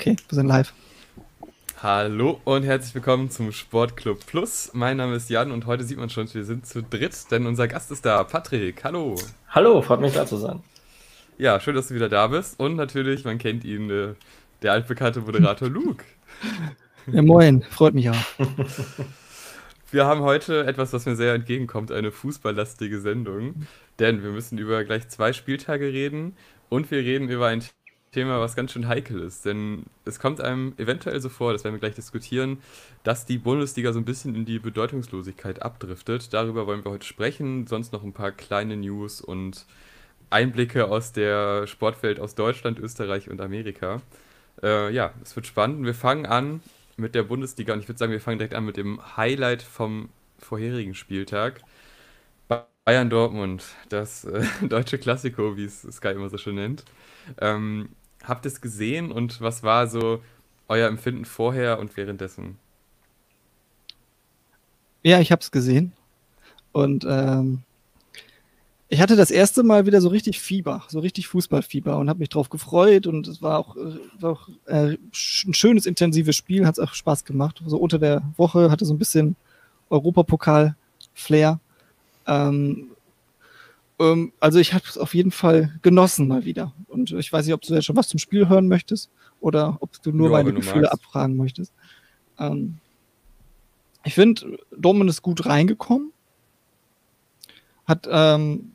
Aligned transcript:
Okay, 0.00 0.14
wir 0.28 0.36
sind 0.36 0.46
live. 0.46 0.72
Hallo 1.82 2.40
und 2.44 2.62
herzlich 2.62 2.94
willkommen 2.94 3.32
zum 3.32 3.50
Sportclub 3.50 4.24
Plus. 4.26 4.70
Mein 4.72 4.96
Name 4.96 5.16
ist 5.16 5.28
Jan 5.28 5.50
und 5.50 5.66
heute 5.66 5.82
sieht 5.82 5.98
man 5.98 6.08
schon, 6.08 6.32
wir 6.32 6.44
sind 6.44 6.66
zu 6.66 6.84
dritt, 6.84 7.16
denn 7.32 7.46
unser 7.46 7.66
Gast 7.66 7.90
ist 7.90 8.06
da, 8.06 8.22
Patrick. 8.22 8.84
Hallo. 8.84 9.16
Hallo, 9.48 9.82
freut 9.82 10.00
mich 10.00 10.12
da 10.12 10.24
zu 10.24 10.36
sein. 10.36 10.60
Ja, 11.36 11.58
schön, 11.58 11.74
dass 11.74 11.88
du 11.88 11.96
wieder 11.96 12.08
da 12.08 12.28
bist 12.28 12.60
und 12.60 12.76
natürlich, 12.76 13.24
man 13.24 13.38
kennt 13.38 13.64
ihn, 13.64 13.90
äh, 13.90 14.14
der 14.62 14.70
altbekannte 14.70 15.20
Moderator 15.20 15.68
Luke. 15.68 16.04
Ja, 17.10 17.22
moin, 17.22 17.62
freut 17.62 17.94
mich 17.94 18.08
auch. 18.10 18.24
Wir 19.90 20.04
haben 20.04 20.20
heute 20.20 20.64
etwas, 20.66 20.92
was 20.92 21.06
mir 21.06 21.16
sehr 21.16 21.34
entgegenkommt, 21.34 21.90
eine 21.90 22.12
fußballlastige 22.12 23.00
Sendung, 23.00 23.66
denn 23.98 24.22
wir 24.22 24.28
müssen 24.28 24.58
über 24.58 24.84
gleich 24.84 25.08
zwei 25.08 25.32
Spieltage 25.32 25.86
reden 25.86 26.36
und 26.68 26.90
wir 26.90 26.98
reden 26.98 27.30
über 27.30 27.46
ein 27.46 27.62
Thema, 28.12 28.40
was 28.40 28.56
ganz 28.56 28.72
schön 28.72 28.88
heikel 28.88 29.20
ist, 29.20 29.44
denn 29.44 29.84
es 30.04 30.18
kommt 30.18 30.40
einem 30.40 30.72
eventuell 30.78 31.20
so 31.20 31.28
vor, 31.28 31.52
das 31.52 31.64
werden 31.64 31.74
wir 31.74 31.80
gleich 31.80 31.94
diskutieren, 31.94 32.58
dass 33.04 33.26
die 33.26 33.38
Bundesliga 33.38 33.92
so 33.92 33.98
ein 33.98 34.04
bisschen 34.04 34.34
in 34.34 34.44
die 34.44 34.58
Bedeutungslosigkeit 34.58 35.62
abdriftet. 35.62 36.32
Darüber 36.32 36.66
wollen 36.66 36.84
wir 36.84 36.90
heute 36.92 37.06
sprechen, 37.06 37.66
sonst 37.66 37.92
noch 37.92 38.02
ein 38.02 38.12
paar 38.14 38.32
kleine 38.32 38.76
News 38.76 39.20
und 39.20 39.66
Einblicke 40.30 40.86
aus 40.88 41.12
der 41.12 41.66
Sportwelt 41.66 42.20
aus 42.20 42.34
Deutschland, 42.34 42.78
Österreich 42.78 43.30
und 43.30 43.40
Amerika. 43.40 44.02
Äh, 44.62 44.92
ja, 44.92 45.12
es 45.22 45.36
wird 45.36 45.46
spannend. 45.46 45.84
Wir 45.84 45.94
fangen 45.94 46.26
an 46.26 46.62
mit 46.96 47.14
der 47.14 47.22
Bundesliga 47.22 47.72
und 47.74 47.80
ich 47.80 47.88
würde 47.88 47.98
sagen, 47.98 48.12
wir 48.12 48.20
fangen 48.20 48.38
direkt 48.38 48.54
an 48.54 48.64
mit 48.64 48.76
dem 48.76 49.00
Highlight 49.16 49.62
vom 49.62 50.08
vorherigen 50.38 50.94
Spieltag. 50.94 51.62
Bayern 52.84 53.10
Dortmund, 53.10 53.64
das 53.90 54.24
äh, 54.24 54.42
deutsche 54.62 54.98
Klassiko, 54.98 55.56
wie 55.58 55.64
es 55.64 55.82
Sky 55.82 56.08
immer 56.08 56.30
so 56.30 56.38
schön 56.38 56.54
nennt. 56.54 56.84
Ähm, 57.40 57.90
habt 58.24 58.44
ihr 58.44 58.50
es 58.50 58.60
gesehen 58.60 59.10
und 59.12 59.40
was 59.40 59.62
war 59.62 59.86
so 59.86 60.20
euer 60.68 60.88
Empfinden 60.88 61.24
vorher 61.24 61.78
und 61.78 61.96
währenddessen? 61.96 62.58
Ja, 65.02 65.20
ich 65.20 65.32
habe 65.32 65.40
es 65.40 65.50
gesehen. 65.50 65.92
Und 66.72 67.06
ähm, 67.08 67.62
ich 68.90 69.00
hatte 69.00 69.16
das 69.16 69.30
erste 69.30 69.62
Mal 69.62 69.86
wieder 69.86 70.00
so 70.00 70.08
richtig 70.08 70.40
Fieber, 70.40 70.82
so 70.88 71.00
richtig 71.00 71.28
Fußballfieber 71.28 71.98
und 71.98 72.08
habe 72.08 72.20
mich 72.20 72.30
drauf 72.30 72.48
gefreut 72.48 73.06
und 73.06 73.26
es 73.28 73.42
war 73.42 73.58
auch, 73.58 73.76
äh, 73.76 73.98
war 74.20 74.32
auch 74.32 74.48
äh, 74.66 74.96
ein 74.96 75.10
schönes, 75.12 75.86
intensives 75.86 76.36
Spiel, 76.36 76.66
hat 76.66 76.78
es 76.78 76.84
auch 76.84 76.94
Spaß 76.94 77.24
gemacht. 77.24 77.62
So 77.66 77.78
unter 77.78 77.98
der 77.98 78.22
Woche 78.36 78.70
hatte 78.70 78.84
so 78.84 78.94
ein 78.94 78.98
bisschen 78.98 79.36
Europapokal-Flair. 79.90 81.60
Ähm, 82.26 82.90
ähm, 83.98 84.32
also 84.40 84.58
ich 84.58 84.74
habe 84.74 84.84
es 84.86 84.98
auf 84.98 85.14
jeden 85.14 85.30
Fall 85.30 85.78
genossen 85.82 86.28
mal 86.28 86.44
wieder. 86.44 86.72
Und 86.86 87.12
ich 87.12 87.32
weiß 87.32 87.46
nicht, 87.46 87.54
ob 87.54 87.62
du 87.62 87.74
jetzt 87.74 87.84
schon 87.84 87.96
was 87.96 88.08
zum 88.08 88.18
Spiel 88.18 88.48
hören 88.48 88.68
möchtest 88.68 89.10
oder 89.40 89.78
ob 89.80 90.00
du 90.02 90.12
nur 90.12 90.28
ja, 90.28 90.32
meine 90.32 90.52
Gefühle 90.52 90.82
magst. 90.82 90.94
abfragen 90.94 91.36
möchtest. 91.36 91.72
Ähm, 92.38 92.78
ich 94.04 94.14
finde, 94.14 94.58
Dortmund 94.76 95.10
ist 95.10 95.22
gut 95.22 95.46
reingekommen. 95.46 96.12
Hat 97.86 98.08
ähm, 98.10 98.72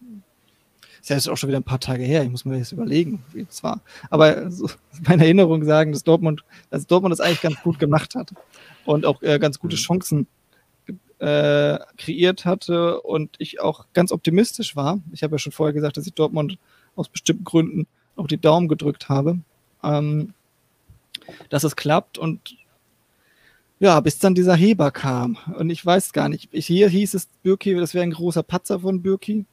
ist 1.04 1.10
ja 1.10 1.18
jetzt 1.18 1.28
auch 1.28 1.36
schon 1.36 1.50
wieder 1.50 1.60
ein 1.60 1.64
paar 1.64 1.82
Tage 1.82 2.04
her, 2.04 2.24
ich 2.24 2.30
muss 2.30 2.46
mir 2.46 2.58
jetzt 2.58 2.72
überlegen, 2.72 3.24
wie 3.34 3.46
es 3.50 3.62
war. 3.62 3.82
Aber 4.10 4.50
so, 4.50 4.70
meine 5.08 5.24
Erinnerung 5.24 5.66
sagen, 5.66 5.92
dass 5.92 6.04
Dortmund, 6.04 6.46
dass 6.70 6.88
Dortmund 6.88 7.12
das 7.12 7.20
eigentlich 7.20 7.42
ganz 7.42 7.62
gut 7.62 7.78
gemacht 7.78 8.16
hat 8.16 8.34
und 8.86 9.06
auch 9.06 9.22
äh, 9.22 9.38
ganz 9.38 9.60
gute 9.60 9.76
mhm. 9.76 9.80
Chancen 9.80 10.28
äh, 11.24 11.80
kreiert 11.98 12.44
hatte 12.44 13.00
und 13.00 13.36
ich 13.38 13.62
auch 13.62 13.86
ganz 13.94 14.12
optimistisch 14.12 14.76
war. 14.76 15.00
Ich 15.14 15.24
habe 15.24 15.36
ja 15.36 15.40
schon 15.40 15.54
vorher 15.54 15.74
gesagt, 15.74 15.96
dass 15.96 16.06
ich 16.06 16.14
Dortmund 16.14 16.58
aus 16.98 17.08
bestimmten 17.08 17.46
Gründen 17.46 17.88
auch 18.18 18.28
die 18.28 18.42
Daumen 18.42 18.68
gedrückt 18.68 19.08
habe, 19.08 19.40
ähm, 19.84 20.34
dass 21.50 21.64
es 21.64 21.78
klappt 21.78 22.18
und 22.18 22.58
ja, 23.80 24.02
bis 24.02 24.20
dann 24.20 24.36
dieser 24.36 24.56
Heber 24.56 24.92
kam. 24.92 25.38
Und 25.58 25.70
ich 25.70 25.86
weiß 25.86 26.12
gar 26.12 26.28
nicht. 26.28 26.50
Hier 26.52 26.90
hieß 26.90 27.14
es, 27.14 27.28
Birki, 27.42 27.74
das 27.76 27.94
wäre 27.94 28.04
ein 28.04 28.12
großer 28.12 28.44
Patzer 28.44 28.82
von 28.82 29.02
Birki. 29.02 29.46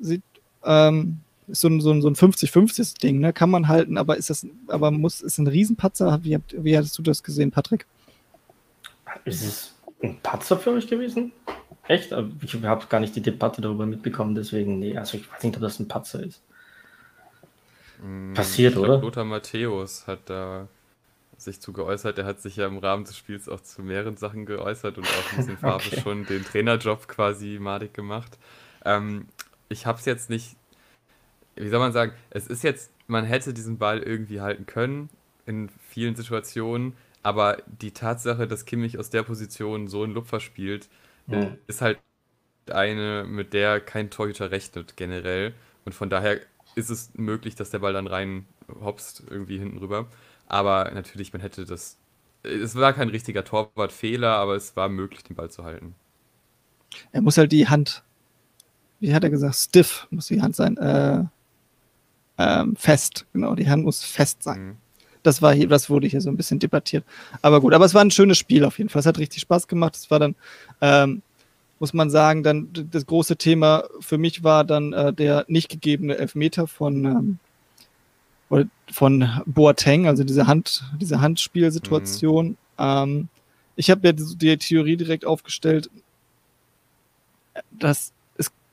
Sieht 0.00 0.22
ähm, 0.64 1.20
ist 1.48 1.60
so 1.60 1.68
ein, 1.68 1.80
so 1.80 1.90
ein, 1.90 2.00
so 2.00 2.08
ein 2.08 2.14
50-50-Ding, 2.14 3.18
ne? 3.18 3.32
Kann 3.32 3.50
man 3.50 3.66
halten, 3.66 3.98
aber 3.98 4.16
ist 4.16 4.30
das, 4.30 4.46
aber 4.68 4.92
muss, 4.92 5.20
ist 5.20 5.38
ein 5.38 5.46
Riesenpatzer? 5.48 6.20
Wie, 6.22 6.38
wie 6.52 6.76
hattest 6.76 6.96
du 6.96 7.02
das 7.02 7.22
gesehen, 7.22 7.50
Patrick? 7.50 7.86
Ist 9.24 9.44
es 9.44 9.77
ein 10.02 10.18
Patzer 10.22 10.58
für 10.58 10.72
euch 10.72 10.86
gewesen? 10.86 11.32
Echt? 11.86 12.12
Ich 12.42 12.54
habe 12.62 12.86
gar 12.86 13.00
nicht 13.00 13.16
die 13.16 13.22
Debatte 13.22 13.60
darüber 13.60 13.86
mitbekommen, 13.86 14.34
deswegen, 14.34 14.78
nee, 14.78 14.96
also 14.96 15.16
ich 15.16 15.30
weiß 15.30 15.42
nicht, 15.42 15.56
ob 15.56 15.62
das 15.62 15.80
ein 15.80 15.88
Patzer 15.88 16.22
ist. 16.22 16.42
Hm, 18.00 18.34
Passiert, 18.34 18.74
glaub, 18.74 18.84
oder? 18.84 18.98
Lothar 18.98 19.24
Matthäus 19.24 20.06
hat 20.06 20.20
da 20.26 20.68
sich 21.36 21.60
zu 21.60 21.72
geäußert. 21.72 22.18
Er 22.18 22.26
hat 22.26 22.40
sich 22.40 22.56
ja 22.56 22.66
im 22.66 22.78
Rahmen 22.78 23.04
des 23.04 23.16
Spiels 23.16 23.48
auch 23.48 23.60
zu 23.60 23.82
mehreren 23.82 24.16
Sachen 24.16 24.44
geäußert 24.44 24.98
und 24.98 25.06
auch 25.06 25.32
ein 25.32 25.36
bisschen 25.38 25.58
Farbe 25.58 25.84
okay. 25.86 26.00
schon 26.00 26.26
den 26.26 26.44
Trainerjob 26.44 27.08
quasi 27.08 27.58
madig 27.60 27.94
gemacht. 27.94 28.38
Ähm, 28.84 29.26
ich 29.68 29.86
habe 29.86 29.98
es 29.98 30.04
jetzt 30.04 30.30
nicht, 30.30 30.56
wie 31.56 31.68
soll 31.68 31.78
man 31.78 31.92
sagen, 31.92 32.12
es 32.30 32.46
ist 32.46 32.62
jetzt, 32.64 32.90
man 33.06 33.24
hätte 33.24 33.54
diesen 33.54 33.78
Ball 33.78 34.00
irgendwie 34.00 34.40
halten 34.40 34.66
können 34.66 35.08
in 35.46 35.70
vielen 35.88 36.14
Situationen, 36.14 36.94
aber 37.28 37.62
die 37.66 37.92
Tatsache, 37.92 38.46
dass 38.46 38.64
Kimmich 38.64 38.98
aus 38.98 39.10
der 39.10 39.22
Position 39.22 39.88
so 39.88 40.02
einen 40.02 40.14
Lupfer 40.14 40.40
spielt, 40.40 40.88
mhm. 41.26 41.58
ist 41.66 41.80
halt 41.80 41.98
eine, 42.70 43.24
mit 43.28 43.52
der 43.52 43.80
kein 43.80 44.10
Torhüter 44.10 44.50
rechnet 44.50 44.96
generell. 44.96 45.54
Und 45.84 45.94
von 45.94 46.10
daher 46.10 46.40
ist 46.74 46.90
es 46.90 47.10
möglich, 47.14 47.54
dass 47.54 47.70
der 47.70 47.80
Ball 47.80 47.92
dann 47.92 48.06
rein 48.06 48.46
hopst 48.80 49.22
irgendwie 49.28 49.58
hinten 49.58 49.78
rüber. 49.78 50.08
Aber 50.46 50.90
natürlich, 50.92 51.32
man 51.32 51.42
hätte 51.42 51.64
das. 51.64 51.98
Es 52.42 52.76
war 52.76 52.92
kein 52.92 53.08
richtiger 53.08 53.44
Torwartfehler, 53.44 54.30
aber 54.36 54.54
es 54.54 54.76
war 54.76 54.88
möglich, 54.88 55.24
den 55.24 55.36
Ball 55.36 55.50
zu 55.50 55.64
halten. 55.64 55.94
Er 57.12 57.20
muss 57.20 57.36
halt 57.36 57.52
die 57.52 57.68
Hand 57.68 58.04
wie 59.00 59.14
hat 59.14 59.24
er 59.24 59.30
gesagt, 59.30 59.54
stiff 59.54 60.06
muss 60.10 60.26
die 60.26 60.42
Hand 60.42 60.56
sein, 60.56 60.76
äh, 60.76 61.24
ähm, 62.38 62.76
fest, 62.76 63.26
genau, 63.32 63.54
die 63.54 63.68
Hand 63.68 63.84
muss 63.84 64.02
fest 64.02 64.42
sein. 64.42 64.60
Mhm. 64.60 64.76
Das 65.28 65.42
war 65.42 65.52
hier, 65.52 65.68
das 65.68 65.90
wurde 65.90 66.06
hier 66.06 66.22
so 66.22 66.30
ein 66.30 66.38
bisschen 66.38 66.58
debattiert. 66.58 67.04
Aber 67.42 67.60
gut, 67.60 67.74
aber 67.74 67.84
es 67.84 67.92
war 67.92 68.00
ein 68.00 68.10
schönes 68.10 68.38
Spiel 68.38 68.64
auf 68.64 68.78
jeden 68.78 68.88
Fall. 68.88 69.00
Es 69.00 69.06
hat 69.06 69.18
richtig 69.18 69.42
Spaß 69.42 69.68
gemacht. 69.68 69.94
Es 69.94 70.10
war 70.10 70.18
dann, 70.18 70.34
ähm, 70.80 71.20
muss 71.80 71.92
man 71.92 72.08
sagen, 72.08 72.42
dann 72.42 72.70
das 72.72 73.04
große 73.04 73.36
Thema 73.36 73.84
für 74.00 74.16
mich 74.16 74.42
war 74.42 74.64
dann 74.64 74.94
äh, 74.94 75.12
der 75.12 75.44
nicht 75.46 75.68
gegebene 75.68 76.16
Elfmeter 76.16 76.66
von, 76.66 77.38
ähm, 78.50 78.66
von 78.90 79.28
Boateng, 79.44 80.06
also 80.06 80.24
diese 80.24 80.46
Hand, 80.46 80.82
diese 80.98 81.20
Handspielsituation. 81.20 82.46
Mhm. 82.46 82.56
Ähm, 82.78 83.28
ich 83.76 83.90
habe 83.90 84.06
ja 84.06 84.12
die, 84.12 84.34
die 84.34 84.56
Theorie 84.56 84.96
direkt 84.96 85.26
aufgestellt, 85.26 85.90
dass 87.70 88.14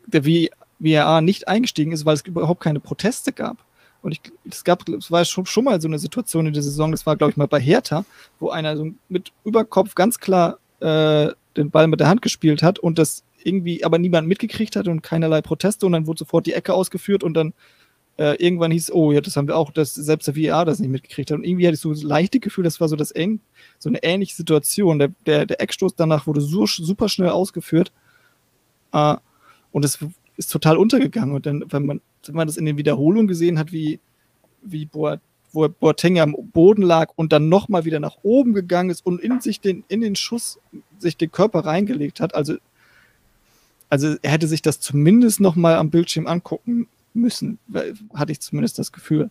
der 0.06 0.24
VAR 0.26 1.20
nicht 1.20 1.50
eingestiegen 1.50 1.92
ist, 1.92 2.06
weil 2.06 2.16
es 2.16 2.22
überhaupt 2.22 2.62
keine 2.62 2.80
Proteste 2.80 3.34
gab. 3.34 3.58
Und 4.06 4.12
ich, 4.12 4.22
es 4.48 4.64
gab, 4.64 4.88
es 4.88 5.10
war 5.10 5.26
schon, 5.26 5.48
schon 5.48 5.64
mal 5.64 5.82
so 5.82 5.88
eine 5.88 5.98
Situation 5.98 6.46
in 6.46 6.54
der 6.54 6.62
Saison, 6.62 6.92
das 6.92 7.08
war, 7.08 7.16
glaube 7.16 7.32
ich, 7.32 7.38
mal 7.38 7.48
bei 7.48 7.60
Hertha, 7.60 8.06
wo 8.40 8.50
einer 8.50 8.78
so 8.78 8.92
mit 9.10 9.32
Überkopf 9.44 9.96
ganz 9.96 10.20
klar 10.20 10.60
äh, 10.80 11.32
den 11.58 11.72
Ball 11.72 11.88
mit 11.88 12.00
der 12.00 12.08
Hand 12.08 12.22
gespielt 12.22 12.62
hat 12.62 12.78
und 12.78 13.00
das 13.00 13.24
irgendwie 13.44 13.84
aber 13.84 13.98
niemand 13.98 14.28
mitgekriegt 14.28 14.76
hat 14.76 14.88
und 14.88 15.02
keinerlei 15.02 15.42
Proteste 15.42 15.88
und 15.88 15.94
dann 15.94 16.06
wurde 16.06 16.20
sofort 16.20 16.46
die 16.46 16.54
Ecke 16.54 16.76
ausgeführt 16.76 17.24
und 17.24 17.34
dann 17.34 17.54
äh, 18.18 18.36
irgendwann 18.36 18.70
hieß, 18.70 18.92
oh 18.92 19.12
ja, 19.12 19.22
das 19.22 19.36
haben 19.38 19.48
wir 19.48 19.58
auch, 19.58 19.72
dass 19.72 19.96
selbst 19.96 20.28
der 20.28 20.36
VAR 20.36 20.66
das 20.66 20.80
nicht 20.80 20.92
mitgekriegt 20.92 21.32
hat. 21.32 21.40
Und 21.40 21.44
irgendwie 21.44 21.66
hatte 21.66 21.74
ich 21.74 21.82
so 21.82 21.92
das 21.92 22.04
leichte 22.04 22.40
Gefühl, 22.40 22.64
das 22.64 22.80
war 22.80 22.88
so 22.88 22.96
das 22.96 23.10
eng, 23.10 23.40
so 23.80 23.90
eine 23.90 24.04
ähnliche 24.04 24.36
Situation. 24.36 25.00
Der, 25.00 25.10
der, 25.26 25.48
der 25.48 25.60
Eckstoß 25.60 25.96
danach 25.96 26.28
wurde 26.28 26.42
so, 26.42 26.68
super 26.68 27.10
schnell 27.10 27.30
ausgeführt. 27.30 27.92
Äh, 28.94 29.16
und 29.72 29.84
es 29.84 29.98
ist 30.38 30.52
total 30.52 30.78
untergegangen. 30.78 31.36
Und 31.36 31.48
dann, 31.48 31.64
wenn 31.70 31.86
man, 31.88 32.02
wenn 32.28 32.36
man 32.36 32.48
das 32.48 32.58
in 32.58 32.66
den 32.66 32.78
Wiederholungen 32.78 33.28
gesehen 33.28 33.60
hat, 33.60 33.72
wie, 33.72 34.00
wie 34.62 34.86
Boat, 34.86 35.20
wo 35.52 35.68
Boateng 35.68 36.20
am 36.20 36.36
Boden 36.52 36.82
lag 36.82 37.12
und 37.16 37.32
dann 37.32 37.50
nochmal 37.50 37.86
wieder 37.86 38.00
nach 38.00 38.18
oben 38.24 38.54
gegangen 38.54 38.90
ist 38.90 39.06
und 39.06 39.22
in 39.22 39.40
sich 39.42 39.62
den, 39.62 39.84
in 39.88 40.02
den 40.02 40.16
Schuss 40.16 40.60
sich 41.00 41.18
den 41.18 41.32
Körper 41.32 41.60
reingelegt 41.60 42.20
hat, 42.20 42.36
also, 42.36 42.56
also 43.90 44.16
er 44.22 44.32
hätte 44.32 44.48
sich 44.48 44.62
das 44.62 44.80
zumindest 44.80 45.40
nochmal 45.40 45.76
am 45.76 45.90
Bildschirm 45.90 46.28
angucken 46.28 46.88
müssen, 47.14 47.60
hatte 48.14 48.32
ich 48.32 48.42
zumindest 48.42 48.78
das 48.78 48.92
Gefühl. 48.92 49.30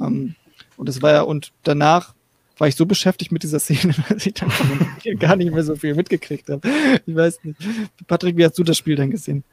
Ähm, 0.00 0.36
und 0.76 0.88
das 0.88 1.02
war 1.02 1.12
ja, 1.12 1.22
und 1.22 1.52
danach 1.64 2.14
war 2.58 2.68
ich 2.68 2.76
so 2.76 2.86
beschäftigt 2.86 3.32
mit 3.32 3.42
dieser 3.42 3.60
Szene, 3.60 3.94
dass 4.08 4.26
ich 4.26 4.34
dann 4.34 4.50
gar 5.18 5.36
nicht 5.36 5.52
mehr 5.52 5.64
so 5.64 5.76
viel 5.76 5.94
mitgekriegt 5.94 6.48
habe. 6.48 6.68
Ich 7.06 7.14
weiß 7.14 7.44
nicht. 7.44 7.58
Patrick, 8.06 8.36
wie 8.36 8.44
hast 8.44 8.58
du 8.58 8.64
das 8.64 8.76
Spiel 8.76 8.96
dann 8.96 9.10
gesehen? 9.10 9.44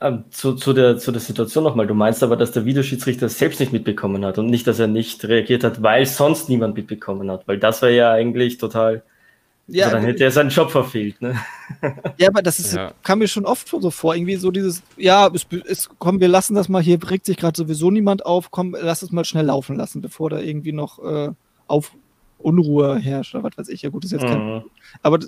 Ähm, 0.00 0.24
zu, 0.30 0.54
zu, 0.54 0.72
der, 0.72 0.98
zu 0.98 1.10
der 1.10 1.20
Situation 1.20 1.64
nochmal. 1.64 1.88
Du 1.88 1.94
meinst 1.94 2.22
aber, 2.22 2.36
dass 2.36 2.52
der 2.52 2.64
Videoschiedsrichter 2.64 3.28
selbst 3.28 3.58
nicht 3.58 3.72
mitbekommen 3.72 4.24
hat 4.24 4.38
und 4.38 4.46
nicht, 4.46 4.66
dass 4.68 4.78
er 4.78 4.86
nicht 4.86 5.24
reagiert 5.24 5.64
hat, 5.64 5.82
weil 5.82 6.06
sonst 6.06 6.48
niemand 6.48 6.76
mitbekommen 6.76 7.28
hat. 7.32 7.48
Weil 7.48 7.58
das 7.58 7.82
wäre 7.82 7.96
ja 7.96 8.12
eigentlich 8.12 8.58
total. 8.58 9.02
Ja, 9.66 9.86
also 9.86 9.96
dann 9.96 10.06
hätte 10.06 10.22
er 10.22 10.30
seinen 10.30 10.50
Job 10.50 10.70
verfehlt. 10.70 11.20
Ne? 11.20 11.36
Ja, 12.16 12.28
aber 12.28 12.42
das 12.42 12.60
ist, 12.60 12.74
ja. 12.74 12.92
kam 13.02 13.18
mir 13.18 13.28
schon 13.28 13.44
oft 13.44 13.68
so 13.68 13.90
vor. 13.90 14.14
Irgendwie 14.14 14.36
so 14.36 14.52
dieses, 14.52 14.82
ja, 14.96 15.28
es, 15.34 15.46
es, 15.66 15.90
komm, 15.98 16.20
wir 16.20 16.28
lassen 16.28 16.54
das 16.54 16.68
mal, 16.68 16.80
hier 16.80 16.98
regt 17.10 17.26
sich 17.26 17.36
gerade 17.36 17.56
sowieso 17.56 17.90
niemand 17.90 18.24
auf, 18.24 18.50
komm, 18.52 18.76
lass 18.80 19.02
es 19.02 19.10
mal 19.10 19.24
schnell 19.24 19.46
laufen 19.46 19.76
lassen, 19.76 20.00
bevor 20.00 20.30
da 20.30 20.38
irgendwie 20.38 20.72
noch 20.72 21.04
äh, 21.04 21.30
auf 21.66 21.92
Unruhe 22.38 22.98
herrscht 22.98 23.34
oder 23.34 23.44
was 23.44 23.58
weiß 23.58 23.68
ich. 23.68 23.82
Ja 23.82 23.90
gut, 23.90 24.04
das 24.04 24.12
ist 24.12 24.22
jetzt 24.22 24.30
kein. 24.30 24.54
Mhm. 24.54 24.62
Aber 25.02 25.18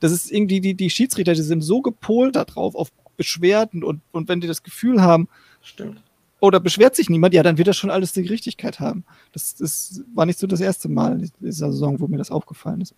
das 0.00 0.12
ist 0.12 0.30
irgendwie, 0.30 0.60
die, 0.60 0.74
die 0.74 0.88
Schiedsrichter, 0.88 1.34
die 1.34 1.42
sind 1.42 1.62
so 1.62 1.82
gepolt 1.82 2.36
darauf, 2.36 2.74
auf 2.76 2.90
Beschwerden 3.16 3.82
und, 3.84 4.00
und 4.12 4.28
wenn 4.28 4.40
die 4.40 4.46
das 4.46 4.62
Gefühl 4.62 5.02
haben, 5.02 5.28
Stimmt. 5.62 6.02
oder 6.40 6.60
beschwert 6.60 6.96
sich 6.96 7.08
niemand, 7.10 7.34
ja, 7.34 7.42
dann 7.42 7.58
wird 7.58 7.68
das 7.68 7.76
schon 7.76 7.90
alles 7.90 8.12
die 8.12 8.26
Richtigkeit 8.26 8.80
haben. 8.80 9.04
Das, 9.32 9.54
das 9.56 10.02
war 10.14 10.26
nicht 10.26 10.38
so 10.38 10.46
das 10.46 10.60
erste 10.60 10.88
Mal 10.88 11.20
in 11.20 11.30
dieser 11.40 11.70
Saison, 11.72 12.00
wo 12.00 12.06
mir 12.06 12.18
das 12.18 12.30
aufgefallen 12.30 12.80
ist. 12.80 12.94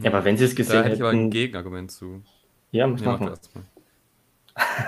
Ja, 0.00 0.10
aber 0.10 0.24
wenn 0.24 0.36
sie 0.36 0.44
es 0.44 0.52
Da 0.54 0.56
gesehen 0.56 0.82
hätte 0.84 0.94
ich 0.96 1.00
aber 1.02 1.10
ein. 1.10 1.30
Gegenargument 1.30 1.90
zu. 1.90 2.22
Ja, 2.70 2.86
mach 2.86 3.00
mach 3.04 3.18
du 3.18 3.24
mal. 3.24 3.30
erst 3.30 3.54
mal. 3.54 3.64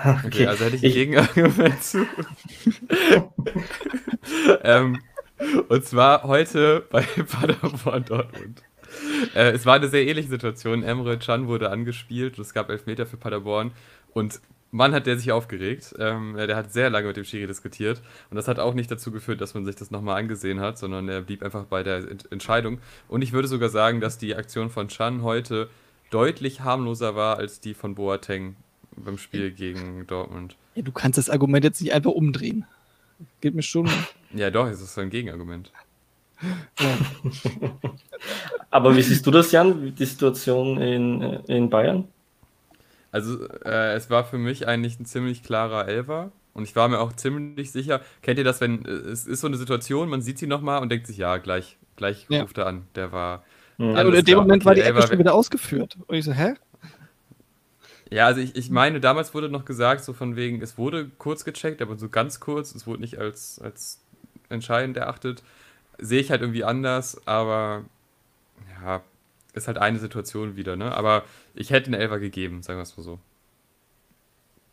Okay, 0.03 0.27
Okay. 0.27 0.47
also 0.47 0.65
hätte 0.65 0.75
ich 0.77 0.83
ein 0.85 0.91
Gegenargument 0.93 1.83
zu. 1.83 2.05
ähm, 4.63 5.01
und 5.69 5.85
zwar 5.85 6.23
heute 6.23 6.85
bei 6.89 7.01
Paderborn 7.31 8.05
Dortmund. 8.05 8.61
Äh, 9.35 9.51
es 9.51 9.65
war 9.65 9.75
eine 9.75 9.89
sehr 9.89 10.07
ähnliche 10.07 10.29
Situation. 10.29 10.83
Emre 10.83 11.17
Can 11.17 11.47
wurde 11.47 11.69
angespielt 11.69 12.37
und 12.37 12.43
es 12.43 12.53
gab 12.53 12.69
Elfmeter 12.69 13.05
für 13.05 13.17
Paderborn. 13.17 13.71
Und 14.13 14.39
Mann 14.75 14.93
hat 14.93 15.07
der 15.07 15.17
sich 15.17 15.31
aufgeregt. 15.31 15.95
Ähm, 15.99 16.35
der 16.35 16.55
hat 16.57 16.73
sehr 16.73 16.89
lange 16.89 17.07
mit 17.07 17.15
dem 17.15 17.23
Schiri 17.23 17.47
diskutiert. 17.47 18.01
Und 18.29 18.35
das 18.35 18.49
hat 18.49 18.59
auch 18.59 18.73
nicht 18.73 18.91
dazu 18.91 19.09
geführt, 19.09 19.39
dass 19.39 19.53
man 19.53 19.63
sich 19.63 19.75
das 19.75 19.89
nochmal 19.89 20.19
angesehen 20.19 20.59
hat, 20.59 20.77
sondern 20.77 21.07
er 21.07 21.21
blieb 21.21 21.43
einfach 21.43 21.63
bei 21.63 21.81
der 21.81 21.99
Ent 22.09 22.29
Entscheidung. 22.29 22.79
Und 23.07 23.21
ich 23.21 23.31
würde 23.31 23.47
sogar 23.47 23.69
sagen, 23.69 24.01
dass 24.01 24.17
die 24.17 24.35
Aktion 24.35 24.69
von 24.69 24.87
Can 24.87 25.23
heute 25.23 25.69
deutlich 26.09 26.61
harmloser 26.61 27.15
war 27.15 27.37
als 27.37 27.61
die 27.61 27.73
von 27.73 27.95
Boateng 27.95 28.57
beim 28.97 29.17
Spiel 29.17 29.51
gegen 29.51 30.05
Dortmund. 30.07 30.57
Ja, 30.75 30.81
du 30.81 30.91
kannst 30.91 31.17
das 31.17 31.29
Argument 31.29 31.63
jetzt 31.63 31.81
nicht 31.81 31.93
einfach 31.93 32.11
umdrehen. 32.11 32.65
Geht 33.39 33.55
mir 33.55 33.63
schon. 33.63 33.89
Ja, 34.33 34.51
doch, 34.51 34.67
es 34.67 34.81
ist 34.81 34.93
so 34.93 34.99
ein 34.99 35.09
Gegenargument. 35.09 35.71
ja. 36.79 36.97
Aber 38.69 38.93
wie 38.97 39.01
siehst 39.01 39.25
du 39.25 39.31
das, 39.31 39.53
Jan, 39.53 39.95
die 39.95 40.05
Situation 40.05 40.81
in, 40.81 41.21
in 41.47 41.69
Bayern? 41.69 42.09
Also, 43.15 43.47
äh, 43.63 43.93
es 43.93 44.09
war 44.09 44.25
für 44.25 44.37
mich 44.37 44.67
eigentlich 44.67 44.99
ein 44.99 45.05
ziemlich 45.05 45.41
klarer 45.41 45.87
Elfer. 45.87 46.31
Und 46.53 46.63
ich 46.63 46.75
war 46.75 46.87
mir 46.89 46.99
auch 46.99 47.13
ziemlich 47.13 47.71
sicher. 47.71 48.01
Kennt 48.21 48.37
ihr 48.39 48.43
das, 48.43 48.59
wenn 48.59 48.83
äh, 48.85 48.89
es 48.89 49.25
ist 49.25 49.39
so 49.41 49.47
eine 49.47 49.55
Situation, 49.57 50.09
man 50.09 50.21
sieht 50.21 50.37
sie 50.37 50.47
nochmal 50.47 50.81
und 50.81 50.89
denkt 50.89 51.07
sich, 51.07 51.17
ja, 51.17 51.37
gleich, 51.37 51.77
gleich 51.95 52.25
Ja. 52.29 52.41
ruft 52.41 52.57
er 52.57 52.67
an. 52.67 52.87
Der 52.95 53.11
war. 53.13 53.43
Mhm. 53.77 53.95
Ja, 53.95 54.05
und 54.05 54.13
in 54.13 54.25
dem 54.25 54.37
Moment 54.39 54.65
war 54.65 54.75
die 54.75 54.81
Elfer- 54.81 55.07
schon 55.07 55.17
wieder 55.19 55.33
ausgeführt. 55.33 55.97
Und 56.07 56.15
ich 56.15 56.25
so, 56.25 56.33
hä? 56.33 56.55
Ja, 58.11 58.25
also 58.27 58.39
ich, 58.41 58.55
ich 58.55 58.69
meine, 58.69 58.99
damals 58.99 59.33
wurde 59.33 59.49
noch 59.49 59.65
gesagt, 59.65 60.03
so 60.03 60.13
von 60.13 60.35
wegen, 60.35 60.61
es 60.61 60.77
wurde 60.77 61.09
kurz 61.17 61.43
gecheckt, 61.43 61.81
aber 61.81 61.97
so 61.97 62.07
ganz 62.09 62.39
kurz, 62.39 62.75
es 62.75 62.85
wurde 62.85 63.01
nicht 63.01 63.17
als, 63.17 63.59
als 63.59 64.01
entscheidend 64.49 64.97
erachtet. 64.97 65.41
Sehe 65.97 66.19
ich 66.19 66.31
halt 66.31 66.41
irgendwie 66.41 66.63
anders, 66.63 67.25
aber 67.25 67.83
ja, 68.81 69.01
ist 69.53 69.67
halt 69.67 69.77
eine 69.77 69.99
Situation 69.99 70.55
wieder, 70.55 70.75
ne? 70.75 70.93
Aber 70.95 71.23
ich 71.55 71.71
hätte 71.71 71.87
einen 71.87 71.99
Elfer 71.99 72.19
gegeben, 72.19 72.61
sagen 72.61 72.79
wir 72.79 72.83
es 72.83 72.97
mal 72.97 73.03
so. 73.03 73.19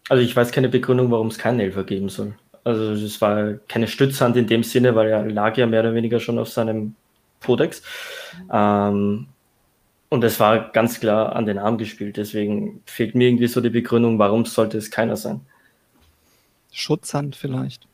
Also 0.09 0.23
ich 0.23 0.35
weiß 0.35 0.53
keine 0.53 0.69
Begründung, 0.69 1.11
warum 1.11 1.29
es 1.29 1.39
keinen 1.39 1.61
Elfer 1.61 1.85
geben 1.85 2.09
soll. 2.09 2.35
Also 2.65 2.93
es 2.93 3.21
war 3.21 3.55
keine 3.69 3.89
Stützhand 3.89 4.37
in 4.37 4.47
dem 4.47 4.63
Sinne, 4.63 4.95
weil 4.95 5.09
er 5.09 5.25
lag 5.29 5.57
ja 5.57 5.67
mehr 5.67 5.81
oder 5.81 5.95
weniger 5.95 6.21
schon 6.21 6.39
auf 6.39 6.49
seinem 6.49 6.95
Podex. 7.41 7.83
Ähm, 8.53 9.27
und 10.09 10.25
es 10.25 10.39
war 10.39 10.71
ganz 10.73 11.01
klar 11.01 11.35
an 11.35 11.47
den 11.47 11.59
Arm 11.59 11.79
gespielt. 11.79 12.17
Deswegen 12.17 12.83
fehlt 12.85 13.15
mir 13.15 13.29
irgendwie 13.29 13.47
so 13.47 13.61
die 13.61 13.71
Begründung, 13.71 14.19
warum 14.19 14.45
sollte 14.45 14.79
es 14.79 14.91
keiner 14.91 15.17
sein. 15.17 15.41
Schutzhand 16.71 17.37
vielleicht. 17.37 17.87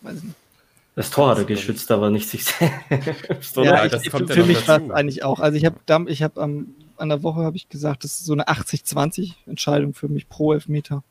Weiß 0.00 0.18
ich 0.18 0.24
nicht. 0.24 0.41
Das 0.94 1.10
Tor 1.10 1.30
hat 1.30 1.38
er 1.38 1.44
geschützt, 1.44 1.90
aber 1.90 2.10
nicht 2.10 2.28
sich 2.28 2.44
selbst. 2.88 3.56
Ja, 3.56 3.84
ich, 3.86 4.10
kommt 4.10 4.30
für, 4.30 4.44
mich 4.44 4.68
war 4.68 4.82
es 4.82 4.90
eigentlich 4.90 5.24
auch. 5.24 5.40
Also 5.40 5.56
ich 5.56 5.64
habe 5.64 6.10
ich 6.10 6.22
hab 6.22 6.38
am 6.38 6.74
an 7.02 7.08
der 7.08 7.22
Woche 7.22 7.40
habe 7.40 7.56
ich 7.56 7.68
gesagt, 7.68 8.04
das 8.04 8.20
ist 8.20 8.26
so 8.26 8.32
eine 8.32 8.46
80-20 8.46 9.32
Entscheidung 9.46 9.92
für 9.92 10.08
mich 10.08 10.28
pro 10.28 10.52
Elfmeter. 10.52 11.02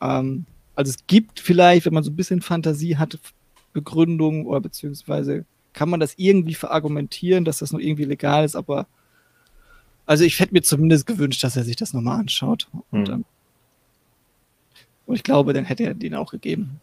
Ähm, 0.00 0.46
also 0.74 0.90
es 0.90 1.06
gibt 1.06 1.38
vielleicht, 1.38 1.84
wenn 1.84 1.92
man 1.92 2.02
so 2.02 2.10
ein 2.10 2.16
bisschen 2.16 2.40
Fantasie 2.40 2.96
hat, 2.96 3.18
Begründungen 3.74 4.46
oder 4.46 4.60
beziehungsweise 4.60 5.44
kann 5.74 5.90
man 5.90 6.00
das 6.00 6.14
irgendwie 6.16 6.54
verargumentieren, 6.54 7.44
dass 7.44 7.58
das 7.58 7.72
noch 7.72 7.80
irgendwie 7.80 8.04
legal 8.04 8.44
ist, 8.44 8.56
aber 8.56 8.86
also 10.06 10.24
ich 10.24 10.40
hätte 10.40 10.54
mir 10.54 10.62
zumindest 10.62 11.06
gewünscht, 11.06 11.44
dass 11.44 11.56
er 11.56 11.64
sich 11.64 11.76
das 11.76 11.92
nochmal 11.92 12.20
anschaut. 12.20 12.68
Und, 12.90 13.08
Hm. 13.08 13.14
ähm, 13.14 13.24
und 15.04 15.14
ich 15.16 15.22
glaube, 15.24 15.52
dann 15.52 15.64
hätte 15.64 15.84
er 15.84 15.94
den 15.94 16.14
auch 16.14 16.30
gegeben. 16.30 16.80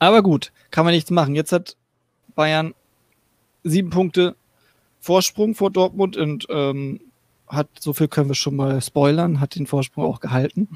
Aber 0.00 0.22
gut, 0.22 0.50
kann 0.70 0.84
man 0.84 0.94
nichts 0.94 1.10
machen. 1.10 1.36
Jetzt 1.36 1.52
hat 1.52 1.76
Bayern 2.34 2.74
sieben 3.62 3.90
Punkte 3.90 4.34
Vorsprung 4.98 5.54
vor 5.54 5.70
Dortmund 5.70 6.16
und 6.16 6.46
ähm, 6.48 7.00
hat, 7.46 7.68
so 7.78 7.92
viel 7.92 8.08
können 8.08 8.28
wir 8.28 8.34
schon 8.34 8.56
mal 8.56 8.80
spoilern, 8.80 9.40
hat 9.40 9.54
den 9.54 9.66
Vorsprung 9.66 10.04
auch 10.04 10.20
gehalten. 10.20 10.68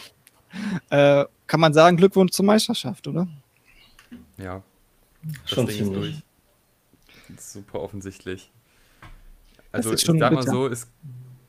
äh, 0.90 1.24
kann 1.46 1.60
man 1.60 1.74
sagen, 1.74 1.96
Glückwunsch 1.96 2.32
zur 2.32 2.44
Meisterschaft, 2.44 3.06
oder? 3.08 3.28
Ja. 4.36 4.62
Das 5.22 5.50
Schon 5.50 5.66
Ding 5.66 5.76
ist 5.76 5.84
ziemlich. 5.84 6.22
durch. 7.26 7.36
Ist 7.36 7.52
super 7.52 7.80
offensichtlich. 7.80 8.50
Also 9.72 9.92
ich 9.92 10.00
sag 10.02 10.16
mal 10.18 10.30
bitter. 10.30 10.42
so, 10.42 10.68
es, 10.68 10.88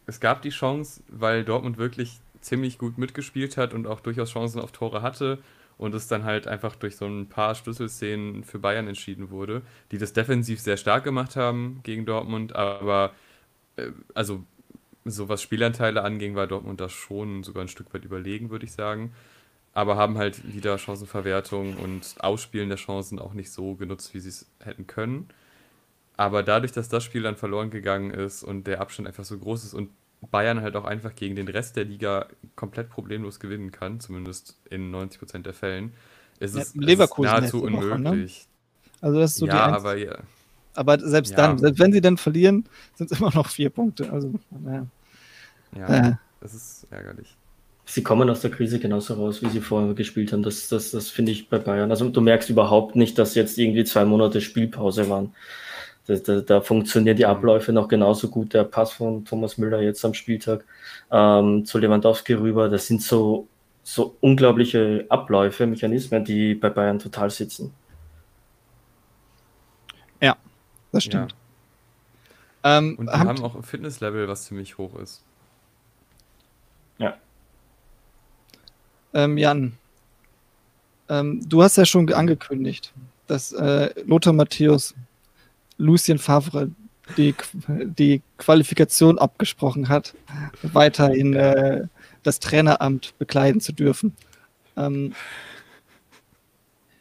es 0.08 0.20
gab 0.20 0.42
die 0.42 0.50
Chance, 0.50 1.04
weil 1.08 1.44
Dortmund 1.44 1.78
wirklich 1.78 2.20
ziemlich 2.42 2.80
gut 2.80 2.98
mitgespielt 2.98 3.56
hat 3.56 3.74
und 3.74 3.86
auch 3.86 4.00
durchaus 4.00 4.32
Chancen 4.32 4.60
auf 4.60 4.72
Tore 4.72 5.04
hatte 5.04 5.40
und 5.78 5.94
es 5.94 6.08
dann 6.08 6.24
halt 6.24 6.48
einfach 6.48 6.76
durch 6.76 6.98
so 6.98 7.06
ein 7.06 7.30
paar 7.30 7.56
Schlüsselszenen 7.56 8.44
für 8.44 8.60
Bayern 8.60 8.88
entschieden 8.88 9.30
wurde, 9.30 9.62
die 9.92 9.98
das 9.98 10.14
defensiv 10.14 10.60
sehr 10.60 10.78
stark 10.78 11.04
gemacht 11.04 11.36
haben 11.36 11.82
gegen 11.84 12.06
Dortmund, 12.06 12.56
aber 12.56 13.14
äh, 13.76 13.92
also 14.14 14.44
so 15.06 15.30
was 15.30 15.42
Spielanteile 15.42 16.04
anging, 16.04 16.36
war 16.36 16.48
Dortmund 16.48 16.82
da 16.82 16.90
schon 16.90 17.44
sogar 17.44 17.64
ein 17.64 17.70
Stück 17.70 17.94
weit 17.94 18.06
überlegen, 18.06 18.50
würde 18.50 18.66
ich 18.66 18.74
sagen. 18.74 19.14
Aber 19.74 19.96
haben 19.96 20.18
halt 20.18 20.54
wieder 20.54 20.78
Chancenverwertung 20.78 21.78
und 21.78 22.16
Ausspielen 22.20 22.70
der 22.70 22.78
Chancen 22.78 23.20
auch 23.20 23.34
nicht 23.34 23.52
so 23.52 23.76
genutzt, 23.76 24.14
wie 24.14 24.20
sie 24.20 24.30
es 24.30 24.50
hätten 24.60 24.88
können. 24.88 25.30
Aber 26.18 26.42
dadurch, 26.42 26.72
dass 26.72 26.90
das 26.90 27.04
Spiel 27.04 27.22
dann 27.22 27.36
verloren 27.36 27.70
gegangen 27.70 28.10
ist 28.12 28.44
und 28.44 28.66
der 28.66 28.82
Abstand 28.82 29.08
einfach 29.08 29.24
so 29.24 29.38
groß 29.38 29.66
ist 29.66 29.74
und 29.76 29.92
Bayern 30.32 30.62
halt 30.62 30.76
auch 30.76 30.86
einfach 30.86 31.16
gegen 31.16 31.36
den 31.36 31.48
Rest 31.48 31.76
der 31.76 31.86
Liga 31.86 32.28
komplett 32.56 32.90
problemlos 32.90 33.40
gewinnen 33.40 33.72
kann, 33.72 34.00
zumindest 34.00 34.58
in 34.70 34.92
90% 34.94 35.44
der 35.44 35.54
Fällen, 35.54 35.94
ist 36.40 36.56
Ja, 36.56 36.62
es, 36.64 36.76
Leverkusen 36.76 37.28
ist 37.34 37.40
nahezu 37.42 37.58
ne? 37.70 37.78
unmöglich. 37.78 38.48
Also 39.02 39.20
das 39.20 39.32
ist 39.32 39.38
so 39.38 39.46
die 39.46 39.52
ja, 39.52 39.68
Einz- 39.68 39.76
aber 39.78 39.96
ja, 39.98 40.18
aber 40.74 41.00
selbst 41.00 41.32
Ja. 41.32 41.38
dann, 41.38 41.58
selbst 41.60 41.80
wenn 41.80 41.92
sie 41.94 42.02
dann 42.02 42.18
verlieren, 42.18 42.66
sind 42.96 43.12
es 43.12 43.20
immer 43.20 43.34
noch 43.34 43.48
vier 43.50 43.70
Punkte. 43.70 44.12
Also, 44.12 44.34
naja. 44.50 44.86
ja 45.76 46.10
Äh. 46.10 46.14
das 46.42 46.54
ist 46.54 46.88
ärgerlich. 46.92 47.36
Sie 47.86 48.04
kommen 48.04 48.30
aus 48.30 48.42
der 48.42 48.52
Krise 48.52 48.80
genauso 48.80 49.14
raus, 49.14 49.42
wie 49.42 49.50
sie 49.50 49.62
vorher 49.62 49.94
gespielt 49.94 50.34
haben. 50.34 50.44
Das, 50.44 50.68
das, 50.68 50.92
das 50.92 51.10
finde 51.10 51.32
ich 51.32 51.48
bei 51.48 51.58
Bayern. 51.58 51.90
Also 51.90 52.10
du 52.10 52.20
merkst 52.22 52.50
überhaupt 52.50 52.96
nicht, 52.98 53.18
dass 53.18 53.34
jetzt 53.34 53.58
irgendwie 53.58 53.86
zwei 53.86 54.04
Monate 54.04 54.42
Spielpause 54.42 55.10
waren. 55.10 55.34
Da, 56.08 56.16
da, 56.16 56.42
da 56.42 56.62
funktionieren 56.62 57.18
die 57.18 57.26
Abläufe 57.26 57.74
noch 57.74 57.88
genauso 57.88 58.30
gut. 58.30 58.54
Der 58.54 58.64
Pass 58.64 58.94
von 58.94 59.26
Thomas 59.26 59.58
Müller 59.58 59.82
jetzt 59.82 60.04
am 60.06 60.14
Spieltag 60.14 60.64
ähm, 61.12 61.66
zu 61.66 61.78
Lewandowski 61.78 62.34
rüber, 62.34 62.70
das 62.70 62.88
sind 62.88 63.02
so, 63.02 63.48
so 63.84 64.16
unglaubliche 64.22 65.06
Abläufe, 65.10 65.68
Mechanismen, 65.68 66.24
die 66.24 66.56
bei 66.56 66.70
Bayern 66.70 67.00
total 67.00 67.30
sitzen. 67.30 67.74
Das 70.92 71.04
Ja. 71.06 71.12
stimmt. 71.12 71.36
Ähm, 72.64 72.96
Und 72.98 73.08
die 73.08 73.12
habt- 73.12 73.28
haben 73.28 73.44
auch 73.44 73.56
ein 73.56 73.64
Fitnesslevel, 73.64 74.28
was 74.28 74.46
ziemlich 74.46 74.78
hoch 74.78 74.96
ist. 75.00 75.24
ähm, 79.14 79.38
Jan, 79.38 79.78
ähm, 81.10 81.42
du 81.48 81.64
hast 81.64 81.78
ja 81.78 81.86
schon 81.86 82.12
angekündigt, 82.14 82.94
dass 83.26 83.52
äh, 83.54 83.90
Lothar 84.06 84.34
Matthäus 84.34 84.94
Lucien 85.78 86.18
Favre 86.18 86.70
die, 87.16 87.34
die 87.68 88.22
Qualifikation 88.38 89.18
abgesprochen 89.18 89.90
hat, 89.90 90.14
weiterhin 90.62 91.34
äh, 91.34 91.88
das 92.24 92.40
Traineramt 92.40 93.18
bekleiden 93.18 93.62
zu 93.62 93.72
dürfen. 93.72 94.16
Ähm, 94.76 95.14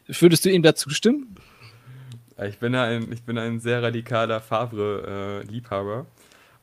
würdest 0.07 0.45
du 0.45 0.49
ihm 0.49 0.63
dazu 0.63 0.89
stimmen? 0.89 1.35
Ich 2.45 2.59
bin 2.59 2.75
ein, 2.75 3.11
ich 3.11 3.23
bin 3.23 3.37
ein 3.37 3.59
sehr 3.59 3.81
radikaler 3.81 4.39
Favre-Liebhaber. 4.39 6.05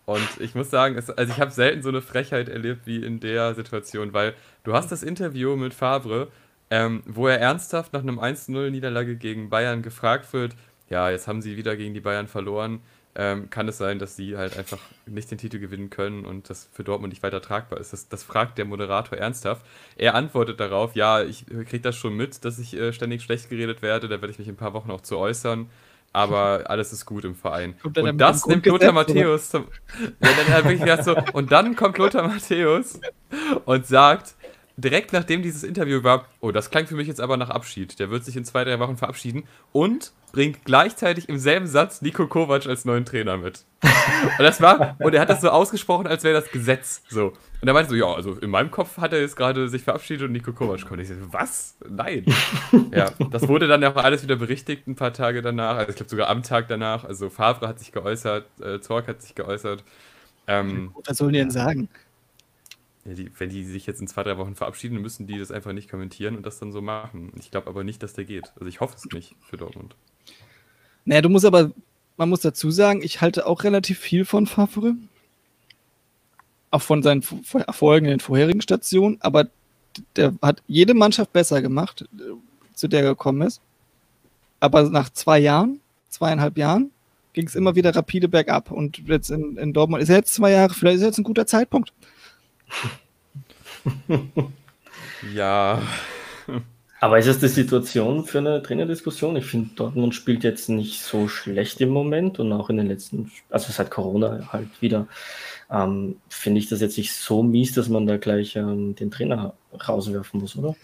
und 0.07 0.29
ich 0.39 0.55
muss 0.55 0.71
sagen, 0.71 0.97
es, 0.97 1.11
also 1.11 1.33
ich 1.33 1.41
habe 1.41 1.51
selten 1.51 1.83
so 1.83 1.89
eine 1.89 2.01
Frechheit 2.01 2.49
erlebt 2.49 2.83
wie 2.87 3.05
in 3.05 3.21
der 3.21 3.55
Situation, 3.55 4.13
weil 4.13 4.35
du 4.63 4.73
hast 4.73 4.93
das 4.93 5.03
Interview 5.03 5.57
mit 5.57 5.75
Favre, 5.75 6.29
ähm, 6.71 7.03
wo 7.07 7.27
er 7.27 7.41
ernsthaft 7.41 7.93
nach 7.93 8.03
einem 8.03 8.21
1-0-Niederlage 8.21 9.17
gegen 9.17 9.51
Bayern 9.51 9.83
gefragt 9.83 10.33
wird, 10.33 10.55
ja, 10.91 11.11
jetzt 11.11 11.27
haben 11.27 11.43
sie 11.43 11.57
wieder 11.57 11.77
gegen 11.77 11.95
die 11.95 12.01
Bayern 12.01 12.29
verloren, 12.29 12.81
ähm, 13.17 13.49
kann 13.49 13.69
es 13.69 13.79
sein, 13.79 13.99
dass 13.99 14.17
sie 14.17 14.37
halt 14.37 14.59
einfach 14.59 14.79
nicht 15.07 15.31
den 15.31 15.39
Titel 15.39 15.59
gewinnen 15.59 15.89
können 15.89 16.25
und 16.25 16.51
das 16.51 16.69
für 16.73 16.83
Dortmund 16.83 17.13
nicht 17.13 17.23
weiter 17.23 17.41
tragbar 17.41 17.79
ist. 17.79 17.93
Das, 17.93 18.09
das 18.09 18.25
fragt 18.25 18.59
der 18.59 18.65
Moderator 18.65 19.17
ernsthaft. 19.17 19.65
Er 19.97 20.15
antwortet 20.15 20.59
darauf, 20.59 20.97
ja, 20.97 21.23
ich 21.23 21.47
kriege 21.47 21.81
das 21.81 21.97
schon 21.97 22.17
mit, 22.17 22.45
dass 22.45 22.59
ich 22.59 22.77
äh, 22.77 22.93
ständig 22.93 23.23
schlecht 23.23 23.49
geredet 23.51 23.83
werde, 23.83 24.09
da 24.09 24.21
werde 24.21 24.31
ich 24.31 24.39
mich 24.39 24.49
in 24.49 24.55
ein 24.55 24.59
paar 24.59 24.75
Wochen 24.75 24.91
auch 24.91 25.01
zu 25.01 25.17
äußern. 25.19 25.71
aber 26.13 26.65
alles 26.71 26.93
ist 26.93 27.07
gut 27.07 27.25
im 27.25 27.37
Verein. 27.37 27.77
Und 27.85 27.97
das 28.21 28.47
nimmt 28.47 28.67
Lothar 28.67 28.93
Matthäus 28.93 29.51
zum. 29.51 29.69
Ja, 30.21 30.31
dann 30.49 30.65
wirklich 30.65 31.05
so, 31.05 31.17
und 31.35 31.53
dann 31.53 31.77
kommt 31.77 31.99
Lothar 31.99 32.27
Matthäus 32.27 32.99
und 33.65 33.87
sagt, 33.87 34.35
direkt 34.77 35.13
nachdem 35.13 35.43
dieses 35.43 35.63
Interview 35.63 36.03
war, 36.03 36.27
oh, 36.41 36.51
das 36.51 36.71
klingt 36.71 36.89
für 36.89 36.97
mich 36.97 37.07
jetzt 37.07 37.21
aber 37.21 37.37
nach 37.37 37.51
Abschied. 37.51 37.99
Der 38.01 38.11
wird 38.11 38.25
sich 38.25 38.37
in 38.37 38.45
zwei, 38.45 38.65
drei 38.65 38.81
Wochen 38.81 38.97
verabschieden 38.97 39.45
und 39.71 40.13
bringt 40.35 40.65
gleichzeitig 40.65 41.29
im 41.29 41.39
selben 41.39 41.69
Satz 41.69 42.03
Nico 42.03 42.27
Kovac 42.27 42.67
als 42.67 42.85
neuen 42.85 43.05
Trainer 43.05 43.37
mit. 43.37 43.65
Und 43.83 44.41
das 44.41 44.61
war, 44.61 44.97
und 44.99 45.15
er 45.15 45.21
hat 45.21 45.31
das 45.31 45.41
so 45.41 45.49
ausgesprochen, 45.49 46.09
als 46.09 46.25
wäre 46.25 46.35
das 46.35 46.51
Gesetz. 46.51 47.05
So. 47.09 47.33
Und 47.61 47.69
er 47.69 47.73
meinte 47.73 47.91
so, 47.91 47.95
ja, 47.95 48.13
also 48.13 48.33
in 48.33 48.51
meinem 48.51 48.73
Kopf 48.73 48.97
hat 48.97 49.13
er 49.13 49.21
jetzt 49.21 49.37
gerade 49.37 49.69
sich 49.69 49.83
verabschiedet 49.83 50.27
und 50.27 50.33
Nico 50.33 50.53
Kovac 50.53 50.85
kommt. 50.87 51.01
Ich 51.01 51.09
so, 51.09 51.15
was? 51.31 51.77
Nein. 51.89 52.25
ja, 52.93 53.13
das 53.31 53.47
wurde 53.47 53.69
dann 53.69 53.85
auch 53.85 53.95
alles 53.95 54.25
wieder 54.25 54.35
berichtigt 54.35 54.89
ein 54.89 54.97
paar 54.97 55.13
Tage 55.13 55.41
danach. 55.41 55.77
Also 55.77 55.91
ich 55.91 55.97
glaube 55.97 56.11
sogar 56.11 56.29
am 56.29 56.43
Tag 56.43 56.67
danach. 56.67 57.05
Also 57.05 57.31
Favre 57.31 57.69
hat 57.69 57.79
sich 57.79 57.93
geäußert, 57.93 58.47
äh, 58.61 58.81
Zorc 58.81 59.07
hat 59.07 59.23
sich 59.23 59.37
geäußert. 59.37 59.85
Ähm, 60.49 60.91
was 61.07 61.17
sollen 61.19 61.33
die 61.33 61.39
denn 61.39 61.53
sagen? 61.53 61.89
Ja, 63.05 63.15
die, 63.15 63.31
wenn 63.39 63.51
die 63.51 63.63
sich 63.63 63.87
jetzt 63.87 64.01
in 64.01 64.09
zwei, 64.09 64.25
drei 64.25 64.37
Wochen 64.37 64.57
verabschieden, 64.57 65.01
müssen 65.01 65.29
die 65.29 65.39
das 65.39 65.53
einfach 65.53 65.73
nicht 65.73 65.89
kommentieren 65.89 66.37
und 66.37 66.45
das 66.45 66.59
dann 66.59 66.73
so 66.73 66.83
machen. 66.83 67.33
Ich 67.39 67.53
glaube 67.53 67.69
aber 67.69 67.85
nicht, 67.85 68.03
dass 68.03 68.15
der 68.15 68.25
geht. 68.25 68.53
Also 68.57 68.67
ich 68.67 68.81
hoffe 68.81 68.97
es 68.97 69.05
nicht 69.13 69.37
für 69.41 69.57
Dortmund. 69.57 69.95
Naja, 71.05 71.23
du 71.23 71.29
musst 71.29 71.45
aber, 71.45 71.71
man 72.17 72.29
muss 72.29 72.41
dazu 72.41 72.71
sagen, 72.71 73.03
ich 73.03 73.21
halte 73.21 73.47
auch 73.47 73.65
relativ 73.65 73.99
viel 73.99 74.25
von 74.25 74.47
Favre. 74.47 74.95
Auch 76.71 76.83
von 76.83 77.03
seinen 77.03 77.23
Erfolgen 77.67 78.07
in 78.07 78.11
den 78.13 78.21
vorherigen 78.21 78.61
Stationen, 78.61 79.19
aber 79.21 79.47
der 80.17 80.35
hat 80.43 80.63
jede 80.67 80.95
Mannschaft 80.95 81.33
besser 81.33 81.63
gemacht, 81.63 82.05
zu 82.75 82.89
der 82.89 83.03
er 83.03 83.11
gekommen 83.11 83.43
ist. 83.43 83.61
Aber 84.59 84.89
nach 84.91 85.11
zwei 85.11 85.39
Jahren, 85.39 85.81
zweieinhalb 86.09 86.59
Jahren, 86.59 86.91
ging 87.33 87.47
es 87.47 87.55
immer 87.55 87.75
wieder 87.75 87.95
rapide 87.95 88.29
bergab. 88.29 88.71
Und 88.71 88.99
jetzt 89.07 89.31
in, 89.31 89.57
in 89.57 89.73
Dortmund 89.73 90.03
ist 90.03 90.09
er 90.09 90.17
jetzt 90.17 90.35
zwei 90.35 90.53
Jahre, 90.53 90.73
vielleicht 90.73 90.97
ist 90.97 91.03
er 91.03 91.09
jetzt 91.09 91.19
ein 91.19 91.25
guter 91.25 91.47
Zeitpunkt. 91.47 91.93
ja. 95.35 95.83
Aber 97.01 97.19
ist 97.19 97.27
es 97.27 97.39
die 97.39 97.49
Situation 97.49 98.25
für 98.25 98.39
eine 98.39 98.63
Trainerdiskussion? 98.63 99.37
Ich 99.37 99.47
finde, 99.47 99.71
Dortmund 99.75 100.15
spielt 100.15 100.45
jetzt 100.45 100.69
nicht 100.69 101.03
so 101.03 101.29
schlecht 101.29 101.81
im 101.81 101.91
Moment 101.91 102.39
und 102.39 102.53
auch 102.53 102.71
in 102.71 102.77
den 102.77 102.87
letzten, 102.87 103.31
also 103.51 103.73
seit 103.73 103.91
Corona 103.91 104.49
halt 104.53 104.69
wieder, 104.81 105.07
ähm, 105.71 106.17
finde 106.29 106.61
ich 106.61 106.69
das 106.69 106.81
jetzt 106.81 106.97
nicht 106.97 107.13
so 107.13 107.43
mies, 107.43 107.73
dass 107.73 107.89
man 107.89 108.07
da 108.07 108.17
gleich 108.17 108.57
ähm, 108.57 108.95
den 108.95 109.11
Trainer 109.11 109.55
rauswerfen 109.87 110.41
muss, 110.41 110.57
oder? 110.57 110.77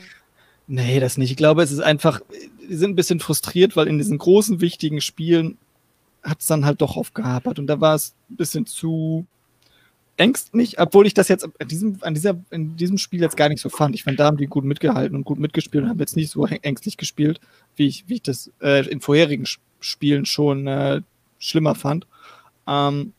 Nee, 0.67 1.01
das 1.01 1.17
nicht. 1.17 1.31
Ich 1.31 1.37
glaube, 1.37 1.63
es 1.63 1.73
ist 1.73 1.81
einfach, 1.81 2.21
die 2.69 2.77
sind 2.77 2.91
ein 2.91 2.97
bisschen 2.97 3.21
frustriert, 3.21 3.77
weil 3.77 3.89
in 3.89 3.99
diesen 3.99 4.19
großen, 4.19 4.61
wichtigen 4.61 5.01
Spielen 5.01 5.59
hat 6.23 6.41
es 6.41 6.47
dann 6.47 6.65
halt 6.65 6.81
doch 6.81 6.97
aufgehapert 6.97 7.59
und 7.59 7.67
da 7.67 7.81
war 7.81 7.95
es 7.95 8.15
ein 8.31 8.37
bisschen 8.37 8.67
zu 8.67 9.27
ängstlich, 10.17 10.79
obwohl 10.79 11.07
ich 11.07 11.15
das 11.15 11.29
jetzt 11.29 11.45
an 11.45 11.69
diesem, 11.69 11.99
an 12.03 12.15
dieser, 12.15 12.39
in 12.51 12.77
diesem 12.77 12.99
Spiel 12.99 13.21
jetzt 13.21 13.37
gar 13.37 13.49
nicht 13.49 13.61
so 13.61 13.69
fand. 13.69 13.95
Ich 13.95 14.05
fand, 14.05 14.21
da 14.21 14.27
haben 14.27 14.37
die 14.37 14.47
gut 14.47 14.65
mitgehalten 14.65 15.17
und 15.17 15.25
gut 15.25 15.39
mitgespielt 15.39 15.85
und 15.85 15.91
haben 15.91 15.99
jetzt 15.99 16.17
nicht 16.17 16.31
so 16.31 16.47
ängstlich 16.47 16.97
gespielt, 16.97 17.41
wie 17.77 17.87
ich, 17.87 18.05
wie 18.09 18.15
ich 18.15 18.23
das 18.23 18.51
äh, 18.61 18.87
in 18.89 19.01
vorherigen 19.01 19.47
Spielen 19.81 20.27
schon 20.27 20.67
äh, 20.67 21.01
schlimmer 21.39 21.75
fand. 21.75 22.07
Ähm, 22.67 23.13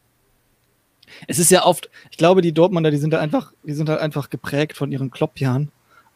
es 1.27 1.39
ist 1.39 1.51
ja 1.51 1.65
oft, 1.65 1.89
ich 2.12 2.17
glaube, 2.17 2.41
die 2.41 2.53
Dortmunder, 2.53 2.91
die 2.91 2.98
sind 2.98 3.13
halt 3.13 3.24
einfach, 3.24 3.53
die 3.63 3.74
sind 3.74 3.89
halt 3.89 4.00
einfach 4.00 4.29
geprägt 4.29 4.77
von 4.77 4.91
ihren 4.91 5.12
Kloppjahren 5.12 5.71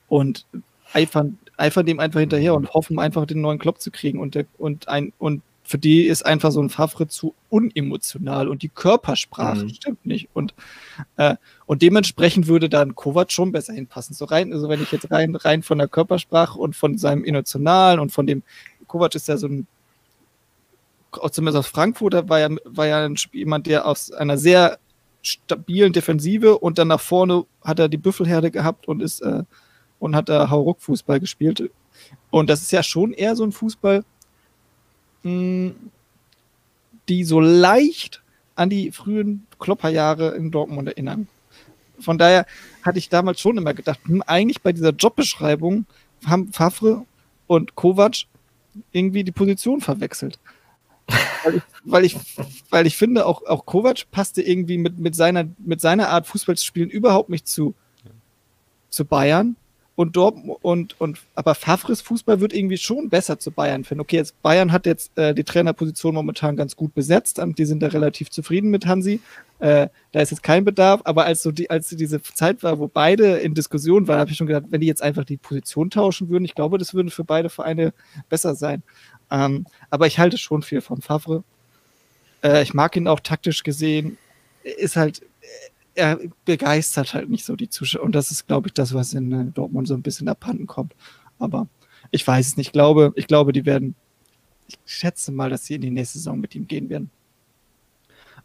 und 0.08 0.46
eifern, 0.94 1.38
eifern 1.58 1.86
dem 1.86 2.00
einfach 2.00 2.20
hinterher 2.20 2.54
und 2.54 2.74
hoffen 2.74 3.00
einfach 3.00 3.26
den 3.26 3.42
neuen 3.42 3.60
Klopp 3.60 3.82
zu 3.82 3.92
kriegen 3.92 4.20
und, 4.20 4.36
der, 4.36 4.46
und 4.58 4.88
ein, 4.88 5.14
und 5.18 5.42
für 5.66 5.80
die 5.80 6.06
ist 6.06 6.24
einfach 6.26 6.52
so 6.52 6.62
ein 6.62 6.70
Favre 6.70 7.08
zu 7.08 7.34
unemotional 7.50 8.48
und 8.48 8.62
die 8.62 8.70
Körpersprache 8.70 9.64
mhm. 9.64 9.70
stimmt 9.70 10.06
nicht. 10.06 10.30
Und, 10.34 10.54
äh, 11.18 11.36
und 11.66 11.82
dementsprechend 11.82 12.46
würde 12.46 12.70
dann 12.70 12.94
Kovac 12.94 13.32
schon 13.32 13.52
besser 13.52 13.74
hinpassen. 13.74 14.16
So 14.16 14.26
rein, 14.26 14.54
also 14.54 14.70
wenn 14.70 14.82
ich 14.82 14.92
jetzt 14.92 15.10
rein, 15.10 15.36
rein 15.36 15.64
von 15.64 15.80
der 15.80 15.88
Körpersprache 15.88 16.60
und 16.60 16.76
von 16.76 17.00
seinem 17.00 17.26
Emotionalen 17.26 18.00
und 18.00 18.12
von 18.12 18.28
dem, 18.28 18.44
Kovac 18.86 19.16
ist 19.16 19.28
ja 19.28 19.38
so 19.38 19.48
ein, 19.48 19.68
zumindest 21.32 21.58
aus 21.58 21.68
Frankfurt, 21.68 22.30
war 22.30 22.40
ja, 22.40 22.50
war 22.66 22.86
ja 22.86 23.10
jemand, 23.32 23.66
der 23.66 23.88
aus 23.88 24.12
einer 24.12 24.38
sehr 24.38 24.78
stabilen 25.24 25.94
Defensive 25.94 26.60
und 26.60 26.78
dann 26.78 26.90
nach 26.90 27.02
vorne 27.02 27.46
hat 27.64 27.80
er 27.80 27.90
die 27.90 27.98
Büffelherde 27.98 28.52
gehabt 28.52 28.88
und 28.88 29.02
ist 29.02 29.22
äh, 29.22 29.44
und 29.98 30.16
hat 30.16 30.30
da 30.30 30.52
Hauruck-Fußball 30.52 31.20
gespielt. 31.20 31.72
Und 32.30 32.52
das 32.52 32.62
ist 32.62 32.72
ja 32.72 32.84
schon 32.84 33.14
eher 33.14 33.36
so 33.36 33.44
ein 33.44 33.52
Fußball, 33.52 34.04
die 35.26 37.24
so 37.24 37.40
leicht 37.40 38.22
an 38.56 38.70
die 38.70 38.92
frühen 38.92 39.48
Klopperjahre 39.60 40.36
in 40.36 40.52
Dortmund 40.52 40.88
erinnern. 40.88 41.28
Von 42.00 42.18
daher 42.18 42.46
hatte 42.84 43.00
ich 43.00 43.10
damals 43.10 43.40
schon 43.40 43.58
immer 43.58 43.74
gedacht, 43.74 44.00
hm, 44.06 44.22
eigentlich 44.26 44.62
bei 44.62 44.72
dieser 44.72 44.92
Jobbeschreibung 44.92 45.86
haben 46.26 46.52
Favre 46.54 47.06
und 47.48 47.76
Kovac 47.76 48.26
irgendwie 48.92 49.24
die 49.24 49.32
Position 49.32 49.82
verwechselt. 49.82 50.40
weil, 51.44 51.56
ich, 51.56 51.64
weil, 51.84 52.06
ich, 52.06 52.18
weil 52.70 52.88
ich 52.88 52.98
finde, 52.98 53.26
auch, 53.26 53.46
auch 53.46 53.66
Kovac 53.66 54.10
passte 54.12 54.42
irgendwie 54.42 54.78
mit, 54.78 54.98
mit, 55.00 55.16
seiner, 55.16 55.46
mit 55.60 55.82
seiner 55.82 56.10
Art 56.10 56.28
Fußball 56.28 56.58
zu 56.58 56.66
spielen 56.66 56.90
überhaupt 56.90 57.30
nicht 57.30 57.48
zu, 57.48 57.76
zu 58.90 59.06
Bayern 59.06 59.56
und 59.96 60.16
Dortmund 60.16 60.60
und, 60.62 61.00
und 61.00 61.20
aber 61.36 61.56
Favres 61.56 62.02
Fußball 62.02 62.42
wird 62.42 62.54
irgendwie 62.54 62.78
schon 62.78 63.10
besser 63.10 63.40
zu 63.40 63.52
Bayern 63.52 63.84
finden. 63.84 64.02
Okay, 64.02 64.18
jetzt 64.18 64.42
Bayern 64.42 64.72
hat 64.72 64.86
jetzt 64.86 65.18
äh, 65.18 65.34
die 65.34 65.44
Trainerposition 65.44 66.14
momentan 66.14 66.58
ganz 66.58 66.76
gut 66.76 66.94
besetzt, 66.94 67.40
und 67.40 67.58
die 67.58 67.66
sind 67.66 67.82
da 67.82 67.88
relativ 67.88 68.30
zufrieden 68.30 68.72
mit 68.72 68.86
Hansi. 68.86 69.22
Äh, 69.60 69.88
da 70.12 70.20
ist 70.20 70.32
jetzt 70.32 70.44
kein 70.44 70.66
Bedarf, 70.66 71.02
aber 71.06 71.26
als 71.26 71.42
so 71.42 71.52
die, 71.52 71.70
als 71.70 71.88
diese 71.88 72.22
Zeit 72.22 72.62
war, 72.62 72.78
wo 72.80 72.88
beide 72.88 73.38
in 73.38 73.54
Diskussion 73.54 74.08
waren, 74.08 74.20
habe 74.20 74.32
ich 74.32 74.38
schon 74.38 74.48
gedacht, 74.48 74.66
wenn 74.70 74.82
die 74.82 74.88
jetzt 74.88 75.02
einfach 75.02 75.24
die 75.24 75.38
Position 75.38 75.90
tauschen 75.90 76.28
würden, 76.30 76.44
ich 76.44 76.56
glaube, 76.56 76.78
das 76.78 76.94
würde 76.94 77.10
für 77.10 77.24
beide 77.24 77.50
Vereine 77.50 77.94
besser 78.28 78.56
sein. 78.56 78.84
Ähm, 79.32 79.66
aber 79.90 80.08
ich 80.08 80.20
halte 80.20 80.38
schon 80.38 80.62
viel 80.62 80.82
von 80.82 81.02
Favre. 81.02 81.44
Äh, 82.44 82.64
ich 82.64 82.74
mag 82.74 82.98
ihn 82.98 83.08
auch 83.08 83.22
taktisch 83.22 83.64
gesehen. 83.64 84.18
Ist 84.64 84.98
halt 84.98 85.22
er 85.96 86.20
begeistert 86.44 87.14
halt 87.14 87.30
nicht 87.30 87.46
so 87.46 87.56
die 87.56 87.70
Zuschauer. 87.70 88.04
Und 88.04 88.14
das 88.14 88.32
ist, 88.32 88.48
glaube 88.48 88.68
ich, 88.68 88.74
das, 88.74 88.94
was 88.94 89.14
in 89.14 89.32
äh, 89.32 89.46
Dortmund 89.46 89.88
so 89.88 89.94
ein 89.94 90.02
bisschen 90.02 90.28
abhanden 90.28 90.68
kommt. 90.68 90.94
Aber 91.40 91.68
ich 92.12 92.26
weiß 92.26 92.48
es 92.48 92.58
nicht. 92.58 92.68
Ich 92.68 92.74
glaube, 92.74 93.14
ich 93.16 93.28
glaube, 93.28 93.54
die 93.54 93.66
werden, 93.66 93.96
ich 94.68 94.78
schätze 94.86 95.32
mal, 95.32 95.50
dass 95.50 95.66
sie 95.66 95.76
in 95.76 95.82
die 95.82 95.92
nächste 95.92 96.20
Saison 96.20 96.40
mit 96.40 96.54
ihm 96.56 96.68
gehen 96.68 96.90
werden. 96.90 97.10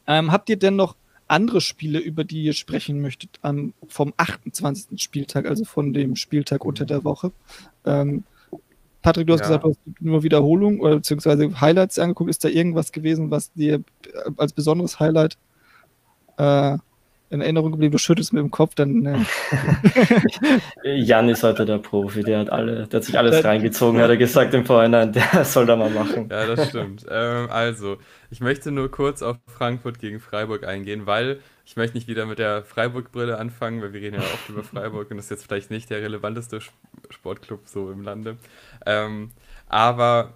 Ähm, 0.07 0.33
habt 0.33 0.49
ihr 0.49 0.57
denn 0.57 0.77
noch 0.77 0.97
andere 1.29 1.61
Spiele, 1.61 1.99
über 1.99 2.25
die 2.25 2.43
ihr 2.43 2.55
sprechen 2.55 3.01
möchtet, 3.01 3.31
am, 3.43 3.73
vom 3.87 4.13
28. 4.17 5.01
Spieltag, 5.01 5.47
also 5.47 5.65
von 5.65 5.93
dem 5.93 6.17
Spieltag 6.17 6.65
unter 6.65 6.85
der 6.85 7.05
Woche? 7.05 7.33
Ähm, 7.85 8.25
Patrick, 9.03 9.27
du 9.27 9.33
hast 9.33 9.41
ja. 9.41 9.47
gesagt, 9.47 9.65
du 9.65 9.71
hast 9.71 9.81
nur 10.01 10.23
Wiederholung 10.23 10.81
oder 10.81 10.97
beziehungsweise 10.97 11.61
Highlights 11.61 11.99
angeguckt. 11.99 12.31
Ist 12.31 12.45
da 12.45 12.49
irgendwas 12.49 12.93
gewesen, 12.93 13.31
was 13.31 13.53
dir 13.53 13.83
als 14.37 14.53
besonderes 14.53 15.01
Highlight 15.01 15.39
äh, 16.37 16.77
in 17.31 17.41
Erinnerung 17.41 17.71
geblieben, 17.71 17.93
du 17.93 17.99
schüttelst 17.99 18.33
mit 18.33 18.43
dem 18.43 18.51
Kopf, 18.51 18.75
dann. 18.75 19.07
Äh. 19.07 19.25
Jan 21.01 21.29
ist 21.29 21.45
heute 21.45 21.65
der 21.65 21.79
Profi, 21.79 22.25
der 22.25 22.41
hat 22.41 22.51
alle, 22.51 22.89
der 22.89 22.99
hat 22.99 23.05
sich 23.05 23.17
alles 23.17 23.45
reingezogen, 23.45 24.01
hat 24.01 24.11
er 24.11 24.17
gesagt 24.17 24.53
im 24.53 24.67
Vorhinein, 24.67 25.13
der 25.33 25.45
soll 25.45 25.65
da 25.65 25.77
mal 25.77 25.91
machen. 25.91 26.29
Ja, 26.29 26.47
das 26.47 26.69
stimmt. 26.69 27.07
ähm, 27.09 27.49
also, 27.49 27.99
ich 28.31 28.41
möchte 28.41 28.73
nur 28.73 28.91
kurz 28.91 29.23
auf 29.23 29.37
Frankfurt 29.47 30.01
gegen 30.01 30.19
Freiburg 30.19 30.67
eingehen, 30.67 31.07
weil 31.07 31.39
ich 31.65 31.77
möchte 31.77 31.97
nicht 31.97 32.09
wieder 32.09 32.27
mit 32.27 32.41
der 32.41 32.65
Freiburg-Brille 32.65 33.39
anfangen, 33.39 33.81
weil 33.81 33.93
wir 33.93 34.01
reden 34.01 34.17
ja 34.17 34.23
oft 34.23 34.49
über 34.49 34.65
Freiburg 34.65 35.09
und 35.13 35.17
das 35.17 35.27
ist 35.27 35.31
jetzt 35.31 35.47
vielleicht 35.47 35.71
nicht 35.71 35.89
der 35.89 36.03
relevanteste 36.03 36.59
Sportclub 37.11 37.61
so 37.65 37.93
im 37.93 38.03
Lande. 38.03 38.39
Ähm, 38.85 39.31
aber 39.69 40.35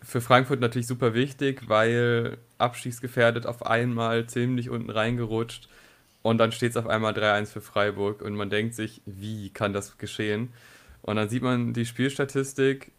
für 0.00 0.20
Frankfurt 0.20 0.60
natürlich 0.60 0.86
super 0.86 1.12
wichtig, 1.12 1.68
weil 1.68 2.38
abschießgefährdet 2.58 3.46
auf 3.46 3.66
einmal 3.66 4.26
ziemlich 4.26 4.70
unten 4.70 4.90
reingerutscht 4.90 5.68
und 6.22 6.38
dann 6.38 6.52
steht 6.52 6.70
es 6.70 6.76
auf 6.76 6.86
einmal 6.86 7.12
3-1 7.12 7.46
für 7.46 7.60
Freiburg 7.60 8.22
und 8.22 8.34
man 8.34 8.50
denkt 8.50 8.74
sich, 8.74 9.00
wie 9.06 9.50
kann 9.50 9.72
das 9.72 9.98
geschehen? 9.98 10.52
Und 11.02 11.16
dann 11.16 11.28
sieht 11.28 11.42
man 11.42 11.72
die 11.72 11.86
Spielstatistik 11.86 12.92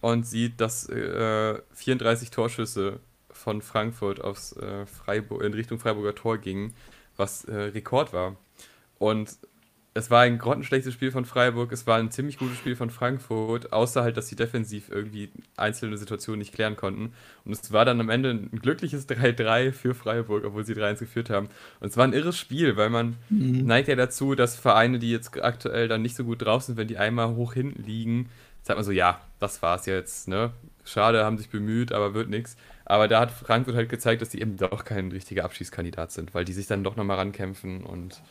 und 0.00 0.26
sieht, 0.26 0.60
dass 0.60 0.88
äh, 0.88 1.60
34 1.74 2.30
Torschüsse 2.30 3.00
von 3.30 3.62
Frankfurt 3.62 4.20
aufs, 4.20 4.52
äh, 4.56 4.86
Freiburg, 4.86 5.42
in 5.42 5.54
Richtung 5.54 5.78
Freiburger 5.78 6.14
Tor 6.14 6.38
gingen, 6.38 6.74
was 7.16 7.44
äh, 7.44 7.54
Rekord 7.54 8.12
war. 8.12 8.36
Und 8.98 9.36
es 9.96 10.10
war 10.10 10.20
ein 10.22 10.38
grottenschlechtes 10.38 10.92
Spiel 10.92 11.10
von 11.10 11.24
Freiburg, 11.24 11.72
es 11.72 11.86
war 11.86 11.96
ein 11.96 12.10
ziemlich 12.10 12.36
gutes 12.36 12.58
Spiel 12.58 12.76
von 12.76 12.90
Frankfurt, 12.90 13.72
außer 13.72 14.02
halt, 14.02 14.18
dass 14.18 14.28
sie 14.28 14.36
defensiv 14.36 14.90
irgendwie 14.90 15.30
einzelne 15.56 15.96
Situationen 15.96 16.38
nicht 16.38 16.52
klären 16.52 16.76
konnten. 16.76 17.14
Und 17.46 17.52
es 17.52 17.72
war 17.72 17.86
dann 17.86 17.98
am 18.00 18.10
Ende 18.10 18.30
ein 18.30 18.50
glückliches 18.60 19.08
3-3 19.08 19.72
für 19.72 19.94
Freiburg, 19.94 20.44
obwohl 20.44 20.66
sie 20.66 20.74
3-1 20.74 20.98
geführt 20.98 21.30
haben. 21.30 21.48
Und 21.80 21.88
es 21.88 21.96
war 21.96 22.04
ein 22.04 22.12
irres 22.12 22.36
Spiel, 22.36 22.76
weil 22.76 22.90
man 22.90 23.16
mhm. 23.30 23.64
neigt 23.64 23.88
ja 23.88 23.96
dazu, 23.96 24.34
dass 24.34 24.56
Vereine, 24.56 24.98
die 24.98 25.10
jetzt 25.10 25.42
aktuell 25.42 25.88
dann 25.88 26.02
nicht 26.02 26.14
so 26.14 26.24
gut 26.24 26.42
drauf 26.42 26.62
sind, 26.62 26.76
wenn 26.76 26.88
die 26.88 26.98
einmal 26.98 27.34
hoch 27.34 27.54
hinten 27.54 27.82
liegen, 27.82 28.28
sagt 28.62 28.76
man 28.76 28.84
so, 28.84 28.92
ja, 28.92 29.22
das 29.40 29.62
war's 29.62 29.86
jetzt, 29.86 30.28
ne? 30.28 30.52
schade, 30.88 31.24
haben 31.24 31.38
sich 31.38 31.50
bemüht, 31.50 31.92
aber 31.92 32.14
wird 32.14 32.28
nichts. 32.28 32.56
Aber 32.84 33.08
da 33.08 33.20
hat 33.20 33.30
Frankfurt 33.30 33.74
halt 33.74 33.88
gezeigt, 33.88 34.22
dass 34.22 34.28
die 34.28 34.40
eben 34.40 34.56
doch 34.56 34.84
kein 34.84 35.10
richtiger 35.10 35.44
Abschießkandidat 35.44 36.12
sind, 36.12 36.34
weil 36.34 36.44
die 36.44 36.52
sich 36.52 36.66
dann 36.66 36.84
doch 36.84 36.96
nochmal 36.96 37.16
rankämpfen 37.16 37.82
und 37.82 38.22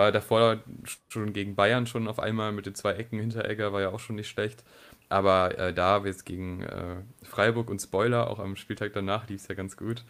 war 0.00 0.12
davor 0.12 0.60
schon 1.08 1.34
gegen 1.34 1.54
Bayern 1.54 1.86
schon 1.86 2.08
auf 2.08 2.18
einmal 2.18 2.52
mit 2.52 2.64
den 2.64 2.74
zwei 2.74 2.94
Ecken 2.94 3.20
hinter 3.20 3.44
Egger, 3.46 3.74
war 3.74 3.82
ja 3.82 3.90
auch 3.90 4.00
schon 4.00 4.16
nicht 4.16 4.28
schlecht. 4.28 4.64
Aber 5.10 5.58
äh, 5.58 5.74
da 5.74 6.02
jetzt 6.06 6.24
gegen 6.24 6.62
äh, 6.62 6.96
Freiburg 7.22 7.68
und 7.68 7.82
Spoiler, 7.82 8.30
auch 8.30 8.38
am 8.38 8.56
Spieltag 8.56 8.94
danach 8.94 9.28
lief 9.28 9.42
es 9.42 9.48
ja 9.48 9.54
ganz 9.54 9.76
gut. 9.76 10.04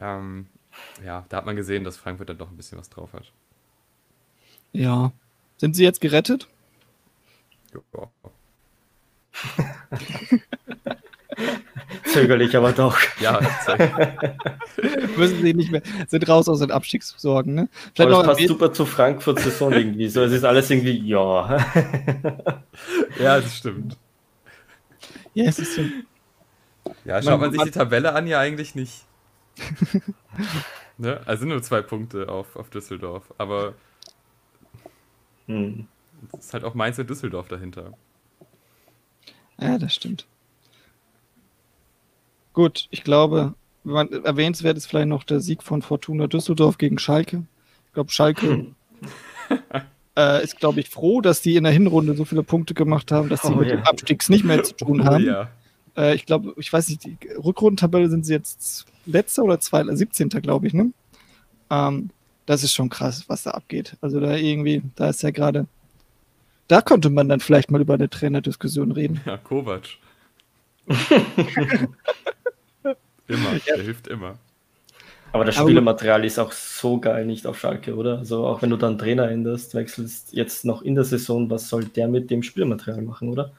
Ähm, 0.00 0.46
ja, 1.04 1.26
da 1.28 1.36
hat 1.36 1.44
man 1.44 1.54
gesehen, 1.54 1.84
dass 1.84 1.98
Frankfurt 1.98 2.30
dann 2.30 2.38
doch 2.38 2.50
ein 2.50 2.56
bisschen 2.56 2.78
was 2.78 2.88
drauf 2.88 3.12
hat. 3.12 3.30
Ja. 4.72 5.12
Sind 5.58 5.76
sie 5.76 5.84
jetzt 5.84 6.00
gerettet? 6.00 6.48
Ja. 7.74 8.10
Zögerlich, 12.04 12.56
aber 12.56 12.72
doch. 12.72 12.98
Ja, 13.20 13.40
müssen 15.16 15.42
sie 15.42 15.54
nicht 15.54 15.70
mehr, 15.70 15.82
sind 16.06 16.28
raus 16.28 16.48
aus 16.48 16.60
den 16.60 16.70
Abstiegssorgen. 16.70 17.54
Ne? 17.54 17.68
Vielleicht 17.94 18.12
aber 18.12 18.24
das 18.24 18.36
passt 18.38 18.48
super 18.48 18.72
zu 18.72 18.86
Frankfurt 18.86 19.40
Saison 19.40 19.72
irgendwie. 19.72 20.08
So, 20.08 20.22
es 20.22 20.32
ist 20.32 20.44
alles 20.44 20.70
irgendwie, 20.70 20.98
ja. 21.06 21.58
ja, 23.20 23.40
das 23.40 23.56
stimmt. 23.56 23.96
Ja, 25.34 25.44
es 25.44 25.58
ist 25.58 25.74
so. 25.74 25.82
Ja, 27.04 27.20
schaut 27.20 27.32
man, 27.32 27.40
man 27.40 27.52
sich 27.52 27.62
die 27.62 27.70
Tabelle 27.70 28.14
an, 28.14 28.26
ja 28.26 28.40
eigentlich 28.40 28.74
nicht. 28.74 29.04
ne? 30.98 31.20
Also 31.26 31.44
nur 31.46 31.62
zwei 31.62 31.82
Punkte 31.82 32.28
auf, 32.28 32.56
auf 32.56 32.70
Düsseldorf, 32.70 33.34
aber 33.38 33.74
hm. 35.46 35.86
es 36.32 36.46
ist 36.46 36.54
halt 36.54 36.64
auch 36.64 36.74
Mainz 36.74 36.98
und 36.98 37.10
Düsseldorf 37.10 37.48
dahinter. 37.48 37.92
Ja, 39.58 39.78
das 39.78 39.94
stimmt. 39.94 40.26
Gut, 42.56 42.88
ich 42.90 43.04
glaube, 43.04 43.52
man, 43.84 44.10
erwähnenswert 44.24 44.78
ist 44.78 44.86
vielleicht 44.86 45.08
noch 45.08 45.24
der 45.24 45.40
Sieg 45.40 45.62
von 45.62 45.82
Fortuna 45.82 46.26
Düsseldorf 46.26 46.78
gegen 46.78 46.98
Schalke. 46.98 47.44
Ich 47.84 47.92
glaube, 47.92 48.10
Schalke 48.10 48.68
äh, 50.16 50.42
ist, 50.42 50.58
glaube 50.58 50.80
ich, 50.80 50.88
froh, 50.88 51.20
dass 51.20 51.42
die 51.42 51.56
in 51.56 51.64
der 51.64 51.72
Hinrunde 51.74 52.14
so 52.14 52.24
viele 52.24 52.42
Punkte 52.42 52.72
gemacht 52.72 53.12
haben, 53.12 53.28
dass 53.28 53.42
sie 53.42 53.52
oh, 53.52 53.56
mit 53.56 53.68
ja. 53.68 53.76
dem 53.76 53.84
Abstiegs 53.84 54.30
nicht 54.30 54.44
mehr 54.44 54.62
zu 54.64 54.74
tun 54.74 55.02
oh 55.02 55.04
haben. 55.04 55.24
Oh, 55.24 55.28
ja. 55.28 55.48
äh, 55.98 56.14
ich 56.14 56.24
glaube, 56.24 56.54
ich 56.56 56.72
weiß 56.72 56.88
nicht, 56.88 57.04
die 57.04 57.18
Rückrundentabelle 57.36 58.08
sind 58.08 58.24
sie 58.24 58.32
jetzt 58.32 58.86
letzter 59.04 59.44
oder 59.44 59.60
zweiter, 59.60 59.94
17. 59.94 60.30
glaube 60.30 60.66
ich, 60.66 60.72
ne? 60.72 60.92
Ähm, 61.68 62.08
das 62.46 62.64
ist 62.64 62.72
schon 62.72 62.88
krass, 62.88 63.24
was 63.28 63.42
da 63.42 63.50
abgeht. 63.50 63.98
Also 64.00 64.18
da 64.18 64.34
irgendwie, 64.34 64.80
da 64.94 65.10
ist 65.10 65.22
ja 65.22 65.30
gerade, 65.30 65.66
da 66.68 66.80
könnte 66.80 67.10
man 67.10 67.28
dann 67.28 67.40
vielleicht 67.40 67.70
mal 67.70 67.82
über 67.82 67.92
eine 67.92 68.08
Trainerdiskussion 68.08 68.92
reden. 68.92 69.20
Ja, 69.26 69.36
Kovac. 69.36 69.98
immer, 73.28 73.52
ja. 73.52 73.76
der 73.76 73.84
hilft 73.84 74.08
immer. 74.08 74.38
Aber 75.32 75.44
das 75.44 75.56
Spielematerial 75.56 76.24
ist 76.24 76.38
auch 76.38 76.52
so 76.52 76.98
geil 76.98 77.26
nicht 77.26 77.46
auf 77.46 77.58
Schalke, 77.58 77.94
oder? 77.94 78.18
Also 78.18 78.46
auch 78.46 78.62
wenn 78.62 78.70
du 78.70 78.76
dann 78.76 78.96
Trainer 78.96 79.28
änderst, 79.28 79.74
wechselst 79.74 80.32
jetzt 80.32 80.64
noch 80.64 80.82
in 80.82 80.94
der 80.94 81.04
Saison, 81.04 81.50
was 81.50 81.68
soll 81.68 81.84
der 81.84 82.08
mit 82.08 82.30
dem 82.30 82.42
Spielmaterial 82.42 83.02
machen, 83.02 83.28
oder? 83.28 83.52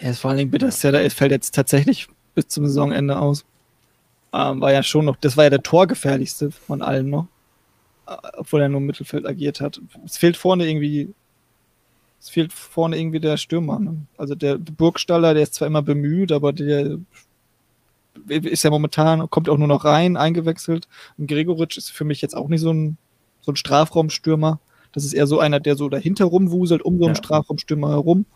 Ja, 0.00 0.10
ist 0.10 0.18
vor 0.18 0.30
allen 0.30 0.38
Dingen 0.38 0.50
bitter, 0.50 0.70
ja, 0.70 1.00
es 1.00 1.14
fällt 1.14 1.30
jetzt 1.30 1.54
tatsächlich 1.54 2.08
bis 2.34 2.48
zum 2.48 2.66
Saisonende 2.66 3.18
aus. 3.18 3.44
Ähm, 4.32 4.60
war 4.60 4.72
ja 4.72 4.82
schon 4.82 5.04
noch, 5.04 5.16
das 5.16 5.36
war 5.36 5.44
ja 5.44 5.50
der 5.50 5.62
torgefährlichste 5.62 6.50
von 6.50 6.82
allen 6.82 7.10
noch. 7.10 7.28
Äh, 8.10 8.16
obwohl 8.38 8.60
er 8.62 8.68
nur 8.68 8.80
im 8.80 8.86
Mittelfeld 8.86 9.26
agiert 9.26 9.60
hat. 9.60 9.80
Es 10.04 10.18
fehlt 10.18 10.36
vorne 10.36 10.68
irgendwie, 10.68 11.14
es 12.20 12.28
fehlt 12.28 12.52
vorne 12.52 12.98
irgendwie 12.98 13.20
der 13.20 13.36
Stürmer. 13.36 13.78
Ne? 13.78 13.96
Also 14.16 14.34
der 14.34 14.58
Burgstaller, 14.58 15.34
der 15.34 15.44
ist 15.44 15.54
zwar 15.54 15.68
immer 15.68 15.82
bemüht, 15.82 16.32
aber 16.32 16.52
der 16.52 16.98
ist 18.28 18.62
ja 18.62 18.70
momentan, 18.70 19.28
kommt 19.30 19.48
auch 19.48 19.58
nur 19.58 19.68
noch 19.68 19.84
rein, 19.84 20.16
eingewechselt. 20.16 20.88
Und 21.18 21.26
Gregoritsch 21.28 21.78
ist 21.78 21.90
für 21.90 22.04
mich 22.04 22.20
jetzt 22.20 22.36
auch 22.36 22.48
nicht 22.48 22.60
so 22.60 22.72
ein, 22.72 22.96
so 23.40 23.52
ein 23.52 23.56
Strafraumstürmer. 23.56 24.60
Das 24.92 25.04
ist 25.04 25.12
eher 25.12 25.26
so 25.26 25.38
einer, 25.38 25.60
der 25.60 25.76
so 25.76 25.88
dahinter 25.88 26.24
rumwuselt, 26.24 26.82
um 26.82 26.98
so 26.98 27.04
einen 27.04 27.14
ja. 27.14 27.22
Strafraumstürmer 27.22 27.90
herum. 27.90 28.26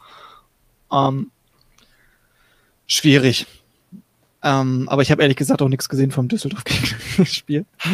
Ähm, 0.93 1.31
schwierig. 2.87 3.47
Ähm, 4.43 4.89
aber 4.91 5.01
ich 5.01 5.11
habe 5.11 5.23
ehrlich 5.23 5.39
gesagt 5.39 5.63
auch 5.63 5.71
nichts 5.71 5.89
gesehen 5.89 6.11
vom 6.11 6.29
Düsseldorf-Spiel. 6.29 7.65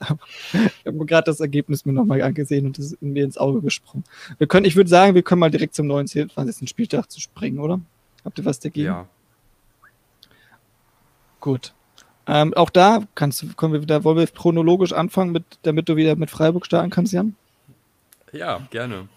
ich 0.00 0.86
habe 0.86 1.04
gerade 1.04 1.26
das 1.26 1.40
Ergebnis 1.40 1.84
mir 1.84 1.92
nochmal 1.92 2.22
angesehen 2.22 2.64
und 2.64 2.78
das 2.78 2.86
ist 2.86 3.02
mir 3.02 3.22
ins 3.22 3.36
Auge 3.36 3.60
gesprungen. 3.60 4.02
Wir 4.38 4.46
können, 4.46 4.64
ich 4.64 4.76
würde 4.76 4.88
sagen, 4.88 5.14
wir 5.14 5.22
können 5.22 5.40
mal 5.40 5.50
direkt 5.50 5.74
zum 5.74 5.86
19. 5.86 6.30
20. 6.30 6.70
Spieltag 6.70 7.10
zu 7.10 7.20
springen, 7.20 7.58
oder? 7.58 7.80
Habt 8.24 8.38
ihr 8.38 8.46
was 8.46 8.60
dagegen? 8.60 8.86
Ja. 8.86 9.08
Gut. 11.44 11.74
Ähm, 12.26 12.54
auch 12.54 12.70
da 12.70 13.02
kannst 13.14 13.44
können 13.58 13.74
wir 13.74 13.82
wieder, 13.82 14.02
wollen 14.02 14.16
wir 14.16 14.26
chronologisch 14.26 14.94
anfangen, 14.94 15.30
mit, 15.30 15.44
damit 15.60 15.90
du 15.90 15.96
wieder 15.96 16.16
mit 16.16 16.30
Freiburg 16.30 16.64
starten 16.64 16.88
kannst, 16.88 17.12
Jan? 17.12 17.36
Ja, 18.32 18.66
gerne. 18.70 19.08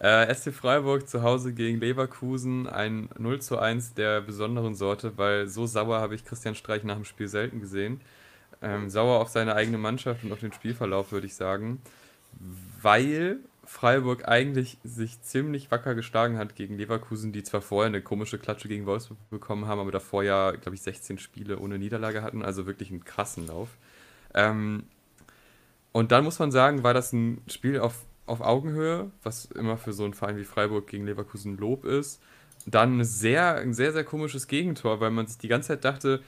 Äh, 0.00 0.34
SC 0.34 0.52
Freiburg 0.52 1.08
zu 1.08 1.22
Hause 1.22 1.52
gegen 1.52 1.78
Leverkusen, 1.78 2.66
ein 2.66 3.08
0 3.16 3.40
zu 3.40 3.60
1 3.60 3.94
der 3.94 4.20
besonderen 4.20 4.74
Sorte, 4.74 5.12
weil 5.16 5.46
so 5.46 5.64
sauer 5.64 6.00
habe 6.00 6.16
ich 6.16 6.24
Christian 6.24 6.56
Streich 6.56 6.82
nach 6.82 6.96
dem 6.96 7.04
Spiel 7.04 7.28
selten 7.28 7.60
gesehen. 7.60 8.00
Ähm, 8.62 8.90
sauer 8.90 9.20
auf 9.20 9.28
seine 9.28 9.54
eigene 9.54 9.78
Mannschaft 9.78 10.24
und 10.24 10.32
auf 10.32 10.40
den 10.40 10.52
Spielverlauf, 10.52 11.12
würde 11.12 11.28
ich 11.28 11.36
sagen. 11.36 11.80
Weil 12.82 13.38
Freiburg 13.70 14.26
eigentlich 14.26 14.78
sich 14.82 15.22
ziemlich 15.22 15.70
wacker 15.70 15.94
geschlagen 15.94 16.38
hat 16.38 16.56
gegen 16.56 16.76
Leverkusen, 16.76 17.30
die 17.32 17.44
zwar 17.44 17.62
vorher 17.62 17.86
eine 17.86 18.02
komische 18.02 18.36
Klatsche 18.36 18.66
gegen 18.66 18.84
Wolfsburg 18.84 19.16
bekommen 19.30 19.66
haben, 19.68 19.78
aber 19.78 19.92
davor 19.92 20.24
ja, 20.24 20.50
glaube 20.50 20.74
ich, 20.74 20.82
16 20.82 21.18
Spiele 21.18 21.56
ohne 21.56 21.78
Niederlage 21.78 22.20
hatten, 22.22 22.42
also 22.42 22.66
wirklich 22.66 22.90
einen 22.90 23.04
krassen 23.04 23.46
Lauf. 23.46 23.68
Ähm, 24.34 24.82
und 25.92 26.10
dann 26.10 26.24
muss 26.24 26.40
man 26.40 26.50
sagen, 26.50 26.82
war 26.82 26.94
das 26.94 27.12
ein 27.12 27.42
Spiel 27.46 27.78
auf, 27.78 28.04
auf 28.26 28.40
Augenhöhe, 28.40 29.12
was 29.22 29.44
immer 29.44 29.78
für 29.78 29.92
so 29.92 30.02
einen 30.02 30.14
Verein 30.14 30.36
wie 30.36 30.44
Freiburg 30.44 30.88
gegen 30.88 31.06
Leverkusen 31.06 31.56
Lob 31.56 31.84
ist. 31.84 32.20
Dann 32.66 33.04
sehr, 33.04 33.54
ein 33.54 33.72
sehr, 33.72 33.92
sehr 33.92 34.04
komisches 34.04 34.48
Gegentor, 34.48 34.98
weil 35.00 35.12
man 35.12 35.28
sich 35.28 35.38
die 35.38 35.48
ganze 35.48 35.68
Zeit 35.68 35.84
dachte, 35.84 36.22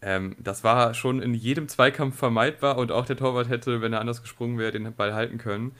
ähm, 0.00 0.36
das 0.38 0.64
war 0.64 0.94
schon 0.94 1.20
in 1.20 1.34
jedem 1.34 1.68
Zweikampf 1.68 2.16
vermeidbar 2.16 2.78
und 2.78 2.92
auch 2.92 3.04
der 3.04 3.18
Torwart 3.18 3.50
hätte, 3.50 3.82
wenn 3.82 3.92
er 3.92 4.00
anders 4.00 4.22
gesprungen 4.22 4.56
wäre, 4.56 4.72
den 4.72 4.94
Ball 4.94 5.12
halten 5.12 5.36
können 5.36 5.72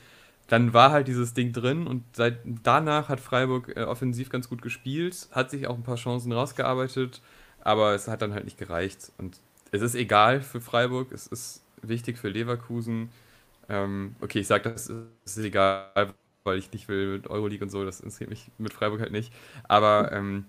dann 0.49 0.73
war 0.73 0.91
halt 0.91 1.07
dieses 1.07 1.33
Ding 1.33 1.53
drin 1.53 1.87
und 1.87 2.03
seit 2.13 2.39
danach 2.63 3.07
hat 3.07 3.19
Freiburg 3.19 3.71
äh, 3.75 3.83
offensiv 3.83 4.29
ganz 4.29 4.49
gut 4.49 4.61
gespielt, 4.61 5.29
hat 5.31 5.51
sich 5.51 5.67
auch 5.67 5.75
ein 5.75 5.83
paar 5.83 5.95
Chancen 5.95 6.31
rausgearbeitet, 6.31 7.21
aber 7.61 7.93
es 7.93 8.07
hat 8.07 8.21
dann 8.21 8.33
halt 8.33 8.45
nicht 8.45 8.57
gereicht. 8.57 9.11
Und 9.17 9.39
es 9.71 9.81
ist 9.81 9.95
egal 9.95 10.41
für 10.41 10.59
Freiburg, 10.59 11.11
es 11.11 11.27
ist 11.27 11.63
wichtig 11.83 12.17
für 12.17 12.29
Leverkusen. 12.29 13.09
Ähm, 13.69 14.15
okay, 14.21 14.39
ich 14.39 14.47
sage, 14.47 14.69
das 14.71 14.91
ist 15.25 15.37
egal, 15.37 16.13
weil 16.43 16.57
ich 16.57 16.71
nicht 16.73 16.87
will 16.87 17.13
mit 17.13 17.27
Euroleague 17.27 17.63
und 17.63 17.69
so, 17.69 17.85
das 17.85 17.99
interessiert 17.99 18.31
mich 18.31 18.49
mit 18.57 18.73
Freiburg 18.73 19.01
halt 19.01 19.11
nicht. 19.11 19.31
Aber 19.67 20.11
ähm, 20.11 20.45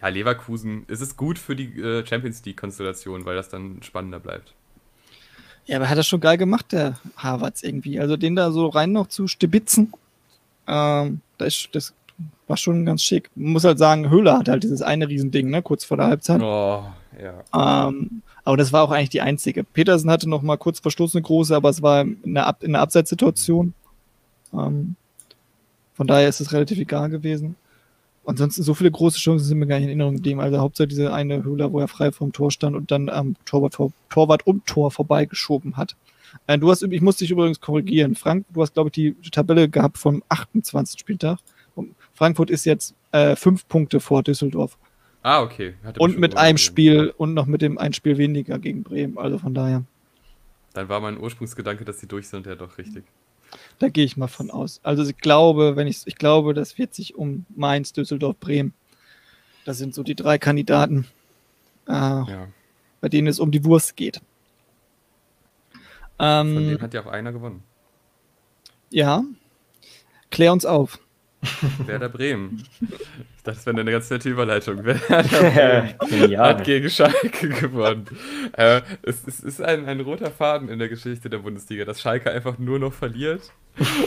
ja, 0.00 0.08
Leverkusen, 0.08 0.84
es 0.88 1.02
ist 1.02 1.18
gut 1.18 1.38
für 1.38 1.54
die 1.54 1.78
äh, 1.78 2.06
Champions 2.06 2.42
League-Konstellation, 2.44 3.26
weil 3.26 3.36
das 3.36 3.50
dann 3.50 3.82
spannender 3.82 4.18
bleibt. 4.18 4.54
Ja, 5.66 5.76
aber 5.76 5.88
hat 5.88 5.96
er 5.96 6.02
schon 6.02 6.20
geil 6.20 6.38
gemacht, 6.38 6.72
der 6.72 6.98
Harvards 7.16 7.62
irgendwie. 7.62 8.00
Also 8.00 8.16
den 8.16 8.34
da 8.36 8.50
so 8.50 8.68
rein 8.68 8.92
noch 8.92 9.06
zu 9.06 9.28
stibitzen, 9.28 9.92
ähm, 10.66 11.20
das, 11.38 11.68
das 11.72 11.94
war 12.48 12.56
schon 12.56 12.84
ganz 12.84 13.02
schick. 13.02 13.30
Man 13.34 13.52
muss 13.52 13.64
halt 13.64 13.78
sagen, 13.78 14.10
Höhler 14.10 14.38
hat 14.38 14.48
halt 14.48 14.64
dieses 14.64 14.82
eine 14.82 15.08
Riesending, 15.08 15.50
ne, 15.50 15.62
kurz 15.62 15.84
vor 15.84 15.96
der 15.96 16.06
Halbzeit. 16.06 16.40
Oh, 16.42 16.84
ja. 17.20 17.88
Ähm, 17.88 18.22
aber 18.44 18.56
das 18.56 18.72
war 18.72 18.82
auch 18.82 18.90
eigentlich 18.90 19.10
die 19.10 19.20
einzige. 19.20 19.64
Petersen 19.64 20.10
hatte 20.10 20.28
noch 20.28 20.42
mal 20.42 20.58
kurz 20.58 20.80
verstoßen 20.80 21.18
eine 21.18 21.22
große, 21.24 21.54
aber 21.54 21.68
es 21.68 21.80
war 21.82 22.02
in 22.02 22.18
einer, 22.24 22.46
Ab 22.46 22.62
in 22.62 22.74
einer 22.74 22.82
Abseitssituation. 22.82 23.74
Ähm, 24.52 24.96
von 25.94 26.06
daher 26.06 26.28
ist 26.28 26.40
es 26.40 26.52
relativ 26.52 26.78
egal 26.78 27.08
gewesen. 27.10 27.56
Ansonsten 28.24 28.62
so 28.62 28.74
viele 28.74 28.90
große 28.90 29.18
Chancen 29.18 29.44
sind 29.46 29.58
mir 29.58 29.66
gar 29.66 29.76
nicht 29.76 29.84
in 29.84 29.90
Erinnerung 29.90 30.16
geblieben. 30.16 30.40
Also 30.40 30.58
hauptsächlich 30.58 30.96
diese 30.96 31.12
eine 31.12 31.42
Höhler, 31.42 31.72
wo 31.72 31.80
er 31.80 31.88
frei 31.88 32.12
vom 32.12 32.32
Tor 32.32 32.50
stand 32.50 32.76
und 32.76 32.90
dann 32.90 33.08
am 33.08 33.34
Torwart, 33.44 33.76
Torwart 34.10 34.46
um 34.46 34.64
Tor 34.64 34.90
vorbeigeschoben 34.90 35.76
hat. 35.76 35.96
Äh, 36.46 36.58
du 36.58 36.70
hast, 36.70 36.82
ich 36.82 37.00
muss 37.00 37.16
dich 37.16 37.30
übrigens 37.30 37.60
korrigieren. 37.60 38.14
Frank, 38.14 38.46
du 38.52 38.62
hast, 38.62 38.74
glaube 38.74 38.90
ich, 38.92 38.92
die 38.92 39.30
Tabelle 39.30 39.68
gehabt 39.68 39.98
vom 39.98 40.22
28. 40.28 41.00
Spieltag. 41.00 41.38
Frankfurt 42.14 42.50
ist 42.50 42.64
jetzt 42.64 42.94
äh, 43.10 43.34
fünf 43.34 43.66
Punkte 43.66 43.98
vor 44.00 44.22
Düsseldorf. 44.22 44.78
Ah, 45.24 45.40
okay. 45.40 45.74
und 45.98 46.18
mit 46.18 46.36
einem 46.36 46.58
Spiel 46.58 47.14
und 47.16 47.32
noch 47.32 47.46
mit 47.46 47.62
dem 47.62 47.78
ein 47.78 47.92
Spiel 47.92 48.18
weniger 48.18 48.58
gegen 48.58 48.82
Bremen. 48.82 49.18
Also 49.18 49.38
von 49.38 49.54
daher. 49.54 49.84
Dann 50.72 50.88
war 50.88 51.00
mein 51.00 51.18
Ursprungsgedanke, 51.18 51.84
dass 51.84 51.98
die 51.98 52.08
durch 52.08 52.28
sind, 52.28 52.46
ja 52.46 52.56
doch 52.56 52.76
richtig. 52.78 53.04
Da 53.78 53.88
gehe 53.88 54.04
ich 54.04 54.16
mal 54.16 54.28
von 54.28 54.50
aus. 54.50 54.80
Also 54.82 55.04
ich 55.04 55.16
glaube, 55.18 55.76
wenn 55.76 55.86
ich, 55.86 56.02
ich 56.06 56.16
glaube, 56.16 56.54
das 56.54 56.78
wird 56.78 56.94
sich 56.94 57.14
um 57.14 57.46
Mainz, 57.54 57.92
Düsseldorf, 57.92 58.36
Bremen. 58.38 58.74
Das 59.64 59.78
sind 59.78 59.94
so 59.94 60.02
die 60.02 60.14
drei 60.14 60.38
Kandidaten, 60.38 61.06
äh, 61.86 61.92
ja. 61.92 62.48
bei 63.00 63.08
denen 63.08 63.28
es 63.28 63.38
um 63.38 63.50
die 63.50 63.64
Wurst 63.64 63.96
geht. 63.96 64.20
Ähm, 66.18 66.54
Von 66.54 66.64
denen 66.64 66.82
hat 66.82 66.94
ja 66.94 67.02
auch 67.02 67.10
einer 67.10 67.32
gewonnen. 67.32 67.62
Ja. 68.90 69.24
Klär 70.30 70.52
uns 70.52 70.64
auf. 70.64 70.98
Werder 71.86 72.08
Bremen. 72.08 72.62
Ich 72.80 72.88
dachte, 73.42 73.56
das 73.56 73.66
wäre 73.66 73.80
eine 73.80 73.90
ganz 73.90 74.08
nette 74.10 74.30
Überleitung. 74.30 74.84
Werder 74.84 75.94
Bremen 75.98 76.38
hat 76.38 76.64
gegen 76.64 76.88
Schalke 76.88 77.48
gewonnen. 77.48 78.06
Äh, 78.52 78.82
es, 79.02 79.26
es, 79.26 79.40
ist 79.40 79.60
ein, 79.60 79.86
ein 79.86 80.00
roter 80.00 80.30
Faden 80.30 80.68
in 80.68 80.78
der 80.78 80.88
Geschichte 80.88 81.28
der 81.28 81.38
Bundesliga, 81.38 81.84
dass 81.84 82.00
Schalke 82.00 82.30
einfach 82.30 82.58
nur 82.58 82.78
noch 82.78 82.92
verliert 82.92 83.52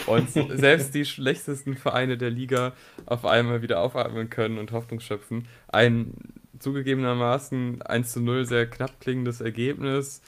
und 0.05 0.29
selbst 0.29 0.93
die 0.93 1.05
schlechtesten 1.05 1.75
Vereine 1.75 2.17
der 2.17 2.29
Liga 2.29 2.73
auf 3.05 3.25
einmal 3.25 3.61
wieder 3.61 3.81
aufatmen 3.81 4.29
können 4.29 4.57
und 4.57 4.71
Hoffnung 4.71 4.99
schöpfen. 4.99 5.47
Ein 5.67 6.13
zugegebenermaßen 6.59 7.81
1 7.81 8.11
zu 8.13 8.21
0 8.21 8.45
sehr 8.45 8.67
knapp 8.67 8.99
klingendes 9.01 9.41
Ergebnis. 9.41 10.21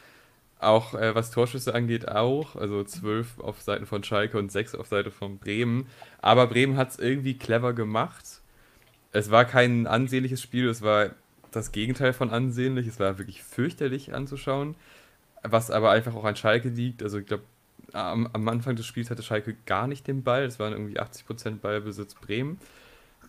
Auch 0.59 0.95
äh, 0.95 1.13
was 1.13 1.31
Torschüsse 1.31 1.75
angeht, 1.75 2.07
auch. 2.07 2.55
Also 2.55 2.83
12 2.83 3.39
auf 3.39 3.61
Seiten 3.61 3.85
von 3.85 4.03
Schalke 4.03 4.37
und 4.37 4.51
6 4.51 4.75
auf 4.75 4.87
Seite 4.87 5.11
von 5.11 5.37
Bremen. 5.37 5.87
Aber 6.19 6.47
Bremen 6.47 6.77
hat 6.77 6.91
es 6.91 6.99
irgendwie 6.99 7.37
clever 7.37 7.73
gemacht. 7.73 8.41
Es 9.11 9.29
war 9.29 9.45
kein 9.45 9.87
ansehnliches 9.87 10.41
Spiel, 10.41 10.67
es 10.67 10.81
war 10.81 11.11
das 11.51 11.71
Gegenteil 11.71 12.13
von 12.13 12.31
ansehnlich. 12.31 12.87
Es 12.87 12.99
war 12.99 13.17
wirklich 13.17 13.43
fürchterlich 13.43 14.13
anzuschauen. 14.13 14.75
Was 15.43 15.71
aber 15.71 15.91
einfach 15.91 16.15
auch 16.15 16.25
an 16.25 16.35
Schalke 16.35 16.69
liegt. 16.69 17.03
Also 17.03 17.19
ich 17.19 17.25
glaube, 17.25 17.43
am, 17.93 18.27
am, 18.33 18.47
Anfang 18.47 18.75
des 18.75 18.85
Spiels 18.85 19.09
hatte 19.09 19.23
Schalke 19.23 19.55
gar 19.65 19.87
nicht 19.87 20.07
den 20.07 20.23
Ball. 20.23 20.43
Es 20.43 20.59
waren 20.59 20.73
irgendwie 20.73 20.99
80% 20.99 21.59
Ballbesitz 21.59 22.15
Bremen. 22.15 22.59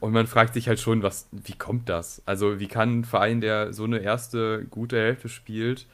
Und 0.01 0.13
man 0.13 0.27
fragt 0.27 0.55
sich 0.55 0.69
halt 0.69 0.81
schon, 0.81 1.03
was, 1.03 1.29
wie 1.33 1.55
kommt 1.55 1.89
das? 1.89 2.23
Also, 2.25 2.61
wie 2.61 2.69
kann 2.69 3.01
ein 3.01 3.05
Verein, 3.05 3.41
der 3.41 3.73
so 3.73 3.85
eine 3.85 3.99
erste 3.99 4.65
gute 4.71 4.97
Hälfte 4.97 5.29
spielt, 5.29 5.87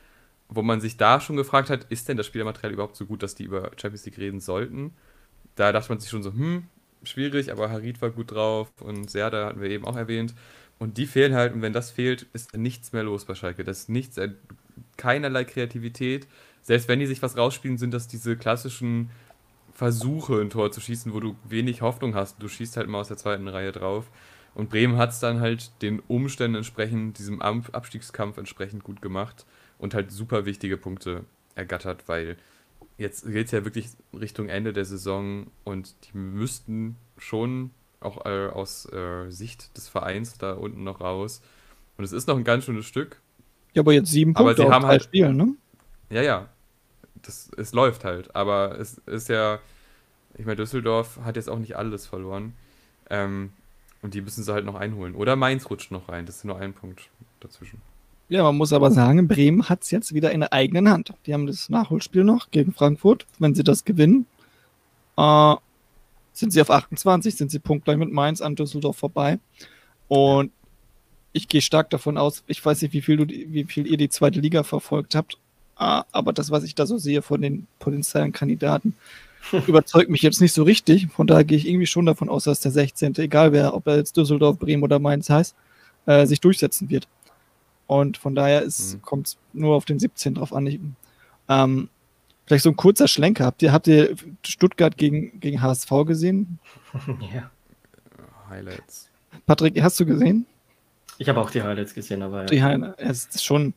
wo 0.55 0.62
man 0.62 0.81
sich 0.81 0.97
da 0.97 1.21
schon 1.21 1.37
gefragt 1.37 1.71
hat, 1.71 1.85
ist 1.90 2.09
denn 2.09 2.17
das 2.17 2.27
Spielermaterial 2.27 2.73
überhaupt 2.73 2.97
so 2.97 3.07
gut, 3.07 3.23
dass 3.23 3.35
die 3.35 3.45
über 3.45 3.71
Champions 3.77 4.05
League 4.07 4.19
reden 4.19 4.40
sollten? 4.40 4.95
Da 5.55 5.73
dachte 5.73 5.90
man 5.90 6.01
sich 6.01 6.11
schon 6.11 6.23
so, 6.23 6.33
hm, 6.33 6.64
schwierig, 7.03 7.53
aber 7.53 7.71
Harit 7.71 8.03
war 8.03 8.11
gut 8.11 8.33
drauf 8.33 8.71
und 8.81 9.11
Serda 9.11 9.47
hatten 9.47 9.61
wir 9.61 9.71
eben 9.71 9.85
auch 9.85 9.97
erwähnt. 9.97 10.35
Und 10.79 10.99
die 10.99 11.07
fehlen 11.07 11.35
halt, 11.35 11.55
und 11.55 11.62
wenn 11.62 11.73
das 11.73 11.90
fehlt, 11.90 12.27
ist 12.33 12.57
nichts 12.57 12.93
mehr 12.93 13.05
los 13.05 13.25
bei 13.25 13.35
Schalke. 13.35 13.64
Das 13.64 13.81
ist 13.81 13.88
nichts, 13.88 14.19
äh, 14.19 14.31
keinerlei 14.97 15.45
Kreativität. 15.45 16.27
Selbst 16.62 16.88
wenn 16.88 16.99
die 16.99 17.07
sich 17.07 17.23
was 17.23 17.37
rausspielen, 17.37 17.79
sind 17.79 17.95
das 17.95 18.09
diese 18.09 18.37
klassischen 18.37 19.11
Versuche, 19.73 20.40
ein 20.40 20.51
Tor 20.51 20.73
zu 20.73 20.81
schießen, 20.81 21.12
wo 21.12 21.21
du 21.21 21.37
wenig 21.49 21.83
Hoffnung 21.83 22.14
hast. 22.14 22.43
Du 22.43 22.49
schießt 22.49 22.77
halt 22.77 22.88
mal 22.88 23.01
aus 23.01 23.09
der 23.09 23.17
zweiten 23.17 23.49
Reihe 23.49 23.73
drauf. 23.73 24.11
Und 24.55 24.71
Bremen 24.71 24.97
hat 24.97 25.11
es 25.11 25.21
dann 25.21 25.40
halt 25.40 25.71
den 25.83 26.01
Umständen 26.01 26.57
entsprechend, 26.57 27.19
diesem 27.19 27.43
Abstiegskampf 27.43 28.38
entsprechend 28.38 28.85
gut 28.85 29.03
gemacht 29.03 29.47
und 29.79 29.95
halt 29.95 30.11
super 30.11 30.45
wichtige 30.45 30.77
Punkte 30.77 31.25
ergattert, 31.55 32.09
weil 32.09 32.37
jetzt 32.99 33.27
geht 33.27 33.47
es 33.47 33.53
ja 33.53 33.65
wirklich 33.65 33.89
Richtung 34.19 34.49
Ende 34.49 34.73
der 34.73 34.85
Saison 34.85 35.47
und 35.65 35.95
die 36.07 36.17
müssten 36.17 36.97
schon 37.19 37.71
auch 38.01 38.25
äh, 38.27 38.49
aus 38.49 38.91
äh, 38.93 39.31
Sicht 39.31 39.77
des 39.77 39.89
Vereins 39.89 40.39
da 40.39 40.53
unten 40.53 40.85
noch 40.85 41.01
raus. 41.01 41.41
Und 41.97 42.05
es 42.05 42.13
ist 42.13 42.29
noch 42.29 42.37
ein 42.37 42.45
ganz 42.45 42.65
schönes 42.65 42.87
Stück. 42.87 43.21
Ja, 43.73 43.83
aber 43.83 43.93
jetzt 43.93 44.11
sieben 44.11 44.35
Punkte 44.35 44.63
aber 44.63 44.69
sie 44.69 44.75
haben 44.75 44.87
halt 44.87 45.03
Spielen, 45.03 45.37
ne? 45.37 45.55
Ja, 46.11 46.23
ja. 46.23 46.49
Das, 47.23 47.51
es 47.57 47.73
läuft 47.73 48.05
halt. 48.05 48.35
Aber 48.37 48.79
es 48.79 48.99
ist 49.07 49.29
ja, 49.29 49.59
ich 50.37 50.45
meine, 50.45 50.57
Düsseldorf 50.57 51.19
hat 51.25 51.37
jetzt 51.37 51.49
auch 51.49 51.59
nicht 51.59 51.77
alles 51.77 52.07
verloren. 52.07 52.53
Ähm, 53.11 53.53
und 54.03 54.15
die 54.15 54.21
müssen 54.21 54.45
sie 54.45 54.53
halt 54.53 54.67
noch 54.67 54.75
einholen. 54.75 55.15
Oder 55.15 55.35
Mainz 55.35 55.71
rutscht 55.71 55.91
noch 55.91 56.09
rein. 56.09 56.27
Das 56.27 56.37
ist 56.37 56.45
nur 56.45 56.59
ein 56.59 56.75
Punkt 56.75 57.09
dazwischen. 57.41 57.81
Ja, 58.35 58.42
man 58.42 58.57
muss 58.57 58.73
aber 58.73 58.90
sagen, 58.90 59.29
Bremen 59.29 59.68
hat 59.68 59.85
es 59.85 59.92
jetzt 59.92 60.12
wieder 60.12 60.33
in 60.33 60.40
der 60.40 60.53
eigenen 60.53 60.88
Hand. 60.88 61.12
Die 61.25 61.33
haben 61.33 61.47
das 61.47 61.68
Nachholspiel 61.68 62.25
noch 62.25 62.51
gegen 62.51 62.73
Frankfurt. 62.73 63.27
Wenn 63.38 63.55
sie 63.55 63.62
das 63.62 63.85
gewinnen, 63.85 64.27
äh, 65.16 65.55
sind 66.33 66.53
sie 66.53 66.61
auf 66.61 66.68
28, 66.68 67.37
sind 67.37 67.53
sie 67.53 67.61
punktgleich 67.61 67.97
mit 67.97 68.11
Mainz 68.11 68.40
an 68.40 68.57
Düsseldorf 68.57 68.97
vorbei. 68.97 69.38
Und 70.09 70.51
ich 71.33 71.47
gehe 71.47 71.61
stark 71.61 71.90
davon 71.90 72.18
aus, 72.18 72.42
ich 72.49 72.64
weiß 72.64 72.83
nicht, 72.83 72.92
wie 72.92 73.03
viel, 73.03 73.18
du, 73.18 73.29
wie 73.29 73.62
viel 73.66 73.87
ihr 73.87 73.99
die 73.99 74.09
zweite 74.09 74.40
Liga 74.40 74.64
verfolgt 74.64 75.14
habt, 75.14 75.35
äh, 75.79 76.03
aber 76.11 76.33
das, 76.33 76.51
was 76.51 76.64
ich 76.64 76.75
da 76.75 76.87
so 76.87 76.99
sehe 76.99 77.23
von 77.23 77.40
den 77.40 77.68
potenziellen 77.79 78.33
Kandidaten, 78.33 78.97
überzeugt 79.68 80.11
mich 80.11 80.23
jetzt 80.23 80.40
nicht 80.40 80.55
so 80.55 80.64
richtig. 80.64 81.07
Von 81.07 81.29
daher 81.29 81.44
gehe 81.44 81.57
ich 81.57 81.68
irgendwie 81.68 81.87
schon 81.87 82.07
davon 82.07 82.29
aus, 82.29 82.42
dass 82.42 82.59
der 82.59 82.73
16., 82.73 83.14
egal 83.18 83.53
wer, 83.53 83.75
ob 83.77 83.87
er 83.87 83.99
jetzt 83.99 84.16
Düsseldorf, 84.16 84.59
Bremen 84.59 84.83
oder 84.83 84.99
Mainz 84.99 85.31
heißt, 85.31 85.55
äh, 86.07 86.27
sich 86.27 86.40
durchsetzen 86.40 86.90
wird. 86.90 87.07
Und 87.87 88.16
von 88.16 88.35
daher 88.35 88.64
mhm. 88.64 89.03
kommt 89.03 89.29
es 89.29 89.37
nur 89.53 89.77
auf 89.77 89.85
den 89.85 89.99
17 89.99 90.35
drauf 90.35 90.53
an. 90.53 90.66
Ich, 90.66 90.81
ähm, 91.49 91.88
vielleicht 92.47 92.64
so 92.64 92.70
ein 92.70 92.77
kurzer 92.77 93.09
Schlenker. 93.09 93.44
Habt 93.44 93.62
ihr, 93.62 93.73
habt 93.73 93.87
ihr 93.87 94.16
Stuttgart 94.44 94.97
gegen, 94.97 95.40
gegen 95.40 95.62
HSV 95.62 95.90
gesehen? 96.07 96.59
Ja. 97.33 97.51
Highlights. 98.49 99.11
Patrick, 99.47 99.81
hast 99.83 99.99
du 99.99 100.07
gesehen? 100.07 100.47
Ich 101.18 101.29
habe 101.29 101.40
auch 101.40 101.51
die 101.51 101.62
Highlights 101.62 101.94
gesehen, 101.94 102.23
aber 102.23 102.42
ja. 102.42 102.47
Die 102.47 102.62
Highlights, 102.62 102.97
es 102.99 103.27
ist 103.35 103.44
schon. 103.44 103.75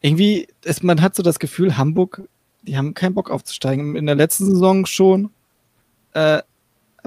Irgendwie, 0.00 0.48
es, 0.64 0.82
man 0.82 1.00
hat 1.00 1.14
so 1.14 1.22
das 1.22 1.38
Gefühl, 1.38 1.76
Hamburg, 1.76 2.22
die 2.62 2.76
haben 2.76 2.94
keinen 2.94 3.14
Bock 3.14 3.30
aufzusteigen. 3.30 3.96
In 3.96 4.06
der 4.06 4.14
letzten 4.14 4.46
Saison 4.46 4.86
schon 4.86 5.30
äh, 6.14 6.42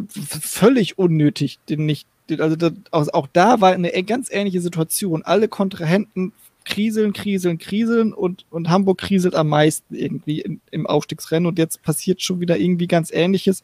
völlig 0.07 0.97
unnötig, 0.97 1.59
den 1.69 1.85
nicht 1.85 2.07
also 2.39 2.55
das, 2.55 2.73
auch 2.91 3.27
da 3.31 3.61
war 3.61 3.73
eine 3.73 3.91
ganz 4.03 4.29
ähnliche 4.31 4.61
Situation. 4.61 5.23
Alle 5.23 5.47
Kontrahenten 5.47 6.33
kriseln, 6.65 7.13
kriseln, 7.13 7.57
kriseln 7.57 8.13
und, 8.13 8.45
und 8.49 8.69
Hamburg 8.69 8.99
kriselt 8.99 9.35
am 9.35 9.49
meisten 9.49 9.95
irgendwie 9.95 10.41
in, 10.41 10.61
im 10.71 10.87
Aufstiegsrennen 10.87 11.47
und 11.47 11.59
jetzt 11.59 11.81
passiert 11.83 12.21
schon 12.21 12.39
wieder 12.39 12.57
irgendwie 12.57 12.87
ganz 12.87 13.11
ähnliches. 13.11 13.61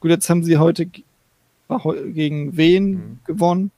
Gut, 0.00 0.10
jetzt 0.10 0.28
haben 0.30 0.42
sie 0.42 0.56
heute 0.56 0.86
gegen 0.86 2.56
Wen 2.56 2.90
mhm. 2.90 3.18
gewonnen. 3.26 3.70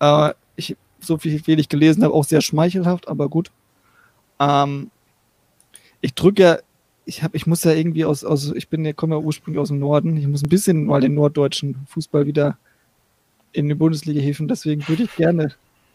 Äh, 0.00 0.32
ich, 0.56 0.76
so 1.00 1.18
viel, 1.18 1.46
wie 1.46 1.54
ich 1.54 1.68
gelesen 1.68 2.02
habe, 2.04 2.14
auch 2.14 2.24
sehr 2.24 2.40
schmeichelhaft, 2.40 3.08
aber 3.08 3.28
gut. 3.28 3.50
Ähm, 4.40 4.90
ich 6.00 6.14
drücke 6.14 6.42
ja, 6.42 6.58
ich 7.04 7.22
habe, 7.22 7.36
ich 7.36 7.46
muss 7.46 7.64
ja 7.64 7.72
irgendwie 7.72 8.04
aus, 8.04 8.24
aus 8.24 8.52
ich 8.52 8.68
bin, 8.68 8.84
ja, 8.84 8.92
komme 8.92 9.16
ja 9.16 9.20
ursprünglich 9.20 9.60
aus 9.60 9.68
dem 9.68 9.80
Norden, 9.80 10.16
ich 10.16 10.26
muss 10.26 10.42
ein 10.42 10.48
bisschen 10.48 10.86
mal 10.86 11.00
den 11.00 11.14
norddeutschen 11.14 11.86
Fußball 11.88 12.26
wieder 12.26 12.58
in 13.52 13.68
den 13.68 13.78
Bundesliga-Häfen. 13.78 14.48
Deswegen 14.48 14.86
würde 14.88 15.04
ich 15.04 15.16
gerne, 15.16 15.52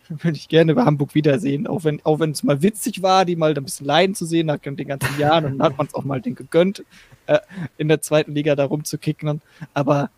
würde 0.10 0.38
ich 0.38 0.48
gerne 0.48 0.76
bei 0.76 0.86
Hamburg 0.86 1.16
wiedersehen. 1.16 1.68
Auch 1.68 1.84
wenn, 1.84 2.04
auch 2.06 2.20
wenn 2.20 2.32
es 2.32 2.44
mal 2.44 2.62
witzig 2.62 3.02
war, 3.02 3.26
die 3.26 3.36
mal 3.36 3.54
ein 3.56 3.64
bisschen 3.64 3.86
leiden 3.86 4.16
zu 4.16 4.26
sehen 4.26 4.48
nach 4.48 4.60
den 4.60 4.76
ganzen 4.76 5.20
Jahren 5.20 5.46
und 5.46 5.58
dann 5.58 5.68
hat 5.68 5.78
man 5.78 5.88
es 5.88 5.94
auch 5.94 6.04
mal 6.04 6.22
den 6.22 6.36
gegönnt, 6.36 6.84
äh, 7.28 7.40
in 7.78 7.88
der 7.88 8.02
zweiten 8.02 8.34
Liga 8.34 8.56
da 8.56 8.66
rumzukicken. 8.66 9.42
Aber 9.74 10.10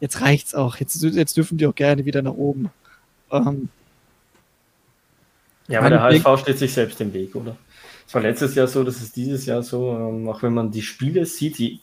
jetzt 0.00 0.20
reicht's 0.20 0.54
auch. 0.54 0.76
Jetzt, 0.76 1.02
jetzt 1.02 1.36
dürfen 1.36 1.58
die 1.58 1.66
auch 1.66 1.74
gerne 1.74 2.04
wieder 2.04 2.22
nach 2.22 2.32
oben. 2.34 2.70
Ähm, 3.30 3.68
ja, 5.68 5.80
aber 5.80 5.90
der 5.90 6.02
HSV 6.02 6.42
steht 6.42 6.58
sich 6.58 6.72
selbst 6.72 7.00
im 7.00 7.12
Weg, 7.12 7.34
oder? 7.36 7.56
Es 8.06 8.14
war 8.14 8.22
letztes 8.22 8.56
Jahr 8.56 8.66
so, 8.66 8.82
das 8.82 9.00
ist 9.00 9.14
dieses 9.14 9.46
Jahr 9.46 9.62
so, 9.62 9.92
ähm, 9.96 10.28
auch 10.28 10.42
wenn 10.42 10.52
man 10.52 10.72
die 10.72 10.82
Spiele 10.82 11.24
sieht, 11.26 11.58
die 11.58 11.78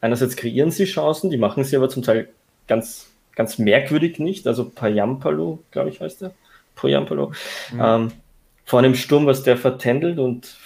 einerseits 0.00 0.34
kreieren 0.34 0.70
sie 0.70 0.86
Chancen, 0.86 1.28
die 1.28 1.36
machen 1.36 1.62
sie 1.62 1.76
aber 1.76 1.90
zum 1.90 2.02
Teil 2.02 2.30
ganz 2.66 3.07
ganz 3.38 3.56
merkwürdig 3.56 4.18
nicht. 4.18 4.46
Also 4.48 4.68
Payampalo, 4.68 5.62
glaube 5.70 5.90
ich, 5.90 6.00
heißt 6.00 6.22
er. 6.22 6.34
Payampalo. 6.74 7.32
Mhm. 7.72 7.80
Ähm, 7.80 8.12
vor 8.64 8.80
einem 8.80 8.96
Sturm, 8.96 9.26
was 9.26 9.44
der 9.44 9.56
vertändelt 9.56 10.18
und 10.18 10.58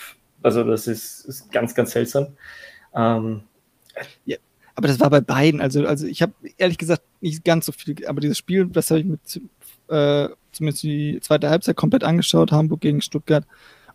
also 0.42 0.64
das 0.64 0.86
ist, 0.86 1.26
ist 1.26 1.52
ganz, 1.52 1.74
ganz 1.74 1.92
seltsam. 1.92 2.28
Ähm, 2.94 3.42
ja, 4.24 4.38
aber 4.74 4.88
das 4.88 4.98
war 5.00 5.10
bei 5.10 5.20
beiden. 5.20 5.60
Also, 5.60 5.86
also 5.86 6.06
ich 6.06 6.22
habe 6.22 6.32
ehrlich 6.56 6.78
gesagt 6.78 7.02
nicht 7.20 7.44
ganz 7.44 7.66
so 7.66 7.72
viel, 7.72 8.06
aber 8.06 8.22
dieses 8.22 8.38
Spiel, 8.38 8.66
das 8.66 8.90
habe 8.90 9.00
ich 9.00 9.06
mit 9.06 9.20
äh, 9.88 10.28
zumindest 10.50 10.82
die 10.82 11.20
zweite 11.20 11.50
Halbzeit 11.50 11.76
komplett 11.76 12.04
angeschaut, 12.04 12.52
Hamburg 12.52 12.80
gegen 12.80 13.02
Stuttgart. 13.02 13.46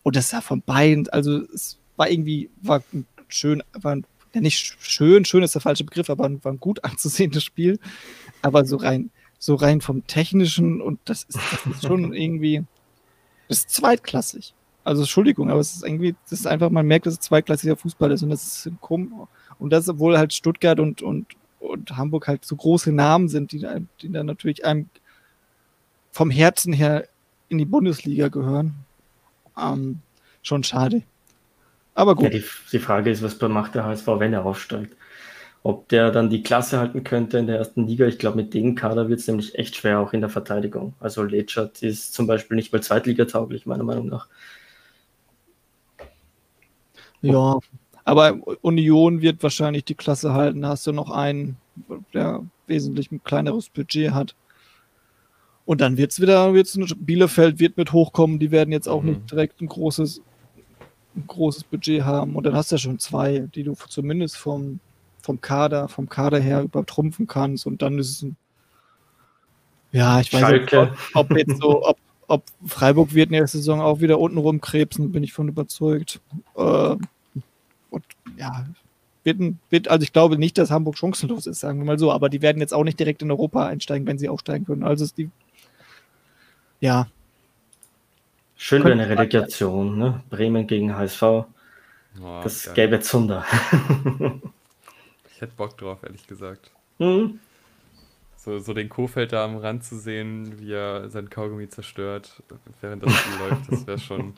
Und 0.04 0.16
das 0.16 0.32
war 0.34 0.44
von 0.44 0.62
beiden, 0.62 1.10
also 1.10 1.42
es 1.52 1.80
war 1.96 2.10
irgendwie, 2.10 2.52
war 2.62 2.84
schön, 3.28 3.64
war 3.74 3.98
ja 4.34 4.42
nicht 4.42 4.78
schön, 4.80 5.26
schön 5.26 5.42
ist 5.42 5.56
der 5.56 5.62
falsche 5.62 5.84
Begriff, 5.84 6.12
aber 6.12 6.30
war 6.44 6.52
ein 6.52 6.60
gut 6.60 6.84
anzusehendes 6.84 7.44
Spiel 7.44 7.80
aber 8.42 8.66
so 8.66 8.78
rein, 8.78 9.12
so 9.40 9.56
rein 9.56 9.82
vom 9.82 10.06
Technischen 10.08 10.82
und 10.82 11.00
das 11.06 11.24
ist, 11.24 11.38
das 11.38 11.76
ist 11.76 11.86
schon 11.86 12.14
irgendwie, 12.14 12.64
ist 13.48 13.70
zweitklassig. 13.70 14.54
Also 14.84 15.02
Entschuldigung, 15.02 15.52
aber 15.52 15.60
es 15.60 15.76
ist 15.76 15.86
irgendwie, 15.86 16.16
das 16.30 16.40
ist 16.40 16.48
einfach, 16.48 16.70
man 16.70 16.86
merkt, 16.86 17.06
dass 17.06 17.16
es 17.16 17.20
zweitklassiger 17.20 17.76
Fußball 17.76 18.12
ist 18.12 18.24
und 18.24 18.30
das 18.30 18.66
ist 18.66 18.74
krumm. 18.82 19.28
Und 19.60 19.72
das, 19.72 19.90
obwohl 19.90 20.18
halt 20.18 20.34
Stuttgart 20.34 20.80
und, 20.80 21.02
und, 21.02 21.28
und 21.60 21.98
Hamburg 21.98 22.28
halt 22.28 22.46
so 22.46 22.56
große 22.56 22.94
Namen 22.94 23.28
sind, 23.28 23.52
die, 23.52 23.68
die 24.02 24.12
dann 24.12 24.26
natürlich 24.26 24.66
einem 24.66 24.90
vom 26.12 26.32
Herzen 26.32 26.72
her 26.72 27.08
in 27.50 27.58
die 27.58 27.66
Bundesliga 27.66 28.30
gehören. 28.30 28.76
Ähm, 29.58 30.00
schon 30.42 30.64
schade. 30.64 31.04
Aber 31.94 32.16
gut. 32.16 32.26
Ja, 32.26 32.30
die, 32.30 32.46
die 32.72 32.80
Frage 32.80 33.10
ist, 33.10 33.22
was 33.24 33.42
macht 33.50 33.76
der 33.76 33.84
HSV, 33.84 34.08
wenn 34.20 34.34
er 34.34 34.46
aufsteigt? 34.46 34.96
Ob 35.64 35.90
der 35.90 36.12
dann 36.12 36.30
die 36.30 36.44
Klasse 36.44 36.80
halten 36.80 37.04
könnte 37.04 37.38
in 37.38 37.48
der 37.48 37.58
ersten 37.58 37.88
Liga. 37.88 38.06
Ich 38.06 38.20
glaube, 38.20 38.38
mit 38.38 38.54
dem 38.54 38.76
Kader 38.76 39.10
wird 39.10 39.20
es 39.20 39.28
nämlich 39.28 39.56
echt 39.56 39.76
schwer, 39.76 40.00
auch 40.00 40.14
in 40.14 40.22
der 40.22 40.30
Verteidigung. 40.30 40.94
Also 41.00 41.24
Lechat 41.24 41.82
ist 41.84 42.14
zum 42.14 42.28
Beispiel 42.28 42.56
nicht 42.56 42.72
mal 42.72 42.82
zweitligatauglich, 42.82 43.66
meiner 43.66 43.84
Meinung 43.84 44.08
nach. 44.08 44.28
Ja, 47.22 47.60
Aber 48.04 48.38
Union 48.62 49.22
wird 49.22 49.44
wahrscheinlich 49.44 49.84
die 49.84 49.96
Klasse 49.96 50.34
halten. 50.34 50.62
Da 50.62 50.70
hast 50.70 50.88
du 50.88 50.94
noch 50.94 51.12
einen, 51.12 51.58
der 52.14 52.46
wesentlich 52.68 53.12
ein 53.12 53.24
kleineres 53.24 53.70
Budget 53.70 54.12
hat. 54.12 54.36
Und 55.66 55.82
dann 55.82 55.98
wird 55.98 56.12
es 56.12 56.22
wieder, 56.22 56.54
wird's, 56.54 56.80
Bielefeld 56.98 57.60
wird 57.60 57.76
mit 57.76 57.92
hochkommen, 57.92 58.40
die 58.40 58.52
werden 58.52 58.72
jetzt 58.72 58.88
auch 58.88 59.02
mhm. 59.02 59.10
nicht 59.10 59.32
direkt 59.32 59.60
ein 59.60 59.68
großes, 59.68 60.22
ein 61.18 61.28
großes 61.28 61.66
Budget 61.66 62.06
haben. 62.06 62.38
Und 62.38 62.46
dann 62.46 62.56
hast 62.56 62.72
du 62.72 62.76
ja 62.76 62.80
schon 62.80 63.00
zwei, 63.00 63.40
die 63.54 63.64
du 63.64 63.74
zumindest 63.90 64.38
vom, 64.38 64.80
vom 65.28 65.42
Kader, 65.42 65.90
vom 65.90 66.08
Kader 66.08 66.40
her 66.40 66.62
übertrumpfen 66.62 67.28
kannst. 67.28 67.68
Und 67.68 67.82
dann 67.82 68.00
ist 68.00 68.10
es 68.12 68.22
ein, 68.22 68.38
ja, 69.92 70.22
ich 70.22 70.32
weiß 70.32 70.52
nicht, 70.52 70.74
ob, 70.74 70.98
ob, 71.14 71.38
jetzt 71.38 71.60
so, 71.60 71.86
ob, 71.86 71.98
ob 72.28 72.44
Freiburg 72.66 73.14
wird 73.14 73.30
nächste 73.30 73.58
Saison 73.58 73.82
auch 73.82 74.00
wieder 74.00 74.20
unten 74.20 74.38
rumkrebsen, 74.38 75.12
bin 75.12 75.24
ich 75.24 75.34
von 75.34 75.50
überzeugt. 75.50 76.22
Äh, 76.56 76.96
und 77.90 78.04
ja, 78.38 78.66
wird, 79.26 79.38
wird, 79.70 79.90
also 79.90 80.04
ich 80.04 80.14
glaube 80.14 80.38
nicht, 80.38 80.58
dass 80.58 80.72
Hamburg 80.72 80.98
chancenlos 80.98 81.46
ist, 81.46 81.60
sagen 81.60 81.80
wir 81.80 81.86
mal 81.86 82.00
so, 82.00 82.14
aber 82.14 82.30
die 82.30 82.42
werden 82.42 82.62
jetzt 82.62 82.74
auch 82.74 82.86
nicht 82.86 83.00
direkt 83.00 83.22
in 83.22 83.30
Europa 83.30 83.66
einsteigen, 83.66 84.08
wenn 84.08 84.18
sie 84.18 84.30
aufsteigen 84.30 84.66
können. 84.66 84.84
Also 84.84 85.04
ist 85.04 85.18
die, 85.18 85.30
ja. 86.80 87.08
Schön 88.56 88.82
wäre 88.82 88.94
eine 88.94 89.10
Relegation, 89.10 89.98
ne? 89.98 90.24
Bremen 90.30 90.68
gegen 90.68 90.96
HSV. 90.96 91.22
Oh, 91.22 91.46
das 92.44 92.64
geil. 92.64 92.74
gäbe 92.76 93.02
Zunder. 93.02 93.44
ich 95.38 95.42
hätte 95.42 95.54
Bock 95.56 95.78
drauf, 95.78 96.02
ehrlich 96.02 96.26
gesagt. 96.26 96.72
Mhm. 96.98 97.40
So, 98.38 98.58
so 98.58 98.74
den 98.74 98.90
Kofeld 98.90 99.34
da 99.34 99.46
am 99.46 99.58
Rand 99.58 99.84
zu 99.84 100.00
sehen, 100.00 100.60
wie 100.60 100.74
er 100.74 101.12
sein 101.12 101.30
Kaugummi 101.30 101.70
zerstört, 101.70 102.42
während 102.82 103.04
das 103.04 103.14
Spiel 103.14 103.38
läuft, 103.38 103.72
das 103.72 103.86
wäre 103.86 104.00
schon, 104.00 104.34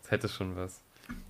das 0.00 0.10
hätte 0.10 0.28
schon 0.28 0.56
was. 0.56 0.80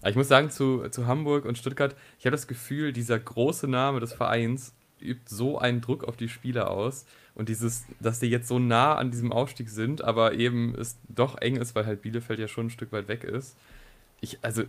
Aber 0.00 0.10
ich 0.10 0.16
muss 0.16 0.28
sagen, 0.28 0.50
zu, 0.50 0.88
zu 0.90 1.08
Hamburg 1.08 1.46
und 1.46 1.58
Stuttgart, 1.58 1.96
ich 2.20 2.26
habe 2.26 2.36
das 2.36 2.46
Gefühl, 2.46 2.92
dieser 2.92 3.18
große 3.18 3.66
Name 3.66 3.98
des 3.98 4.12
Vereins 4.12 4.72
übt 5.00 5.22
so 5.26 5.58
einen 5.58 5.80
Druck 5.80 6.04
auf 6.04 6.16
die 6.16 6.28
Spieler 6.28 6.70
aus. 6.70 7.04
Und 7.34 7.48
dieses, 7.48 7.86
dass 7.98 8.20
die 8.20 8.26
jetzt 8.26 8.46
so 8.46 8.60
nah 8.60 8.94
an 8.94 9.10
diesem 9.10 9.32
Aufstieg 9.32 9.68
sind, 9.68 10.02
aber 10.02 10.34
eben 10.34 10.76
es 10.76 10.96
doch 11.08 11.38
eng 11.38 11.56
ist, 11.56 11.74
weil 11.74 11.86
halt 11.86 12.02
Bielefeld 12.02 12.38
ja 12.38 12.46
schon 12.46 12.66
ein 12.66 12.70
Stück 12.70 12.92
weit 12.92 13.08
weg 13.08 13.24
ist. 13.24 13.56
Ich, 14.20 14.38
also, 14.42 14.62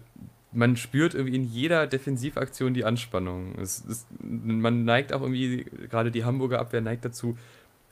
man 0.51 0.75
spürt 0.77 1.13
irgendwie 1.13 1.35
in 1.35 1.43
jeder 1.43 1.85
Defensivaktion 1.88 2.73
die 2.73 2.85
Anspannung. 2.85 3.55
Es, 3.59 3.85
es, 3.85 4.07
man 4.19 4.83
neigt 4.83 5.13
auch 5.13 5.21
irgendwie, 5.21 5.65
gerade 5.89 6.12
die 6.12 6.25
Hamburger 6.25 6.59
Abwehr 6.59 6.81
neigt 6.81 7.05
dazu, 7.05 7.38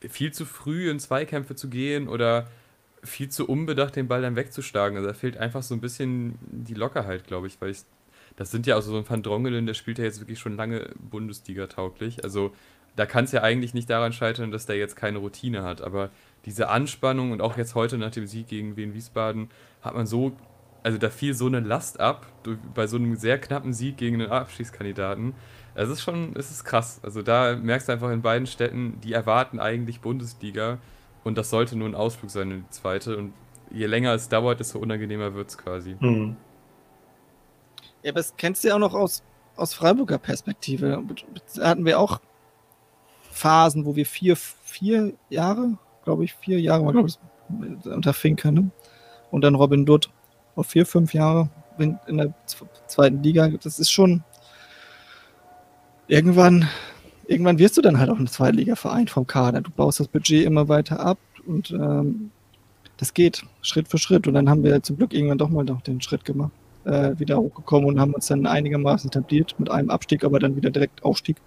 viel 0.02 0.32
zu 0.32 0.46
früh 0.46 0.90
in 0.90 1.00
Zweikämpfe 1.00 1.56
zu 1.56 1.70
gehen 1.70 2.08
oder 2.08 2.48
viel 3.04 3.30
zu 3.30 3.48
unbedacht 3.48 3.96
den 3.96 4.08
Ball 4.08 4.22
dann 4.22 4.36
wegzuschlagen. 4.36 4.98
Also 4.98 5.08
da 5.10 5.14
fehlt 5.14 5.38
einfach 5.38 5.64
so 5.64 5.76
ein 5.76 5.82
bisschen 5.82 6.38
die 6.42 6.74
Lockerheit, 6.74 7.26
glaube 7.26 7.48
ich, 7.48 7.62
weil 7.62 7.72
ich 7.72 7.80
das 8.38 8.52
sind 8.52 8.68
ja 8.68 8.78
auch 8.78 8.82
so 8.82 8.96
ein 8.96 9.10
Van 9.10 9.24
Drongelen, 9.24 9.66
der 9.66 9.74
spielt 9.74 9.98
ja 9.98 10.06
jetzt 10.06 10.20
wirklich 10.20 10.40
schon 10.40 10.56
lange 10.56 10.92
Bundesliga 11.00 11.66
tauglich. 11.66 12.24
Also 12.24 12.54
da 12.96 13.06
kann 13.08 13.26
es 13.26 13.32
ja 13.32 13.42
eigentlich 13.42 13.74
nicht 13.74 13.90
daran 13.90 14.14
scheitern, 14.14 14.52
dass 14.52 14.68
der 14.68 14.78
jetzt 14.78 14.96
keine 14.96 15.18
Routine 15.18 15.64
hat. 15.64 15.82
Aber 15.82 16.12
diese 16.46 16.70
Anspannung 16.70 17.32
und 17.32 17.42
auch 17.42 17.58
jetzt 17.58 17.74
heute 17.74 17.98
nach 17.98 18.12
dem 18.12 18.28
Sieg 18.28 18.48
gegen 18.48 18.78
Wien 18.78 18.94
Wiesbaden 18.94 19.50
hat 19.82 19.96
man 19.96 20.06
so, 20.06 20.34
also 20.88 20.98
da 20.98 21.10
fiel 21.10 21.34
so 21.34 21.48
eine 21.48 21.60
Last 21.60 22.00
ab 22.00 22.28
bei 22.74 22.88
so 22.88 22.96
einem 22.96 23.18
sehr 23.18 23.38
knappen 23.42 23.74
Sieg 23.74 23.98
gegen 23.98 24.22
einen 24.22 24.32
Abschiedskandidaten. 24.32 25.36
Es 25.76 25.90
ist 25.90 26.02
schon, 26.02 26.34
es 26.38 26.50
ist 26.50 26.64
krass. 26.64 27.02
Also 27.04 27.22
da 27.22 27.58
merkst 27.58 27.90
du 27.90 27.92
einfach 27.92 28.10
in 28.10 28.22
beiden 28.22 28.48
Städten, 28.48 28.98
die 29.04 29.12
erwarten 29.12 29.60
eigentlich 29.60 30.00
Bundesliga 30.00 30.78
und 31.26 31.38
das 31.38 31.50
sollte 31.50 31.78
nur 31.78 31.90
ein 31.90 31.94
Ausflug 31.94 32.32
sein 32.32 32.52
in 32.52 32.62
die 32.62 32.70
zweite. 32.70 33.18
Und 33.18 33.34
je 33.70 33.86
länger 33.86 34.14
es 34.14 34.30
dauert, 34.30 34.62
desto 34.62 34.80
unangenehmer 34.80 35.34
wird 35.34 35.50
es 35.50 35.58
quasi. 35.58 35.98
Mhm. 36.00 36.38
Ja, 38.02 38.12
aber 38.12 38.20
das 38.22 38.38
kennst 38.38 38.64
du 38.64 38.70
ja 38.70 38.76
auch 38.76 38.80
noch 38.80 38.94
aus, 38.94 39.24
aus 39.58 39.74
Freiburger 39.74 40.20
Perspektive. 40.20 41.04
Da 41.58 41.68
hatten 41.68 41.84
wir 41.84 42.00
auch 42.00 42.22
Phasen, 43.30 43.84
wo 43.84 43.98
wir 43.98 44.06
vier, 44.06 44.38
vier 44.38 45.16
Jahre, 45.30 45.78
glaube 46.06 46.24
ich, 46.24 46.34
vier 46.34 46.62
Jahre 46.62 46.86
war, 46.86 46.94
glaube 46.94 47.10
ich, 47.10 47.20
unter 47.92 48.14
Finker, 48.14 48.52
ne? 48.52 48.72
Und 49.32 49.42
dann 49.42 49.56
Robin 49.56 49.86
Dutt 49.86 50.10
auf 50.58 50.68
vier, 50.68 50.86
fünf 50.86 51.14
Jahre 51.14 51.50
in, 51.78 51.98
in 52.08 52.18
der 52.18 52.34
zweiten 52.88 53.24
Liga. 53.24 53.48
Das 53.48 53.80
ist 53.80 53.92
schon 53.92 54.24
irgendwann, 56.08 56.68
irgendwann 57.28 57.60
wirst 57.60 57.78
du 57.78 57.82
dann 57.82 58.00
halt 58.00 58.10
auch 58.10 58.20
ein 58.20 58.28
Zweitliga-Verein 58.28 59.08
vom 59.08 59.28
Kader. 59.28 59.62
Du 59.62 59.72
baust 59.72 60.00
das 60.00 60.08
Budget 60.08 60.46
immer 60.46 60.68
weiter 60.68 61.00
ab 61.00 61.20
und 61.46 61.72
ähm, 61.72 62.32
das 62.98 63.14
geht 63.14 63.44
Schritt 63.62 63.88
für 63.88 64.00
Schritt. 64.00 64.28
Und 64.28 64.34
dann 64.34 64.50
haben 64.50 64.64
wir 64.64 64.82
zum 64.82 64.98
Glück 64.98 65.14
irgendwann 65.14 65.38
doch 65.38 65.50
mal 65.50 65.64
noch 65.64 65.82
den 65.82 66.02
Schritt 66.02 66.26
gemacht, 66.26 66.52
äh, 66.86 67.12
wieder 67.18 67.38
hochgekommen 67.38 67.88
und 67.88 68.00
haben 68.00 68.14
uns 68.14 68.28
dann 68.28 68.46
einigermaßen 68.46 69.10
etabliert 69.10 69.56
mit 69.60 69.70
einem 69.70 69.90
Abstieg, 69.90 70.24
aber 70.24 70.40
dann 70.40 70.56
wieder 70.56 70.72
direkt 70.72 71.04
Aufstieg. 71.04 71.38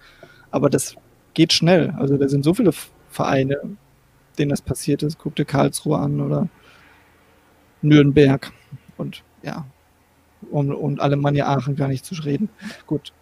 Aber 0.51 0.69
das 0.69 0.95
geht 1.33 1.53
schnell. 1.53 1.93
Also 1.97 2.17
da 2.17 2.27
sind 2.29 2.43
so 2.43 2.53
viele 2.53 2.71
Vereine, 3.09 3.57
denen 4.39 4.49
das 4.49 4.61
passiert 4.61 5.03
ist. 5.03 5.19
Guck 5.19 5.35
dir 5.35 5.45
Karlsruhe 5.45 5.97
an 5.97 6.21
oder 6.21 6.47
Nürnberg 7.81 8.53
und 9.01 9.23
ja, 9.43 9.65
und, 10.49 10.73
und 10.73 10.99
Alemannia 10.99 11.47
Aachen 11.47 11.75
gar 11.75 11.87
nicht 11.87 12.05
zu 12.05 12.15
reden. 12.15 12.49
Gut. 12.87 13.13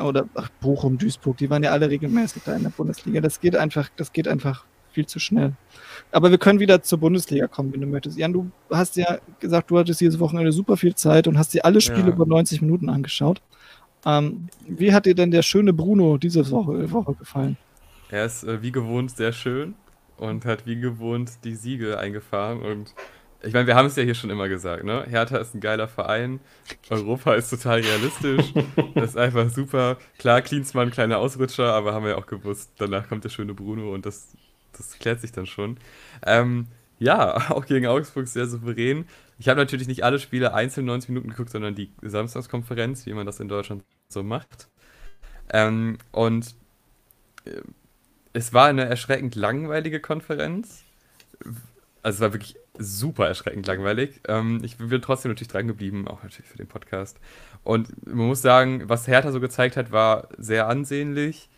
Oder 0.00 0.28
ach, 0.34 0.48
Bochum, 0.60 0.98
Duisburg, 0.98 1.36
die 1.38 1.50
waren 1.50 1.62
ja 1.62 1.72
alle 1.72 1.90
regelmäßig 1.90 2.42
da 2.44 2.54
in 2.54 2.62
der 2.62 2.70
Bundesliga. 2.70 3.20
Das 3.20 3.40
geht 3.40 3.56
einfach, 3.56 3.88
das 3.96 4.12
geht 4.12 4.28
einfach 4.28 4.64
viel 4.92 5.06
zu 5.06 5.18
schnell. 5.18 5.52
Aber 6.12 6.30
wir 6.30 6.38
können 6.38 6.60
wieder 6.60 6.82
zur 6.82 6.98
Bundesliga 6.98 7.48
kommen, 7.48 7.72
wenn 7.72 7.80
du 7.80 7.86
möchtest. 7.86 8.16
Jan, 8.16 8.32
du 8.32 8.50
hast 8.70 8.96
ja 8.96 9.18
gesagt, 9.40 9.70
du 9.70 9.78
hattest 9.78 10.00
dieses 10.00 10.18
Wochenende 10.20 10.52
super 10.52 10.76
viel 10.76 10.94
Zeit 10.94 11.26
und 11.26 11.38
hast 11.38 11.54
dir 11.54 11.64
alle 11.64 11.80
Spiele 11.80 12.08
ja. 12.08 12.14
über 12.14 12.26
90 12.26 12.62
Minuten 12.62 12.88
angeschaut. 12.88 13.42
Ähm, 14.06 14.48
wie 14.66 14.92
hat 14.92 15.06
dir 15.06 15.14
denn 15.14 15.30
der 15.30 15.42
schöne 15.42 15.72
Bruno 15.72 16.16
diese 16.16 16.48
Woche, 16.50 16.90
Woche 16.90 17.14
gefallen? 17.14 17.56
Er 18.10 18.24
ist 18.24 18.44
äh, 18.44 18.62
wie 18.62 18.72
gewohnt 18.72 19.10
sehr 19.10 19.32
schön 19.32 19.74
und 20.16 20.44
hat 20.44 20.66
wie 20.66 20.76
gewohnt 20.76 21.30
die 21.44 21.54
Siege 21.54 21.98
eingefahren. 21.98 22.62
Und 22.62 22.94
ich 23.42 23.54
meine, 23.54 23.66
wir 23.66 23.74
haben 23.74 23.86
es 23.86 23.96
ja 23.96 24.02
hier 24.02 24.14
schon 24.14 24.30
immer 24.30 24.48
gesagt, 24.48 24.84
ne? 24.84 25.04
Hertha 25.08 25.38
ist 25.38 25.54
ein 25.54 25.60
geiler 25.60 25.88
Verein, 25.88 26.40
Europa 26.90 27.34
ist 27.34 27.50
total 27.50 27.80
realistisch, 27.80 28.52
das 28.94 29.10
ist 29.10 29.16
einfach 29.16 29.48
super. 29.50 29.98
Klar, 30.18 30.42
Klinsmann, 30.42 30.90
kleiner 30.90 31.18
Ausrutscher, 31.18 31.72
aber 31.72 31.94
haben 31.94 32.04
wir 32.04 32.12
ja 32.12 32.18
auch 32.18 32.26
gewusst, 32.26 32.72
danach 32.78 33.08
kommt 33.08 33.24
der 33.24 33.30
schöne 33.30 33.54
Bruno 33.54 33.94
und 33.94 34.04
das, 34.04 34.28
das 34.76 34.98
klärt 34.98 35.20
sich 35.20 35.32
dann 35.32 35.46
schon. 35.46 35.78
Ähm, 36.26 36.66
ja, 36.98 37.34
auch 37.50 37.66
gegen 37.66 37.86
Augsburg 37.86 38.28
sehr 38.28 38.46
souverän. 38.46 39.06
Ich 39.38 39.48
habe 39.48 39.58
natürlich 39.58 39.88
nicht 39.88 40.04
alle 40.04 40.18
Spiele 40.18 40.52
einzeln 40.52 40.86
90 40.86 41.08
Minuten 41.08 41.30
geguckt, 41.30 41.50
sondern 41.50 41.74
die 41.74 41.90
Samstagskonferenz, 42.02 43.06
wie 43.06 43.14
man 43.14 43.26
das 43.26 43.40
in 43.40 43.48
Deutschland 43.48 43.82
so 44.08 44.22
macht. 44.22 44.68
Ähm, 45.52 45.96
und 46.12 46.54
äh, 47.46 47.62
es 48.32 48.52
war 48.52 48.66
eine 48.66 48.84
erschreckend 48.84 49.34
langweilige 49.34 49.98
Konferenz. 49.98 50.84
Also 52.02 52.16
es 52.16 52.20
war 52.20 52.32
wirklich 52.34 52.56
super 52.78 53.26
erschreckend 53.26 53.66
langweilig. 53.66 54.20
Ähm, 54.28 54.60
ich 54.64 54.76
bin 54.76 55.02
trotzdem 55.02 55.30
natürlich 55.30 55.48
dran 55.48 55.66
geblieben, 55.66 56.08
auch 56.08 56.22
natürlich 56.22 56.48
für 56.48 56.56
den 56.56 56.68
Podcast. 56.68 57.18
Und 57.64 58.06
man 58.06 58.26
muss 58.26 58.42
sagen, 58.42 58.88
was 58.88 59.06
Hertha 59.06 59.32
so 59.32 59.40
gezeigt 59.40 59.76
hat, 59.76 59.92
war 59.92 60.28
sehr 60.38 60.68
ansehnlich. 60.68 61.48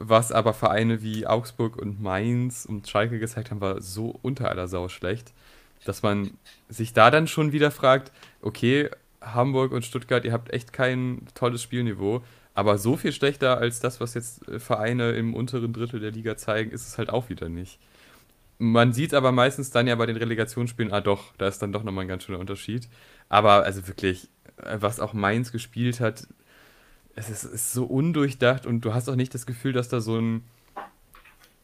Was 0.00 0.30
aber 0.30 0.54
Vereine 0.54 1.02
wie 1.02 1.26
Augsburg 1.26 1.76
und 1.76 2.00
Mainz 2.00 2.64
und 2.64 2.88
Schalke 2.88 3.18
gezeigt 3.18 3.50
haben, 3.50 3.60
war 3.60 3.80
so 3.80 4.16
unter 4.22 4.48
aller 4.48 4.68
Sau 4.68 4.88
schlecht 4.88 5.32
dass 5.84 6.02
man 6.02 6.32
sich 6.68 6.92
da 6.92 7.10
dann 7.10 7.26
schon 7.26 7.52
wieder 7.52 7.70
fragt, 7.70 8.12
okay, 8.42 8.90
Hamburg 9.20 9.72
und 9.72 9.84
Stuttgart, 9.84 10.24
ihr 10.24 10.32
habt 10.32 10.52
echt 10.52 10.72
kein 10.72 11.26
tolles 11.34 11.62
Spielniveau, 11.62 12.22
aber 12.54 12.78
so 12.78 12.96
viel 12.96 13.12
schlechter 13.12 13.58
als 13.58 13.80
das, 13.80 14.00
was 14.00 14.14
jetzt 14.14 14.48
äh, 14.48 14.58
Vereine 14.58 15.12
im 15.12 15.34
unteren 15.34 15.72
Drittel 15.72 16.00
der 16.00 16.10
Liga 16.10 16.36
zeigen, 16.36 16.70
ist 16.70 16.86
es 16.86 16.98
halt 16.98 17.10
auch 17.10 17.28
wieder 17.28 17.48
nicht. 17.48 17.78
Man 18.58 18.92
sieht 18.92 19.14
aber 19.14 19.30
meistens 19.30 19.70
dann 19.70 19.86
ja 19.86 19.94
bei 19.94 20.06
den 20.06 20.16
Relegationsspielen, 20.16 20.92
ah 20.92 21.00
doch, 21.00 21.34
da 21.38 21.46
ist 21.46 21.60
dann 21.60 21.72
doch 21.72 21.84
nochmal 21.84 22.04
ein 22.04 22.08
ganz 22.08 22.24
schöner 22.24 22.40
Unterschied. 22.40 22.88
Aber 23.28 23.64
also 23.64 23.86
wirklich, 23.86 24.28
äh, 24.56 24.78
was 24.80 25.00
auch 25.00 25.12
Mainz 25.12 25.52
gespielt 25.52 26.00
hat, 26.00 26.26
es 27.14 27.30
ist, 27.30 27.44
ist 27.44 27.72
so 27.72 27.84
undurchdacht 27.84 28.66
und 28.66 28.84
du 28.84 28.94
hast 28.94 29.08
auch 29.08 29.16
nicht 29.16 29.34
das 29.34 29.46
Gefühl, 29.46 29.72
dass 29.72 29.88
da 29.88 30.00
so 30.00 30.18
ein 30.18 30.44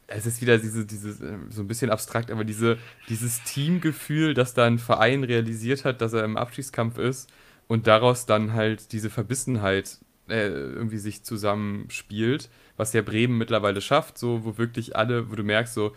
es 0.07 0.25
ist 0.25 0.41
wieder 0.41 0.57
diese, 0.57 0.85
diese, 0.85 1.09
äh, 1.25 1.37
so 1.49 1.61
ein 1.61 1.67
bisschen 1.67 1.89
abstrakt, 1.89 2.31
aber 2.31 2.43
diese, 2.43 2.77
dieses 3.09 3.43
Teamgefühl, 3.43 4.33
das 4.33 4.53
da 4.53 4.65
ein 4.65 4.79
Verein 4.79 5.23
realisiert 5.23 5.85
hat, 5.85 6.01
dass 6.01 6.13
er 6.13 6.23
im 6.23 6.37
Abschiedskampf 6.37 6.97
ist 6.97 7.29
und 7.67 7.87
daraus 7.87 8.25
dann 8.25 8.53
halt 8.53 8.91
diese 8.91 9.09
Verbissenheit 9.09 9.97
äh, 10.29 10.47
irgendwie 10.47 10.97
sich 10.97 11.23
zusammenspielt, 11.23 12.49
was 12.77 12.93
ja 12.93 13.01
Bremen 13.01 13.37
mittlerweile 13.37 13.81
schafft, 13.81 14.17
so 14.17 14.45
wo 14.45 14.57
wirklich 14.57 14.95
alle, 14.95 15.31
wo 15.31 15.35
du 15.35 15.43
merkst, 15.43 15.73
so, 15.73 15.95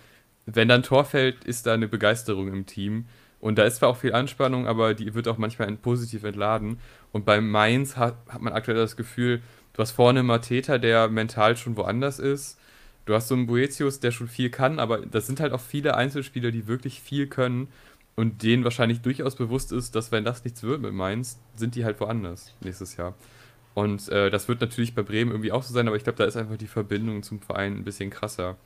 wenn 0.54 0.68
dann 0.68 0.82
Tor 0.82 1.04
fällt, 1.04 1.44
ist 1.44 1.66
da 1.66 1.74
eine 1.74 1.88
Begeisterung 1.88 2.48
im 2.48 2.66
Team. 2.66 3.06
Und 3.40 3.56
da 3.56 3.64
ist 3.64 3.76
zwar 3.76 3.90
auch 3.90 3.96
viel 3.96 4.14
Anspannung, 4.14 4.66
aber 4.66 4.94
die 4.94 5.14
wird 5.14 5.28
auch 5.28 5.38
manchmal 5.38 5.70
positiv 5.76 6.24
entladen. 6.24 6.78
Und 7.12 7.24
bei 7.24 7.40
Mainz 7.40 7.96
hat, 7.96 8.16
hat 8.28 8.42
man 8.42 8.52
aktuell 8.52 8.76
das 8.76 8.96
Gefühl, 8.96 9.42
du 9.74 9.82
hast 9.82 9.92
vorne 9.92 10.22
Mateta, 10.22 10.78
der 10.78 11.08
mental 11.08 11.56
schon 11.56 11.76
woanders 11.76 12.18
ist 12.18 12.58
Du 13.08 13.14
hast 13.14 13.28
so 13.28 13.34
einen 13.34 13.46
Boetius, 13.46 14.00
der 14.00 14.10
schon 14.10 14.28
viel 14.28 14.50
kann, 14.50 14.78
aber 14.78 14.98
das 14.98 15.26
sind 15.26 15.40
halt 15.40 15.54
auch 15.54 15.62
viele 15.62 15.96
Einzelspieler, 15.96 16.50
die 16.50 16.68
wirklich 16.68 17.00
viel 17.00 17.26
können 17.26 17.68
und 18.16 18.42
denen 18.42 18.64
wahrscheinlich 18.64 19.00
durchaus 19.00 19.34
bewusst 19.34 19.72
ist, 19.72 19.94
dass 19.94 20.12
wenn 20.12 20.26
das 20.26 20.44
nichts 20.44 20.62
wird 20.62 20.82
mit 20.82 20.92
Mainz, 20.92 21.40
sind 21.56 21.74
die 21.74 21.86
halt 21.86 21.98
woanders 22.00 22.54
nächstes 22.60 22.98
Jahr. 22.98 23.14
Und 23.72 24.10
äh, 24.10 24.28
das 24.28 24.46
wird 24.46 24.60
natürlich 24.60 24.94
bei 24.94 25.00
Bremen 25.00 25.30
irgendwie 25.30 25.52
auch 25.52 25.62
so 25.62 25.72
sein, 25.72 25.86
aber 25.86 25.96
ich 25.96 26.04
glaube, 26.04 26.18
da 26.18 26.26
ist 26.26 26.36
einfach 26.36 26.58
die 26.58 26.66
Verbindung 26.66 27.22
zum 27.22 27.40
Verein 27.40 27.76
ein 27.76 27.84
bisschen 27.84 28.10
krasser. 28.10 28.58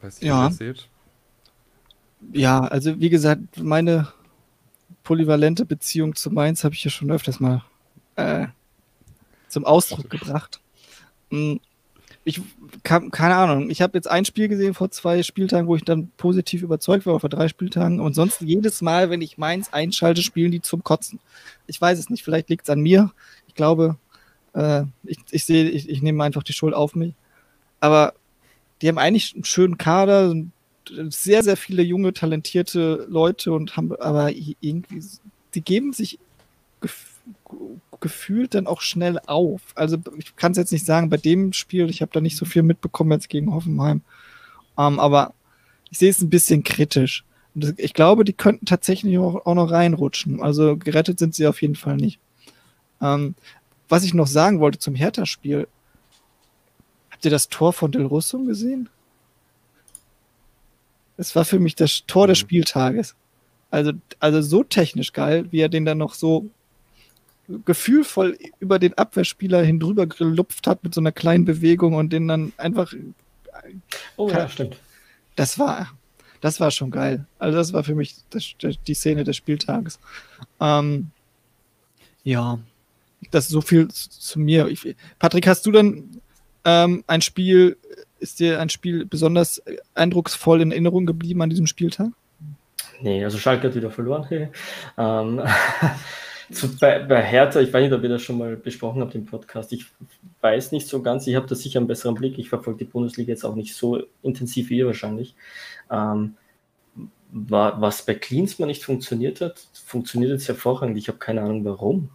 Weißt 0.00 0.22
du, 0.22 0.26
ja. 0.26 0.48
ihr 0.48 0.52
seht? 0.52 0.88
Ja, 2.32 2.60
also 2.60 3.00
wie 3.00 3.10
gesagt, 3.10 3.58
meine 3.58 4.08
polyvalente 5.02 5.64
Beziehung 5.64 6.14
zu 6.14 6.30
Mainz 6.30 6.64
habe 6.64 6.74
ich 6.74 6.84
ja 6.84 6.90
schon 6.90 7.10
öfters 7.10 7.40
mal 7.40 7.64
äh, 8.16 8.46
zum 9.48 9.64
Ausdruck 9.64 10.10
gebracht. 10.10 10.60
Hm, 11.30 11.60
ich 12.24 12.40
kann, 12.82 13.10
keine 13.10 13.34
Ahnung, 13.36 13.70
ich 13.70 13.80
habe 13.80 13.96
jetzt 13.96 14.08
ein 14.08 14.24
Spiel 14.24 14.48
gesehen 14.48 14.74
vor 14.74 14.90
zwei 14.90 15.22
Spieltagen, 15.22 15.66
wo 15.66 15.76
ich 15.76 15.84
dann 15.84 16.10
positiv 16.16 16.62
überzeugt 16.62 17.06
war, 17.06 17.18
vor 17.18 17.30
drei 17.30 17.48
Spieltagen. 17.48 17.98
Und 17.98 18.14
sonst 18.14 18.42
jedes 18.42 18.82
Mal, 18.82 19.08
wenn 19.08 19.22
ich 19.22 19.38
Mainz 19.38 19.70
einschalte, 19.70 20.22
spielen 20.22 20.52
die 20.52 20.60
zum 20.60 20.84
Kotzen. 20.84 21.18
Ich 21.66 21.80
weiß 21.80 21.98
es 21.98 22.10
nicht, 22.10 22.22
vielleicht 22.22 22.50
liegt 22.50 22.64
es 22.64 22.70
an 22.70 22.80
mir. 22.80 23.10
Ich 23.48 23.54
glaube, 23.54 23.96
äh, 24.52 24.82
ich, 25.04 25.18
ich 25.30 25.44
sehe, 25.44 25.68
ich, 25.70 25.88
ich 25.88 26.02
nehme 26.02 26.22
einfach 26.22 26.42
die 26.42 26.52
Schuld 26.52 26.74
auf 26.74 26.94
mich. 26.94 27.14
Aber 27.80 28.12
die 28.80 28.88
haben 28.88 28.98
eigentlich 28.98 29.34
einen 29.34 29.44
schönen 29.44 29.78
Kader, 29.78 30.34
sehr, 31.08 31.42
sehr 31.42 31.56
viele 31.56 31.82
junge, 31.82 32.12
talentierte 32.12 33.06
Leute 33.08 33.52
und 33.52 33.76
haben 33.76 33.94
aber 33.96 34.32
irgendwie, 34.32 35.02
die 35.54 35.60
geben 35.60 35.92
sich 35.92 36.18
gefühlt 38.00 38.54
dann 38.54 38.66
auch 38.66 38.80
schnell 38.80 39.18
auf. 39.26 39.60
Also 39.74 39.98
ich 40.16 40.34
kann 40.36 40.52
es 40.52 40.58
jetzt 40.58 40.72
nicht 40.72 40.86
sagen 40.86 41.10
bei 41.10 41.18
dem 41.18 41.52
Spiel, 41.52 41.90
ich 41.90 42.00
habe 42.00 42.12
da 42.12 42.20
nicht 42.20 42.36
so 42.36 42.44
viel 42.44 42.62
mitbekommen 42.62 43.12
jetzt 43.12 43.28
gegen 43.28 43.52
Hoffenheim. 43.52 44.00
Ähm, 44.78 44.98
aber 44.98 45.34
ich 45.90 45.98
sehe 45.98 46.10
es 46.10 46.20
ein 46.20 46.30
bisschen 46.30 46.64
kritisch. 46.64 47.24
Und 47.54 47.74
ich 47.78 47.94
glaube, 47.94 48.24
die 48.24 48.32
könnten 48.32 48.64
tatsächlich 48.64 49.18
auch, 49.18 49.44
auch 49.44 49.54
noch 49.54 49.70
reinrutschen. 49.70 50.40
Also 50.40 50.76
gerettet 50.76 51.18
sind 51.18 51.34
sie 51.34 51.46
auf 51.46 51.60
jeden 51.60 51.74
Fall 51.74 51.96
nicht. 51.96 52.18
Ähm, 53.02 53.34
was 53.88 54.04
ich 54.04 54.14
noch 54.14 54.28
sagen 54.28 54.60
wollte 54.60 54.78
zum 54.78 54.94
Hertha-Spiel. 54.94 55.68
Habt 57.20 57.26
ihr 57.26 57.32
das 57.32 57.50
Tor 57.50 57.74
von 57.74 57.92
Del 57.92 58.06
Russo 58.06 58.38
gesehen? 58.38 58.88
Es 61.18 61.36
war 61.36 61.44
für 61.44 61.58
mich 61.58 61.74
das 61.74 62.06
Tor 62.06 62.26
des 62.26 62.38
mhm. 62.38 62.46
Spieltages. 62.46 63.14
Also, 63.70 63.92
also 64.20 64.40
so 64.40 64.64
technisch 64.64 65.12
geil, 65.12 65.44
wie 65.50 65.60
er 65.60 65.68
den 65.68 65.84
dann 65.84 65.98
noch 65.98 66.14
so 66.14 66.48
gefühlvoll 67.66 68.38
über 68.58 68.78
den 68.78 68.94
Abwehrspieler 68.94 69.62
hindrüber 69.62 70.06
gelupft 70.06 70.66
hat 70.66 70.82
mit 70.82 70.94
so 70.94 71.02
einer 71.02 71.12
kleinen 71.12 71.44
Bewegung 71.44 71.92
und 71.92 72.10
den 72.10 72.26
dann 72.26 72.54
einfach. 72.56 72.90
Oh 74.16 74.30
ja, 74.30 74.48
stimmt. 74.48 74.78
Das 75.36 75.58
war, 75.58 75.92
das 76.40 76.58
war 76.58 76.70
schon 76.70 76.90
geil. 76.90 77.26
Also 77.38 77.58
das 77.58 77.74
war 77.74 77.84
für 77.84 77.94
mich 77.94 78.14
das, 78.30 78.54
die 78.86 78.94
Szene 78.94 79.24
des 79.24 79.36
Spieltages. 79.36 79.98
Ähm, 80.58 81.10
ja, 82.24 82.58
das 83.30 83.44
ist 83.44 83.50
so 83.50 83.60
viel 83.60 83.88
zu 83.88 84.40
mir. 84.40 84.68
Ich, 84.68 84.96
Patrick, 85.18 85.46
hast 85.46 85.66
du 85.66 85.70
dann 85.70 86.08
ähm, 86.64 87.04
ein 87.06 87.22
Spiel, 87.22 87.76
ist 88.18 88.40
dir 88.40 88.60
ein 88.60 88.68
Spiel 88.68 89.06
besonders 89.06 89.62
eindrucksvoll 89.94 90.60
in 90.60 90.72
Erinnerung 90.72 91.06
geblieben 91.06 91.42
an 91.42 91.50
diesem 91.50 91.66
Spieltag? 91.66 92.10
Nee, 93.00 93.24
also 93.24 93.38
Schalke 93.38 93.68
hat 93.68 93.74
wieder 93.74 93.90
verloren. 93.90 94.26
ähm, 94.98 95.42
zu, 96.52 96.76
bei, 96.78 96.98
bei 97.00 97.22
Hertha, 97.22 97.60
ich 97.60 97.72
weiß 97.72 97.82
nicht, 97.82 97.92
ob 97.92 98.02
ihr 98.02 98.08
das 98.08 98.22
schon 98.22 98.38
mal 98.38 98.56
besprochen 98.56 99.00
habt 99.00 99.14
im 99.14 99.26
Podcast. 99.26 99.72
Ich 99.72 99.86
weiß 100.40 100.72
nicht 100.72 100.86
so 100.86 101.02
ganz, 101.02 101.26
ich 101.26 101.36
habe 101.36 101.46
da 101.46 101.54
sicher 101.54 101.78
einen 101.78 101.88
besseren 101.88 102.14
Blick. 102.14 102.38
Ich 102.38 102.48
verfolge 102.48 102.84
die 102.84 102.90
Bundesliga 102.90 103.30
jetzt 103.30 103.44
auch 103.44 103.54
nicht 103.54 103.74
so 103.74 104.02
intensiv 104.22 104.70
wie 104.70 104.78
ihr 104.78 104.86
wahrscheinlich. 104.86 105.34
Ähm, 105.90 106.34
war, 107.32 107.80
was 107.80 108.04
bei 108.04 108.14
Klinsmann 108.14 108.68
nicht 108.68 108.84
funktioniert 108.84 109.40
hat, 109.40 109.64
funktioniert 109.72 110.32
jetzt 110.32 110.48
hervorragend. 110.48 110.98
Ich 110.98 111.08
habe 111.08 111.18
keine 111.18 111.42
Ahnung 111.42 111.64
warum. 111.64 112.10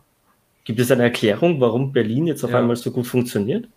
Gibt 0.66 0.80
es 0.80 0.92
eine 0.92 1.04
Erklärung, 1.04 1.62
warum 1.62 1.94
Berlin 1.94 2.28
jetzt 2.28 2.44
auf 2.44 2.52
ja. 2.52 2.60
einmal 2.60 2.76
so 2.76 2.92
gut 2.92 3.08
funktioniert? 3.08 3.68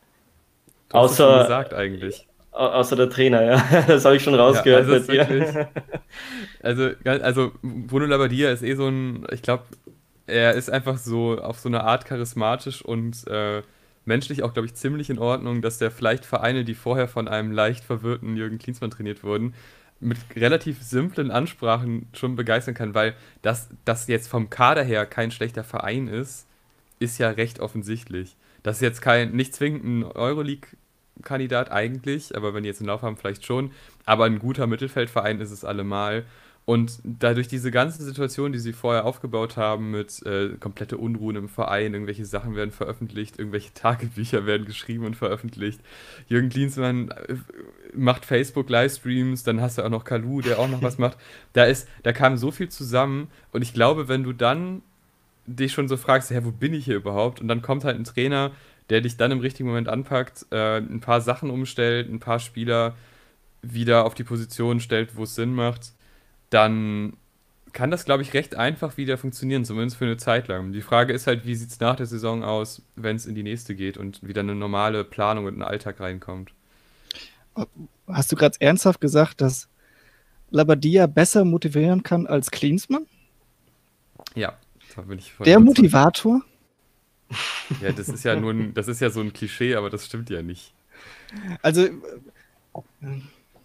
Du 0.88 0.96
außer 0.96 1.42
gesagt 1.42 1.74
eigentlich. 1.74 2.27
Außer 2.53 2.96
der 2.96 3.11
Trainer, 3.11 3.42
ja. 3.42 3.85
Das 3.87 4.05
habe 4.05 4.16
ich 4.16 4.22
schon 4.22 4.35
rausgehört 4.35 4.88
ja, 4.88 4.94
also. 4.94 5.09
Wirklich, 5.09 5.66
also, 6.62 6.90
also 7.05 7.53
Bruno 7.62 8.07
Labbadia 8.07 8.51
ist 8.51 8.62
eh 8.62 8.74
so 8.74 8.88
ein, 8.88 9.27
ich 9.31 9.42
glaube, 9.42 9.64
er 10.27 10.55
ist 10.55 10.70
einfach 10.70 10.98
so 10.98 11.38
auf 11.40 11.59
so 11.59 11.68
eine 11.68 11.85
Art 11.85 12.05
charismatisch 12.05 12.83
und 12.83 13.27
äh, 13.29 13.62
menschlich 14.05 14.42
auch, 14.42 14.53
glaube 14.53 14.66
ich, 14.66 14.74
ziemlich 14.74 15.09
in 15.11 15.18
Ordnung, 15.18 15.62
dass 15.62 15.79
der 15.79 15.90
vielleicht 15.90 16.24
Vereine, 16.24 16.64
die 16.64 16.74
vorher 16.74 17.07
von 17.07 17.29
einem 17.29 17.53
leicht 17.53 17.85
verwirrten 17.85 18.37
Jürgen 18.37 18.59
Klinsmann 18.59 18.90
trainiert 18.90 19.22
wurden, 19.22 19.55
mit 20.01 20.18
relativ 20.37 20.83
simplen 20.83 21.31
Ansprachen 21.31 22.09
schon 22.12 22.37
begeistern 22.37 22.74
kann, 22.74 22.94
weil 22.94 23.14
das, 23.42 23.68
das 23.85 24.07
jetzt 24.09 24.29
vom 24.29 24.51
Kader 24.51 24.83
her 24.83 25.07
kein 25.07 25.31
schlechter 25.31 25.64
Verein 25.64 26.09
ist, 26.09 26.46
ist 26.98 27.18
ja 27.18 27.31
recht 27.31 27.61
offensichtlich. 27.61 28.37
Das 28.62 28.77
ist 28.77 28.83
jetzt 28.83 29.03
kein, 29.03 29.33
nicht 29.33 29.55
zwingend 29.55 29.85
ein 29.85 30.05
Euroleague-Kandidat 31.19 31.71
eigentlich, 31.71 32.37
aber 32.37 32.55
wenn 32.55 32.63
die 32.63 32.69
jetzt 32.69 32.81
einen 32.81 32.89
Lauf 32.89 33.03
haben, 33.03 33.17
vielleicht 33.17 33.45
schon. 33.45 33.73
Aber 34.05 34.25
ein 34.25 34.39
guter 34.39 34.67
Mittelfeldverein 34.67 35.41
ist 35.41 35.51
es 35.51 35.65
allemal. 35.65 36.25
Und 36.65 36.99
dadurch 37.03 37.49
diese 37.49 37.71
ganzen 37.71 38.05
Situationen, 38.05 38.53
die 38.53 38.59
sie 38.59 38.75
vorher 38.75 39.07
aufgebaut 39.07 39.57
haben, 39.57 39.91
mit 39.91 40.25
äh, 40.27 40.51
komplette 40.61 40.99
Unruhen 40.99 41.35
im 41.37 41.49
Verein, 41.49 41.95
irgendwelche 41.95 42.27
Sachen 42.27 42.57
werden 42.57 42.73
veröffentlicht, 42.73 43.39
irgendwelche 43.39 43.73
Tagebücher 43.75 44.45
werden 44.45 44.67
geschrieben 44.67 45.07
und 45.07 45.17
veröffentlicht. 45.17 45.81
Jürgen 46.27 46.51
Klinsmann 46.51 47.09
äh, 47.11 47.37
macht 47.95 48.27
Facebook-Livestreams, 48.27 49.45
dann 49.45 49.63
hast 49.63 49.79
du 49.79 49.83
auch 49.83 49.89
noch 49.89 50.05
Kalu, 50.05 50.43
der 50.43 50.59
auch 50.59 50.69
noch 50.69 50.83
was 50.83 50.99
macht. 50.99 51.17
Da 51.55 51.65
ist, 51.65 51.89
da 52.03 52.13
kam 52.13 52.37
so 52.37 52.51
viel 52.51 52.69
zusammen 52.69 53.29
und 53.53 53.63
ich 53.63 53.73
glaube, 53.73 54.07
wenn 54.09 54.23
du 54.23 54.33
dann 54.35 54.83
dich 55.47 55.73
schon 55.73 55.89
so 55.89 55.97
fragst, 55.97 56.31
hä, 56.31 56.41
wo 56.43 56.53
bin 56.53 56.75
ich 56.75 56.85
hier 56.85 56.97
überhaupt? 56.97 57.41
Und 57.41 57.49
dann 57.49 57.63
kommt 57.63 57.85
halt 57.85 57.97
ein 57.97 58.05
Trainer, 58.05 58.53
der 58.90 59.01
dich 59.01 59.16
dann 59.16 59.31
im 59.31 59.40
richtigen 59.40 59.68
Moment 59.68 59.88
anpackt, 59.88 60.46
äh, 60.51 60.79
ein 60.79 61.01
paar 61.01 61.20
Sachen 61.20 61.51
umstellt, 61.51 62.09
ein 62.09 62.20
paar 62.20 62.38
Spieler 62.40 62.94
wieder 63.62 64.05
auf 64.05 64.14
die 64.14 64.24
Position 64.24 64.81
stellt, 64.81 65.16
wo 65.16 65.24
es 65.24 65.35
Sinn 65.35 65.55
macht 65.55 65.92
dann 66.51 67.16
kann 67.72 67.90
das, 67.90 68.05
glaube 68.05 68.22
ich, 68.22 68.33
recht 68.33 68.55
einfach 68.55 68.96
wieder 68.96 69.18
funktionieren, 69.18 69.64
zumindest 69.64 69.98
für 69.98 70.07
eine 70.07 70.16
Zeit 70.16 70.48
lang. 70.48 70.72
Die 70.72 70.81
Frage 70.81 71.12
ist 71.12 71.27
halt, 71.27 71.46
wie 71.46 71.55
sieht 71.55 71.70
es 71.70 71.81
nach 71.81 71.96
der 71.96 72.07
Saison 72.07 72.42
aus, 72.42 72.83
wenn 72.96 73.16
es 73.16 73.27
in 73.27 73.35
die 73.35 73.42
nächste 73.42 73.74
geht 73.74 73.98
und 73.98 74.27
wieder 74.27 74.40
eine 74.40 74.55
normale 74.55 75.05
Planung 75.05 75.44
und 75.44 75.59
ein 75.59 75.62
Alltag 75.62 76.01
reinkommt. 76.01 76.53
Hast 78.07 78.33
du 78.33 78.37
gerade 78.37 78.57
ernsthaft 78.61 79.01
gesagt, 79.01 79.40
dass 79.40 79.68
Labadia 80.51 81.07
besser 81.07 81.44
motivieren 81.44 82.03
kann 82.03 82.27
als 82.27 82.51
Klinsmann? 82.51 83.07
Ja, 84.35 84.55
da 84.96 85.03
bin 85.03 85.18
ich 85.18 85.33
voll 85.33 85.44
Der 85.44 85.61
Motivator? 85.61 86.40
Ja, 87.83 87.93
das 87.93 88.09
ist 88.09 88.25
ja 88.25 88.35
nur 88.35 88.53
ein, 88.53 88.75
das 88.75 88.88
ist 88.88 89.01
ja 89.01 89.11
so 89.11 89.21
ein 89.21 89.33
Klischee, 89.33 89.75
aber 89.75 89.91
das 89.91 90.07
stimmt 90.07 90.31
ja 90.31 90.43
nicht. 90.43 90.73
Also 91.62 91.88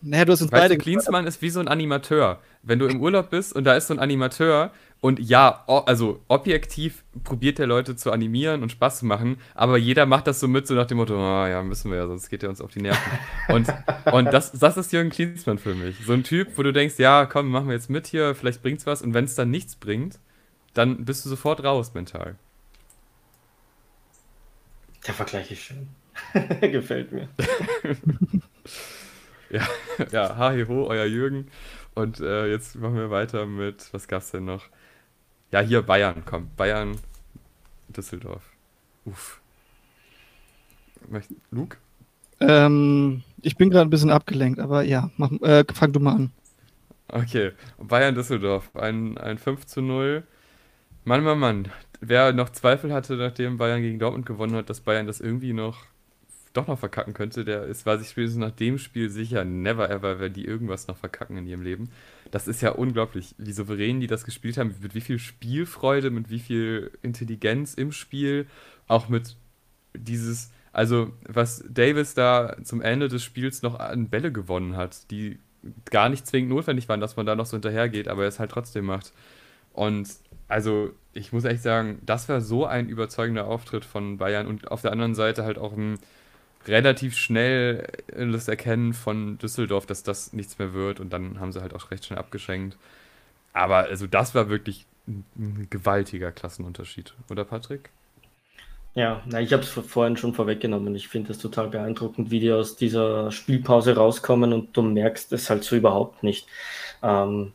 naja, 0.03 0.25
du 0.25 0.33
hast 0.33 0.41
uns 0.41 0.51
weißt 0.51 0.63
beide. 0.63 0.77
Du, 0.77 0.83
Klinsmann 0.83 1.25
ist 1.25 1.41
wie 1.41 1.49
so 1.49 1.61
ein 1.61 1.67
Animateur. 1.67 2.41
Wenn 2.61 2.79
du 2.79 2.87
im 2.87 3.01
Urlaub 3.01 3.29
bist 3.29 3.53
und 3.53 3.63
da 3.63 3.75
ist 3.75 3.87
so 3.87 3.93
ein 3.93 3.99
Animateur 3.99 4.71
und 4.99 5.19
ja, 5.19 5.63
also 5.67 6.21
objektiv 6.27 7.03
probiert 7.23 7.57
der 7.57 7.67
Leute 7.67 7.95
zu 7.95 8.11
animieren 8.11 8.63
und 8.63 8.71
Spaß 8.71 8.99
zu 8.99 9.05
machen, 9.05 9.37
aber 9.55 9.77
jeder 9.77 10.05
macht 10.05 10.27
das 10.27 10.39
so 10.39 10.47
mit, 10.47 10.67
so 10.67 10.75
nach 10.75 10.85
dem 10.85 10.97
Motto, 10.97 11.15
oh, 11.15 11.45
ja, 11.45 11.61
müssen 11.61 11.91
wir 11.91 11.97
ja, 11.97 12.07
sonst 12.07 12.29
geht 12.29 12.43
er 12.43 12.49
uns 12.49 12.61
auf 12.61 12.71
die 12.71 12.81
Nerven. 12.81 13.01
und 13.49 13.67
und 14.11 14.25
das, 14.33 14.51
das 14.51 14.77
ist 14.77 14.91
Jürgen 14.93 15.09
Klinsmann 15.09 15.57
für 15.57 15.73
mich. 15.73 15.97
So 16.05 16.13
ein 16.13 16.23
Typ, 16.23 16.57
wo 16.57 16.63
du 16.63 16.71
denkst, 16.71 16.95
ja, 16.99 17.25
komm, 17.25 17.49
machen 17.49 17.67
wir 17.67 17.73
jetzt 17.73 17.89
mit 17.89 18.07
hier, 18.07 18.35
vielleicht 18.35 18.61
bringt's 18.61 18.85
was 18.85 19.01
und 19.01 19.13
wenn 19.13 19.25
es 19.25 19.35
dann 19.35 19.51
nichts 19.51 19.75
bringt, 19.75 20.19
dann 20.73 21.05
bist 21.05 21.25
du 21.25 21.29
sofort 21.29 21.63
raus 21.63 21.93
mental. 21.93 22.35
Der 25.07 25.13
Vergleich 25.13 25.51
ist 25.51 25.61
schön. 25.61 25.89
Gefällt 26.61 27.11
mir. 27.11 27.29
Ja, 29.49 29.67
ja, 30.11 30.35
ha, 30.35 30.51
ho, 30.67 30.87
euer 30.87 31.05
Jürgen. 31.05 31.47
Und 31.93 32.19
äh, 32.19 32.47
jetzt 32.49 32.75
machen 32.75 32.95
wir 32.95 33.11
weiter 33.11 33.45
mit, 33.45 33.87
was 33.93 34.07
gab's 34.07 34.31
denn 34.31 34.45
noch? 34.45 34.63
Ja, 35.51 35.59
hier 35.59 35.83
Bayern, 35.83 36.23
komm. 36.25 36.49
Bayern, 36.57 36.97
Düsseldorf. 37.87 38.41
Uff. 39.05 39.39
Luke? 41.51 41.77
Ähm, 42.39 43.21
ich 43.43 43.55
bin 43.55 43.69
gerade 43.69 43.87
ein 43.87 43.91
bisschen 43.91 44.09
abgelenkt, 44.09 44.59
aber 44.59 44.81
ja, 44.81 45.11
mach, 45.17 45.31
äh, 45.41 45.63
fang 45.71 45.93
du 45.93 45.99
mal 45.99 46.15
an. 46.15 46.31
Okay, 47.09 47.51
Bayern 47.77 48.15
Düsseldorf, 48.15 48.75
ein, 48.75 49.19
ein 49.19 49.37
5 49.37 49.67
zu 49.67 49.81
0. 49.81 50.23
Mann, 51.05 51.23
Mann, 51.23 51.37
Mann. 51.37 51.71
Wer 52.05 52.33
noch 52.33 52.49
Zweifel 52.49 52.91
hatte, 52.91 53.15
nachdem 53.15 53.57
Bayern 53.57 53.81
gegen 53.81 53.97
Dortmund 53.97 54.25
gewonnen 54.25 54.55
hat, 54.55 54.69
dass 54.69 54.81
Bayern 54.81 55.07
das 55.07 55.21
irgendwie 55.21 55.53
noch 55.53 55.85
doch 56.51 56.67
noch 56.67 56.77
verkacken 56.77 57.13
könnte, 57.13 57.45
der 57.45 57.63
ist, 57.63 57.85
war 57.85 57.97
sich 57.97 58.09
spätestens 58.09 58.41
nach 58.41 58.51
dem 58.51 58.77
Spiel 58.77 59.09
sicher, 59.09 59.43
never 59.43 59.89
ever 59.89 60.19
werden 60.19 60.33
die 60.33 60.45
irgendwas 60.45 60.87
noch 60.87 60.97
verkacken 60.97 61.37
in 61.37 61.47
ihrem 61.47 61.63
Leben. 61.63 61.89
Das 62.29 62.47
ist 62.47 62.61
ja 62.61 62.71
unglaublich, 62.71 63.33
wie 63.37 63.53
souverän 63.53 64.01
die 64.01 64.07
das 64.07 64.25
gespielt 64.25 64.57
haben, 64.57 64.75
mit 64.81 64.93
wie 64.93 65.01
viel 65.01 65.17
Spielfreude, 65.17 66.11
mit 66.11 66.29
wie 66.29 66.39
viel 66.39 66.91
Intelligenz 67.01 67.73
im 67.73 67.91
Spiel, 67.91 68.47
auch 68.87 69.09
mit 69.09 69.35
dieses, 69.95 70.51
also 70.73 71.11
was 71.27 71.63
Davis 71.69 72.13
da 72.15 72.57
zum 72.63 72.81
Ende 72.81 73.07
des 73.07 73.23
Spiels 73.23 73.61
noch 73.61 73.79
an 73.79 74.09
Bälle 74.09 74.31
gewonnen 74.31 74.75
hat, 74.75 75.09
die 75.09 75.39
gar 75.85 76.09
nicht 76.09 76.27
zwingend 76.27 76.51
notwendig 76.51 76.89
waren, 76.89 76.99
dass 76.99 77.15
man 77.15 77.25
da 77.25 77.35
noch 77.35 77.45
so 77.45 77.55
hinterhergeht, 77.55 78.09
aber 78.09 78.23
er 78.23 78.27
es 78.27 78.39
halt 78.39 78.51
trotzdem 78.51 78.85
macht. 78.85 79.13
Und 79.71 80.09
also 80.49 80.91
ich 81.13 81.31
muss 81.31 81.45
echt 81.45 81.63
sagen, 81.63 81.99
das 82.05 82.27
war 82.29 82.41
so 82.41 82.65
ein 82.65 82.89
überzeugender 82.89 83.47
Auftritt 83.47 83.85
von 83.85 84.17
Bayern 84.17 84.47
und 84.47 84.71
auf 84.71 84.81
der 84.81 84.91
anderen 84.91 85.15
Seite 85.15 85.43
halt 85.43 85.57
auch 85.57 85.73
ein 85.73 85.99
relativ 86.67 87.17
schnell 87.17 87.87
das 88.07 88.47
Erkennen 88.47 88.93
von 88.93 89.37
Düsseldorf, 89.37 89.85
dass 89.85 90.03
das 90.03 90.33
nichts 90.33 90.59
mehr 90.59 90.73
wird 90.73 90.99
und 90.99 91.11
dann 91.11 91.39
haben 91.39 91.51
sie 91.51 91.61
halt 91.61 91.73
auch 91.73 91.91
recht 91.91 92.05
schnell 92.05 92.19
abgeschenkt. 92.19 92.77
Aber 93.53 93.77
also 93.77 94.07
das 94.07 94.33
war 94.33 94.49
wirklich 94.49 94.85
ein 95.07 95.67
gewaltiger 95.69 96.31
Klassenunterschied, 96.31 97.13
oder 97.29 97.43
Patrick? 97.45 97.89
Ja, 98.95 99.23
na, 99.25 99.41
ich 99.41 99.51
habe 99.53 99.63
es 99.63 99.69
vorhin 99.69 100.17
schon 100.17 100.33
vorweggenommen. 100.35 100.95
Ich 100.95 101.07
finde 101.07 101.31
es 101.31 101.39
total 101.39 101.67
beeindruckend, 101.69 102.29
wie 102.29 102.39
die 102.39 102.51
aus 102.51 102.75
dieser 102.75 103.31
Spielpause 103.31 103.95
rauskommen 103.95 104.53
und 104.53 104.77
du 104.77 104.83
merkst 104.83 105.33
es 105.33 105.49
halt 105.49 105.63
so 105.63 105.75
überhaupt 105.75 106.21
nicht. 106.21 106.47
Ähm, 107.01 107.53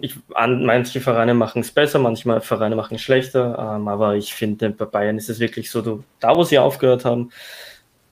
ich, 0.00 0.16
an, 0.34 0.64
manche 0.64 1.00
Vereine 1.00 1.34
machen 1.34 1.60
es 1.60 1.72
besser, 1.72 1.98
manche 1.98 2.40
Vereine 2.40 2.76
machen 2.76 2.94
es 2.94 3.02
schlechter, 3.02 3.76
ähm, 3.76 3.88
aber 3.88 4.16
ich 4.16 4.34
finde, 4.34 4.70
bei 4.70 4.84
Bayern 4.84 5.18
ist 5.18 5.30
es 5.30 5.40
wirklich 5.40 5.70
so, 5.70 5.82
du, 5.82 6.04
da 6.20 6.34
wo 6.36 6.44
sie 6.44 6.58
aufgehört 6.58 7.04
haben, 7.04 7.30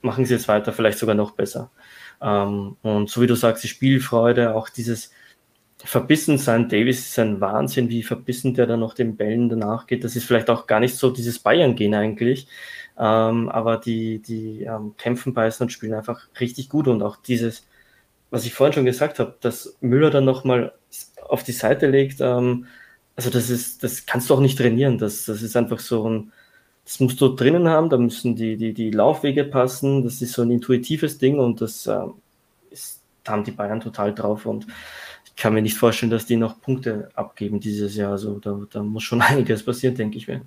machen 0.01 0.25
sie 0.25 0.33
jetzt 0.33 0.47
weiter, 0.47 0.73
vielleicht 0.73 0.99
sogar 0.99 1.15
noch 1.15 1.31
besser. 1.31 1.71
Ähm, 2.21 2.77
und 2.81 3.09
so 3.09 3.21
wie 3.21 3.27
du 3.27 3.35
sagst, 3.35 3.63
die 3.63 3.67
Spielfreude, 3.67 4.55
auch 4.55 4.69
dieses 4.69 5.11
verbissen 5.83 6.37
sein, 6.37 6.69
Davis 6.69 6.99
ist 6.99 7.19
ein 7.19 7.41
Wahnsinn, 7.41 7.89
wie 7.89 8.03
verbissen 8.03 8.53
der 8.53 8.67
da 8.67 8.77
noch 8.77 8.93
den 8.93 9.15
Bällen 9.17 9.49
danach 9.49 9.87
geht. 9.87 10.03
Das 10.03 10.15
ist 10.15 10.25
vielleicht 10.25 10.49
auch 10.49 10.67
gar 10.67 10.79
nicht 10.79 10.95
so 10.95 11.09
dieses 11.09 11.39
Bayern-Gehen 11.39 11.95
eigentlich. 11.95 12.47
Ähm, 12.97 13.49
aber 13.49 13.77
die, 13.77 14.19
die 14.19 14.63
ähm, 14.63 14.95
kämpfen, 14.97 15.33
beißen 15.33 15.63
und 15.63 15.71
spielen 15.71 15.93
einfach 15.93 16.27
richtig 16.39 16.69
gut. 16.69 16.87
Und 16.87 17.01
auch 17.01 17.17
dieses, 17.17 17.67
was 18.29 18.45
ich 18.45 18.53
vorhin 18.53 18.73
schon 18.73 18.85
gesagt 18.85 19.19
habe, 19.19 19.35
dass 19.41 19.77
Müller 19.81 20.11
dann 20.11 20.25
nochmal 20.25 20.73
auf 21.27 21.43
die 21.43 21.51
Seite 21.51 21.87
legt, 21.87 22.21
ähm, 22.21 22.65
also 23.15 23.29
das 23.29 23.49
ist, 23.49 23.83
das 23.83 24.05
kannst 24.05 24.29
du 24.29 24.33
auch 24.33 24.39
nicht 24.39 24.57
trainieren. 24.57 24.97
Das, 24.97 25.25
das 25.25 25.41
ist 25.41 25.55
einfach 25.55 25.79
so 25.79 26.09
ein, 26.09 26.31
das 26.85 26.99
musst 26.99 27.21
du 27.21 27.29
drinnen 27.29 27.67
haben, 27.67 27.89
da 27.89 27.97
müssen 27.97 28.35
die, 28.35 28.57
die, 28.57 28.73
die 28.73 28.91
Laufwege 28.91 29.43
passen. 29.43 30.03
Das 30.03 30.21
ist 30.21 30.33
so 30.33 30.41
ein 30.41 30.51
intuitives 30.51 31.17
Ding 31.17 31.39
und 31.39 31.61
das 31.61 31.87
ähm, 31.87 32.13
ist, 32.71 33.01
da 33.23 33.33
haben 33.33 33.43
die 33.43 33.51
Bayern 33.51 33.79
total 33.79 34.13
drauf. 34.13 34.45
Und 34.45 34.67
kann 35.41 35.55
mir 35.55 35.63
nicht 35.63 35.77
vorstellen, 35.77 36.11
dass 36.11 36.27
die 36.27 36.35
noch 36.35 36.61
Punkte 36.61 37.09
abgeben 37.15 37.59
dieses 37.59 37.95
Jahr. 37.95 38.11
Also 38.11 38.37
da, 38.37 38.61
da 38.69 38.83
muss 38.83 39.01
schon 39.01 39.21
einiges 39.23 39.63
passieren, 39.63 39.95
denke 39.95 40.17
ich 40.17 40.27
mir. 40.27 40.41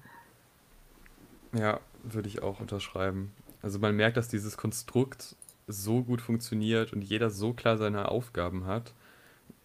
Ja, 1.52 1.80
würde 2.04 2.28
ich 2.28 2.42
auch 2.42 2.60
unterschreiben. 2.60 3.32
Also 3.60 3.80
man 3.80 3.96
merkt, 3.96 4.16
dass 4.16 4.28
dieses 4.28 4.56
Konstrukt 4.56 5.34
so 5.66 6.02
gut 6.02 6.20
funktioniert 6.20 6.92
und 6.92 7.02
jeder 7.02 7.30
so 7.30 7.54
klar 7.54 7.76
seine 7.76 8.08
Aufgaben 8.08 8.66
hat, 8.66 8.92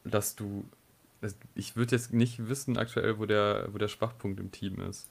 dass 0.03 0.35
du. 0.35 0.65
Ich 1.53 1.75
würde 1.75 1.95
jetzt 1.95 2.13
nicht 2.13 2.47
wissen 2.47 2.77
aktuell, 2.77 3.19
wo 3.19 3.25
der, 3.25 3.67
wo 3.71 3.77
der 3.77 3.89
Schwachpunkt 3.89 4.39
im 4.39 4.51
Team 4.51 4.79
ist. 4.79 5.09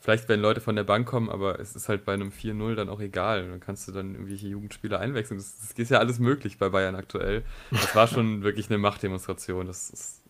Vielleicht, 0.00 0.28
wenn 0.28 0.40
Leute 0.40 0.60
von 0.60 0.76
der 0.76 0.84
Bank 0.84 1.06
kommen, 1.06 1.30
aber 1.30 1.60
es 1.60 1.76
ist 1.76 1.88
halt 1.88 2.04
bei 2.04 2.12
einem 2.12 2.30
4-0 2.30 2.74
dann 2.74 2.88
auch 2.88 3.00
egal. 3.00 3.48
Dann 3.48 3.60
kannst 3.60 3.88
du 3.88 3.92
dann 3.92 4.14
irgendwelche 4.14 4.48
Jugendspieler 4.48 4.98
einwechseln. 4.98 5.38
Das, 5.38 5.56
das 5.58 5.78
ist 5.78 5.90
ja 5.90 5.98
alles 5.98 6.18
möglich 6.18 6.58
bei 6.58 6.68
Bayern 6.68 6.96
aktuell. 6.96 7.42
Das 7.70 7.94
war 7.94 8.08
schon 8.08 8.42
wirklich 8.42 8.68
eine 8.68 8.78
Machtdemonstration. 8.78 9.66
Das 9.66 9.88
ist, 9.90 10.22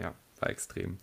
ja, 0.00 0.14
war 0.40 0.48
extrem. 0.48 0.96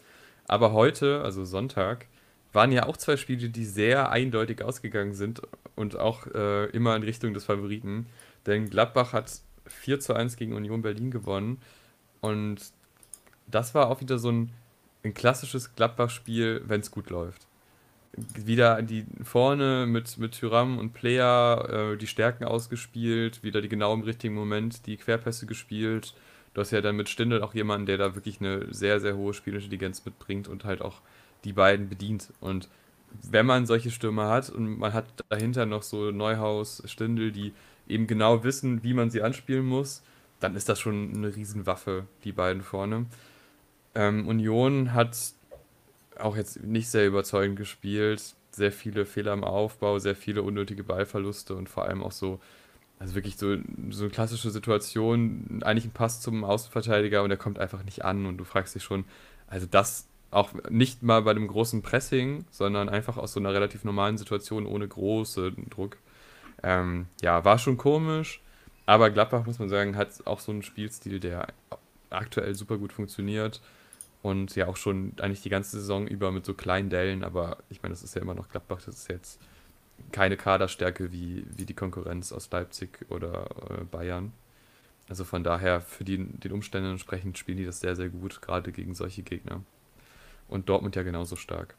Aber 0.47 0.72
heute, 0.74 1.22
also 1.22 1.45
Sonntag, 1.45 2.08
waren 2.51 2.72
ja 2.72 2.88
auch 2.88 2.97
zwei 2.97 3.18
Spiele, 3.18 3.49
die 3.49 3.66
sehr 3.66 4.10
eindeutig 4.10 4.64
ausgegangen 4.64 5.14
sind 5.14 5.41
und 5.76 5.99
auch 5.99 6.26
äh, 6.28 6.66
immer 6.72 6.95
in 6.95 7.03
Richtung 7.03 7.34
des 7.34 7.43
Favoriten. 7.43 8.08
Denn 8.47 8.70
Gladbach 8.70 9.14
hat 9.14 9.41
4 9.68 9.99
zu 9.99 10.14
1 10.16 10.38
gegen 10.38 10.53
Union 10.53 10.82
Berlin 10.82 11.12
gewonnen. 11.12 11.62
Und 12.26 12.57
das 13.47 13.76
war 13.76 13.89
auch 13.89 14.01
wieder 14.01 14.17
so 14.17 14.32
ein, 14.32 14.51
ein 15.03 15.13
klassisches 15.13 15.76
Gladbach-Spiel, 15.76 16.63
wenn 16.65 16.82
es 16.82 16.91
gut 16.91 17.09
läuft 17.09 17.47
wieder 18.17 18.82
die 18.82 19.05
vorne 19.23 19.86
mit, 19.88 20.17
mit 20.17 20.34
Tyram 20.34 20.78
und 20.78 20.93
Player 20.93 21.93
äh, 21.93 21.97
die 21.97 22.07
Stärken 22.07 22.45
ausgespielt, 22.45 23.43
wieder 23.43 23.61
die 23.61 23.69
genau 23.69 23.93
im 23.93 24.01
richtigen 24.01 24.34
Moment 24.34 24.86
die 24.88 24.97
Querpässe 24.97 25.45
gespielt. 25.45 26.13
Du 26.53 26.61
hast 26.61 26.71
ja 26.71 26.82
dann 26.82 26.95
mit 26.95 27.09
Stindl 27.09 27.41
auch 27.41 27.53
jemanden, 27.53 27.86
der 27.86 27.97
da 27.97 28.15
wirklich 28.15 28.39
eine 28.39 28.73
sehr, 28.73 28.99
sehr 28.99 29.17
hohe 29.17 29.34
Spielintelligenz 29.34 30.05
mitbringt 30.05 30.47
und 30.47 30.63
halt 30.63 30.82
auch 30.82 31.01
die 31.43 31.53
beiden 31.53 31.89
bedient. 31.89 32.32
Und 32.39 32.69
wenn 33.30 33.45
man 33.45 33.65
solche 33.65 33.91
Stürmer 33.91 34.30
hat 34.30 34.49
und 34.49 34.80
man 34.80 34.93
hat 34.93 35.05
dahinter 35.30 35.65
noch 35.65 35.84
so 35.84 36.11
Neuhaus, 36.11 36.82
Stindl, 36.86 37.32
die 37.32 37.53
eben 37.88 38.07
genau 38.07 38.43
wissen, 38.43 38.84
wie 38.84 38.93
man 38.93 39.09
sie 39.09 39.21
anspielen 39.21 39.65
muss, 39.65 40.01
dann 40.39 40.55
ist 40.55 40.69
das 40.69 40.79
schon 40.79 41.13
eine 41.15 41.36
Riesenwaffe, 41.36 42.05
die 42.23 42.31
beiden 42.31 42.61
vorne. 42.61 43.05
Ähm, 43.95 44.27
Union 44.27 44.93
hat 44.93 45.17
auch 46.19 46.36
jetzt 46.36 46.63
nicht 46.63 46.89
sehr 46.89 47.07
überzeugend 47.07 47.57
gespielt. 47.57 48.36
Sehr 48.51 48.71
viele 48.71 49.05
Fehler 49.05 49.33
im 49.33 49.43
Aufbau, 49.43 49.99
sehr 49.99 50.15
viele 50.15 50.41
unnötige 50.41 50.83
Ballverluste 50.83 51.55
und 51.55 51.67
vor 51.67 51.86
allem 51.86 52.01
auch 52.01 52.13
so, 52.13 52.39
also 52.99 53.13
wirklich 53.15 53.36
so, 53.36 53.57
so 53.89 54.05
eine 54.05 54.11
klassische 54.11 54.49
Situation, 54.49 55.61
eigentlich 55.63 55.86
ein 55.86 55.91
Pass 55.91 56.21
zum 56.21 56.45
Außenverteidiger 56.45 57.21
und 57.21 57.29
der 57.29 57.38
kommt 57.38 57.59
einfach 57.59 57.83
nicht 57.83 58.05
an 58.05 58.25
und 58.25 58.38
du 58.38 58.45
fragst 58.45 58.75
dich 58.75 58.83
schon, 58.83 59.03
also 59.47 59.67
das 59.69 60.07
auch 60.31 60.51
nicht 60.69 61.03
mal 61.03 61.21
bei 61.21 61.31
einem 61.31 61.47
großen 61.47 61.81
Pressing, 61.81 62.45
sondern 62.49 62.88
einfach 62.88 63.17
aus 63.17 63.33
so 63.33 63.39
einer 63.39 63.53
relativ 63.53 63.83
normalen 63.83 64.17
Situation 64.17 64.65
ohne 64.65 64.88
großen 64.88 65.69
Druck. 65.69 65.97
Ähm, 66.63 67.07
ja, 67.21 67.43
war 67.43 67.57
schon 67.57 67.77
komisch, 67.77 68.41
aber 68.86 69.09
Gladbach, 69.09 69.45
muss 69.45 69.59
man 69.59 69.69
sagen, 69.69 69.95
hat 69.95 70.25
auch 70.25 70.39
so 70.39 70.51
einen 70.51 70.63
Spielstil, 70.63 71.19
der 71.19 71.47
aktuell 72.09 72.55
super 72.55 72.77
gut 72.77 72.93
funktioniert. 72.93 73.61
Und 74.21 74.55
ja 74.55 74.67
auch 74.67 74.77
schon 74.77 75.13
eigentlich 75.21 75.43
die 75.43 75.49
ganze 75.49 75.79
Saison 75.79 76.07
über 76.07 76.31
mit 76.31 76.45
so 76.45 76.55
kleinen 76.55 76.89
Dellen, 76.89 77.23
aber 77.23 77.57
ich 77.69 77.83
meine, 77.83 77.93
das 77.93 78.01
ist 78.01 78.15
ja 78.15 78.21
immer 78.21 78.33
noch 78.33 78.49
Gladbach, 78.49 78.81
das 78.83 78.95
ist 78.95 79.09
jetzt 79.09 79.39
keine 80.11 80.36
Kaderstärke 80.36 81.11
wie, 81.11 81.45
wie 81.55 81.65
die 81.65 81.75
Konkurrenz 81.75 82.31
aus 82.31 82.49
Leipzig 82.51 83.05
oder 83.09 83.47
äh, 83.69 83.83
Bayern. 83.83 84.33
Also 85.07 85.23
von 85.23 85.43
daher, 85.43 85.81
für 85.81 86.03
die, 86.03 86.17
den 86.17 86.51
Umständen 86.51 86.89
entsprechend 86.89 87.38
spielen 87.38 87.57
die 87.59 87.65
das 87.65 87.79
sehr, 87.79 87.95
sehr 87.95 88.09
gut, 88.09 88.41
gerade 88.41 88.71
gegen 88.71 88.95
solche 88.95 89.21
Gegner. 89.21 89.61
Und 90.47 90.69
Dortmund 90.69 90.95
ja 90.95 91.03
genauso 91.03 91.36
stark. 91.36 91.75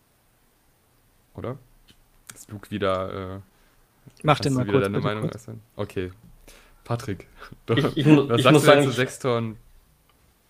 Oder? 1.34 1.59
Ist 2.32 2.50
Luke 2.50 2.70
wieder. 2.70 3.34
Äh, 3.36 3.40
Mach 4.22 4.38
den 4.38 4.54
mal 4.54 4.66
wieder 4.66 4.78
kurz, 4.78 4.84
deine 4.84 5.00
Meinung 5.00 5.30
äußern? 5.30 5.61
Okay. 5.74 6.12
Patrick, 6.87 7.26
du, 7.66 7.74
ich, 7.76 7.97
ich, 7.99 8.07
was 8.07 8.39
ich 8.39 8.45
sagst 8.45 8.53
muss 8.53 8.62
du 8.62 8.66
sagen, 8.66 8.84
zu 8.84 8.91
sechs 8.91 9.18
Toren 9.18 9.57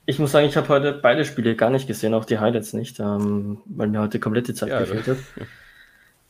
ich 0.06 0.20
muss 0.20 0.32
sagen, 0.32 0.46
ich 0.46 0.56
habe 0.56 0.68
heute 0.68 0.92
beide 0.92 1.24
Spiele 1.24 1.56
gar 1.56 1.70
nicht 1.70 1.88
gesehen, 1.88 2.14
auch 2.14 2.24
die 2.24 2.38
Highlights 2.38 2.72
nicht, 2.72 3.00
ähm, 3.00 3.58
weil 3.66 3.88
mir 3.88 4.00
heute 4.00 4.20
komplette 4.20 4.54
Zeit 4.54 4.68
ja, 4.68 4.78
gefehlt 4.78 5.08
hat. 5.08 5.16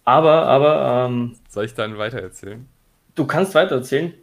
Aber, 0.05 0.47
aber. 0.47 1.07
Ähm, 1.09 1.37
Soll 1.49 1.67
ich 1.67 1.75
dann 1.75 1.99
weitererzählen? 1.99 2.67
Du 3.15 3.27
kannst 3.27 3.55
weitererzählen. 3.55 4.15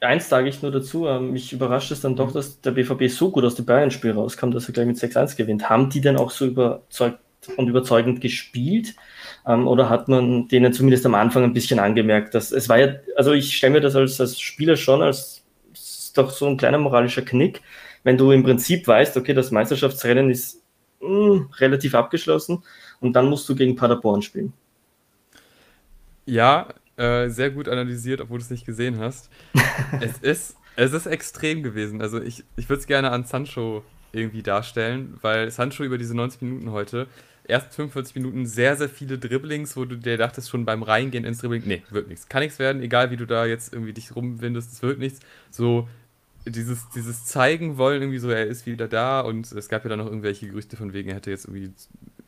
Eins 0.00 0.28
sage 0.28 0.48
ich 0.48 0.62
nur 0.62 0.70
dazu, 0.70 1.06
ähm, 1.06 1.32
mich 1.32 1.52
überrascht 1.52 1.90
es 1.90 2.00
dann 2.00 2.16
doch, 2.16 2.28
mhm. 2.28 2.34
dass 2.34 2.60
der 2.60 2.72
BVB 2.72 3.08
so 3.08 3.30
gut 3.30 3.44
aus 3.44 3.54
dem 3.54 3.66
Bayern-Spiel 3.66 4.12
rauskam, 4.12 4.50
dass 4.50 4.68
er 4.68 4.72
gleich 4.72 4.86
mit 4.86 4.96
6-1 4.96 5.36
gewinnt. 5.36 5.68
Haben 5.68 5.90
die 5.90 6.00
denn 6.00 6.16
auch 6.16 6.30
so 6.30 6.46
überzeugt 6.46 7.18
und 7.48 7.68
überzeugend 7.68 8.20
gespielt? 8.20 8.94
Ähm, 9.46 9.66
oder 9.66 9.88
hat 9.88 10.08
man 10.08 10.48
denen 10.48 10.72
zumindest 10.72 11.06
am 11.06 11.14
Anfang 11.14 11.44
ein 11.44 11.52
bisschen 11.52 11.78
angemerkt, 11.78 12.34
dass 12.34 12.52
es 12.52 12.68
war 12.68 12.78
ja, 12.78 12.94
also 13.16 13.32
ich 13.32 13.56
stelle 13.56 13.74
mir 13.74 13.80
das 13.80 13.96
als, 13.96 14.20
als 14.20 14.40
Spieler 14.40 14.76
schon 14.76 15.02
als 15.02 15.42
doch 16.14 16.30
so 16.30 16.46
ein 16.46 16.56
kleiner 16.56 16.78
moralischer 16.78 17.22
Knick, 17.22 17.60
wenn 18.04 18.16
du 18.16 18.30
im 18.30 18.42
Prinzip 18.42 18.86
weißt, 18.86 19.16
okay, 19.16 19.34
das 19.34 19.50
Meisterschaftsrennen 19.50 20.30
ist 20.30 20.62
mh, 21.00 21.08
hm, 21.08 21.48
relativ 21.58 21.94
abgeschlossen 21.94 22.62
und 23.00 23.14
dann 23.14 23.26
musst 23.26 23.48
du 23.48 23.54
gegen 23.54 23.76
Paderborn 23.76 24.22
spielen. 24.22 24.52
Ja, 26.26 26.68
äh, 26.96 27.28
sehr 27.28 27.50
gut 27.50 27.68
analysiert, 27.68 28.20
obwohl 28.20 28.38
du 28.38 28.44
es 28.44 28.50
nicht 28.50 28.64
gesehen 28.64 28.98
hast. 28.98 29.30
es, 30.00 30.18
ist, 30.18 30.56
es 30.76 30.92
ist 30.92 31.06
extrem 31.06 31.62
gewesen. 31.62 32.00
Also 32.00 32.20
ich, 32.20 32.44
ich 32.56 32.68
würde 32.68 32.80
es 32.80 32.86
gerne 32.86 33.10
an 33.10 33.24
Sancho 33.24 33.84
irgendwie 34.12 34.42
darstellen, 34.42 35.18
weil 35.20 35.50
Sancho 35.50 35.82
über 35.82 35.98
diese 35.98 36.14
90 36.14 36.42
Minuten 36.42 36.70
heute, 36.70 37.08
erst 37.46 37.74
45 37.74 38.14
Minuten 38.16 38.46
sehr, 38.46 38.76
sehr 38.76 38.88
viele 38.88 39.18
Dribblings, 39.18 39.76
wo 39.76 39.84
du 39.84 39.96
dir 39.96 40.16
dachtest 40.16 40.50
schon 40.50 40.64
beim 40.64 40.82
Reingehen 40.82 41.24
ins 41.24 41.38
Dribbling, 41.38 41.62
nee, 41.66 41.82
wird 41.90 42.08
nichts. 42.08 42.28
Kann 42.28 42.42
nichts 42.42 42.58
werden, 42.58 42.82
egal 42.82 43.10
wie 43.10 43.16
du 43.16 43.26
da 43.26 43.46
jetzt 43.46 43.72
irgendwie 43.72 43.92
dich 43.92 44.14
rumwindest, 44.14 44.72
es 44.72 44.82
wird 44.82 44.98
nichts. 44.98 45.20
So 45.50 45.88
dieses, 46.46 46.88
dieses 46.90 47.24
Zeigen 47.24 47.78
wollen, 47.78 48.02
irgendwie 48.02 48.18
so, 48.18 48.30
er 48.30 48.46
ist 48.46 48.66
wieder 48.66 48.88
da 48.88 49.20
und 49.20 49.50
es 49.50 49.68
gab 49.68 49.84
ja 49.84 49.90
dann 49.90 49.98
noch 49.98 50.06
irgendwelche 50.06 50.48
Gerüchte 50.48 50.76
von 50.76 50.92
wegen, 50.92 51.08
er 51.08 51.16
hätte 51.16 51.30
jetzt 51.30 51.46
irgendwie 51.46 51.72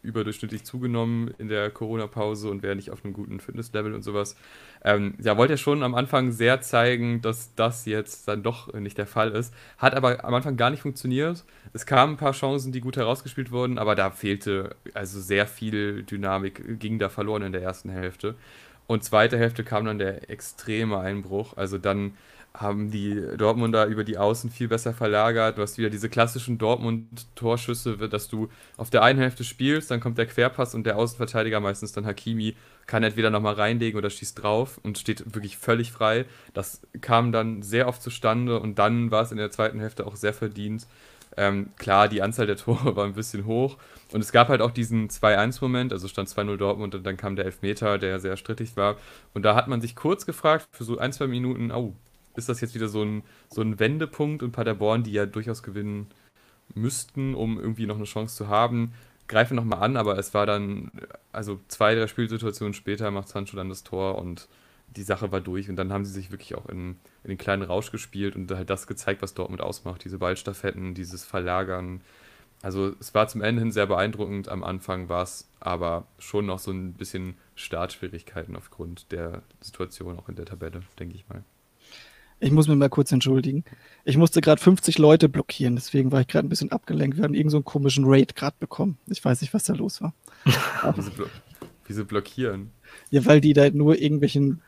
überdurchschnittlich 0.07 0.65
zugenommen 0.65 1.35
in 1.39 1.49
der 1.49 1.71
Corona-Pause 1.71 2.49
und 2.49 2.63
wäre 2.63 2.77
nicht 2.77 2.91
auf 2.91 3.05
einem 3.05 3.13
guten 3.13 3.41
Fitnesslevel 3.41 3.93
und 3.93 4.03
sowas. 4.03 4.37
Ähm, 4.85 5.15
ja, 5.21 5.37
wollte 5.37 5.55
er 5.55 5.59
schon 5.59 5.83
am 5.83 5.95
Anfang 5.95 6.33
sehr 6.33 6.61
zeigen, 6.61 7.21
dass 7.21 7.55
das 7.55 7.85
jetzt 7.85 8.29
dann 8.29 8.43
doch 8.43 8.73
nicht 8.73 8.97
der 8.97 9.07
Fall 9.07 9.33
ist. 9.33 9.53
Hat 9.79 9.95
aber 9.95 10.25
am 10.25 10.35
Anfang 10.35 10.57
gar 10.57 10.71
nicht 10.71 10.83
funktioniert. 10.83 11.45
Es 11.73 11.85
kamen 11.85 12.15
ein 12.15 12.19
paar 12.19 12.33
Chancen, 12.33 12.73
die 12.73 12.81
gut 12.81 12.97
herausgespielt 12.97 13.51
wurden, 13.51 13.79
aber 13.79 13.95
da 13.95 14.11
fehlte 14.11 14.77
also 14.95 15.21
sehr 15.21 15.47
viel 15.47 16.05
Dynamik, 16.05 16.79
ging 16.79 16.99
da 16.99 17.09
verloren 17.09 17.43
in 17.43 17.53
der 17.53 17.63
ersten 17.63 17.91
Hälfte. 17.91 18.37
Und 18.87 19.03
zweite 19.03 19.37
Hälfte 19.37 19.65
kam 19.65 19.85
dann 19.85 19.99
der 19.99 20.31
extreme 20.31 20.99
Einbruch. 20.99 21.57
Also 21.57 21.79
dann 21.79 22.15
haben 22.59 22.91
die 22.91 23.23
Dortmunder 23.37 23.87
über 23.87 24.03
die 24.03 24.17
Außen 24.17 24.51
viel 24.51 24.69
besser 24.69 24.95
verlagert. 24.95 25.59
Du 25.59 25.63
hast 25.63 25.77
wieder 25.77 25.91
diese 25.91 26.09
klassischen 26.09 26.57
Dortmund-Torschüsse, 26.57 27.97
dass 28.09 28.29
du 28.29 28.49
auf 28.77 28.89
der 28.89 29.03
einen 29.03 29.19
Hälfte 29.19 29.45
spielst, 29.45 29.91
dann 29.91 30.01
kommt 30.01 30.17
der 30.17 30.27
Querpass 30.27 30.75
und 30.75 30.85
der 30.85 30.97
Außenverteidiger, 30.97 31.61
meistens 31.61 31.93
dann 31.93 32.07
Hakimi, 32.07 32.57
kann 32.87 33.03
entweder 33.03 33.31
nochmal 33.31 33.55
reinlegen 33.55 33.99
oder 33.99 34.09
schießt 34.09 34.43
drauf 34.43 34.81
und 34.83 34.97
steht 34.97 35.35
wirklich 35.35 35.59
völlig 35.59 35.93
frei. 35.93 36.25
Das 36.55 36.81
kam 37.03 37.31
dann 37.31 37.63
sehr 37.63 37.89
oft 37.89 38.03
zustande 38.03 38.59
und 38.59 38.79
dann 38.79 39.11
war 39.11 39.23
es 39.23 39.33
in 39.33 39.39
der 39.39 39.51
zweiten 39.51 39.81
Hälfte 39.81 40.07
auch 40.07 40.17
sehr 40.17 40.33
verdient. 40.33 40.87
Ähm, 41.37 41.71
klar, 41.77 42.09
die 42.09 42.23
Anzahl 42.23 42.47
der 42.47 42.57
Tore 42.57 42.97
war 42.97 43.05
ein 43.05 43.15
bisschen 43.15 43.45
hoch 43.45 43.77
und 44.13 44.21
es 44.23 44.33
gab 44.33 44.49
halt 44.49 44.63
auch 44.63 44.71
diesen 44.71 45.11
2-1-Moment, 45.11 45.93
also 45.93 46.09
stand 46.09 46.31
2-0 46.31 46.57
Dortmund 46.57 46.95
und 46.95 47.05
dann 47.05 47.19
kam 47.19 47.37
der 47.37 47.45
Elfmeter, 47.45 47.99
der 47.99 48.19
sehr 48.19 48.39
strittig 48.39 48.77
war. 48.77 48.97
Und 49.35 49.43
da 49.43 49.55
hat 49.55 49.69
man 49.69 49.83
sich 49.83 49.95
kurz 49.95 50.25
gefragt, 50.25 50.67
für 50.71 50.85
so 50.85 50.97
ein, 50.99 51.13
zwei 51.13 51.27
Minuten, 51.27 51.71
oh, 51.73 51.95
ist 52.37 52.49
das 52.49 52.61
jetzt 52.61 52.75
wieder 52.75 52.89
so 52.89 53.03
ein, 53.03 53.23
so 53.49 53.63
ein 53.63 53.79
Wendepunkt 53.79 54.43
und 54.43 54.53
Paderborn, 54.53 55.03
die 55.03 55.13
ja 55.13 55.27
durchaus 55.27 55.63
gewinnen 55.63 56.09
müssten, 56.75 57.35
um 57.35 57.59
irgendwie 57.59 57.87
noch 57.87 57.97
eine 57.97 58.05
Chance 58.05 58.37
zu 58.37 58.49
haben, 58.49 58.93
greifen 59.29 59.57
nochmal 59.57 59.83
an, 59.83 59.97
aber 59.97 60.19
es 60.19 60.35
war 60.35 60.47
dann, 60.47 60.91
also 61.33 61.61
zwei, 61.69 61.95
drei 61.95 62.07
Spielsituationen 62.07 62.75
später 62.75 63.11
macht 63.11 63.29
Sancho 63.29 63.57
dann 63.57 63.69
das 63.69 63.85
Tor 63.85 64.19
und 64.19 64.49
die 64.95 65.03
Sache 65.03 65.33
war 65.33 65.41
durch 65.41 65.69
und 65.69 65.77
dann 65.77 65.93
haben 65.93 66.05
sie 66.05 66.13
sich 66.13 66.31
wirklich 66.31 66.55
auch 66.55 66.67
in, 66.67 66.97
in 67.25 67.29
den 67.29 67.39
kleinen 67.39 67.63
Rausch 67.63 67.91
gespielt 67.91 68.37
und 68.37 68.51
halt 68.51 68.71
das 68.71 68.87
gezeigt, 68.87 69.23
was 69.23 69.35
Dortmund 69.35 69.61
ausmacht, 69.61 70.05
diese 70.05 70.19
Ballstaffetten, 70.19 70.95
dieses 70.95 71.25
Verlagern. 71.25 72.01
Also 72.63 72.95
es 73.01 73.13
war 73.15 73.29
zum 73.29 73.43
Ende 73.43 73.61
hin 73.61 73.73
sehr 73.73 73.87
beeindruckend, 73.87 74.49
am 74.49 74.65
Anfang 74.65 75.09
war 75.09 75.23
es 75.23 75.51
aber 75.61 76.07
schon 76.19 76.47
noch 76.47 76.59
so 76.59 76.71
ein 76.71 76.95
bisschen 76.95 77.37
Startschwierigkeiten 77.55 78.57
aufgrund 78.57 79.13
der 79.13 79.43
Situation 79.61 80.19
auch 80.19 80.29
in 80.29 80.37
der 80.37 80.47
Tabelle, 80.47 80.81
denke 80.99 81.17
ich 81.17 81.29
mal. 81.29 81.45
Ich 82.39 82.51
muss 82.51 82.69
mich 82.69 82.77
mal 82.77 82.91
kurz 82.91 83.13
entschuldigen. 83.13 83.65
Ich 84.05 84.17
musste 84.17 84.41
gerade 84.41 84.61
50 84.61 84.99
Leute 84.99 85.29
blockieren, 85.29 85.75
deswegen 85.75 86.13
war 86.13 86.21
ich 86.21 86.29
gerade 86.29 86.47
ein 86.47 86.51
bisschen 86.51 86.71
abgelenkt. 86.71 87.17
Wir 87.17 87.25
haben 87.25 87.35
irgendeinen 87.35 87.63
so 87.63 87.63
komischen 87.63 88.05
Raid 88.07 88.37
gerade 88.37 88.57
bekommen. 88.59 88.99
Ich 89.09 89.25
weiß 89.25 89.41
nicht, 89.41 89.55
was 89.55 89.65
da 89.65 89.75
los 89.75 90.03
war. 90.03 90.13
wieso, 90.97 91.11
blo 91.11 91.27
wieso 91.87 92.05
blockieren? 92.05 92.73
Ja, 93.11 93.25
weil 93.25 93.41
die 93.41 93.55
da 93.55 93.71
nur 93.71 93.99
irgendwelchen, 93.99 94.61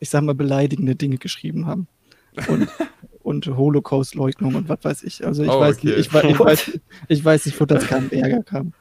ich 0.00 0.08
sag 0.08 0.22
mal, 0.22 0.34
beleidigende 0.34 0.96
Dinge 0.96 1.18
geschrieben 1.18 1.66
haben. 1.66 1.86
Und, 2.48 2.68
und 3.22 3.46
Holocaust-Leugnung 3.46 4.54
und 4.54 4.68
was 4.70 4.82
weiß 4.82 5.02
ich. 5.02 5.26
Also 5.26 5.42
ich, 5.42 5.50
oh, 5.50 5.60
weiß, 5.60 5.76
okay. 5.78 5.88
nicht, 5.88 5.98
ich, 5.98 6.06
ich, 6.06 6.38
weiß, 6.38 6.80
ich 7.08 7.24
weiß 7.24 7.46
nicht, 7.46 7.60
wo 7.60 7.66
das 7.66 7.86
kam, 7.86 8.10
Ärger 8.10 8.42
kam. 8.42 8.72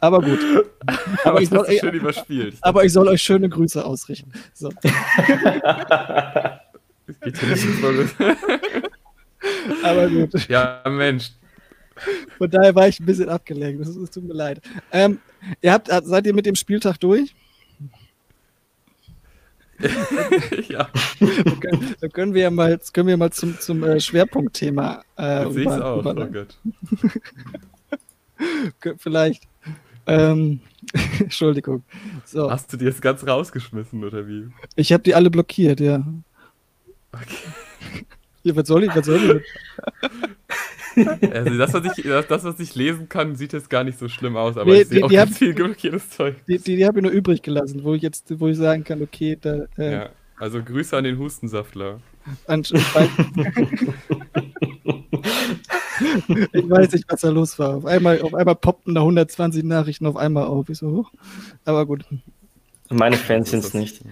Aber 0.00 0.20
gut. 0.20 0.40
Aber, 0.86 0.98
aber 1.24 1.42
ich 1.42 1.48
soll, 1.48 1.66
schön 1.78 1.94
überspielt. 1.94 2.56
aber 2.60 2.84
ich 2.84 2.92
soll 2.92 3.08
euch 3.08 3.20
schöne 3.20 3.48
Grüße 3.48 3.84
ausrichten. 3.84 4.32
So. 4.54 4.70
Geht 7.22 7.42
ja 7.42 7.48
nicht 7.48 7.66
so 7.80 7.88
Aber 9.82 10.08
gut. 10.08 10.48
Ja, 10.48 10.82
Mensch. 10.88 11.32
Von 12.36 12.50
daher 12.50 12.74
war 12.74 12.88
ich 12.88 13.00
ein 13.00 13.06
bisschen 13.06 13.28
abgelenkt. 13.28 13.84
Es 13.86 14.10
tut 14.10 14.24
mir 14.24 14.34
leid. 14.34 14.60
Ähm, 14.92 15.18
ihr 15.60 15.72
habt, 15.72 15.88
seid 15.88 16.26
ihr 16.26 16.34
mit 16.34 16.46
dem 16.46 16.54
Spieltag 16.54 16.98
durch? 16.98 17.34
ja. 20.68 20.88
Dann 21.20 21.60
können, 21.60 21.94
dann 22.00 22.10
können, 22.10 22.34
wir 22.34 22.42
ja 22.42 22.50
mal, 22.50 22.78
können 22.92 23.08
wir 23.08 23.16
mal 23.16 23.30
zum, 23.30 23.58
zum 23.60 23.84
äh, 23.84 24.00
Schwerpunktthema. 24.00 25.04
Äh, 25.16 25.44
Jetzt 25.44 25.54
sehe 25.54 25.62
ich 25.62 25.68
auch, 25.68 26.04
oh 26.04 26.14
Gott. 26.14 26.58
Vielleicht. 28.98 29.44
Ähm, 30.06 30.60
Entschuldigung. 31.20 31.84
So. 32.24 32.50
Hast 32.50 32.72
du 32.72 32.76
die 32.76 32.86
jetzt 32.86 33.02
ganz 33.02 33.26
rausgeschmissen, 33.26 34.02
oder 34.04 34.26
wie? 34.26 34.48
Ich 34.74 34.92
habe 34.92 35.02
die 35.02 35.14
alle 35.14 35.30
blockiert, 35.30 35.80
ja. 35.80 36.04
Okay. 37.22 38.04
Ja, 38.44 38.54
was 38.54 38.68
soll 38.68 38.84
ich, 38.84 38.94
was 38.94 39.04
soll 39.04 39.42
ich? 39.42 39.46
Also 41.32 41.58
das, 41.58 41.72
was 41.74 41.96
ich, 41.96 42.04
das, 42.04 42.44
was 42.44 42.58
ich 42.58 42.74
lesen 42.74 43.08
kann, 43.08 43.36
sieht 43.36 43.52
jetzt 43.52 43.70
gar 43.70 43.84
nicht 43.84 43.98
so 43.98 44.08
schlimm 44.08 44.36
aus, 44.36 44.56
aber 44.56 44.72
nee, 44.72 44.80
ich 44.82 44.88
sehe 44.88 45.04
auch 45.04 45.10
ganz 45.10 45.38
viel 45.38 45.54
blockiertes 45.54 46.10
Zeug. 46.10 46.34
Die, 46.48 46.58
die, 46.58 46.74
die 46.76 46.84
habe 46.84 46.98
ich 46.98 47.04
nur 47.04 47.12
übrig 47.12 47.40
gelassen, 47.42 47.84
wo 47.84 47.94
ich 47.94 48.02
jetzt, 48.02 48.24
wo 48.40 48.48
ich 48.48 48.56
sagen 48.56 48.82
kann, 48.82 49.00
okay, 49.00 49.38
da. 49.40 49.66
Äh, 49.76 49.92
ja, 49.92 50.08
also 50.38 50.60
Grüße 50.62 50.96
an 50.96 51.04
den 51.04 51.18
Hustensaftler. 51.18 52.00
An, 52.46 52.62
ich 52.62 52.74
weiß 56.70 56.92
nicht, 56.92 57.04
was 57.08 57.20
da 57.20 57.30
los 57.30 57.58
war. 57.58 57.76
Auf 57.76 57.86
einmal, 57.86 58.20
auf 58.20 58.34
einmal 58.34 58.54
poppten 58.56 58.94
da 58.94 59.00
120 59.00 59.64
Nachrichten 59.64 60.06
auf 60.06 60.16
einmal 60.16 60.46
auf. 60.46 60.68
Ich 60.68 60.78
so, 60.78 60.90
hoch. 60.90 61.12
Aber 61.64 61.86
gut. 61.86 62.04
Meine 62.90 63.16
Fans 63.16 63.50
sind 63.50 63.64
es 63.64 63.74
nicht. 63.74 64.02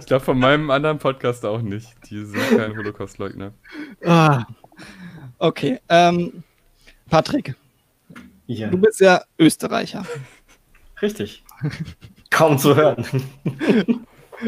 Ich 0.00 0.06
glaube, 0.06 0.24
von 0.24 0.38
meinem 0.38 0.70
anderen 0.70 0.98
Podcast 0.98 1.44
auch 1.44 1.60
nicht. 1.60 1.88
Die 2.10 2.24
sind 2.24 2.56
kein 2.56 2.76
Holocaust-Leugner. 2.76 3.52
Ah, 4.04 4.44
okay. 5.38 5.80
Ähm, 5.88 6.42
Patrick, 7.08 7.54
ja. 8.46 8.68
du 8.68 8.78
bist 8.78 9.00
ja 9.00 9.22
Österreicher. 9.38 10.04
Richtig. 11.00 11.44
Kaum 12.30 12.58
zu 12.58 12.74
hören. 12.74 13.04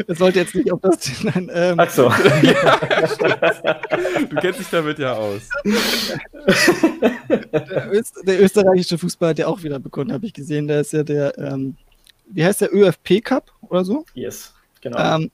Es 0.07 0.19
sollte 0.19 0.39
jetzt 0.39 0.53
nicht 0.53 0.71
auf 0.71 0.81
das. 0.81 1.11
Nein, 1.23 1.49
ähm, 1.53 1.79
Ach 1.79 1.89
so. 1.89 2.09
du 4.29 4.35
kennst 4.41 4.59
dich 4.59 4.69
damit 4.69 4.99
ja 4.99 5.13
aus. 5.13 5.49
Der, 7.29 7.91
Öst, 7.91 8.15
der, 8.23 8.41
österreichische 8.41 8.97
Fußball 8.97 9.29
hat 9.29 9.39
ja 9.39 9.47
auch 9.47 9.63
wieder 9.63 9.79
begonnen, 9.79 10.11
habe 10.11 10.25
ich 10.25 10.33
gesehen. 10.33 10.67
Da 10.67 10.81
ist 10.81 10.93
ja 10.93 11.03
der 11.03 11.37
ähm, 11.37 11.75
wie 12.29 12.45
heißt 12.45 12.61
der 12.61 12.73
ÖFP 12.73 13.23
Cup 13.23 13.51
oder 13.61 13.83
so? 13.83 14.05
Yes, 14.13 14.53
genau. 14.81 14.97
Ähm, 14.99 15.31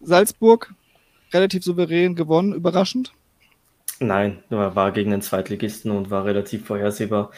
Salzburg 0.00 0.72
relativ 1.32 1.64
souverän 1.64 2.14
gewonnen, 2.14 2.54
überraschend. 2.54 3.12
Nein, 4.00 4.42
war 4.48 4.92
gegen 4.92 5.10
den 5.10 5.22
Zweitligisten 5.22 5.90
und 5.90 6.10
war 6.10 6.24
relativ 6.24 6.66
vorhersehbar. 6.66 7.30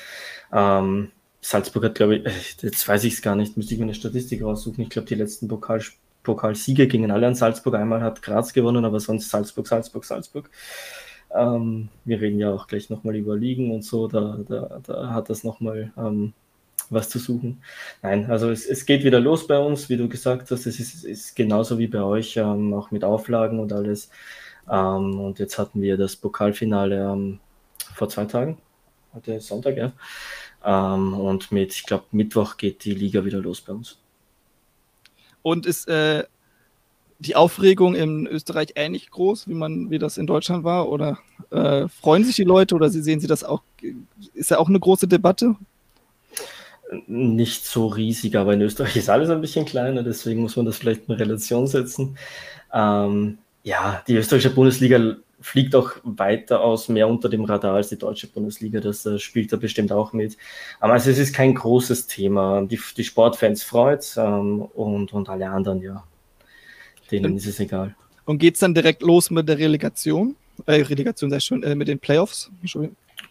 Ähm, 0.52 1.10
Salzburg 1.40 1.84
hat, 1.84 1.94
glaube 1.94 2.16
ich, 2.16 2.26
äh, 2.26 2.32
jetzt 2.62 2.86
weiß 2.86 3.04
ich 3.04 3.14
es 3.14 3.22
gar 3.22 3.34
nicht, 3.34 3.56
müsste 3.56 3.72
ich 3.72 3.80
mir 3.80 3.86
eine 3.86 3.94
Statistik 3.94 4.42
raussuchen. 4.42 4.84
Ich 4.84 4.90
glaube, 4.90 5.08
die 5.08 5.14
letzten 5.14 5.48
Pokal, 5.48 5.82
Pokalsiege 6.22 6.86
gingen 6.86 7.10
alle 7.10 7.26
an 7.26 7.34
Salzburg. 7.34 7.74
Einmal 7.74 8.02
hat 8.02 8.20
Graz 8.20 8.52
gewonnen, 8.52 8.84
aber 8.84 9.00
sonst 9.00 9.30
Salzburg, 9.30 9.66
Salzburg, 9.66 10.04
Salzburg. 10.04 10.50
Ähm, 11.34 11.88
wir 12.04 12.20
reden 12.20 12.38
ja 12.38 12.52
auch 12.52 12.66
gleich 12.66 12.90
nochmal 12.90 13.16
über 13.16 13.36
Ligen 13.36 13.70
und 13.70 13.82
so. 13.82 14.06
Da, 14.06 14.38
da, 14.46 14.80
da 14.82 15.14
hat 15.14 15.30
das 15.30 15.44
nochmal 15.44 15.92
ähm, 15.96 16.34
was 16.90 17.08
zu 17.08 17.18
suchen. 17.18 17.62
Nein, 18.02 18.30
also 18.30 18.50
es, 18.50 18.66
es 18.66 18.84
geht 18.84 19.04
wieder 19.04 19.20
los 19.20 19.46
bei 19.46 19.58
uns, 19.58 19.88
wie 19.88 19.96
du 19.96 20.08
gesagt 20.08 20.50
hast, 20.50 20.66
es 20.66 20.80
ist, 20.80 21.04
ist 21.04 21.36
genauso 21.36 21.78
wie 21.78 21.86
bei 21.86 22.02
euch, 22.02 22.36
ähm, 22.36 22.74
auch 22.74 22.90
mit 22.90 23.04
Auflagen 23.04 23.60
und 23.60 23.72
alles. 23.72 24.10
Ähm, 24.68 25.20
und 25.20 25.38
jetzt 25.38 25.58
hatten 25.58 25.80
wir 25.80 25.96
das 25.96 26.16
Pokalfinale 26.16 27.12
ähm, 27.12 27.40
vor 27.94 28.08
zwei 28.08 28.24
Tagen, 28.24 28.58
heute 29.14 29.40
Sonntag, 29.40 29.76
ja. 29.76 29.92
Ähm, 30.64 31.14
und 31.14 31.52
mit, 31.52 31.72
ich 31.72 31.86
glaube, 31.86 32.04
Mittwoch 32.10 32.56
geht 32.56 32.84
die 32.84 32.94
Liga 32.94 33.24
wieder 33.24 33.38
los 33.38 33.60
bei 33.60 33.72
uns. 33.72 33.98
Und 35.42 35.64
ist 35.64 35.88
äh, 35.88 36.24
die 37.18 37.36
Aufregung 37.36 37.94
in 37.94 38.26
Österreich 38.26 38.72
ähnlich 38.74 39.10
groß, 39.10 39.48
wie 39.48 39.54
man, 39.54 39.90
wie 39.90 39.98
das 39.98 40.18
in 40.18 40.26
Deutschland 40.26 40.64
war? 40.64 40.88
Oder 40.88 41.18
äh, 41.50 41.88
freuen 41.88 42.24
sich 42.24 42.36
die 42.36 42.44
Leute 42.44 42.74
oder 42.74 42.90
sehen 42.90 43.20
sie 43.20 43.26
das 43.26 43.44
auch? 43.44 43.62
Ist 44.34 44.50
ja 44.50 44.58
auch 44.58 44.68
eine 44.68 44.80
große 44.80 45.06
Debatte? 45.06 45.56
Nicht 47.06 47.64
so 47.64 47.86
riesig, 47.86 48.36
aber 48.36 48.54
in 48.54 48.62
Österreich 48.62 48.96
ist 48.96 49.10
alles 49.10 49.30
ein 49.30 49.40
bisschen 49.40 49.64
kleiner, 49.64 50.02
deswegen 50.02 50.42
muss 50.42 50.56
man 50.56 50.66
das 50.66 50.78
vielleicht 50.78 51.08
in 51.08 51.14
Relation 51.14 51.66
setzen. 51.66 52.16
Ähm, 52.72 53.38
ja, 53.62 54.02
die 54.06 54.14
österreichische 54.14 54.54
Bundesliga 54.54 55.16
fliegt 55.40 55.74
auch 55.74 55.92
weiter 56.02 56.60
aus, 56.60 56.88
mehr 56.88 57.08
unter 57.08 57.28
dem 57.28 57.44
Radar 57.44 57.74
als 57.74 57.88
die 57.88 57.98
deutsche 57.98 58.26
Bundesliga. 58.26 58.80
Das 58.80 59.06
äh, 59.06 59.18
spielt 59.18 59.52
da 59.52 59.56
bestimmt 59.56 59.92
auch 59.92 60.12
mit. 60.12 60.36
Aber 60.80 60.94
also 60.94 61.10
es 61.10 61.18
ist 61.18 61.34
kein 61.34 61.54
großes 61.54 62.06
Thema. 62.06 62.62
Die, 62.62 62.78
die 62.96 63.04
Sportfans 63.04 63.62
freut 63.62 64.14
ähm, 64.16 64.62
und, 64.62 65.12
und 65.12 65.28
alle 65.28 65.48
anderen, 65.48 65.82
ja, 65.82 66.04
denen 67.10 67.32
und, 67.32 67.36
ist 67.38 67.46
es 67.46 67.60
egal. 67.60 67.94
Und 68.26 68.38
geht 68.38 68.54
es 68.54 68.60
dann 68.60 68.74
direkt 68.74 69.02
los 69.02 69.30
mit 69.30 69.48
der 69.48 69.58
Relegation? 69.58 70.36
Äh, 70.66 70.82
Relegation 70.82 71.30
sei 71.30 71.40
schon, 71.40 71.62
äh, 71.62 71.74
mit 71.74 71.88
den 71.88 71.98
Playoffs? 71.98 72.50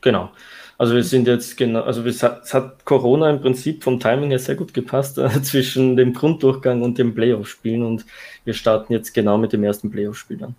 Genau. 0.01 0.31
Also 0.79 0.95
wir 0.95 1.03
sind 1.03 1.27
jetzt 1.27 1.57
genau, 1.57 1.81
also 1.81 2.01
es 2.05 2.23
hat, 2.23 2.85
Corona 2.85 3.29
im 3.29 3.41
Prinzip 3.41 3.83
vom 3.83 3.99
Timing 3.99 4.29
her 4.29 4.39
sehr 4.39 4.55
gut 4.55 4.73
gepasst 4.73 5.17
äh, 5.17 5.29
zwischen 5.43 5.97
dem 5.97 6.13
Grunddurchgang 6.13 6.81
und 6.81 6.97
dem 6.97 7.13
Playoff-Spielen 7.13 7.83
und 7.83 8.05
wir 8.45 8.53
starten 8.53 8.93
jetzt 8.93 9.13
genau 9.13 9.37
mit 9.37 9.51
dem 9.51 9.63
ersten 9.63 9.91
Playoff-Spiel 9.91 10.37
dann. 10.37 10.55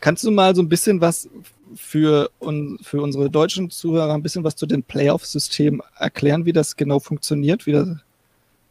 Kannst 0.00 0.24
du 0.24 0.30
mal 0.30 0.54
so 0.54 0.62
ein 0.62 0.70
bisschen 0.70 1.02
was 1.02 1.28
für, 1.74 2.30
un, 2.40 2.78
für 2.80 3.02
unsere 3.02 3.28
deutschen 3.28 3.68
Zuhörer 3.68 4.14
ein 4.14 4.22
bisschen 4.22 4.42
was 4.42 4.56
zu 4.56 4.64
dem 4.64 4.82
Playoff-System 4.82 5.82
erklären, 5.98 6.46
wie 6.46 6.54
das 6.54 6.74
genau 6.74 6.98
funktioniert, 6.98 7.66
wie 7.66 7.72
das, 7.72 7.88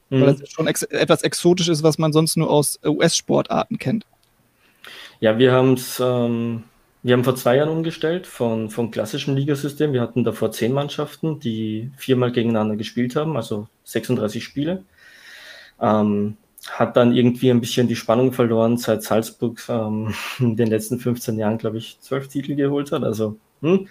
mhm. 0.10 0.22
weil 0.22 0.36
das 0.36 0.50
schon 0.50 0.66
ex 0.66 0.82
etwas 0.82 1.22
exotisch 1.22 1.68
ist, 1.68 1.84
was 1.84 2.00
man 2.00 2.12
sonst 2.12 2.38
nur 2.38 2.50
aus 2.50 2.80
US-Sportarten 2.84 3.78
kennt? 3.78 4.08
Ja, 5.20 5.38
wir 5.38 5.52
haben 5.52 5.74
es 5.74 6.00
ähm, 6.04 6.64
wir 7.04 7.14
haben 7.14 7.24
vor 7.24 7.36
zwei 7.36 7.58
Jahren 7.58 7.70
umgestellt 7.70 8.28
von, 8.28 8.70
von 8.70 8.92
klassischem 8.92 9.36
Ligasystem. 9.36 9.94
Wir 9.94 10.02
hatten 10.02 10.24
davor 10.24 10.52
zehn 10.52 10.74
Mannschaften, 10.74 11.40
die 11.40 11.92
viermal 11.98 12.32
gegeneinander 12.32 12.76
gespielt 12.76 13.16
haben, 13.16 13.38
also 13.38 13.68
36 13.84 14.44
Spiele. 14.44 14.84
Ähm, 15.80 16.38
hat 16.70 16.98
dann 16.98 17.16
irgendwie 17.16 17.50
ein 17.50 17.62
bisschen 17.62 17.88
die 17.88 17.96
Spannung 17.96 18.34
verloren, 18.34 18.78
seit 18.78 19.04
Salzburg 19.04 19.62
ähm, 19.70 20.14
in 20.40 20.56
den 20.56 20.68
letzten 20.68 21.00
15 21.00 21.38
Jahren, 21.38 21.58
glaube 21.58 21.78
ich, 21.78 22.00
zwölf 22.02 22.28
Titel 22.28 22.56
geholt 22.56 22.92
hat. 22.92 23.04
Also, 23.04 23.38
hm. 23.62 23.88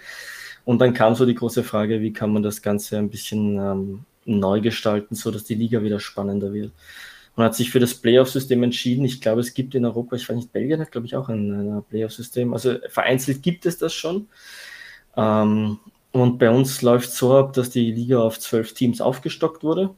Und 0.65 0.81
dann 0.81 0.95
kam 0.95 1.15
so 1.15 1.25
die 1.27 1.35
große 1.35 1.63
Frage, 1.63 2.01
wie 2.01 2.13
kann 2.13 2.33
man 2.33 2.43
das 2.43 2.61
Ganze 2.61 2.99
ein 2.99 3.09
bisschen 3.09 3.57
ähm, 3.57 4.05
neu 4.25 4.61
gestalten, 4.61 5.15
so 5.15 5.31
dass 5.31 5.45
die 5.45 5.55
Liga 5.55 5.83
wieder 5.83 6.01
spannender 6.01 6.53
wird. 6.53 6.73
Man 7.37 7.47
hat 7.47 7.55
sich 7.55 7.71
für 7.71 7.81
das 7.81 7.95
Playoff-System 7.95 8.63
entschieden. 8.63 9.05
Ich 9.05 9.21
glaube, 9.21 9.43
es 9.43 9.55
gibt 9.55 9.75
in 9.75 9.85
Europa, 9.85 10.17
ich 10.17 10.29
weiß 10.29 10.37
nicht, 10.37 10.53
Belgien 10.53 10.81
hat, 10.81 10.91
glaube 10.91 11.07
ich, 11.07 11.17
auch 11.17 11.29
ein, 11.29 11.79
ein 11.79 11.85
Playoff-System. 11.85 12.55
Also 12.55 12.77
vereinzelt 12.89 13.43
gibt 13.43 13.67
es 13.67 13.79
das 13.79 13.93
schon. 13.93 14.29
Ähm, 15.17 15.79
und 16.13 16.39
bei 16.39 16.51
uns 16.51 16.81
läuft 16.83 17.11
es 17.11 17.19
so 17.19 17.37
ab, 17.37 17.53
dass 17.53 17.71
die 17.71 17.93
Liga 17.93 18.21
auf 18.21 18.41
zwölf 18.41 18.73
Teams 18.73 19.03
aufgestockt 19.03 19.63
wurde. 19.63 19.95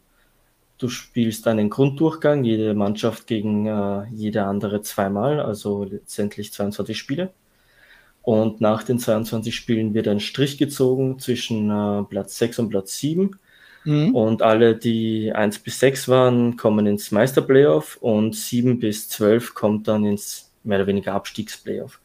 Du 0.78 0.89
spielst 0.89 1.47
einen 1.47 1.70
Grunddurchgang, 1.70 2.45
jede 2.45 2.74
Mannschaft 2.74 3.26
gegen 3.26 3.66
äh, 3.66 4.07
jede 4.11 4.45
andere 4.45 4.82
zweimal, 4.82 5.41
also 5.41 5.84
letztendlich 5.84 6.53
22 6.53 6.99
Spiele. 6.99 7.32
Und 8.22 8.61
nach 8.61 8.82
den 8.82 8.99
22 8.99 9.55
Spielen 9.55 9.95
wird 9.95 10.09
ein 10.09 10.20
Strich 10.20 10.59
gezogen 10.59 11.18
zwischen 11.18 11.70
äh, 11.70 12.05
Platz 12.05 12.39
6 12.39 12.59
und 12.61 12.70
Platz 12.70 12.99
7. 12.99 13.39
Mhm. 13.85 14.14
Und 14.14 14.43
alle, 14.43 14.76
die 14.76 15.33
1 15.33 15.61
bis 15.61 15.81
6 15.81 16.09
waren, 16.09 16.57
kommen 16.57 16.87
ins 16.87 17.11
Meisterplayoff 17.11 17.97
und 18.01 18.35
7 18.35 18.79
bis 18.79 19.09
12 19.09 19.55
kommt 19.55 19.89
dann 19.89 20.05
ins 20.05 20.51
mehr 20.64 20.79
oder 20.79 20.87
weniger 20.87 21.14
Abstiegsplayoff. 21.14 22.01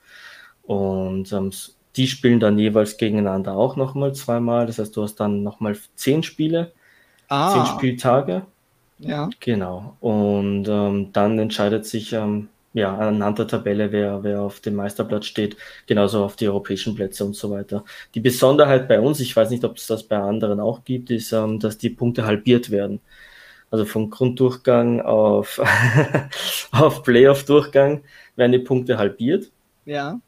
Und 0.64 1.32
ähm, 1.34 1.52
die 1.96 2.08
spielen 2.08 2.40
dann 2.40 2.58
jeweils 2.58 2.98
gegeneinander 2.98 3.56
auch 3.56 3.76
nochmal 3.76 4.14
zweimal. 4.14 4.66
Das 4.66 4.80
heißt, 4.80 4.96
du 4.96 5.04
hast 5.04 5.16
dann 5.16 5.44
nochmal 5.44 5.78
10 5.96 6.24
Spiele, 6.24 6.72
ah. 7.30 7.66
10 7.66 7.78
Spieltage. 7.78 8.44
Ja. 9.00 9.30
Genau. 9.40 9.98
Und 10.00 10.68
ähm, 10.68 11.12
dann 11.12 11.38
entscheidet 11.40 11.86
sich 11.86 12.14
ähm, 12.14 12.50
ja, 12.74 12.98
anhand 12.98 13.40
der 13.40 13.48
Tabelle, 13.48 13.92
wer, 13.92 14.24
wer 14.24 14.42
auf 14.42 14.60
dem 14.60 14.76
Meisterplatz 14.76 15.26
steht, 15.26 15.58
genauso 15.86 16.24
auf 16.24 16.36
die 16.36 16.48
europäischen 16.48 16.96
Plätze 16.96 17.24
und 17.24 17.36
so 17.36 17.52
weiter. 17.52 17.86
Die 18.16 18.20
Besonderheit 18.20 18.88
bei 18.88 19.00
uns, 19.00 19.20
ich 19.20 19.36
weiß 19.36 19.52
nicht, 19.52 19.64
ob 19.64 19.78
es 19.78 19.88
das 19.88 20.04
bei 20.04 20.18
anderen 20.18 20.60
auch 20.60 20.84
gibt, 20.84 21.12
ist, 21.12 21.32
ähm, 21.34 21.60
dass 21.60 21.78
die 21.78 21.92
Punkte 21.92 22.26
halbiert 22.26 22.72
werden. 22.72 23.00
Also 23.70 23.86
vom 23.86 24.10
Grunddurchgang 24.10 25.02
auf, 25.02 25.62
auf 26.72 27.04
Playoff-Durchgang 27.04 28.04
werden 28.36 28.52
die 28.52 28.60
Punkte 28.60 28.98
halbiert. 28.98 29.52
Ja. 29.86 30.20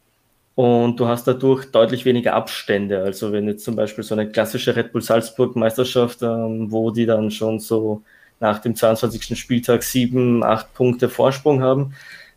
Und 0.56 1.00
du 1.00 1.08
hast 1.08 1.28
dadurch 1.28 1.66
deutlich 1.72 2.06
weniger 2.06 2.34
Abstände. 2.34 3.02
Also 3.02 3.32
wenn 3.32 3.48
jetzt 3.48 3.66
zum 3.66 3.76
Beispiel 3.76 4.04
so 4.04 4.16
eine 4.16 4.30
klassische 4.30 4.76
Red 4.76 4.94
Bull 4.94 5.02
Salzburg 5.02 5.56
Meisterschaft, 5.56 6.22
ähm, 6.22 6.72
wo 6.72 6.92
die 6.92 7.06
dann 7.06 7.30
schon 7.30 7.60
so 7.60 8.04
nach 8.40 8.60
dem 8.60 8.76
22. 8.76 9.38
Spieltag 9.38 9.84
sieben, 9.84 10.44
acht 10.44 10.74
Punkte 10.74 11.10
Vorsprung 11.10 11.62
haben, 11.62 11.94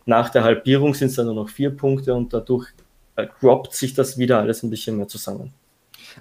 nach 0.08 0.30
der 0.30 0.42
Halbierung 0.42 0.94
sind 0.94 1.08
es 1.08 1.16
dann 1.16 1.26
nur 1.26 1.34
noch 1.34 1.50
vier 1.50 1.70
Punkte 1.70 2.14
und 2.14 2.32
dadurch 2.32 2.68
äh, 3.16 3.26
droppt 3.40 3.74
sich 3.74 3.94
das 3.94 4.16
wieder 4.16 4.38
alles 4.38 4.62
ein 4.62 4.70
bisschen 4.70 4.96
mehr 4.96 5.06
zusammen. 5.06 5.52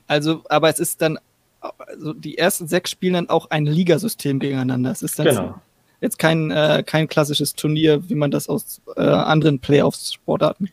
Also, 0.08 0.44
aber 0.50 0.70
es 0.70 0.80
ist 0.80 1.02
dann, 1.02 1.18
also 1.62 2.14
die 2.14 2.38
ersten 2.38 2.68
sechs 2.68 2.92
spielen 2.92 3.14
dann 3.14 3.30
auch 3.30 3.50
ein 3.50 3.66
Ligasystem 3.66 4.40
gegeneinander. 4.40 4.92
Es 4.92 5.02
ist 5.02 5.18
dann 5.18 5.28
genau. 5.28 5.62
jetzt 6.02 6.20
kein, 6.20 6.52
äh, 6.52 6.84
kein 6.86 7.08
klassisches 7.08 7.56
Turnier, 7.56 8.10
wie 8.10 8.16
man 8.16 8.30
das 8.30 8.50
aus 8.50 8.82
äh, 8.98 9.02
anderen 9.02 9.60
Playoffs-Sportarten 9.60 10.70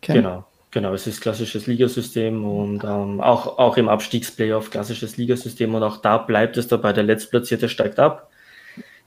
kennt. 0.00 0.18
Genau. 0.18 0.44
Genau, 0.70 0.94
es 0.94 1.06
ist 1.06 1.20
klassisches 1.20 1.66
Ligasystem 1.66 2.46
und 2.46 2.82
ähm, 2.82 3.20
auch, 3.20 3.58
auch 3.58 3.76
im 3.76 3.90
Abstiegsplayoff 3.90 4.70
klassisches 4.70 5.18
Ligasystem 5.18 5.74
und 5.74 5.82
auch 5.82 5.98
da 5.98 6.16
bleibt 6.16 6.56
es 6.56 6.66
dabei, 6.66 6.94
der 6.94 7.04
Letztplatzierte 7.04 7.68
steigt 7.68 7.98
ab 7.98 8.31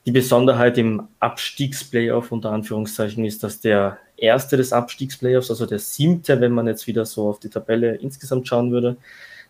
die 0.06 0.12
Besonderheit 0.12 0.78
im 0.78 1.08
Abstiegsplayoff 1.20 2.32
unter 2.32 2.52
Anführungszeichen 2.52 3.26
ist, 3.26 3.44
dass 3.44 3.60
der 3.60 3.98
erste 4.18 4.56
des 4.56 4.72
Abstiegsplayoffs, 4.72 5.50
also 5.50 5.66
der 5.66 5.80
siebte, 5.80 6.40
wenn 6.42 6.52
man 6.52 6.68
jetzt 6.68 6.88
wieder 6.88 7.06
so 7.06 7.30
auf 7.30 7.40
die 7.40 7.50
Tabelle 7.50 7.96
insgesamt 7.96 8.48
schauen 8.48 8.72
würde, 8.72 8.98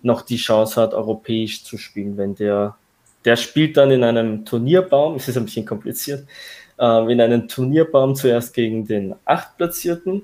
noch 0.01 0.22
die 0.22 0.38
Chance 0.38 0.80
hat, 0.80 0.93
europäisch 0.93 1.64
zu 1.64 1.78
spielen. 1.78 2.18
Wenn 2.18 2.36
der, 2.36 2.76
der 3.26 3.36
spielt 3.36 3.76
dann 3.76 3.91
in 3.91 4.03
einem 4.03 4.45
Turnierbaum, 4.45 5.16
es 5.16 5.28
ist 5.28 5.38
ein 5.38 5.45
bisschen 5.45 5.66
kompliziert, 5.66 6.26
äh, 6.80 7.12
in 7.12 7.20
einem 7.20 7.47
Turnierbaum 7.47 8.16
zuerst 8.16 8.53
gegen 8.53 8.88
den 8.88 9.16
Achtplatzierten 9.26 10.24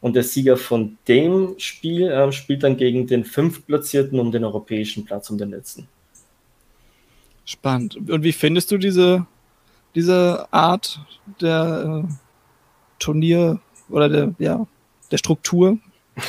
und 0.00 0.14
der 0.14 0.22
Sieger 0.22 0.56
von 0.56 0.98
dem 1.08 1.54
Spiel 1.58 2.08
äh, 2.08 2.30
spielt 2.30 2.62
dann 2.62 2.76
gegen 2.76 3.06
den 3.06 3.24
Fünftplatzierten 3.24 4.20
um 4.20 4.30
den 4.30 4.44
europäischen 4.44 5.04
Platz, 5.04 5.28
um 5.30 5.38
den 5.38 5.50
letzten. 5.50 5.88
Spannend. 7.44 7.96
Und 7.96 8.22
wie 8.22 8.32
findest 8.32 8.70
du 8.70 8.78
diese 8.78 9.26
diese 9.94 10.46
Art 10.52 11.00
der 11.40 12.04
äh, 12.04 12.12
Turnier 12.98 13.60
oder 13.88 14.08
der, 14.08 14.34
ja, 14.38 14.66
der 15.10 15.18
Struktur? 15.18 15.78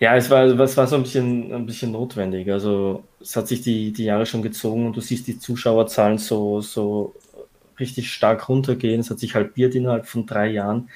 Ja, 0.00 0.14
es 0.14 0.30
war, 0.30 0.44
es 0.44 0.76
war 0.76 0.86
so 0.86 0.94
ein 0.94 1.02
bisschen, 1.02 1.52
ein 1.52 1.66
bisschen 1.66 1.90
notwendig. 1.90 2.50
Also 2.52 3.02
es 3.20 3.34
hat 3.34 3.48
sich 3.48 3.62
die, 3.62 3.92
die 3.92 4.04
Jahre 4.04 4.26
schon 4.26 4.42
gezogen 4.42 4.86
und 4.86 4.96
du 4.96 5.00
siehst 5.00 5.26
die 5.26 5.40
Zuschauerzahlen 5.40 6.18
so, 6.18 6.60
so 6.60 7.14
richtig 7.80 8.12
stark 8.12 8.48
runtergehen. 8.48 9.00
Es 9.00 9.10
hat 9.10 9.18
sich 9.18 9.34
halbiert 9.34 9.74
innerhalb 9.74 10.06
von 10.06 10.24
drei 10.24 10.50
Jahren. 10.50 10.88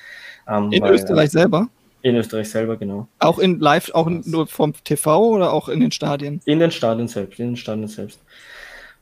Ähm, 0.49 0.71
in 0.71 0.83
weil, 0.83 0.95
Österreich 0.95 1.31
selber? 1.31 1.69
In 2.03 2.15
Österreich 2.15 2.49
selber, 2.49 2.77
genau. 2.77 3.09
Auch 3.19 3.41
in 3.41 3.59
live, 3.59 3.91
auch 3.93 4.09
nur 4.09 4.47
vom 4.47 4.73
TV 4.85 5.31
oder 5.31 5.53
auch 5.53 5.69
in 5.69 5.81
den 5.81 5.91
Stadien? 5.91 6.41
In 6.45 6.61
den 6.61 6.71
Stadien 6.71 7.09
selbst, 7.09 7.41
in 7.41 7.49
den 7.49 7.57
Stadien 7.57 7.89
selbst 7.89 8.21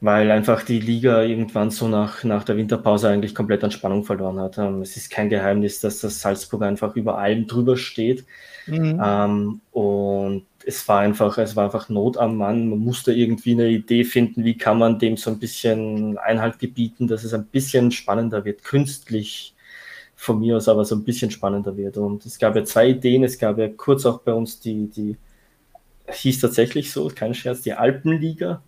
weil 0.00 0.30
einfach 0.30 0.62
die 0.62 0.80
Liga 0.80 1.22
irgendwann 1.22 1.70
so 1.70 1.86
nach, 1.86 2.24
nach 2.24 2.44
der 2.44 2.56
Winterpause 2.56 3.08
eigentlich 3.08 3.34
komplett 3.34 3.62
an 3.62 3.70
Spannung 3.70 4.04
verloren 4.04 4.40
hat. 4.40 4.56
Ähm, 4.56 4.80
es 4.80 4.96
ist 4.96 5.10
kein 5.10 5.28
Geheimnis, 5.28 5.80
dass 5.80 6.00
das 6.00 6.20
Salzburg 6.20 6.62
einfach 6.62 6.96
über 6.96 7.18
allem 7.18 7.46
drüber 7.46 7.76
steht. 7.76 8.24
Mhm. 8.66 9.00
Ähm, 9.02 9.60
und 9.72 10.46
es 10.64 10.88
war 10.88 11.00
einfach, 11.00 11.36
es 11.36 11.54
war 11.54 11.64
einfach 11.64 11.90
Not 11.90 12.16
am 12.16 12.36
Mann. 12.36 12.70
Man 12.70 12.78
musste 12.78 13.12
irgendwie 13.12 13.52
eine 13.52 13.68
Idee 13.68 14.04
finden, 14.04 14.44
wie 14.44 14.56
kann 14.56 14.78
man 14.78 14.98
dem 14.98 15.18
so 15.18 15.30
ein 15.30 15.38
bisschen 15.38 16.16
Einhalt 16.18 16.58
gebieten, 16.58 17.06
dass 17.06 17.24
es 17.24 17.34
ein 17.34 17.46
bisschen 17.46 17.90
spannender 17.90 18.44
wird, 18.46 18.64
künstlich 18.64 19.54
von 20.16 20.38
mir 20.38 20.56
aus 20.56 20.68
aber 20.68 20.84
so 20.84 20.94
ein 20.94 21.04
bisschen 21.04 21.30
spannender 21.30 21.76
wird. 21.76 21.98
Und 21.98 22.24
es 22.24 22.38
gab 22.38 22.56
ja 22.56 22.64
zwei 22.64 22.88
Ideen. 22.90 23.24
Es 23.24 23.38
gab 23.38 23.58
ja 23.58 23.68
kurz 23.68 24.06
auch 24.06 24.20
bei 24.20 24.32
uns 24.32 24.60
die, 24.60 24.88
die 24.88 25.16
hieß 26.10 26.40
tatsächlich 26.40 26.90
so, 26.90 27.10
kein 27.14 27.34
Scherz, 27.34 27.62
die 27.62 27.74
Alpenliga 27.74 28.62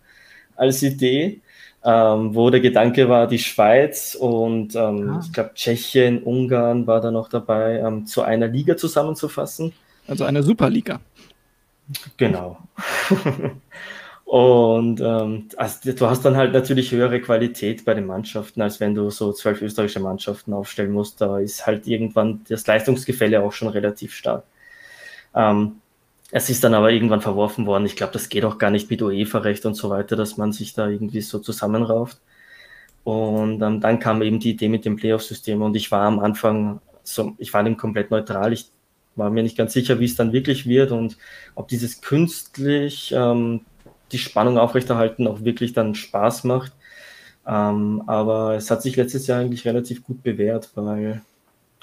als 0.55 0.81
Idee, 0.83 1.41
ähm, 1.83 2.33
wo 2.33 2.49
der 2.49 2.61
Gedanke 2.61 3.09
war, 3.09 3.27
die 3.27 3.39
Schweiz 3.39 4.15
und 4.15 4.75
ähm, 4.75 5.09
ah. 5.09 5.21
ich 5.23 5.33
glaube 5.33 5.51
Tschechien, 5.53 6.23
Ungarn 6.23 6.87
war 6.87 7.01
da 7.01 7.11
noch 7.11 7.29
dabei, 7.29 7.79
ähm, 7.79 8.05
zu 8.05 8.21
einer 8.21 8.47
Liga 8.47 8.77
zusammenzufassen. 8.77 9.73
Also 10.07 10.23
eine 10.25 10.43
Superliga. 10.43 10.99
Genau. 12.17 12.57
und 14.25 15.01
ähm, 15.01 15.49
also 15.57 15.91
du 15.91 16.07
hast 16.07 16.23
dann 16.23 16.37
halt 16.37 16.53
natürlich 16.53 16.91
höhere 16.91 17.19
Qualität 17.19 17.85
bei 17.85 17.93
den 17.93 18.05
Mannschaften, 18.05 18.61
als 18.61 18.79
wenn 18.79 18.95
du 18.95 19.09
so 19.09 19.33
zwölf 19.33 19.61
österreichische 19.61 19.99
Mannschaften 19.99 20.53
aufstellen 20.53 20.91
musst. 20.91 21.19
Da 21.21 21.39
ist 21.39 21.65
halt 21.65 21.87
irgendwann 21.87 22.41
das 22.47 22.65
Leistungsgefälle 22.65 23.41
auch 23.41 23.51
schon 23.51 23.67
relativ 23.67 24.13
stark. 24.13 24.43
Ähm, 25.35 25.81
es 26.35 26.49
ist 26.49 26.63
dann 26.63 26.73
aber 26.73 26.91
irgendwann 26.91 27.21
verworfen 27.21 27.67
worden. 27.67 27.85
Ich 27.85 27.95
glaube, 27.95 28.13
das 28.13 28.27
geht 28.27 28.43
auch 28.43 28.57
gar 28.57 28.71
nicht 28.71 28.89
mit 28.89 29.03
UEFA-Recht 29.03 29.67
und 29.67 29.75
so 29.75 29.91
weiter, 29.91 30.15
dass 30.15 30.35
man 30.35 30.51
sich 30.51 30.73
da 30.73 30.87
irgendwie 30.87 31.21
so 31.21 31.37
zusammenrauft. 31.37 32.19
Und 33.03 33.61
ähm, 33.61 33.79
dann 33.79 33.99
kam 33.99 34.23
eben 34.23 34.39
die 34.39 34.51
Idee 34.51 34.67
mit 34.67 34.83
dem 34.83 34.95
Playoff-System 34.95 35.61
und 35.61 35.75
ich 35.75 35.91
war 35.91 36.01
am 36.07 36.19
Anfang 36.19 36.81
so, 37.03 37.35
ich 37.37 37.53
war 37.53 37.63
dem 37.63 37.77
komplett 37.77 38.09
neutral. 38.09 38.51
Ich 38.51 38.71
war 39.15 39.29
mir 39.29 39.43
nicht 39.43 39.57
ganz 39.57 39.73
sicher, 39.73 39.99
wie 39.99 40.05
es 40.05 40.15
dann 40.15 40.33
wirklich 40.33 40.65
wird 40.67 40.91
und 40.91 41.17
ob 41.53 41.67
dieses 41.67 42.01
künstlich 42.01 43.13
ähm, 43.15 43.61
die 44.11 44.17
Spannung 44.17 44.57
aufrechterhalten 44.57 45.27
auch 45.27 45.43
wirklich 45.43 45.73
dann 45.73 45.93
Spaß 45.93 46.45
macht. 46.45 46.73
Ähm, 47.45 48.01
aber 48.07 48.55
es 48.55 48.71
hat 48.71 48.81
sich 48.81 48.95
letztes 48.95 49.27
Jahr 49.27 49.41
eigentlich 49.41 49.65
relativ 49.65 50.03
gut 50.03 50.23
bewährt, 50.23 50.71
weil 50.73 51.21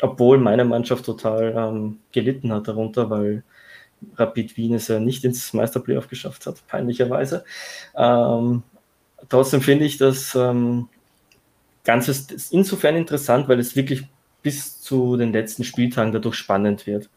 obwohl 0.02 0.38
meine 0.38 0.64
Mannschaft 0.64 1.04
total 1.04 1.54
ähm, 1.56 1.98
gelitten 2.10 2.52
hat 2.52 2.66
darunter, 2.66 3.10
weil 3.10 3.44
Rapid 4.16 4.56
Wien 4.56 4.74
es 4.74 4.88
ja 4.88 4.98
nicht 4.98 5.24
ins 5.24 5.52
Meisterplayoff 5.52 6.08
geschafft 6.08 6.46
hat, 6.46 6.66
peinlicherweise. 6.66 7.44
Ähm, 7.96 8.62
trotzdem 9.28 9.60
finde 9.60 9.84
ich 9.84 9.98
das 9.98 10.34
ähm, 10.34 10.88
Ganze 11.84 12.10
ist 12.10 12.52
insofern 12.52 12.96
interessant, 12.96 13.48
weil 13.48 13.58
es 13.58 13.74
wirklich 13.74 14.06
bis 14.42 14.80
zu 14.80 15.16
den 15.16 15.32
letzten 15.32 15.64
Spieltagen 15.64 16.12
dadurch 16.12 16.34
spannend 16.34 16.86
wird. 16.86 17.08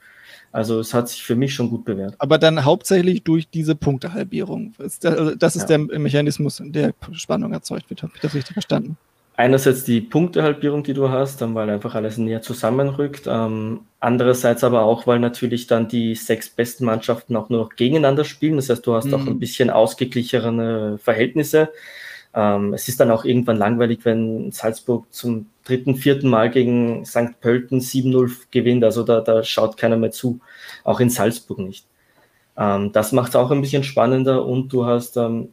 Also 0.51 0.79
es 0.79 0.93
hat 0.93 1.09
sich 1.09 1.23
für 1.23 1.35
mich 1.35 1.53
schon 1.53 1.69
gut 1.69 1.83
bewährt. 1.83 2.15
Aber 2.19 2.37
dann 2.37 2.63
hauptsächlich 2.63 3.23
durch 3.23 3.49
diese 3.49 3.75
Punktehalbierung. 3.75 4.73
Das 4.77 5.55
ist 5.55 5.67
der 5.67 5.79
Mechanismus, 5.79 6.61
der 6.63 6.93
Spannung 7.11 7.53
erzeugt 7.53 7.89
wird. 7.89 8.03
Habe 8.03 8.13
ich 8.15 8.21
das 8.21 8.35
richtig 8.35 8.53
verstanden? 8.53 8.97
Einerseits 9.35 9.83
die 9.83 10.01
Punktehalbierung, 10.01 10.83
die 10.83 10.93
du 10.93 11.09
hast, 11.09 11.41
weil 11.41 11.69
einfach 11.69 11.95
alles 11.95 12.17
näher 12.17 12.41
zusammenrückt. 12.41 13.23
Ähm, 13.27 13.81
andererseits 13.99 14.63
aber 14.63 14.83
auch, 14.83 15.07
weil 15.07 15.19
natürlich 15.19 15.67
dann 15.67 15.87
die 15.87 16.15
sechs 16.15 16.49
besten 16.49 16.85
Mannschaften 16.85 17.35
auch 17.35 17.49
nur 17.49 17.61
noch 17.61 17.75
gegeneinander 17.75 18.25
spielen. 18.25 18.57
Das 18.57 18.69
heißt, 18.69 18.85
du 18.85 18.93
hast 18.93 19.05
mhm. 19.05 19.13
auch 19.13 19.27
ein 19.27 19.39
bisschen 19.39 19.69
ausgeglichenere 19.69 20.97
Verhältnisse. 20.99 21.69
Ähm, 22.35 22.73
es 22.73 22.87
ist 22.87 22.99
dann 22.99 23.11
auch 23.11 23.25
irgendwann 23.25 23.57
langweilig, 23.57 23.99
wenn 24.03 24.51
Salzburg 24.51 25.05
zum 25.11 25.47
dritten, 25.63 25.95
vierten 25.95 26.29
Mal 26.29 26.49
gegen 26.49 27.05
St. 27.05 27.39
Pölten 27.41 27.79
7-0 27.79 28.31
gewinnt. 28.51 28.83
Also 28.83 29.03
da, 29.03 29.21
da 29.21 29.43
schaut 29.43 29.77
keiner 29.77 29.97
mehr 29.97 30.11
zu, 30.11 30.39
auch 30.83 30.99
in 30.99 31.09
Salzburg 31.09 31.59
nicht. 31.59 31.85
Ähm, 32.57 32.91
das 32.91 33.11
macht 33.11 33.29
es 33.29 33.35
auch 33.35 33.51
ein 33.51 33.61
bisschen 33.61 33.83
spannender 33.83 34.45
und 34.45 34.71
du 34.73 34.85
hast 34.85 35.17
ähm, 35.17 35.49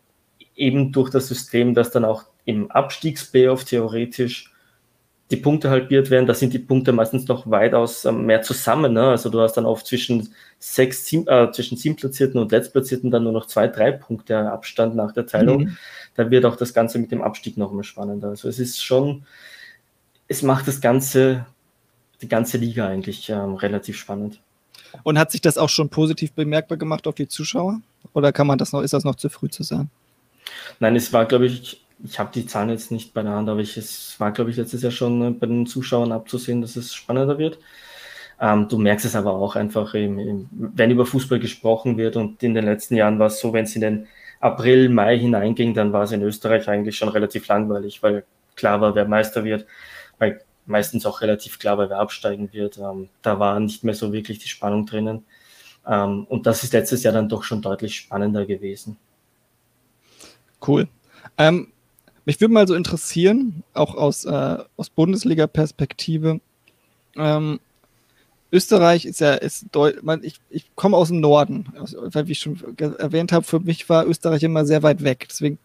eben 0.57 0.93
durch 0.93 1.11
das 1.11 1.29
System, 1.29 1.75
das 1.75 1.91
dann 1.91 2.05
auch 2.05 2.25
im 2.45 2.71
Abstiegs-Playoff 2.71 3.65
theoretisch 3.65 4.51
die 5.31 5.37
Punkte 5.37 5.71
halbiert 5.71 6.11
werden, 6.11 6.27
da 6.27 6.35
sind 6.35 6.53
die 6.53 6.59
Punkte 6.59 6.93
meistens 6.93 7.29
noch 7.29 7.49
weitaus 7.49 8.05
ähm, 8.05 8.27
mehr 8.27 8.43
zusammen. 8.43 8.93
Ne? 8.93 9.11
Also 9.11 9.31
du 9.31 9.41
hast 9.41 9.53
dann 9.55 9.65
oft 9.65 9.87
zwischen 9.87 10.29
sechs, 10.59 11.07
sieben, 11.07 11.29
äh, 11.29 11.51
zwischen 11.53 11.77
siebtplatzierten 11.77 12.41
und 12.41 12.51
letztplatzierten 12.51 13.11
dann 13.11 13.23
nur 13.23 13.33
noch 13.33 13.47
zwei, 13.47 13.69
drei 13.69 13.93
Punkte 13.93 14.51
Abstand 14.51 14.97
nach 14.97 15.13
der 15.13 15.27
Teilung. 15.27 15.65
Mhm. 15.65 15.77
Da 16.17 16.31
wird 16.31 16.45
auch 16.45 16.57
das 16.57 16.75
Ganze 16.75 16.99
mit 16.99 17.13
dem 17.13 17.23
Abstieg 17.23 17.57
noch 17.57 17.73
mal 17.73 17.85
spannender. 17.85 18.31
Also 18.31 18.49
es 18.49 18.59
ist 18.59 18.83
schon, 18.83 19.25
es 20.27 20.43
macht 20.43 20.67
das 20.67 20.81
Ganze, 20.81 21.47
die 22.21 22.29
ganze 22.29 22.59
Liga 22.59 22.89
eigentlich 22.89 23.29
ähm, 23.31 23.55
relativ 23.55 23.97
spannend. 23.97 24.41
Und 25.05 25.17
hat 25.17 25.31
sich 25.31 25.41
das 25.41 25.59
auch 25.59 25.69
schon 25.69 25.89
positiv 25.89 26.33
bemerkbar 26.33 26.77
gemacht 26.77 27.07
auf 27.07 27.15
die 27.15 27.29
Zuschauer? 27.29 27.81
Oder 28.15 28.33
kann 28.33 28.49
man 28.49 28.59
das 28.59 28.73
noch, 28.73 28.83
ist 28.83 28.93
das 28.93 29.05
noch 29.05 29.15
zu 29.15 29.29
früh 29.29 29.49
zu 29.49 29.63
sagen? 29.63 29.91
Nein, 30.79 30.97
es 30.97 31.13
war, 31.13 31.27
glaube 31.27 31.47
ich, 31.47 31.85
ich 32.05 32.19
habe 32.19 32.31
die 32.33 32.47
Zahlen 32.47 32.71
jetzt 32.71 32.91
nicht 32.91 33.13
bei 33.15 33.23
der 33.23 33.33
Hand, 33.33 33.49
aber 33.49 33.61
ich, 33.61 33.77
es 33.77 34.19
war, 34.19 34.33
glaube 34.33 34.51
ich, 34.51 34.57
letztes 34.57 34.83
Jahr 34.83 34.93
schon 34.93 35.23
äh, 35.23 35.31
bei 35.31 35.47
den 35.47 35.67
Zuschauern 35.67 36.13
abzusehen, 36.13 36.61
dass 36.63 36.77
es 36.77 36.95
spannender 36.95 37.39
wird. 37.39 37.59
Ähm, 38.41 38.69
du 38.69 38.79
merkst 38.79 39.05
es 39.07 39.17
aber 39.17 39.35
auch 39.35 39.57
einfach, 39.57 39.95
im, 39.95 40.19
im, 40.19 40.49
wenn 40.51 40.91
über 40.91 41.07
Fußball 41.07 41.39
gesprochen 41.41 41.99
wird 41.99 42.17
und 42.17 42.43
in 42.43 42.55
den 42.55 42.65
letzten 42.65 42.97
Jahren 42.97 43.19
war 43.19 43.27
es 43.27 43.41
so, 43.41 43.53
wenn 43.53 43.65
es 43.65 43.75
in 43.75 43.83
den 43.83 44.09
April, 44.41 44.89
Mai 44.89 45.19
hineinging, 45.19 45.75
dann 45.75 45.93
war 45.93 46.05
es 46.05 46.13
in 46.13 46.23
Österreich 46.23 46.69
eigentlich 46.69 46.97
schon 46.97 47.11
relativ 47.11 47.47
langweilig, 47.49 48.03
weil 48.03 48.25
klar 48.57 48.81
war, 48.81 48.95
wer 48.95 49.07
Meister 49.07 49.45
wird, 49.45 49.67
weil 50.19 50.41
meistens 50.67 51.05
auch 51.05 51.21
relativ 51.21 51.59
klar 51.59 51.77
war, 51.79 51.91
wer 51.91 51.99
absteigen 51.99 52.53
wird. 52.53 52.79
Ähm, 52.79 53.11
da 53.23 53.39
war 53.39 53.61
nicht 53.61 53.85
mehr 53.85 53.95
so 53.95 54.13
wirklich 54.13 54.39
die 54.39 54.49
Spannung 54.49 54.87
drinnen. 54.87 55.25
Ähm, 55.87 56.25
und 56.29 56.47
das 56.47 56.65
ist 56.65 56.73
letztes 56.73 57.03
Jahr 57.03 57.13
dann 57.15 57.29
doch 57.29 57.43
schon 57.43 57.63
deutlich 57.63 57.97
spannender 57.97 58.47
gewesen. 58.47 58.97
Cool. 60.67 60.89
Ähm, 61.39 61.69
mich 62.25 62.41
würde 62.41 62.55
mal 62.55 62.69
so 62.69 62.75
interessieren, 62.75 63.63
auch 63.75 63.95
aus, 63.95 64.25
äh, 64.25 64.59
aus 64.77 64.91
Bundesliga-Perspektive. 64.91 66.41
Ähm, 67.17 67.61
Österreich 68.53 69.05
ist 69.05 69.21
ja, 69.21 69.35
ist 69.35 69.67
ich, 70.23 70.41
ich 70.51 70.71
komme 70.75 70.97
aus 70.97 71.09
dem 71.09 71.21
Norden, 71.21 71.67
weil 71.75 72.27
wie 72.27 72.33
ich 72.33 72.41
schon 72.41 72.61
erwähnt 72.77 73.33
habe, 73.33 73.45
für 73.45 73.61
mich 73.61 73.89
war 73.89 74.07
Österreich 74.07 74.43
immer 74.43 74.65
sehr 74.65 74.83
weit 74.83 75.05
weg. 75.05 75.27
Deswegen 75.31 75.59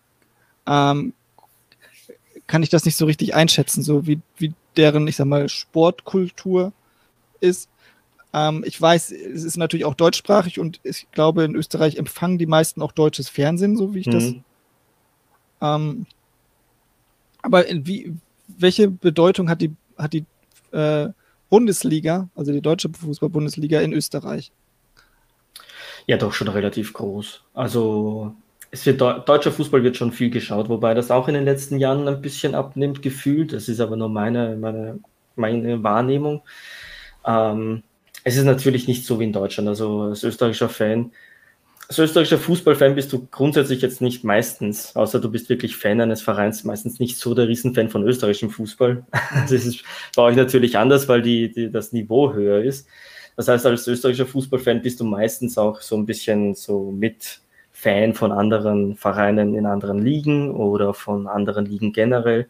ähm, 0.68 1.14
kann 2.48 2.64
ich 2.64 2.70
das 2.70 2.86
nicht 2.86 2.96
so 2.96 3.06
richtig 3.06 3.34
einschätzen, 3.34 3.82
so 3.82 4.06
wie, 4.06 4.20
wie 4.38 4.54
deren, 4.78 5.08
ich 5.08 5.16
sag 5.16 5.26
mal, 5.26 5.50
Sportkultur 5.50 6.74
ist. 7.40 7.70
Ähm, 8.34 8.64
ich 8.68 8.80
weiß, 8.80 9.12
es 9.12 9.44
ist 9.44 9.58
natürlich 9.58 9.86
auch 9.86 9.96
deutschsprachig 9.96 10.60
und 10.60 10.80
ich 10.84 11.08
glaube, 11.12 11.44
in 11.44 11.56
Österreich 11.56 11.98
empfangen 11.98 12.38
die 12.38 12.46
meisten 12.46 12.82
auch 12.82 12.92
deutsches 12.92 13.30
Fernsehen, 13.30 13.78
so 13.78 13.96
wie 13.96 14.00
ich 14.00 14.08
mhm. 14.08 14.12
das 14.12 14.34
ähm, 15.66 16.06
aber 17.42 17.66
wie, 17.70 18.14
welche 18.48 18.90
Bedeutung 18.90 19.50
hat 19.50 19.62
die, 19.62 19.74
hat 19.98 20.14
die 20.14 20.26
äh, 20.72 21.10
Bundesliga, 21.50 22.30
also 22.36 22.52
die 22.52 22.62
deutsche 22.62 22.90
Fußball-Bundesliga 22.90 23.82
in 23.82 23.94
Österreich? 23.94 24.52
Ja, 26.08 26.18
doch 26.18 26.34
schon 26.34 26.48
relativ 26.48 26.94
groß. 26.94 27.44
Also 27.54 28.36
es 28.72 28.86
wird 28.86 29.02
deutscher 29.02 29.52
Fußball 29.52 29.84
wird 29.84 29.98
schon 29.98 30.12
viel 30.12 30.30
geschaut, 30.30 30.70
wobei 30.70 30.94
das 30.94 31.12
auch 31.12 31.28
in 31.28 31.34
den 31.34 31.46
letzten 31.46 31.80
Jahren 31.80 32.08
ein 32.08 32.22
bisschen 32.22 32.56
abnimmt, 32.56 33.02
gefühlt. 33.02 33.54
Das 33.54 33.70
ist 33.70 33.80
aber 33.80 33.96
nur 33.96 34.10
meine, 34.10 34.58
meine, 34.58 35.00
meine 35.36 35.82
Wahrnehmung. 35.84 36.42
Ähm, 37.26 37.84
es 38.24 38.38
ist 38.38 38.46
natürlich 38.46 38.88
nicht 38.88 39.06
so 39.06 39.20
wie 39.20 39.24
in 39.24 39.34
Deutschland. 39.34 39.70
Also 39.70 40.02
als 40.02 40.24
österreichischer 40.24 40.70
Fan 40.70 41.12
als 41.88 42.00
österreichischer 42.00 42.40
Fußballfan 42.40 42.96
bist 42.96 43.14
du 43.14 43.28
grundsätzlich 43.30 43.82
jetzt 43.82 44.02
nicht 44.02 44.24
meistens, 44.24 44.96
außer 44.96 45.20
du 45.20 45.30
bist 45.30 45.50
wirklich 45.50 45.76
Fan 45.76 46.02
eines 46.02 46.22
Vereins, 46.22 46.64
meistens 46.64 47.00
nicht 47.00 47.18
so 47.18 47.34
der 47.34 47.48
Riesenfan 47.48 47.90
von 47.90 48.04
österreichischem 48.04 48.50
Fußball. 48.50 49.06
Das 49.50 49.52
ist 49.52 49.84
bei 50.16 50.24
euch 50.24 50.36
natürlich 50.36 50.78
anders, 50.78 51.08
weil 51.08 51.22
die, 51.22 51.52
die, 51.52 51.72
das 51.72 51.92
Niveau 51.94 52.34
höher 52.34 52.64
ist. 52.64 52.88
Das 53.36 53.48
heißt, 53.48 53.66
als 53.66 53.88
österreichischer 53.88 54.26
Fußballfan 54.26 54.82
bist 54.82 55.00
du 55.00 55.04
meistens 55.04 55.58
auch 55.58 55.82
so 55.82 55.96
ein 55.96 56.06
bisschen 56.06 56.56
so 56.56 56.92
mit 56.92 57.42
Fan 57.72 58.14
von 58.14 58.32
anderen 58.32 58.96
Vereinen 58.96 59.54
in 59.54 59.66
anderen 59.66 60.00
Ligen 60.00 60.52
oder 60.52 60.94
von 60.94 61.28
anderen 61.28 61.66
Ligen 61.66 61.92
generell. 61.92 62.48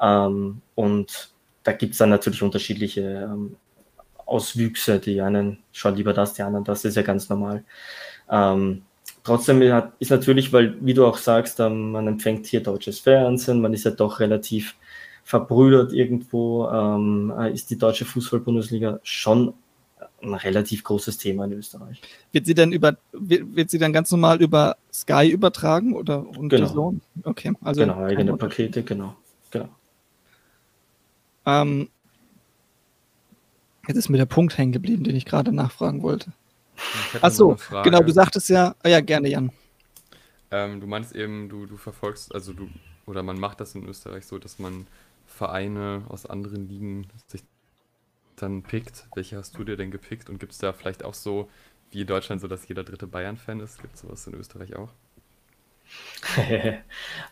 Ähm, 0.00 0.62
und 0.74 1.34
da 1.62 1.72
gibt 1.72 1.92
es 1.92 1.98
dann 1.98 2.10
natürlich 2.10 2.42
unterschiedliche 2.42 3.28
ähm, 3.30 3.56
Auswüchse. 4.26 4.98
Die 4.98 5.20
einen 5.20 5.58
schauen 5.72 5.96
lieber 5.96 6.12
das, 6.12 6.34
die 6.34 6.42
anderen 6.42 6.64
das, 6.64 6.84
ist 6.84 6.96
ja 6.96 7.02
ganz 7.02 7.28
normal. 7.28 7.64
Ähm, 8.30 8.82
trotzdem 9.22 9.62
ist 9.98 10.10
natürlich, 10.10 10.52
weil, 10.52 10.76
wie 10.80 10.94
du 10.94 11.06
auch 11.06 11.18
sagst, 11.18 11.60
ähm, 11.60 11.92
man 11.92 12.06
empfängt 12.06 12.46
hier 12.46 12.62
deutsches 12.62 13.00
Fernsehen, 13.00 13.60
man 13.60 13.72
ist 13.74 13.84
ja 13.84 13.90
doch 13.90 14.20
relativ 14.20 14.76
verbrüdert 15.24 15.92
irgendwo, 15.92 16.68
ähm, 16.68 17.32
äh, 17.38 17.52
ist 17.52 17.70
die 17.70 17.78
deutsche 17.78 18.04
Fußball-Bundesliga 18.04 19.00
schon 19.02 19.54
ein 20.22 20.34
relativ 20.34 20.84
großes 20.84 21.18
Thema 21.18 21.44
in 21.44 21.52
Österreich. 21.52 22.00
Wird 22.32 22.46
sie 22.46 22.54
denn 22.54 22.72
über 22.72 22.96
wird, 23.12 23.56
wird 23.56 23.70
sie 23.70 23.78
dann 23.78 23.92
ganz 23.92 24.10
normal 24.10 24.40
über 24.42 24.76
Sky 24.92 25.28
übertragen 25.28 25.94
oder 25.94 26.26
unter 26.26 26.56
genau. 26.56 26.68
so? 26.68 26.94
Okay, 27.24 27.52
also 27.62 27.80
genau 27.80 28.02
eigene 28.04 28.36
Pakete, 28.36 28.82
genau, 28.82 29.14
genau. 29.50 29.68
Ähm, 31.46 31.88
jetzt 33.86 33.96
ist 33.96 34.08
mir 34.08 34.18
der 34.18 34.26
Punkt 34.26 34.56
hängen 34.56 34.72
geblieben, 34.72 35.04
den 35.04 35.16
ich 35.16 35.26
gerade 35.26 35.52
nachfragen 35.52 36.02
wollte. 36.02 36.32
Ach 37.20 37.30
so, 37.30 37.56
genau, 37.82 38.00
du 38.02 38.12
sagtest 38.12 38.48
ja, 38.48 38.74
oh 38.84 38.88
ja, 38.88 39.00
gerne, 39.00 39.28
Jan. 39.28 39.52
Ähm, 40.50 40.80
du 40.80 40.86
meinst 40.86 41.14
eben, 41.14 41.48
du, 41.48 41.66
du 41.66 41.76
verfolgst, 41.76 42.34
also 42.34 42.52
du, 42.52 42.68
oder 43.06 43.22
man 43.22 43.38
macht 43.38 43.60
das 43.60 43.74
in 43.74 43.86
Österreich 43.86 44.26
so, 44.26 44.38
dass 44.38 44.58
man 44.58 44.86
Vereine 45.26 46.04
aus 46.08 46.26
anderen 46.26 46.68
Ligen 46.68 47.08
sich 47.26 47.42
dann 48.36 48.62
pickt. 48.62 49.06
Welche 49.14 49.36
hast 49.36 49.56
du 49.58 49.64
dir 49.64 49.76
denn 49.76 49.90
gepickt? 49.90 50.28
Und 50.28 50.38
gibt 50.38 50.52
es 50.52 50.58
da 50.58 50.72
vielleicht 50.72 51.04
auch 51.04 51.14
so, 51.14 51.48
wie 51.90 52.02
in 52.02 52.06
Deutschland, 52.06 52.40
so 52.40 52.48
dass 52.48 52.68
jeder 52.68 52.84
dritte 52.84 53.06
Bayern-Fan 53.06 53.60
ist? 53.60 53.80
Gibt 53.80 53.94
es 53.94 54.00
sowas 54.02 54.26
in 54.26 54.34
Österreich 54.34 54.76
auch? 54.76 54.90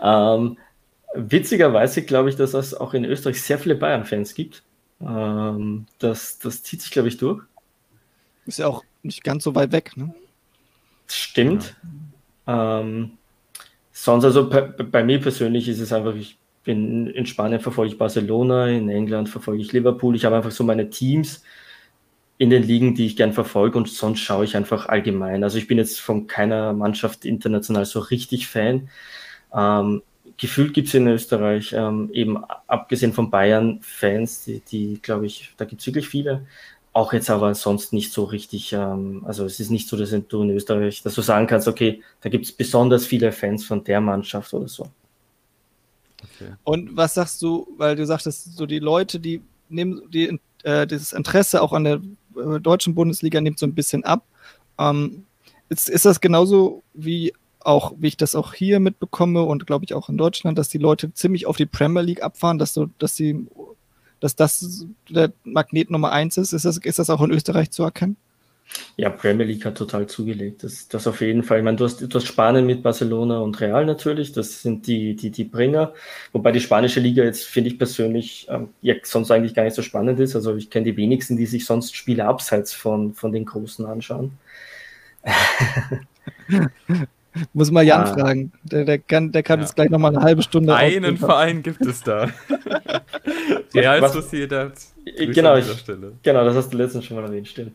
ähm, 0.01 0.59
witzigerweise 1.14 2.03
glaube 2.03 2.30
ich, 2.30 2.36
dass 2.36 2.55
es 2.55 2.74
auch 2.74 2.95
in 2.95 3.05
Österreich 3.05 3.40
sehr 3.43 3.59
viele 3.59 3.74
Bayern-Fans 3.74 4.34
gibt. 4.34 4.62
Ähm, 5.01 5.86
das, 5.99 6.38
das 6.38 6.62
zieht 6.62 6.82
sich, 6.82 6.90
glaube 6.90 7.09
ich, 7.09 7.16
durch. 7.16 7.43
Ist 8.47 8.59
ja 8.59 8.66
auch 8.66 8.84
nicht 9.03 9.24
ganz 9.24 9.44
so 9.44 9.55
weit 9.55 9.72
weg, 9.72 9.96
ne? 9.96 10.14
Stimmt. 11.07 11.76
Ja. 12.46 12.80
Ähm, 12.80 13.12
sonst, 13.92 14.24
also 14.24 14.48
bei, 14.48 14.62
bei, 14.62 15.05
mir 15.05 15.20
persönlich 15.20 15.68
ist 15.68 15.80
es 15.80 15.92
einfach, 15.92 16.14
ich 16.14 16.38
bin 16.64 17.09
in 17.09 17.26
Spanien 17.26 17.61
verfolge 17.61 17.92
ich 17.92 17.98
Barcelona, 17.98 18.68
in 18.68 18.88
England 18.88 19.28
verfolge 19.28 19.62
ich 19.62 19.72
Liverpool. 19.72 20.14
Ich 20.16 20.24
habe 20.24 20.36
einfach 20.36 20.50
so 20.50 20.64
meine 20.64 20.90
Teams 20.90 21.42
in 22.38 22.50
den 22.50 22.62
Ligen, 22.62 22.94
die 22.94 23.07
ich 23.07 23.16
gern 23.16 23.32
verfolge 23.32 23.78
und 23.78 23.88
sonst 23.88 24.20
schaue 24.20 24.44
ich 24.44 24.57
einfach 24.57 24.86
allgemein. 24.86 25.44
Also 25.44 25.59
ich 25.59 25.66
bin 25.66 25.78
jetzt 25.78 26.00
von 26.00 26.26
keiner 26.26 26.72
Mannschaft 26.72 27.24
international 27.24 27.84
so 27.84 28.00
richtig 28.00 28.48
Fan. 28.48 28.88
Ähm, 29.55 30.03
gefühlt 30.38 30.74
gibt 30.74 30.88
es 30.88 30.94
in 30.94 31.07
Österreich, 31.07 31.72
ähm, 31.72 32.11
eben 32.12 32.42
abgesehen 32.66 33.12
von 33.12 33.30
Bayern, 33.30 33.78
Fans, 33.82 34.44
die, 34.44 34.61
die 34.61 34.98
glaube 35.03 35.26
ich, 35.26 35.53
da 35.57 35.64
gibt 35.64 35.80
es 35.80 35.86
wirklich 35.86 36.09
viele, 36.09 36.46
auch 36.93 37.12
jetzt 37.12 37.30
aber 37.30 37.55
sonst 37.55 37.93
nicht 37.93 38.12
so 38.12 38.24
richtig, 38.24 38.72
ähm, 38.72 39.22
also 39.26 39.45
es 39.47 39.61
ist 39.61 39.70
nicht 39.70 39.88
so, 39.88 39.97
dass 39.97 40.11
du 40.11 40.43
in 40.43 40.51
Österreich, 40.51 41.03
dass 41.03 41.14
du 41.14 41.22
sagen 41.22 41.47
kannst, 41.47 41.66
okay, 41.66 42.03
da 42.20 42.28
gibt 42.28 42.45
es 42.45 42.53
besonders 42.53 43.07
viele 43.07 43.32
Fans 43.32 43.64
von 43.64 43.82
der 43.82 44.01
Mannschaft 44.01 44.53
oder 44.53 44.68
so. 44.68 44.86
Okay. 46.22 46.53
Und 46.64 46.97
was 46.97 47.14
sagst 47.14 47.40
du, 47.43 47.66
weil 47.78 47.97
du 47.97 48.05
sagtest, 48.05 48.57
so 48.57 48.66
die 48.66 48.78
Leute, 48.78 49.18
die 49.18 49.40
nehmen 49.68 50.03
die, 50.11 50.38
äh, 50.64 50.86
dieses 50.86 51.12
Interesse 51.12 51.62
auch 51.62 51.72
an 51.72 51.84
der 51.84 52.01
äh, 52.36 52.61
deutschen 52.61 52.95
Bundesliga 52.95 53.40
nimmt 53.40 53.59
so 53.59 53.66
ein 53.66 53.74
bisschen 53.74 54.05
ab. 54.05 54.24
Ähm, 54.78 55.24
ist, 55.68 55.88
ist 55.88 56.05
das 56.05 56.20
genauso 56.20 56.82
wie 56.93 57.32
auch, 57.61 57.95
wie 57.97 58.09
ich 58.09 58.16
das 58.16 58.34
auch 58.34 58.55
hier 58.55 58.80
mitbekomme 58.80 59.43
und 59.43 59.66
glaube 59.66 59.84
ich 59.84 59.95
auch 59.95 60.09
in 60.09 60.18
Deutschland, 60.18 60.59
dass 60.59 60.68
die 60.68 60.78
Leute 60.78 61.14
ziemlich 61.14 61.47
auf 61.47 61.57
die 61.57 61.66
Premier 61.66 62.03
League 62.03 62.22
abfahren, 62.22 62.59
dass 62.59 62.74
so, 62.74 62.88
dass 62.99 63.16
sie 63.16 63.47
dass 64.23 64.37
das 64.37 64.87
der 65.09 65.33
Magnet 65.45 65.91
Nummer 65.91 66.12
eins 66.12 66.37
ist. 66.37 66.53
Ist 66.53 66.64
das, 66.64 66.79
ist 66.79 66.99
das 66.99 67.11
auch 67.11 67.20
in 67.23 67.33
Österreich 67.33 67.70
zu 67.70 67.83
erkennen? 67.83 68.16
Ja, 68.97 69.11
Premier 69.11 69.45
League 69.45 69.64
hat 69.64 69.77
total 69.77 70.07
zugelegt. 70.07 70.62
Das, 70.62 70.89
das 70.89 71.07
auf 71.07 71.20
jeden 71.20 71.43
Fall. 71.43 71.59
Ich 71.59 71.64
meine, 71.64 71.77
du 71.77 71.85
hast, 71.85 72.01
du 72.01 72.14
hast 72.14 72.27
Spanien 72.27 72.64
mit 72.64 72.83
Barcelona 72.83 73.41
und 73.41 73.61
Real 73.61 73.85
natürlich. 73.85 74.33
Das 74.33 74.62
sind 74.62 74.87
die, 74.87 75.14
die, 75.16 75.31
die 75.31 75.45
Bringer. 75.45 75.93
Wobei 76.33 76.53
die 76.53 76.61
spanische 76.61 77.01
Liga 77.01 77.25
jetzt, 77.25 77.45
finde 77.45 77.70
ich 77.70 77.79
persönlich, 77.79 78.47
ähm, 78.49 78.68
ja, 78.81 78.95
sonst 79.03 79.31
eigentlich 79.31 79.55
gar 79.55 79.64
nicht 79.64 79.75
so 79.75 79.83
spannend 79.83 80.20
ist. 80.20 80.37
Also 80.37 80.57
ich 80.57 80.70
kenne 80.70 80.85
die 80.85 80.97
wenigsten, 80.97 81.37
die 81.37 81.47
sich 81.47 81.66
sonst 81.66 81.95
Spiele 81.97 82.25
abseits 82.25 82.73
von, 82.73 83.12
von 83.14 83.33
den 83.33 83.45
Großen 83.45 83.85
anschauen. 83.85 84.39
Muss 87.53 87.70
mal 87.70 87.83
Jan 87.83 88.03
ah. 88.03 88.07
fragen. 88.07 88.53
Der, 88.62 88.85
der 88.85 88.99
kann, 88.99 89.33
der 89.33 89.43
kann 89.43 89.61
ja. 89.61 89.64
uns 89.64 89.74
gleich 89.74 89.91
nochmal 89.91 90.14
eine 90.14 90.24
halbe 90.24 90.43
Stunde. 90.43 90.74
Einen 90.74 91.16
Verein 91.16 91.62
gibt 91.62 91.85
es 91.85 92.03
da. 92.03 92.28
Real 93.74 94.09
Sociedad. 94.09 94.72
Genau, 95.16 95.57
ich, 95.57 95.85
genau, 96.22 96.45
das 96.45 96.57
hast 96.57 96.72
du 96.72 96.76
letztens 96.76 97.07
schon 97.07 97.16
mal 97.16 97.24
erwähnt, 97.24 97.49
stimmt. 97.49 97.74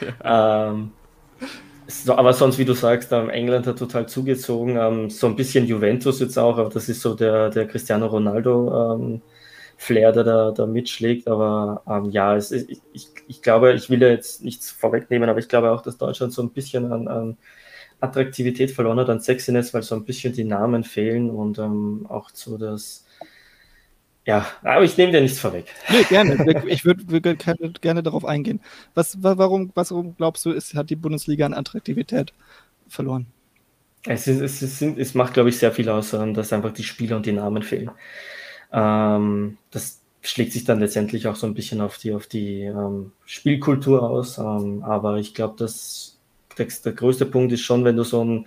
Ja. 0.00 0.70
Ähm, 0.70 0.90
so, 1.86 2.16
aber 2.16 2.32
sonst, 2.32 2.58
wie 2.58 2.64
du 2.64 2.72
sagst, 2.72 3.12
ähm, 3.12 3.28
England 3.28 3.66
hat 3.66 3.78
total 3.78 4.08
zugezogen. 4.08 4.76
Ähm, 4.76 5.10
so 5.10 5.26
ein 5.26 5.36
bisschen 5.36 5.66
Juventus 5.66 6.20
jetzt 6.20 6.38
auch, 6.38 6.58
aber 6.58 6.70
das 6.70 6.88
ist 6.88 7.00
so 7.00 7.14
der, 7.14 7.50
der 7.50 7.66
Cristiano 7.68 8.06
Ronaldo 8.06 8.94
ähm, 8.94 9.22
Flair, 9.76 10.12
der 10.12 10.24
da, 10.24 10.50
da 10.50 10.66
mitschlägt. 10.66 11.28
Aber 11.28 11.82
ähm, 11.86 12.10
ja, 12.10 12.34
es 12.36 12.50
ist, 12.50 12.70
ich, 12.92 13.08
ich 13.28 13.42
glaube, 13.42 13.74
ich 13.74 13.90
will 13.90 14.00
ja 14.00 14.08
jetzt 14.08 14.42
nichts 14.42 14.70
vorwegnehmen, 14.70 15.28
aber 15.28 15.38
ich 15.38 15.48
glaube 15.48 15.70
auch, 15.70 15.82
dass 15.82 15.98
Deutschland 15.98 16.32
so 16.32 16.42
ein 16.42 16.50
bisschen 16.50 16.90
an, 16.90 17.06
an 17.06 17.36
Attraktivität 18.00 18.70
verloren 18.70 18.98
hat, 18.98 19.08
an 19.08 19.20
Sexiness, 19.20 19.72
weil 19.74 19.82
so 19.82 19.94
ein 19.94 20.04
bisschen 20.04 20.32
die 20.32 20.44
Namen 20.44 20.84
fehlen 20.84 21.30
und 21.30 21.58
ähm, 21.58 22.06
auch 22.08 22.30
so 22.32 22.58
das 22.58 23.04
ja, 24.26 24.46
aber 24.62 24.84
ich 24.84 24.96
nehme 24.96 25.12
dir 25.12 25.20
nichts 25.20 25.38
vorweg. 25.38 25.66
Nee, 25.90 26.04
gerne. 26.04 26.34
Ich 26.66 26.84
würde 26.84 27.08
würd 27.08 27.80
gerne 27.82 28.02
darauf 28.02 28.24
eingehen. 28.24 28.60
Was, 28.94 29.22
warum, 29.22 29.70
warum 29.74 30.16
glaubst 30.16 30.44
du, 30.46 30.50
ist, 30.50 30.74
hat 30.74 30.88
die 30.88 30.96
Bundesliga 30.96 31.44
an 31.44 31.52
Attraktivität 31.52 32.32
verloren? 32.88 33.26
Es, 34.06 34.26
ist, 34.26 34.40
es, 34.40 34.62
ist, 34.62 34.82
es 34.82 35.14
macht, 35.14 35.34
glaube 35.34 35.50
ich, 35.50 35.58
sehr 35.58 35.72
viel 35.72 35.88
aus, 35.88 36.12
ähm, 36.14 36.34
dass 36.34 36.52
einfach 36.52 36.72
die 36.72 36.84
Spieler 36.84 37.16
und 37.16 37.26
die 37.26 37.32
Namen 37.32 37.62
fehlen. 37.62 37.90
Ähm, 38.72 39.58
das 39.70 40.00
schlägt 40.22 40.52
sich 40.52 40.64
dann 40.64 40.80
letztendlich 40.80 41.26
auch 41.26 41.36
so 41.36 41.46
ein 41.46 41.54
bisschen 41.54 41.82
auf 41.82 41.98
die, 41.98 42.12
auf 42.12 42.26
die 42.26 42.62
ähm, 42.62 43.12
Spielkultur 43.26 44.02
aus. 44.02 44.38
Ähm, 44.38 44.82
aber 44.82 45.18
ich 45.18 45.34
glaube, 45.34 45.56
dass 45.58 46.13
der, 46.58 46.66
der 46.84 46.92
größte 46.92 47.26
Punkt 47.26 47.52
ist 47.52 47.62
schon, 47.62 47.84
wenn 47.84 47.96
du 47.96 48.04
so 48.04 48.24
ein 48.24 48.46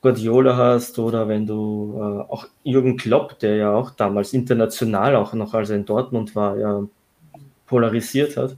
Guardiola 0.00 0.56
hast 0.56 0.98
oder 0.98 1.28
wenn 1.28 1.46
du 1.46 1.94
äh, 1.96 2.30
auch 2.30 2.46
Jürgen 2.62 2.96
Klopp, 2.98 3.38
der 3.38 3.56
ja 3.56 3.74
auch 3.74 3.90
damals 3.90 4.34
international, 4.34 5.16
auch 5.16 5.32
noch 5.32 5.54
als 5.54 5.70
er 5.70 5.76
in 5.76 5.86
Dortmund 5.86 6.36
war, 6.36 6.58
ja, 6.58 6.82
polarisiert 7.66 8.36
hat. 8.36 8.56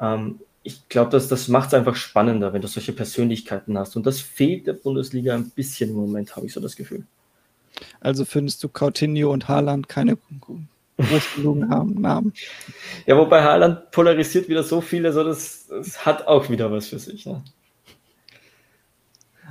Ähm, 0.00 0.40
ich 0.62 0.88
glaube, 0.88 1.12
dass 1.12 1.28
das 1.28 1.48
macht 1.48 1.68
es 1.68 1.74
einfach 1.74 1.94
spannender, 1.94 2.52
wenn 2.52 2.60
du 2.60 2.68
solche 2.68 2.92
Persönlichkeiten 2.92 3.78
hast. 3.78 3.96
Und 3.96 4.04
das 4.04 4.20
fehlt 4.20 4.66
der 4.66 4.72
Bundesliga 4.74 5.34
ein 5.34 5.48
bisschen 5.50 5.90
im 5.90 5.96
Moment, 5.96 6.34
habe 6.36 6.46
ich 6.46 6.52
so 6.52 6.60
das 6.60 6.76
Gefühl. 6.76 7.06
Also 8.00 8.24
findest 8.24 8.64
du 8.64 8.68
Coutinho 8.68 9.32
und 9.32 9.48
Haaland 9.48 9.88
keine 9.88 10.18
groß 10.40 10.58
Namen? 11.38 12.32
Ja, 13.06 13.16
wobei 13.16 13.42
Haaland 13.42 13.90
polarisiert 13.92 14.48
wieder 14.48 14.62
so 14.62 14.80
viel, 14.80 15.06
also 15.06 15.24
das, 15.24 15.68
das 15.68 16.04
hat 16.04 16.26
auch 16.26 16.50
wieder 16.50 16.70
was 16.70 16.88
für 16.88 16.98
sich. 16.98 17.26
Ne? 17.26 17.42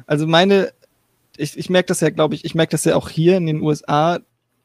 Also 0.07 0.27
meine 0.27 0.71
ich, 1.37 1.57
ich 1.57 1.69
merke 1.69 1.87
das 1.87 2.01
ja, 2.01 2.09
glaube 2.09 2.35
ich, 2.35 2.43
ich 2.45 2.55
merke 2.55 2.71
das 2.71 2.85
ja 2.85 2.95
auch 2.95 3.09
hier 3.09 3.37
in 3.37 3.45
den 3.45 3.61
USA, 3.61 4.19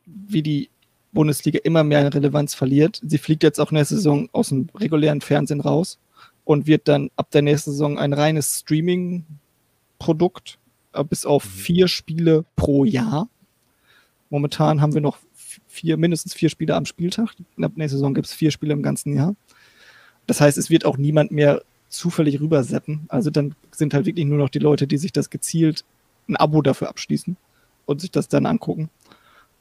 wie 0.07 0.43
die 0.43 0.71
Bundesliga 1.13 1.59
immer 1.65 1.85
mehr 1.85 2.13
Relevanz 2.15 2.55
verliert. 2.55 3.01
Sie 3.05 3.19
fliegt 3.19 3.43
jetzt 3.43 3.59
auch 3.61 3.73
nächste 3.73 3.97
Saison 3.97 4.29
aus 4.33 4.49
dem 4.51 4.69
regulären 4.75 5.21
Fernsehen 5.21 5.61
raus 5.61 5.99
und 6.45 6.67
wird 6.67 6.89
dann 6.89 7.11
ab 7.17 7.31
der 7.31 7.43
nächsten 7.43 7.73
Saison 7.73 7.99
ein 7.99 8.15
reines 8.15 8.61
Streaming-Produkt, 8.61 10.59
äh, 10.93 11.03
bis 11.05 11.27
auf 11.27 11.45
mhm. 11.45 11.49
vier 11.49 11.89
Spiele 11.89 12.45
pro 12.57 12.85
Jahr. 12.85 13.29
Momentan 14.31 14.81
haben 14.81 14.95
wir 14.95 15.01
noch 15.01 15.19
vier, 15.67 15.97
mindestens 15.97 16.35
vier 16.35 16.51
Spiele 16.51 16.77
am 16.77 16.87
Spieltag. 16.87 17.35
Ab 17.61 17.73
nächster 17.75 17.97
Saison 17.99 18.15
gibt 18.15 18.29
es 18.29 18.33
vier 18.33 18.53
Spiele 18.53 18.73
im 18.73 18.83
ganzen 18.83 19.17
Jahr. 19.17 19.35
Das 20.27 20.41
heißt, 20.41 20.57
es 20.59 20.71
wird 20.71 20.85
auch 20.85 20.97
niemand 20.97 21.33
mehr 21.33 21.63
zufällig 21.91 22.41
rüberseppen. 22.41 23.05
Also 23.09 23.31
dann 23.31 23.55
sind 23.73 23.93
halt 23.93 24.07
wirklich 24.07 24.25
nur 24.25 24.39
noch 24.39 24.49
die 24.49 24.59
Leute, 24.59 24.87
die 24.87 24.97
sich 24.97 25.13
das 25.13 25.29
gezielt 25.29 25.85
ein 26.29 26.37
Abo 26.37 26.63
dafür 26.63 26.89
abschließen 26.89 27.37
und 27.87 28.01
sich 28.01 28.11
das 28.11 28.29
dann 28.29 28.47
angucken. 28.47 28.89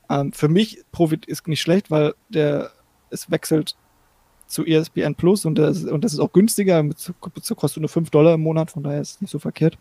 Ähm, 0.10 0.32
für 0.32 0.48
mich 0.48 0.84
Profit 0.92 1.26
ist 1.26 1.48
nicht 1.48 1.62
schlecht, 1.62 1.92
weil 1.92 2.14
der 2.30 2.72
es 3.10 3.30
wechselt 3.32 3.76
zu 4.48 4.66
ESPN 4.66 5.16
Plus 5.16 5.46
und 5.46 5.56
das, 5.56 5.84
und 5.84 6.04
das 6.04 6.14
ist 6.14 6.20
auch 6.20 6.32
günstiger, 6.32 6.82
mit, 6.84 7.14
kostet 7.20 7.82
nur 7.82 7.90
5 7.90 8.10
Dollar 8.10 8.36
im 8.36 8.42
Monat, 8.42 8.72
von 8.72 8.84
daher 8.84 9.02
ist 9.02 9.16
es 9.16 9.22
nicht 9.22 9.32
so 9.32 9.40
verkehrt. 9.40 9.78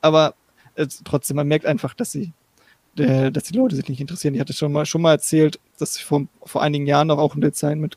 Aber 0.00 0.34
es, 0.74 1.02
trotzdem, 1.04 1.36
man 1.36 1.48
merkt 1.48 1.66
einfach, 1.66 1.94
dass 1.94 2.12
sie 2.12 2.32
dass 2.98 3.44
die 3.44 3.56
Leute 3.56 3.76
sich 3.76 3.88
nicht 3.88 4.00
interessieren. 4.00 4.34
Ich 4.34 4.40
hatte 4.40 4.52
schon 4.52 4.72
mal, 4.72 4.84
schon 4.84 5.02
mal 5.02 5.12
erzählt, 5.12 5.60
dass 5.78 5.96
ich 5.96 6.04
vor, 6.04 6.26
vor 6.42 6.62
einigen 6.62 6.84
Jahren 6.84 7.06
noch 7.06 7.18
auch 7.18 7.36
in 7.36 7.40
der 7.40 7.52
Zeit 7.52 7.78
mit 7.78 7.96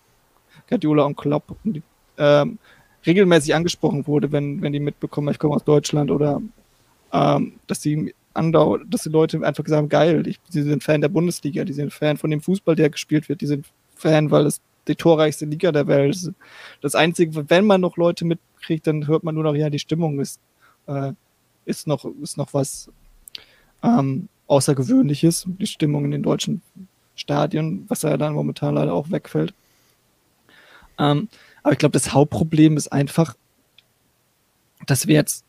Guardiola 0.70 1.04
und 1.04 1.16
Klopp 1.18 1.56
ähm, 2.18 2.60
regelmäßig 3.06 3.56
angesprochen 3.56 4.08
wurde, 4.08 4.32
wenn, 4.32 4.62
wenn 4.62 4.74
die 4.74 4.80
mitbekommen, 4.80 5.30
ich 5.30 5.40
komme 5.40 5.56
aus 5.56 5.64
Deutschland 5.64 6.12
oder 6.12 6.42
ähm, 7.12 7.54
dass 7.68 7.80
die 7.80 8.14
andauert, 8.34 8.84
dass 8.90 9.04
die 9.04 9.10
Leute 9.10 9.46
einfach 9.46 9.64
haben, 9.70 9.90
geil, 9.90 10.26
ich, 10.28 10.40
die 10.54 10.62
sind 10.62 10.84
Fan 10.84 11.02
der 11.02 11.10
Bundesliga, 11.10 11.64
die 11.64 11.74
sind 11.74 11.92
Fan 11.92 12.18
von 12.18 12.32
dem 12.32 12.42
Fußball, 12.42 12.76
der 12.76 12.90
gespielt 12.90 13.28
wird, 13.28 13.42
die 13.42 13.48
sind 13.48 13.66
Fan, 13.96 14.32
weil 14.32 14.46
es 14.46 14.62
die 14.88 14.96
torreichste 14.96 15.46
Liga 15.46 15.72
der 15.72 15.88
Welt 15.88 16.16
ist. 16.16 16.32
Das 16.82 16.96
Einzige, 16.96 17.50
wenn 17.50 17.66
man 17.66 17.82
noch 17.82 17.98
Leute 17.98 18.26
mitkriegt, 18.26 18.88
dann 18.88 19.08
hört 19.08 19.24
man 19.24 19.36
nur 19.36 19.44
noch, 19.44 19.56
ja, 19.56 19.70
die 19.70 19.80
Stimmung 19.80 20.20
ist, 20.20 20.40
äh, 20.88 21.12
ist, 21.66 21.88
noch, 21.88 22.06
ist 22.22 22.38
noch 22.38 22.54
was 22.54 22.90
ähm, 23.84 24.28
Außergewöhnliches, 24.48 25.46
die 25.48 25.68
Stimmung 25.68 26.06
in 26.06 26.12
den 26.12 26.24
deutschen 26.24 26.62
Stadien, 27.16 27.86
was 27.88 28.02
ja 28.02 28.18
dann 28.18 28.34
momentan 28.34 28.76
leider 28.76 28.94
auch 28.94 29.12
wegfällt. 29.12 29.54
Ähm, 30.98 31.30
aber 31.64 31.74
ich 31.74 31.80
glaube, 31.80 31.94
das 31.94 32.14
Hauptproblem 32.14 32.78
ist 32.78 32.92
einfach, 32.92 33.36
dass 34.88 35.08
wir 35.08 35.16
jetzt 35.16 35.46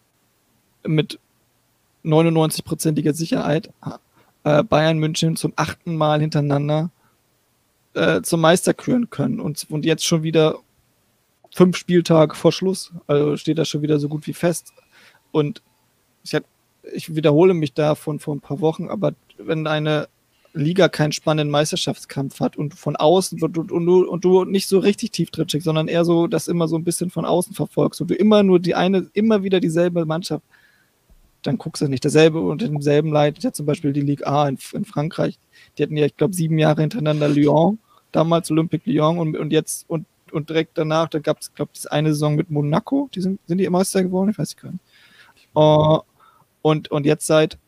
mit 0.85 1.19
99-prozentiger 2.05 3.15
Sicherheit 3.15 3.71
äh, 4.45 4.63
Bayern 4.65 4.99
München 4.99 5.37
zum 5.37 5.53
achten 5.57 5.97
Mal 5.97 6.21
hintereinander 6.21 6.91
äh, 7.95 8.23
zum 8.23 8.41
Meister 8.41 8.75
küren 8.75 9.11
können. 9.11 9.41
Und, 9.41 9.67
und 9.71 9.85
jetzt 9.85 10.05
schon 10.05 10.23
wieder 10.23 10.59
fünf 11.55 11.77
Spieltage 11.77 12.35
vor 12.35 12.53
Schluss. 12.53 12.93
Also 13.07 13.37
steht 13.37 13.59
das 13.59 13.69
schon 13.69 13.83
wieder 13.83 13.99
so 13.99 14.09
gut 14.09 14.27
wie 14.27 14.33
fest. 14.33 14.73
Und 15.31 15.63
ich, 16.25 16.35
hab, 16.35 16.45
ich 16.93 17.15
wiederhole 17.15 17.55
mich 17.55 17.73
da 17.75 17.95
von 17.95 18.19
vor 18.19 18.35
ein 18.35 18.41
paar 18.41 18.61
Wochen, 18.61 18.89
aber 18.89 19.15
wenn 19.39 19.67
eine 19.67 20.09
Liga 20.55 20.89
keinen 20.89 21.13
spannenden 21.13 21.51
Meisterschaftskampf 21.51 22.41
hat 22.41 22.57
und 22.57 22.75
von 22.75 22.97
außen 22.97 23.43
und, 23.43 23.57
und, 23.57 23.73
und, 23.73 23.87
du, 23.87 24.09
und 24.09 24.25
du 24.25 24.45
nicht 24.45 24.69
so 24.69 24.79
richtig 24.79 25.13
tief 25.13 25.31
drin 25.31 25.49
steckst, 25.49 25.65
sondern 25.65 25.89
eher 25.89 26.05
so 26.05 26.27
das 26.27 26.49
immer 26.49 26.69
so 26.69 26.77
ein 26.77 26.85
bisschen 26.85 27.11
von 27.11 27.25
außen 27.25 27.55
verfolgst 27.55 28.01
und 28.01 28.11
du 28.11 28.15
immer 28.15 28.43
nur 28.43 28.61
die 28.61 28.75
eine, 28.75 29.09
immer 29.15 29.43
wieder 29.43 29.61
dieselbe 29.61 30.05
Mannschaft 30.05 30.45
dann 31.43 31.59
guckst 31.59 31.83
du 31.83 31.89
nicht. 31.89 32.05
Dasselbe 32.05 32.41
und 32.41 32.63
im 32.63 32.81
selben 32.81 33.13
Leid, 33.13 33.43
ja 33.43 33.53
zum 33.53 33.67
Beispiel 33.67 33.93
die 33.93 34.01
Ligue 34.01 34.27
A 34.27 34.49
in, 34.49 34.59
in 34.73 34.85
Frankreich, 34.85 35.39
die 35.77 35.83
hatten 35.83 35.97
ja, 35.97 36.07
ich 36.07 36.17
glaube, 36.17 36.35
sieben 36.35 36.59
Jahre 36.59 36.81
hintereinander 36.81 37.29
Lyon, 37.29 37.79
damals 38.13 38.51
Olympique 38.51 38.89
Lyon 38.91 39.19
und, 39.19 39.37
und 39.37 39.53
jetzt 39.53 39.89
und, 39.89 40.07
und 40.31 40.49
direkt 40.49 40.79
danach, 40.79 41.09
da 41.09 41.19
gab 41.19 41.41
es, 41.41 41.53
glaube 41.55 41.73
ich, 41.75 41.91
eine 41.91 42.13
Saison 42.13 42.37
mit 42.37 42.51
Monaco, 42.51 43.09
die 43.15 43.21
sind, 43.21 43.41
sind 43.47 43.59
die 43.59 43.69
Meister 43.69 44.03
geworden? 44.03 44.31
Ich 44.31 44.39
weiß 44.39 44.57
gar 44.57 44.73
nicht. 44.73 44.85
Uh, 45.55 46.01
und, 46.63 46.91
und 46.91 47.05
jetzt 47.05 47.27
seit, 47.27 47.59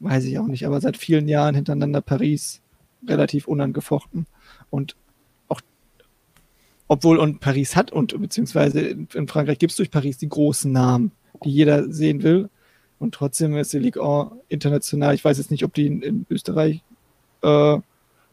weiß 0.00 0.24
ich 0.24 0.38
auch 0.38 0.46
nicht, 0.46 0.66
aber 0.66 0.80
seit 0.80 0.96
vielen 0.96 1.28
Jahren 1.28 1.54
hintereinander 1.54 2.00
Paris 2.00 2.60
relativ 3.06 3.48
unangefochten. 3.48 4.26
Und 4.70 4.96
auch, 5.48 5.60
obwohl 6.88 7.18
und 7.18 7.40
Paris 7.40 7.76
hat 7.76 7.92
und 7.92 8.20
beziehungsweise 8.20 8.80
in, 8.80 9.08
in 9.14 9.28
Frankreich 9.28 9.58
gibt 9.58 9.72
es 9.72 9.76
durch 9.76 9.90
Paris 9.90 10.18
die 10.18 10.28
großen 10.28 10.70
Namen, 10.70 11.12
die 11.44 11.50
jeder 11.50 11.90
sehen 11.90 12.22
will. 12.22 12.50
Und 12.98 13.14
trotzdem 13.14 13.56
ist 13.56 13.72
die 13.72 13.78
Ligue 13.78 14.02
1 14.02 14.32
international. 14.48 15.14
Ich 15.14 15.24
weiß 15.24 15.38
jetzt 15.38 15.50
nicht, 15.50 15.64
ob 15.64 15.74
die 15.74 15.86
in, 15.86 16.02
in 16.02 16.26
Österreich 16.30 16.82
äh, 17.42 17.46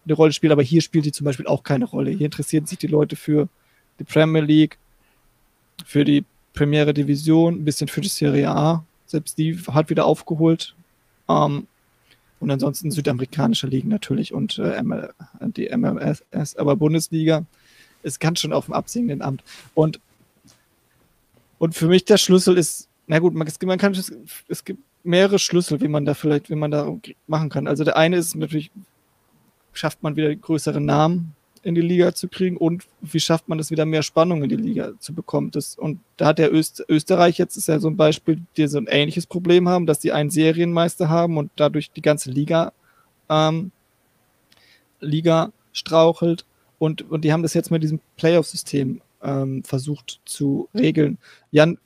eine 0.05 0.13
Rolle 0.13 0.33
spielt, 0.33 0.51
aber 0.53 0.63
hier 0.63 0.81
spielt 0.81 1.05
die 1.05 1.11
zum 1.11 1.25
Beispiel 1.25 1.47
auch 1.47 1.63
keine 1.63 1.85
Rolle. 1.85 2.11
Hier 2.11 2.25
interessieren 2.25 2.65
sich 2.65 2.77
die 2.77 2.87
Leute 2.87 3.15
für 3.15 3.47
die 3.99 4.03
Premier 4.03 4.41
League, 4.41 4.77
für 5.85 6.03
die 6.03 6.25
Premiere 6.53 6.93
Division, 6.93 7.55
ein 7.55 7.65
bisschen 7.65 7.87
für 7.87 8.01
die 8.01 8.09
Serie 8.09 8.49
A. 8.49 8.85
Selbst 9.05 9.37
die 9.37 9.57
hat 9.67 9.89
wieder 9.89 10.05
aufgeholt. 10.05 10.75
Ähm, 11.29 11.67
und 12.39 12.51
ansonsten 12.51 12.91
südamerikanische 12.91 13.67
Ligen 13.67 13.89
natürlich 13.89 14.33
und 14.33 14.59
äh, 14.59 14.81
ML, 14.83 15.13
die 15.55 15.69
MLS, 15.75 16.23
aber 16.57 16.75
Bundesliga 16.75 17.45
ist 18.01 18.19
ganz 18.19 18.41
schön 18.41 18.51
auf 18.51 18.65
dem 18.65 18.73
absinkenden 18.73 19.21
Amt. 19.21 19.43
Und, 19.73 20.01
und 21.57 21.73
für 21.73 21.87
mich 21.87 22.03
der 22.03 22.17
Schlüssel 22.17 22.57
ist 22.57 22.89
na 23.07 23.19
gut, 23.19 23.33
man, 23.33 23.47
man 23.65 23.77
kann, 23.77 23.93
es 24.47 24.65
gibt 24.65 24.81
mehrere 25.03 25.39
Schlüssel, 25.39 25.81
wie 25.81 25.87
man 25.87 26.05
da 26.05 26.13
vielleicht, 26.13 26.49
wie 26.49 26.55
man 26.55 26.71
da 26.71 26.95
machen 27.27 27.49
kann. 27.49 27.67
Also 27.67 27.83
der 27.83 27.97
eine 27.97 28.17
ist 28.17 28.35
natürlich, 28.35 28.71
schafft 29.73 30.03
man 30.03 30.15
wieder 30.15 30.33
größere 30.33 30.79
Namen 30.79 31.35
in 31.63 31.75
die 31.75 31.81
Liga 31.81 32.13
zu 32.13 32.27
kriegen 32.27 32.57
und 32.57 32.85
wie 33.01 33.19
schafft 33.19 33.47
man 33.47 33.57
es 33.57 33.71
wieder 33.71 33.85
mehr 33.85 34.03
Spannung 34.03 34.43
in 34.43 34.49
die 34.49 34.55
Liga 34.55 34.91
zu 34.99 35.13
bekommen. 35.13 35.49
Das, 35.51 35.77
und 35.77 35.99
da 36.17 36.27
hat 36.27 36.39
der 36.39 36.53
Öst, 36.53 36.83
Österreich 36.89 37.37
jetzt 37.37 37.55
ist 37.55 37.67
ja 37.67 37.79
so 37.79 37.87
ein 37.87 37.97
Beispiel, 37.97 38.41
die 38.57 38.67
so 38.67 38.77
ein 38.77 38.87
ähnliches 38.87 39.25
Problem 39.25 39.69
haben, 39.69 39.85
dass 39.85 39.99
die 39.99 40.11
einen 40.11 40.29
Serienmeister 40.29 41.09
haben 41.09 41.37
und 41.37 41.51
dadurch 41.55 41.91
die 41.91 42.01
ganze 42.01 42.31
Liga, 42.31 42.73
ähm, 43.29 43.71
Liga 44.99 45.51
strauchelt 45.71 46.45
und, 46.79 47.09
und 47.09 47.23
die 47.23 47.31
haben 47.31 47.43
das 47.43 47.53
jetzt 47.53 47.71
mit 47.71 47.81
diesem 47.81 48.01
Playoff-System 48.17 49.01
ähm, 49.21 49.63
versucht 49.63 50.19
zu 50.25 50.67
regeln. 50.75 51.17
Jan, 51.51 51.77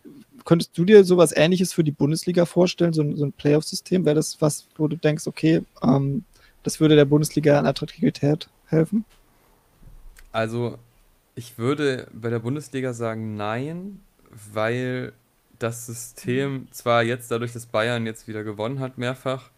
könntest 0.43 0.77
du 0.77 0.85
dir 0.85 1.03
sowas 1.03 1.33
ähnliches 1.35 1.73
für 1.73 1.83
die 1.83 1.91
Bundesliga 1.91 2.45
vorstellen, 2.45 2.93
so, 2.93 3.15
so 3.15 3.25
ein 3.25 3.33
Playoff-System? 3.33 4.05
Wäre 4.05 4.15
das 4.15 4.41
was, 4.41 4.67
wo 4.75 4.87
du 4.87 4.95
denkst, 4.95 5.27
okay, 5.27 5.61
ähm, 5.83 6.23
das 6.63 6.79
würde 6.79 6.95
der 6.95 7.05
Bundesliga 7.05 7.59
an 7.59 7.67
Attraktivität 7.67 8.49
helfen? 8.65 9.05
Also, 10.37 10.77
ich 11.33 11.57
würde 11.57 12.07
bei 12.13 12.29
der 12.29 12.37
Bundesliga 12.37 12.93
sagen 12.93 13.37
nein, 13.37 14.01
weil 14.53 15.13
das 15.57 15.87
System 15.87 16.67
zwar 16.69 17.01
jetzt 17.01 17.31
dadurch, 17.31 17.53
dass 17.53 17.65
Bayern 17.65 18.05
jetzt 18.05 18.27
wieder 18.27 18.43
gewonnen 18.43 18.79
hat, 18.79 18.99
mehrfach, 18.99 19.49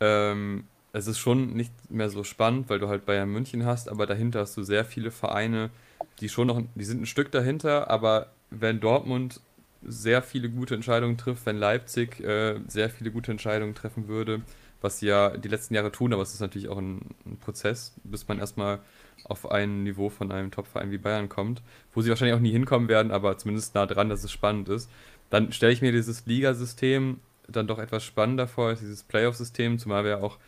ähm, 0.00 0.64
es 0.92 1.06
ist 1.06 1.20
schon 1.20 1.52
nicht 1.52 1.70
mehr 1.88 2.10
so 2.10 2.24
spannend, 2.24 2.68
weil 2.68 2.80
du 2.80 2.88
halt 2.88 3.06
Bayern 3.06 3.28
München 3.28 3.64
hast, 3.64 3.88
aber 3.88 4.06
dahinter 4.06 4.40
hast 4.40 4.56
du 4.56 4.64
sehr 4.64 4.84
viele 4.84 5.12
Vereine, 5.12 5.70
die 6.18 6.28
schon 6.28 6.48
noch, 6.48 6.60
die 6.74 6.84
sind 6.84 7.02
ein 7.02 7.06
Stück 7.06 7.30
dahinter, 7.30 7.88
aber 7.88 8.32
wenn 8.50 8.80
Dortmund 8.80 9.40
sehr 9.84 10.20
viele 10.20 10.50
gute 10.50 10.74
Entscheidungen 10.74 11.16
trifft, 11.16 11.46
wenn 11.46 11.58
Leipzig 11.58 12.18
äh, 12.18 12.58
sehr 12.66 12.90
viele 12.90 13.12
gute 13.12 13.30
Entscheidungen 13.30 13.76
treffen 13.76 14.08
würde, 14.08 14.42
was 14.80 14.98
sie 14.98 15.06
ja 15.06 15.36
die 15.36 15.48
letzten 15.48 15.74
Jahre 15.74 15.92
tun, 15.92 16.12
aber 16.12 16.22
es 16.22 16.34
ist 16.34 16.40
natürlich 16.40 16.68
auch 16.68 16.78
ein, 16.78 17.14
ein 17.24 17.36
Prozess, 17.36 17.94
bis 18.02 18.26
man 18.26 18.40
erstmal 18.40 18.80
auf 19.24 19.50
ein 19.50 19.82
Niveau 19.84 20.10
von 20.10 20.32
einem 20.32 20.50
Topverein 20.50 20.90
wie 20.90 20.98
Bayern 20.98 21.28
kommt, 21.28 21.62
wo 21.92 22.02
sie 22.02 22.10
wahrscheinlich 22.10 22.36
auch 22.36 22.40
nie 22.40 22.52
hinkommen 22.52 22.88
werden, 22.88 23.12
aber 23.12 23.38
zumindest 23.38 23.74
nah 23.74 23.86
dran, 23.86 24.08
dass 24.08 24.24
es 24.24 24.32
spannend 24.32 24.68
ist. 24.68 24.90
Dann 25.30 25.52
stelle 25.52 25.72
ich 25.72 25.82
mir 25.82 25.92
dieses 25.92 26.26
Ligasystem 26.26 27.20
dann 27.48 27.66
doch 27.66 27.78
etwas 27.78 28.04
spannender 28.04 28.48
vor 28.48 28.68
als 28.68 28.80
dieses 28.80 29.02
Playoff-System, 29.02 29.78
zumal 29.78 30.04
wir 30.04 30.22
auch 30.22 30.38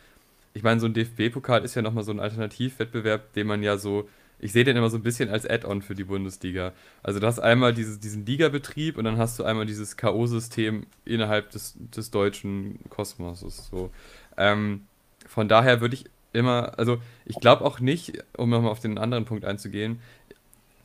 ich 0.57 0.63
meine, 0.63 0.79
so 0.79 0.87
ein 0.87 0.93
DFB-Pokal 0.95 1.63
ist 1.63 1.75
ja 1.75 1.83
nochmal 1.83 2.03
so 2.03 2.11
ein 2.11 2.19
Alternativwettbewerb, 2.19 3.31
den 3.33 3.45
man 3.45 3.61
ja 3.61 3.77
so, 3.77 4.09
ich 4.39 4.51
sehe 4.51 4.63
den 4.63 4.75
immer 4.75 4.89
so 4.89 4.97
ein 4.97 5.03
bisschen 5.03 5.29
als 5.29 5.47
Add-on 5.47 5.83
für 5.83 5.93
die 5.93 6.03
Bundesliga. 6.03 6.73
Also 7.03 7.19
du 7.19 7.27
hast 7.27 7.39
einmal 7.39 7.75
dieses, 7.75 7.99
diesen 7.99 8.25
Ligabetrieb 8.25 8.97
und 8.97 9.03
dann 9.03 9.17
hast 9.19 9.37
du 9.37 9.43
einmal 9.43 9.67
dieses 9.67 9.97
K.O.-System 9.97 10.85
innerhalb 11.05 11.51
des, 11.51 11.75
des 11.77 12.09
deutschen 12.09 12.79
Kosmoses. 12.89 13.67
So. 13.69 13.91
Ähm, 14.35 14.87
von 15.27 15.47
daher 15.47 15.79
würde 15.79 15.93
ich 15.93 16.05
immer, 16.33 16.77
also 16.77 16.97
ich 17.25 17.39
glaube 17.39 17.65
auch 17.65 17.79
nicht, 17.79 18.23
um 18.37 18.49
nochmal 18.49 18.71
auf 18.71 18.79
den 18.79 18.97
anderen 18.97 19.25
Punkt 19.25 19.45
einzugehen, 19.45 19.99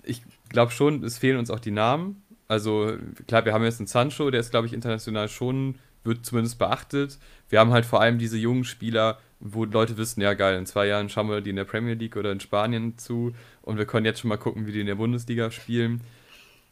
ich 0.02 0.22
glaube 0.48 0.72
schon, 0.72 1.04
es 1.04 1.18
fehlen 1.18 1.38
uns 1.38 1.50
auch 1.50 1.60
die 1.60 1.70
Namen. 1.70 2.22
Also 2.48 2.92
klar, 3.26 3.44
wir 3.44 3.52
haben 3.54 3.64
jetzt 3.64 3.80
einen 3.80 3.86
Sancho, 3.86 4.30
der 4.30 4.40
ist, 4.40 4.50
glaube 4.50 4.66
ich, 4.66 4.72
international 4.72 5.28
schon, 5.28 5.76
wird 6.04 6.26
zumindest 6.26 6.58
beachtet. 6.58 7.18
Wir 7.48 7.60
haben 7.60 7.72
halt 7.72 7.86
vor 7.86 8.00
allem 8.00 8.18
diese 8.18 8.36
jungen 8.36 8.64
Spieler, 8.64 9.18
wo 9.40 9.64
Leute 9.64 9.96
wissen, 9.96 10.20
ja 10.20 10.34
geil, 10.34 10.58
in 10.58 10.66
zwei 10.66 10.86
Jahren 10.86 11.08
schauen 11.08 11.28
wir 11.28 11.40
die 11.40 11.50
in 11.50 11.56
der 11.56 11.64
Premier 11.64 11.94
League 11.94 12.16
oder 12.16 12.30
in 12.30 12.40
Spanien 12.40 12.98
zu 12.98 13.34
und 13.62 13.76
wir 13.78 13.86
können 13.86 14.06
jetzt 14.06 14.20
schon 14.20 14.28
mal 14.28 14.36
gucken, 14.36 14.66
wie 14.66 14.72
die 14.72 14.80
in 14.80 14.86
der 14.86 14.94
Bundesliga 14.94 15.50
spielen. 15.50 16.00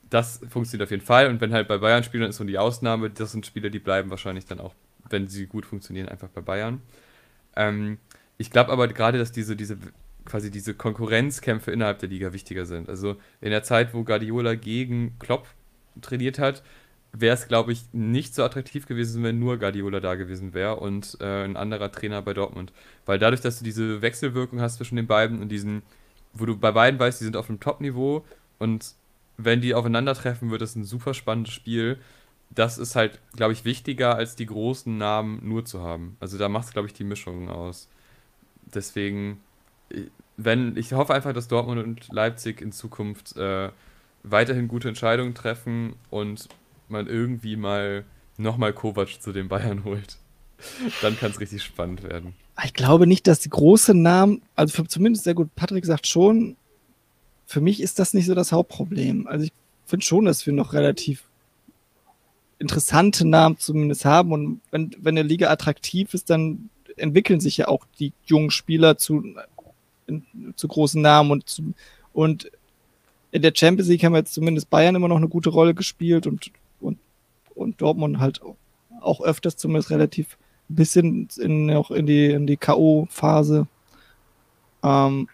Das 0.09 0.41
funktioniert 0.49 0.87
auf 0.87 0.91
jeden 0.91 1.05
Fall 1.05 1.29
und 1.29 1.41
wenn 1.41 1.53
halt 1.53 1.69
bei 1.69 1.79
Bayern 1.79 2.05
spielen, 2.05 2.23
dann 2.23 2.31
ist 2.31 2.37
so 2.37 2.45
die 2.45 2.59
Ausnahme, 2.59 3.11
das 3.11 3.33
sind 3.33 3.47
Spieler, 3.47 3.71
die 3.71 3.79
bleiben 3.79 4.11
wahrscheinlich 4.11 4.47
dann 4.47 4.61
auch, 4.61 4.75
wenn 5.09 5.29
sie 5.29 5.47
gut 5.47 5.67
funktionieren, 5.67 6.09
einfach 6.09 6.29
bei 6.29 6.41
Bayern. 6.41 6.83
Ähm, 7.57 7.99
ich 8.41 8.51
glaube 8.51 8.73
aber 8.73 8.89
gerade, 8.89 9.19
dass 9.19 9.33
diese, 9.33 9.55
diese 9.55 9.77
quasi 10.25 10.51
diese 10.51 10.75
Konkurrenzkämpfe 10.75 11.71
innerhalb 11.73 11.99
der 11.99 12.09
Liga 12.09 12.33
wichtiger 12.33 12.65
sind. 12.65 12.89
Also 12.89 13.17
in 13.41 13.51
der 13.51 13.63
Zeit, 13.63 13.93
wo 13.93 14.03
Guardiola 14.03 14.55
gegen 14.55 15.19
Klopp 15.19 15.47
trainiert 16.01 16.39
hat, 16.39 16.63
wäre 17.13 17.35
es, 17.35 17.49
glaube 17.49 17.73
ich, 17.73 17.85
nicht 17.93 18.35
so 18.35 18.43
attraktiv 18.43 18.87
gewesen, 18.87 19.23
wenn 19.25 19.39
nur 19.39 19.59
Guardiola 19.59 20.01
da 20.01 20.15
gewesen 20.15 20.55
wäre 20.55 20.77
und 20.77 21.19
äh, 21.21 21.45
ein 21.45 21.57
anderer 21.57 21.93
Trainer 21.93 22.23
bei 22.23 22.33
Dortmund. 22.33 22.73
Weil 23.05 23.19
dadurch, 23.19 23.43
dass 23.43 23.59
du 23.59 23.65
diese 23.65 24.01
Wechselwirkung 24.01 24.61
hast 24.61 24.77
zwischen 24.77 24.97
den 24.97 25.07
beiden 25.07 25.43
und 25.43 25.49
diesen, 25.51 25.83
wo 26.33 26.47
du 26.47 26.57
bei 26.57 26.73
beiden 26.73 26.99
weißt, 26.99 27.21
die 27.21 27.25
sind 27.25 27.37
auf 27.37 27.51
einem 27.51 27.61
Top-Niveau 27.61 28.25
und 28.59 28.95
wenn 29.37 29.61
die 29.61 29.75
aufeinandertreffen, 29.75 30.51
wird 30.51 30.63
es 30.63 30.77
ein 30.77 30.85
super 30.85 31.13
spannendes 31.13 31.53
Spiel. 31.53 31.99
Das 32.51 32.79
ist 32.79 32.97
halt, 32.97 33.21
glaube 33.37 33.53
ich, 33.53 33.65
wichtiger, 33.65 34.15
als 34.17 34.37
die 34.37 34.47
großen 34.47 34.97
Namen 34.97 35.41
nur 35.47 35.65
zu 35.65 35.83
haben. 35.83 36.17
Also 36.21 36.39
da 36.39 36.49
macht 36.49 36.67
es, 36.67 36.73
glaube 36.73 36.89
ich, 36.89 36.95
die 36.95 37.05
Mischung 37.05 37.51
aus. 37.51 37.89
Deswegen, 38.75 39.41
wenn, 40.37 40.77
ich 40.77 40.93
hoffe 40.93 41.15
einfach, 41.15 41.33
dass 41.33 41.49
Dortmund 41.49 41.83
und 41.83 42.09
Leipzig 42.13 42.61
in 42.61 42.73
Zukunft 42.73 43.37
äh, 43.37 43.71
weiterhin 44.23 44.69
gute 44.69 44.89
Entscheidungen 44.89 45.35
treffen 45.35 45.95
und 46.11 46.49
man 46.89 47.07
irgendwie 47.07 47.57
mal 47.57 48.05
nochmal 48.37 48.73
Kovac 48.73 49.21
zu 49.21 49.33
den 49.33 49.49
Bayern 49.49 49.85
holt. 49.85 50.19
Dann 51.01 51.19
kann 51.19 51.31
es 51.31 51.41
richtig 51.41 51.63
spannend 51.63 52.03
werden. 52.03 52.35
Ich 52.65 52.75
glaube 52.75 53.07
nicht, 53.07 53.27
dass 53.27 53.41
die 53.41 53.49
großen 53.49 54.01
Namen, 54.01 54.43
also 54.55 54.75
für, 54.75 54.89
zumindest 54.89 55.25
sehr 55.25 55.35
gut, 55.35 55.55
Patrick 55.55 55.87
sagt 55.87 56.07
schon, 56.07 56.57
für 57.47 57.63
mich 57.63 57.81
ist 57.81 57.99
das 57.99 58.13
nicht 58.13 58.27
so 58.27 58.35
das 58.35 58.53
Hauptproblem. 58.53 59.27
Also 59.27 59.47
ich 59.47 59.53
finde 59.87 60.05
schon, 60.05 60.27
dass 60.27 60.47
wir 60.47 60.53
noch 60.53 60.75
relativ 60.75 61.25
interessante 62.59 63.27
Namen 63.27 63.57
zumindest 63.59 64.05
haben 64.05 64.33
und 64.33 64.61
wenn, 64.71 64.95
wenn 64.99 65.17
eine 65.17 65.27
Liga 65.27 65.51
attraktiv 65.51 66.13
ist, 66.13 66.29
dann 66.29 66.69
entwickeln 67.01 67.41
sich 67.41 67.57
ja 67.57 67.69
auch 67.69 67.87
die 67.99 68.13
jungen 68.25 68.51
Spieler 68.51 68.99
zu, 68.99 69.25
zu 70.57 70.69
großen 70.69 71.01
Namen 71.01 71.31
und, 71.31 71.49
zu, 71.49 71.75
und 72.13 72.51
in 73.33 73.43
der 73.43 73.53
Champions 73.55 73.89
League 73.89 74.05
haben 74.05 74.15
jetzt 74.15 74.35
zumindest 74.35 74.71
Bayern 74.71 74.95
immer 74.95 75.09
noch 75.09 75.17
eine 75.17 75.29
gute 75.29 75.51
Rolle 75.51 75.75
gespielt 75.75 76.27
und 76.27 76.51
und 77.61 77.81
Dortmund 77.81 78.19
halt 78.19 78.41
auch 79.01 79.21
öfters 79.21 79.57
zumindest 79.57 79.91
relativ 79.91 80.39
bisschen 80.69 81.29
in, 81.39 81.71
auch 81.73 81.91
in 81.91 82.07
die, 82.07 82.31
in 82.31 82.47
die 82.47 82.57
K.O.-Phase. 82.57 83.67
Ähm, 84.83 85.29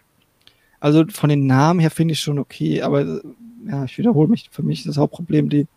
also 0.79 1.05
von 1.09 1.29
den 1.29 1.47
Namen 1.47 1.79
her 1.79 1.91
finde 1.91 2.13
ich 2.13 2.19
schon 2.19 2.39
okay, 2.39 2.81
aber 2.81 3.21
ja, 3.67 3.85
ich 3.85 3.97
wiederhole 3.97 4.27
mich, 4.27 4.49
für 4.51 4.63
mich 4.63 4.79
ist 4.79 4.87
das 4.87 4.97
Hauptproblem 4.97 5.49
die, 5.49 5.67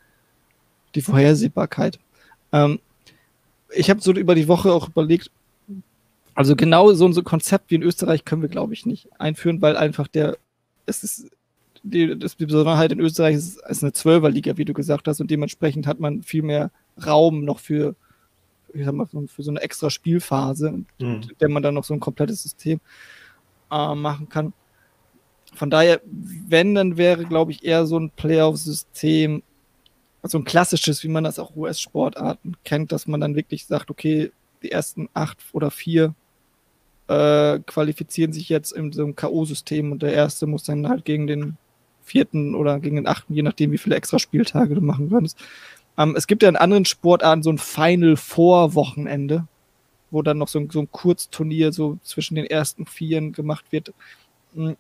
die 0.95 1.03
Vorhersehbarkeit. 1.03 1.99
Ähm, 2.53 2.81
ich 3.75 3.91
habe 3.91 4.01
so 4.01 4.13
über 4.13 4.35
die 4.35 4.49
Woche 4.49 4.73
auch 4.73 4.89
überlegt, 4.89 5.31
also 6.41 6.57
genau 6.57 6.91
so 6.95 7.07
ein 7.07 7.23
Konzept 7.23 7.71
wie 7.71 7.75
in 7.75 7.83
Österreich 7.83 8.25
können 8.25 8.41
wir, 8.41 8.49
glaube 8.49 8.73
ich, 8.73 8.87
nicht 8.87 9.11
einführen, 9.21 9.61
weil 9.61 9.77
einfach 9.77 10.09
der, 10.09 10.39
es 10.87 11.05
ist 11.05 11.31
die, 11.83 12.19
das, 12.19 12.35
die 12.39 12.47
Besonderheit 12.47 12.93
in 12.93 12.99
Österreich 12.99 13.37
ist, 13.37 13.61
ist 13.69 13.83
eine 13.83 13.93
Zwölferliga, 13.93 14.57
wie 14.57 14.65
du 14.65 14.73
gesagt 14.73 15.07
hast, 15.07 15.21
und 15.21 15.31
dementsprechend 15.31 15.87
hat 15.87 16.01
man 16.01 16.23
viel 16.23 16.41
mehr 16.41 16.71
Raum 17.05 17.45
noch 17.45 17.59
für, 17.59 17.95
ich 18.73 18.87
sag 18.87 18.95
mal, 18.95 19.07
für 19.07 19.43
so 19.43 19.51
eine 19.51 19.61
extra 19.61 19.91
Spielphase, 19.91 20.73
mhm. 20.73 20.87
in 20.99 21.31
der 21.39 21.51
man 21.51 21.63
dann 21.63 21.75
noch 21.75 21.85
so 21.85 21.93
ein 21.93 22.01
komplettes 22.01 22.43
System 22.43 22.81
äh, 23.71 23.95
machen 23.95 24.31
kann. 24.31 24.55
Von 25.53 25.69
daher, 25.69 26.01
wenn, 26.07 26.75
dann 26.75 26.97
wäre, 26.97 27.27
glaube 27.27 27.53
ich, 27.53 27.63
eher 27.67 27.85
so 27.85 27.99
ein 27.99 28.09
Playoff-System, 28.17 29.43
also 30.23 30.39
ein 30.39 30.45
klassisches, 30.45 31.05
wie 31.05 31.09
man 31.09 31.25
das 31.25 31.39
auch 31.39 31.55
US-Sportarten 31.55 32.57
kennt, 32.65 32.93
dass 32.93 33.07
man 33.07 33.21
dann 33.21 33.37
wirklich 33.37 33.67
sagt, 33.67 33.91
okay, 33.91 34.33
die 34.63 34.73
ersten 34.73 35.11
acht 35.13 35.37
oder 35.53 35.71
vier 35.71 36.15
äh, 37.11 37.59
qualifizieren 37.67 38.33
sich 38.33 38.49
jetzt 38.49 38.71
in 38.71 38.93
so 38.93 39.03
einem 39.03 39.17
K.O.-System 39.17 39.91
und 39.91 40.01
der 40.01 40.13
erste 40.13 40.47
muss 40.47 40.63
dann 40.63 40.89
halt 40.89 41.05
gegen 41.05 41.27
den 41.27 41.57
vierten 42.05 42.55
oder 42.55 42.79
gegen 42.79 42.95
den 42.95 43.09
achten, 43.09 43.35
je 43.35 43.43
nachdem, 43.43 43.73
wie 43.73 43.79
viele 43.79 43.97
extra 43.97 44.21
Spieltage 44.21 44.77
du 44.77 44.81
machen 44.81 45.11
könntest. 45.11 45.37
Ähm, 45.99 46.15
es 46.17 46.29
gibt 46.29 46.45
ja 46.45 46.49
in 46.49 46.55
anderen 46.55 46.85
Sportarten 46.85 47.43
so 47.43 47.51
ein 47.51 47.59
Final 47.59 48.17
Four 48.17 48.77
Wochenende, 48.77 49.49
wo 50.13 50.23
dann 50.23 50.39
noch 50.39 50.47
so 50.47 50.61
ein, 50.61 50.71
so 50.71 50.79
ein 50.79 50.93
Kurzturnier 50.93 51.73
so 51.73 51.99
zwischen 52.05 52.37
den 52.37 52.47
ersten 52.47 52.87
Vieren 52.87 53.33
gemacht 53.33 53.65
wird. 53.73 53.93
Hm. 54.55 54.77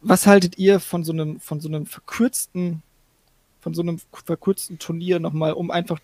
Was 0.00 0.28
haltet 0.28 0.58
ihr 0.58 0.78
von 0.78 1.02
so 1.02 1.12
einem, 1.12 1.40
von 1.40 1.60
so 1.60 1.68
einem 1.68 1.86
verkürzten, 1.86 2.82
von 3.60 3.74
so 3.74 3.82
einem 3.82 3.98
verkürzten 4.24 4.78
Turnier 4.78 5.18
nochmal, 5.18 5.54
um 5.54 5.72
einfach 5.72 5.98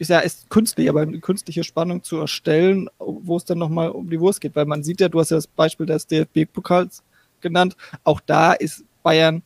ist 0.00 0.08
ja 0.08 0.20
ist 0.20 0.48
künstlich, 0.48 0.88
aber 0.88 1.02
eine 1.02 1.20
künstliche 1.20 1.62
Spannung 1.62 2.02
zu 2.02 2.16
erstellen, 2.16 2.88
wo 2.98 3.36
es 3.36 3.44
dann 3.44 3.58
nochmal 3.58 3.90
um 3.90 4.08
die 4.08 4.18
Wurst 4.18 4.40
geht, 4.40 4.56
weil 4.56 4.64
man 4.64 4.82
sieht 4.82 4.98
ja, 5.00 5.10
du 5.10 5.20
hast 5.20 5.30
ja 5.30 5.36
das 5.36 5.46
Beispiel 5.46 5.84
des 5.84 6.06
DFB-Pokals 6.06 7.02
genannt. 7.42 7.76
Auch 8.02 8.20
da 8.20 8.54
ist 8.54 8.82
Bayern 9.02 9.42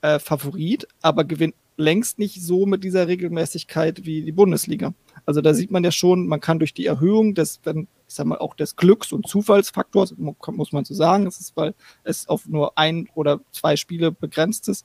äh, 0.00 0.18
Favorit, 0.18 0.88
aber 1.02 1.22
gewinnt 1.22 1.54
längst 1.76 2.18
nicht 2.18 2.42
so 2.42 2.66
mit 2.66 2.82
dieser 2.82 3.06
Regelmäßigkeit 3.06 4.04
wie 4.04 4.22
die 4.22 4.32
Bundesliga. 4.32 4.92
Also 5.24 5.40
da 5.40 5.54
sieht 5.54 5.70
man 5.70 5.84
ja 5.84 5.92
schon, 5.92 6.26
man 6.26 6.40
kann 6.40 6.58
durch 6.58 6.74
die 6.74 6.86
Erhöhung 6.86 7.34
des, 7.34 7.60
ich 7.64 7.86
sag 8.08 8.26
mal, 8.26 8.38
auch 8.38 8.54
des 8.54 8.74
Glücks- 8.74 9.12
und 9.12 9.28
Zufallsfaktors, 9.28 10.16
muss 10.18 10.72
man 10.72 10.84
so 10.84 10.94
sagen, 10.94 11.28
es 11.28 11.38
ist, 11.38 11.56
weil 11.56 11.74
es 12.02 12.28
auf 12.28 12.46
nur 12.46 12.76
ein 12.76 13.08
oder 13.14 13.40
zwei 13.52 13.76
Spiele 13.76 14.10
begrenzt 14.10 14.68
ist. 14.68 14.84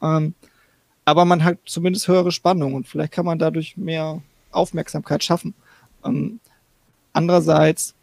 Ähm, 0.00 0.34
aber 1.04 1.24
man 1.24 1.42
hat 1.42 1.58
zumindest 1.66 2.06
höhere 2.06 2.30
Spannung 2.30 2.74
und 2.74 2.86
vielleicht 2.86 3.12
kann 3.12 3.26
man 3.26 3.40
dadurch 3.40 3.76
mehr 3.76 4.22
Aufmerksamkeit 4.50 5.22
schaffen. 5.24 5.54
Ähm, 6.04 6.40
andererseits 7.12 7.96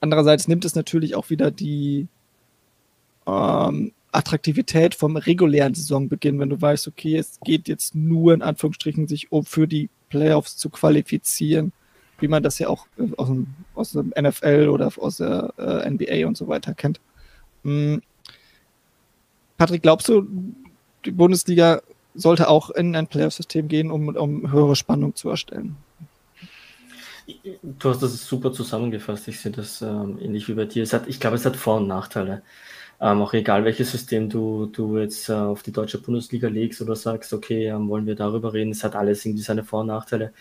Andererseits 0.00 0.48
nimmt 0.48 0.64
es 0.64 0.74
natürlich 0.74 1.14
auch 1.14 1.30
wieder 1.30 1.50
die 1.50 2.08
ähm, 3.26 3.92
Attraktivität 4.12 4.94
vom 4.94 5.16
regulären 5.16 5.74
Saisonbeginn, 5.74 6.40
wenn 6.40 6.48
du 6.48 6.60
weißt, 6.60 6.88
okay, 6.88 7.16
es 7.16 7.38
geht 7.44 7.68
jetzt 7.68 7.94
nur 7.94 8.32
in 8.32 8.42
Anführungsstrichen 8.42 9.06
sich 9.06 9.30
um 9.30 9.44
für 9.44 9.68
die 9.68 9.90
Playoffs 10.08 10.56
zu 10.56 10.70
qualifizieren, 10.70 11.72
wie 12.18 12.28
man 12.28 12.42
das 12.42 12.58
ja 12.58 12.68
auch 12.68 12.86
äh, 12.98 13.08
aus 13.16 13.28
dem, 13.28 13.46
aus 13.74 13.92
dem 13.92 14.12
NFL 14.18 14.68
oder 14.70 14.90
aus 14.96 15.18
der 15.18 15.52
äh, 15.58 15.90
NBA 15.90 16.26
und 16.26 16.36
so 16.36 16.48
weiter 16.48 16.74
kennt. 16.74 17.00
Hm. 17.62 18.00
Patrick, 19.58 19.82
glaubst 19.82 20.08
du, 20.08 20.26
die 21.04 21.10
Bundesliga 21.10 21.82
sollte 22.14 22.48
auch 22.48 22.70
in 22.70 22.94
ein 22.96 23.06
Playoff-System 23.06 23.68
gehen, 23.68 23.90
um, 23.90 24.08
um 24.08 24.52
höhere 24.52 24.76
Spannung 24.76 25.14
zu 25.14 25.30
erstellen. 25.30 25.76
Du 27.62 27.88
hast 27.88 28.02
das 28.02 28.26
super 28.26 28.52
zusammengefasst. 28.52 29.28
Ich 29.28 29.40
sehe 29.40 29.52
das 29.52 29.82
ähm, 29.82 30.18
ähnlich 30.20 30.48
wie 30.48 30.54
bei 30.54 30.64
dir. 30.64 30.82
Es 30.82 30.92
hat, 30.92 31.06
ich 31.06 31.20
glaube, 31.20 31.36
es 31.36 31.46
hat 31.46 31.56
Vor- 31.56 31.76
und 31.76 31.86
Nachteile. 31.86 32.42
Ähm, 33.00 33.22
auch 33.22 33.32
egal, 33.32 33.64
welches 33.64 33.92
System 33.92 34.28
du, 34.28 34.66
du 34.66 34.98
jetzt 34.98 35.28
äh, 35.28 35.32
auf 35.32 35.62
die 35.62 35.72
deutsche 35.72 35.98
Bundesliga 35.98 36.48
legst 36.48 36.82
oder 36.82 36.96
sagst, 36.96 37.32
okay, 37.32 37.68
ähm, 37.68 37.88
wollen 37.88 38.06
wir 38.06 38.14
darüber 38.14 38.52
reden. 38.52 38.72
Es 38.72 38.84
hat 38.84 38.96
alles 38.96 39.24
irgendwie 39.24 39.42
seine 39.42 39.64
Vor- 39.64 39.80
und 39.80 39.86
Nachteile 39.86 40.32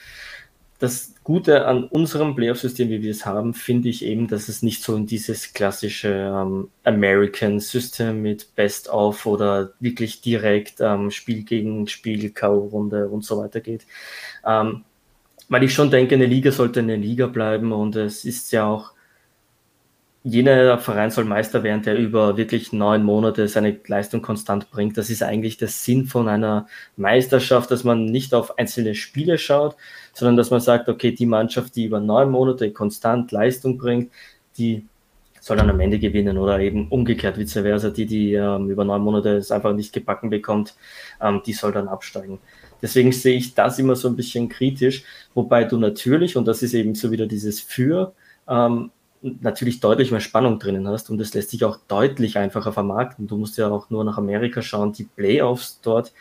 das 0.79 1.13
Gute 1.25 1.67
an 1.67 1.83
unserem 1.83 2.35
Playoff-System, 2.35 2.89
wie 2.89 3.01
wir 3.03 3.11
es 3.11 3.25
haben, 3.25 3.53
finde 3.53 3.89
ich 3.89 4.03
eben, 4.03 4.27
dass 4.27 4.47
es 4.47 4.63
nicht 4.63 4.81
so 4.81 4.95
in 4.95 5.05
dieses 5.05 5.53
klassische 5.53 6.09
ähm, 6.09 6.69
American 6.85 7.59
System 7.59 8.21
mit 8.21 8.55
Best 8.55 8.89
of 8.89 9.25
oder 9.25 9.73
wirklich 9.81 10.21
direkt 10.21 10.79
ähm, 10.79 11.11
Spiel 11.11 11.43
gegen 11.43 11.87
Spiel, 11.87 12.29
K.O.-Runde 12.31 13.07
und 13.07 13.25
so 13.25 13.37
weiter 13.37 13.59
geht. 13.59 13.85
Ähm, 14.45 14.85
weil 15.49 15.63
ich 15.63 15.73
schon 15.73 15.91
denke, 15.91 16.15
eine 16.15 16.25
Liga 16.25 16.51
sollte 16.51 16.79
eine 16.79 16.95
Liga 16.95 17.27
bleiben 17.27 17.73
und 17.73 17.95
es 17.97 18.23
ist 18.23 18.51
ja 18.51 18.65
auch 18.65 18.93
jener 20.29 20.77
Verein 20.77 21.11
soll 21.11 21.25
Meister 21.25 21.63
werden, 21.63 21.81
der 21.81 21.97
über 21.97 22.37
wirklich 22.37 22.73
neun 22.73 23.03
Monate 23.03 23.47
seine 23.47 23.77
Leistung 23.87 24.21
konstant 24.21 24.69
bringt. 24.71 24.97
Das 24.97 25.09
ist 25.09 25.23
eigentlich 25.23 25.57
der 25.57 25.67
Sinn 25.67 26.05
von 26.05 26.27
einer 26.27 26.67
Meisterschaft, 26.97 27.71
dass 27.71 27.83
man 27.83 28.05
nicht 28.05 28.33
auf 28.33 28.57
einzelne 28.57 28.95
Spiele 28.95 29.37
schaut, 29.37 29.75
sondern 30.13 30.37
dass 30.37 30.51
man 30.51 30.59
sagt, 30.59 30.89
okay, 30.89 31.11
die 31.11 31.25
Mannschaft, 31.25 31.75
die 31.75 31.85
über 31.85 31.99
neun 31.99 32.31
Monate 32.31 32.71
konstant 32.71 33.31
Leistung 33.31 33.77
bringt, 33.77 34.11
die 34.57 34.85
soll 35.41 35.57
dann 35.57 35.69
am 35.69 35.79
Ende 35.79 35.99
gewinnen 35.99 36.37
oder 36.37 36.59
eben 36.59 36.89
umgekehrt, 36.89 37.37
vice 37.37 37.53
versa, 37.53 37.89
die, 37.89 38.05
die 38.05 38.33
ähm, 38.33 38.69
über 38.69 38.83
neun 38.83 39.01
Monate 39.01 39.37
es 39.37 39.51
einfach 39.51 39.73
nicht 39.73 39.93
gebacken 39.93 40.29
bekommt, 40.29 40.75
ähm, 41.21 41.41
die 41.45 41.53
soll 41.53 41.71
dann 41.71 41.87
absteigen. 41.87 42.39
Deswegen 42.81 43.11
sehe 43.11 43.37
ich 43.37 43.55
das 43.55 43.79
immer 43.79 43.95
so 43.95 44.07
ein 44.07 44.15
bisschen 44.15 44.49
kritisch, 44.49 45.03
wobei 45.33 45.63
du 45.63 45.77
natürlich, 45.77 46.37
und 46.37 46.47
das 46.47 46.61
ist 46.61 46.73
eben 46.73 46.95
so 46.95 47.11
wieder 47.11 47.25
dieses 47.25 47.61
Für, 47.61 48.13
ähm, 48.47 48.91
natürlich 49.21 49.79
deutlich 49.79 50.11
mehr 50.11 50.19
Spannung 50.19 50.59
drinnen 50.59 50.87
hast 50.87 51.09
und 51.09 51.19
es 51.19 51.33
lässt 51.33 51.49
sich 51.49 51.65
auch 51.65 51.77
deutlich 51.87 52.37
einfacher 52.37 52.71
vermarkten. 52.71 53.27
Du 53.27 53.37
musst 53.37 53.57
ja 53.57 53.69
auch 53.69 53.89
nur 53.89 54.03
nach 54.03 54.17
Amerika 54.17 54.61
schauen, 54.61 54.93
die 54.93 55.03
Playoffs 55.03 55.81
dort 55.81 56.13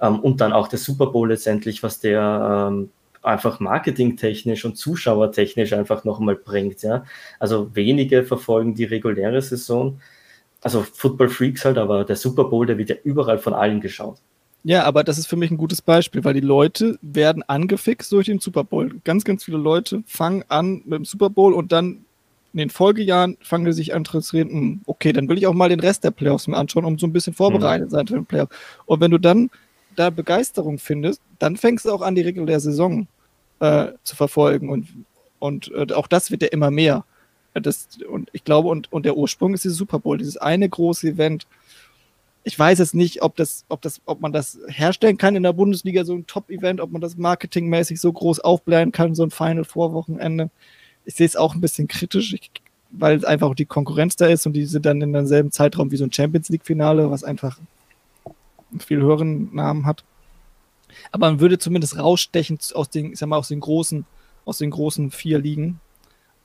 ähm, 0.00 0.20
und 0.20 0.40
dann 0.40 0.52
auch 0.52 0.68
der 0.68 0.78
Super 0.78 1.06
Bowl 1.06 1.28
letztendlich, 1.28 1.82
was 1.82 2.00
der 2.00 2.70
ähm, 2.70 2.90
einfach 3.22 3.60
marketingtechnisch 3.60 4.64
und 4.64 4.76
zuschauertechnisch 4.76 5.72
einfach 5.72 6.04
nochmal 6.04 6.36
bringt. 6.36 6.82
Ja? 6.82 7.04
Also 7.38 7.74
wenige 7.74 8.24
verfolgen 8.24 8.74
die 8.74 8.84
reguläre 8.84 9.40
Saison, 9.40 10.00
also 10.60 10.82
Football 10.82 11.28
Freaks 11.28 11.64
halt, 11.64 11.78
aber 11.78 12.04
der 12.04 12.16
Super 12.16 12.44
Bowl, 12.44 12.66
der 12.66 12.78
wird 12.78 12.90
ja 12.90 12.96
überall 13.04 13.38
von 13.38 13.54
allen 13.54 13.80
geschaut. 13.80 14.18
Ja, 14.64 14.84
aber 14.84 15.02
das 15.02 15.18
ist 15.18 15.26
für 15.26 15.34
mich 15.36 15.50
ein 15.50 15.56
gutes 15.56 15.82
Beispiel, 15.82 16.22
weil 16.22 16.34
die 16.34 16.40
Leute 16.40 16.96
werden 17.02 17.42
angefixt 17.42 18.12
durch 18.12 18.26
den 18.26 18.38
Super 18.38 18.62
Bowl. 18.62 19.00
Ganz, 19.02 19.24
ganz 19.24 19.42
viele 19.42 19.58
Leute 19.58 20.04
fangen 20.06 20.44
an 20.48 20.82
mit 20.84 20.98
dem 20.98 21.04
Super 21.04 21.30
Bowl 21.30 21.52
und 21.52 21.72
dann 21.72 22.04
in 22.52 22.58
den 22.58 22.70
Folgejahren 22.70 23.38
fangen 23.40 23.64
die 23.64 23.72
sich 23.72 23.94
an 23.94 24.04
zu 24.04 24.18
interessieren, 24.18 24.50
hm, 24.50 24.80
okay, 24.86 25.12
dann 25.12 25.28
will 25.28 25.38
ich 25.38 25.46
auch 25.46 25.54
mal 25.54 25.68
den 25.68 25.80
Rest 25.80 26.04
der 26.04 26.10
Playoffs 26.10 26.46
mir 26.46 26.56
anschauen, 26.56 26.84
um 26.84 26.98
so 26.98 27.06
ein 27.06 27.12
bisschen 27.12 27.32
vorbereitet 27.32 27.88
mhm. 27.88 27.90
sein 27.90 28.06
für 28.06 28.14
den 28.14 28.26
Playoff. 28.26 28.48
Und 28.86 29.00
wenn 29.00 29.10
du 29.10 29.18
dann 29.18 29.50
da 29.96 30.10
Begeisterung 30.10 30.78
findest, 30.78 31.20
dann 31.38 31.56
fängst 31.56 31.84
du 31.84 31.92
auch 31.92 32.02
an, 32.02 32.14
die 32.14 32.22
reguläre 32.22 32.60
Saison 32.60 33.06
äh, 33.60 33.88
zu 34.02 34.16
verfolgen. 34.16 34.68
Und, 34.68 34.88
und 35.38 35.70
äh, 35.74 35.92
auch 35.94 36.06
das 36.06 36.30
wird 36.30 36.42
ja 36.42 36.48
immer 36.48 36.70
mehr. 36.70 37.04
Das, 37.54 37.88
und 38.08 38.30
ich 38.32 38.44
glaube, 38.44 38.68
und, 38.68 38.92
und 38.92 39.04
der 39.04 39.16
Ursprung 39.16 39.54
ist 39.54 39.64
dieses 39.64 39.78
Super 39.78 39.98
Bowl, 39.98 40.18
dieses 40.18 40.38
eine 40.38 40.68
große 40.68 41.08
Event. 41.08 41.46
Ich 42.44 42.58
weiß 42.58 42.78
jetzt 42.78 42.94
nicht, 42.94 43.22
ob 43.22 43.36
das, 43.36 43.64
ob 43.68 43.82
das, 43.82 44.00
ob 44.06 44.20
man 44.20 44.32
das 44.32 44.58
herstellen 44.68 45.18
kann 45.18 45.36
in 45.36 45.42
der 45.42 45.52
Bundesliga, 45.52 46.04
so 46.04 46.14
ein 46.14 46.26
Top-Event, 46.26 46.80
ob 46.80 46.90
man 46.90 47.00
das 47.00 47.16
marketingmäßig 47.16 48.00
so 48.00 48.12
groß 48.12 48.40
aufblähen 48.40 48.90
kann, 48.90 49.14
so 49.14 49.22
ein 49.22 49.30
Final 49.30 49.64
Vorwochenende 49.64 50.50
ich 51.04 51.14
sehe 51.14 51.26
es 51.26 51.36
auch 51.36 51.54
ein 51.54 51.60
bisschen 51.60 51.88
kritisch, 51.88 52.32
ich, 52.34 52.50
weil 52.90 53.24
einfach 53.24 53.54
die 53.54 53.64
Konkurrenz 53.64 54.16
da 54.16 54.26
ist 54.26 54.46
und 54.46 54.52
die 54.52 54.66
sind 54.66 54.86
dann 54.86 55.00
in 55.00 55.12
demselben 55.12 55.50
Zeitraum 55.50 55.90
wie 55.90 55.96
so 55.96 56.04
ein 56.04 56.12
Champions 56.12 56.48
League-Finale, 56.48 57.10
was 57.10 57.24
einfach 57.24 57.58
einen 58.70 58.80
viel 58.80 59.00
höheren 59.00 59.54
Namen 59.54 59.86
hat. 59.86 60.04
Aber 61.10 61.30
man 61.30 61.40
würde 61.40 61.58
zumindest 61.58 61.98
rausstechen 61.98 62.58
aus 62.74 62.90
den, 62.90 63.12
ich 63.12 63.18
sag 63.18 63.28
mal, 63.28 63.38
aus 63.38 63.48
den 63.48 63.60
großen, 63.60 64.04
aus 64.44 64.58
den 64.58 64.70
großen 64.70 65.10
vier 65.10 65.38
Ligen 65.38 65.80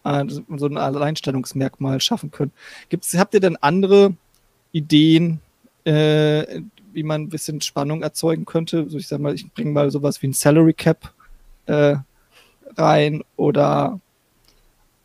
äh, 0.04 0.26
so 0.28 0.66
ein 0.68 0.78
Alleinstellungsmerkmal 0.78 2.00
schaffen 2.00 2.32
können. 2.32 2.52
Gibt's, 2.90 3.18
habt 3.18 3.34
ihr 3.34 3.40
denn 3.40 3.58
andere 3.58 4.14
Ideen, 4.72 5.42
äh, 5.84 6.62
wie 6.94 7.04
man 7.04 7.24
ein 7.24 7.30
bisschen 7.30 7.62
Spannung 7.62 8.04
erzeugen 8.04 8.46
könnte? 8.46 8.90
So, 8.90 8.98
ich 8.98 9.08
sag 9.08 9.20
mal, 9.20 9.36
ich 9.36 9.52
bringe 9.54 9.72
mal 9.72 9.92
sowas 9.92 10.22
wie 10.22 10.28
ein 10.28 10.34
Salary 10.34 10.74
Cap 10.74 11.14
äh, 11.66 11.98
rein 12.76 13.24
oder 13.36 14.00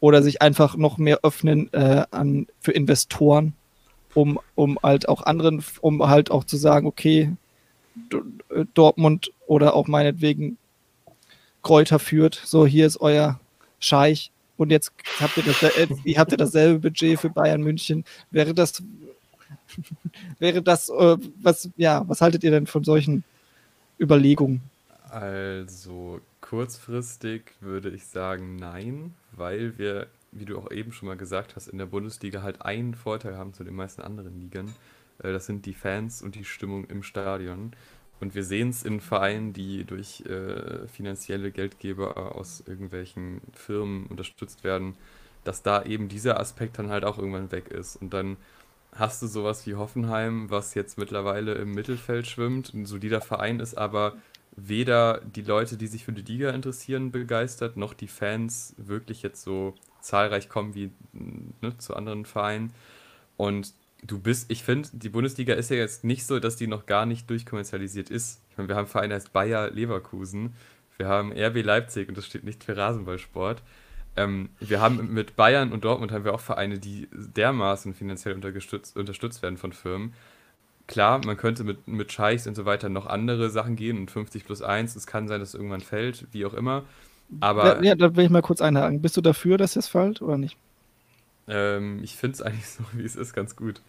oder 0.02 0.20
sich 0.20 0.42
einfach 0.42 0.76
noch 0.76 0.98
mehr 0.98 1.20
öffnen 1.22 1.72
äh, 1.72 2.04
an, 2.10 2.48
für 2.60 2.72
Investoren, 2.72 3.52
um, 4.14 4.40
um 4.56 4.76
halt 4.82 5.08
auch 5.08 5.22
anderen, 5.22 5.64
um 5.80 6.04
halt 6.08 6.28
auch 6.28 6.42
zu 6.42 6.56
sagen, 6.56 6.88
okay, 6.88 7.30
äh, 8.10 8.64
Dortmund 8.74 9.30
oder 9.46 9.74
auch 9.74 9.86
meinetwegen 9.86 10.58
Kräuter 11.62 12.00
führt, 12.00 12.34
so 12.34 12.66
hier 12.66 12.84
ist 12.84 13.00
euer 13.00 13.38
Scheich 13.78 14.32
und 14.56 14.70
jetzt 14.70 14.90
habt 15.20 15.36
ihr, 15.36 15.44
das, 15.44 15.62
äh, 15.62 15.86
habt 16.16 16.32
ihr 16.32 16.38
dasselbe 16.38 16.80
Budget 16.80 17.20
für 17.20 17.30
Bayern 17.30 17.62
München. 17.62 18.04
Wäre 18.32 18.54
das, 18.54 18.82
wäre 20.40 20.62
das, 20.62 20.88
äh, 20.88 21.16
was, 21.40 21.70
ja, 21.76 22.02
was 22.08 22.20
haltet 22.20 22.42
ihr 22.42 22.50
denn 22.50 22.66
von 22.66 22.82
solchen 22.82 23.22
Überlegungen? 24.00 24.62
Also 25.08 26.20
kurzfristig 26.52 27.54
würde 27.60 27.88
ich 27.88 28.04
sagen 28.04 28.56
nein, 28.56 29.14
weil 29.34 29.78
wir, 29.78 30.08
wie 30.32 30.44
du 30.44 30.58
auch 30.58 30.70
eben 30.70 30.92
schon 30.92 31.08
mal 31.08 31.16
gesagt 31.16 31.56
hast, 31.56 31.66
in 31.66 31.78
der 31.78 31.86
Bundesliga 31.86 32.42
halt 32.42 32.60
einen 32.60 32.94
Vorteil 32.94 33.38
haben 33.38 33.54
zu 33.54 33.64
den 33.64 33.74
meisten 33.74 34.02
anderen 34.02 34.38
Ligen. 34.38 34.74
Äh, 35.22 35.32
das 35.32 35.46
sind 35.46 35.64
die 35.64 35.72
Fans 35.72 36.20
und 36.20 36.34
die 36.34 36.44
Stimmung 36.44 36.84
im 36.84 37.02
Stadion. 37.02 37.72
Und 38.20 38.34
wir 38.34 38.44
sehen 38.44 38.68
es 38.68 38.82
in 38.82 39.00
Vereinen, 39.00 39.54
die 39.54 39.84
durch 39.84 40.26
äh, 40.26 40.86
finanzielle 40.88 41.52
Geldgeber 41.52 42.36
aus 42.36 42.62
irgendwelchen 42.66 43.40
Firmen 43.54 44.04
unterstützt 44.08 44.62
werden, 44.62 44.94
dass 45.44 45.62
da 45.62 45.82
eben 45.82 46.10
dieser 46.10 46.38
Aspekt 46.38 46.78
dann 46.78 46.90
halt 46.90 47.06
auch 47.06 47.16
irgendwann 47.16 47.50
weg 47.50 47.68
ist. 47.68 47.96
Und 47.96 48.12
dann 48.12 48.36
hast 48.94 49.22
du 49.22 49.26
sowas 49.26 49.66
wie 49.66 49.76
Hoffenheim, 49.76 50.50
was 50.50 50.74
jetzt 50.74 50.98
mittlerweile 50.98 51.54
im 51.54 51.72
Mittelfeld 51.72 52.26
schwimmt, 52.26 52.74
ein 52.74 52.84
solider 52.84 53.22
Verein 53.22 53.58
ist, 53.58 53.78
aber 53.78 54.18
weder 54.56 55.20
die 55.20 55.42
Leute, 55.42 55.76
die 55.76 55.86
sich 55.86 56.04
für 56.04 56.12
die 56.12 56.22
Liga 56.22 56.50
interessieren, 56.50 57.10
begeistert, 57.10 57.76
noch 57.76 57.94
die 57.94 58.08
Fans 58.08 58.74
wirklich 58.76 59.22
jetzt 59.22 59.42
so 59.42 59.74
zahlreich 60.00 60.48
kommen 60.48 60.74
wie 60.74 60.90
ne, 61.12 61.76
zu 61.78 61.94
anderen 61.94 62.26
Vereinen. 62.26 62.72
Und 63.36 63.72
du 64.02 64.18
bist, 64.18 64.50
ich 64.50 64.62
finde, 64.62 64.88
die 64.92 65.08
Bundesliga 65.08 65.54
ist 65.54 65.70
ja 65.70 65.76
jetzt 65.76 66.04
nicht 66.04 66.26
so, 66.26 66.38
dass 66.38 66.56
die 66.56 66.66
noch 66.66 66.86
gar 66.86 67.06
nicht 67.06 67.30
durchkommerzialisiert 67.30 68.10
ist. 68.10 68.42
Ich 68.50 68.58
meine, 68.58 68.68
wir 68.68 68.76
haben 68.76 68.88
Vereine 68.88 69.14
als 69.14 69.28
Bayer 69.30 69.70
Leverkusen, 69.70 70.54
wir 70.98 71.08
haben 71.08 71.32
RB 71.32 71.64
Leipzig 71.64 72.08
und 72.08 72.18
das 72.18 72.26
steht 72.26 72.44
nicht 72.44 72.62
für 72.62 72.76
Rasenballsport. 72.76 73.62
Ähm, 74.16 74.50
wir 74.60 74.80
haben 74.80 75.12
mit 75.14 75.36
Bayern 75.36 75.72
und 75.72 75.84
Dortmund 75.84 76.12
haben 76.12 76.24
wir 76.24 76.34
auch 76.34 76.40
Vereine, 76.40 76.78
die 76.78 77.08
dermaßen 77.12 77.94
finanziell 77.94 78.34
unterstützt, 78.34 78.96
unterstützt 78.96 79.42
werden 79.42 79.56
von 79.56 79.72
Firmen 79.72 80.12
klar, 80.86 81.20
man 81.24 81.36
könnte 81.36 81.64
mit, 81.64 81.86
mit 81.88 82.12
Scheichs 82.12 82.46
und 82.46 82.54
so 82.54 82.64
weiter 82.64 82.88
noch 82.88 83.06
andere 83.06 83.50
Sachen 83.50 83.76
gehen 83.76 83.98
und 83.98 84.10
50 84.10 84.44
plus 84.44 84.62
1, 84.62 84.96
es 84.96 85.06
kann 85.06 85.28
sein, 85.28 85.40
dass 85.40 85.50
es 85.50 85.54
irgendwann 85.54 85.80
fällt, 85.80 86.26
wie 86.32 86.44
auch 86.44 86.54
immer. 86.54 86.84
Aber. 87.40 87.76
Ja, 87.76 87.82
ja 87.82 87.94
da 87.94 88.14
will 88.16 88.24
ich 88.24 88.30
mal 88.30 88.42
kurz 88.42 88.60
einhaken. 88.60 89.00
Bist 89.00 89.16
du 89.16 89.20
dafür, 89.20 89.58
dass 89.58 89.76
es 89.76 89.88
fällt 89.88 90.22
oder 90.22 90.38
nicht? 90.38 90.56
Ähm, 91.48 92.00
ich 92.02 92.16
finde 92.16 92.34
es 92.34 92.42
eigentlich 92.42 92.68
so, 92.68 92.84
wie 92.92 93.04
es 93.04 93.16
ist, 93.16 93.32
ganz 93.32 93.56
gut. 93.56 93.80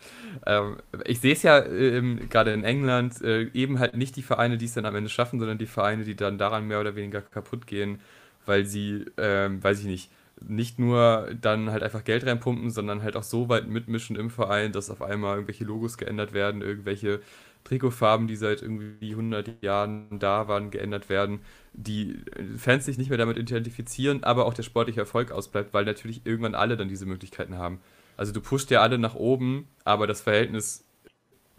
Ähm, 0.46 0.78
ich 1.06 1.20
sehe 1.20 1.34
es 1.34 1.44
ja 1.44 1.64
ähm, 1.64 2.28
gerade 2.30 2.52
in 2.52 2.64
England 2.64 3.22
äh, 3.22 3.44
eben 3.54 3.80
halt 3.80 3.96
nicht 3.96 4.16
die 4.16 4.24
Vereine, 4.24 4.58
die 4.58 4.66
es 4.66 4.74
dann 4.74 4.86
am 4.86 4.96
Ende 4.96 5.10
schaffen, 5.10 5.40
sondern 5.40 5.58
die 5.58 5.68
Vereine, 5.68 6.04
die 6.04 6.16
dann 6.16 6.38
daran 6.38 6.68
mehr 6.68 6.80
oder 6.80 6.96
weniger 6.96 7.22
kaputt 7.22 7.68
gehen, 7.68 8.00
weil 8.46 8.66
sie, 8.66 9.06
ähm, 9.18 9.64
weiß 9.64 9.82
ich 9.82 9.86
nicht, 9.86 10.10
nicht 10.48 10.80
nur 10.80 11.30
dann 11.40 11.72
halt 11.72 11.84
einfach 11.84 12.04
Geld 12.04 12.26
reinpumpen, 12.26 12.70
sondern 12.70 13.04
halt 13.04 13.16
auch 13.16 13.24
so 13.24 13.50
weit 13.50 13.68
mitmischen 13.68 14.16
im 14.16 14.30
Verein, 14.30 14.72
dass 14.72 14.90
auf 14.90 15.02
einmal 15.02 15.36
irgendwelche 15.36 15.64
Logos 15.64 15.98
geändert 15.98 16.34
werden, 16.34 16.62
irgendwelche 16.62 17.22
Trikotfarben, 17.64 18.28
die 18.28 18.36
seit 18.36 18.62
irgendwie 18.62 19.12
100 19.12 19.64
Jahren 19.64 20.20
da 20.20 20.48
waren, 20.48 20.70
geändert 20.70 21.10
werden, 21.10 21.40
die 21.74 22.20
Fans 22.58 22.86
sich 22.86 22.98
nicht 22.98 23.10
mehr 23.10 23.18
damit 23.18 23.38
identifizieren, 23.38 24.24
aber 24.24 24.46
auch 24.46 24.54
der 24.54 24.64
sportliche 24.64 25.00
Erfolg 25.00 25.32
ausbleibt, 25.32 25.74
weil 25.74 25.86
natürlich 25.86 26.22
irgendwann 26.26 26.56
alle 26.56 26.78
dann 26.78 26.90
diese 26.90 27.06
Möglichkeiten 27.06 27.58
haben. 27.58 27.80
Also 28.18 28.34
du 28.34 28.42
pusht 28.42 28.70
ja 28.70 28.82
alle 28.82 28.98
nach 28.98 29.16
oben, 29.16 29.68
aber 29.86 30.08
das 30.08 30.22
Verhältnis 30.22 30.84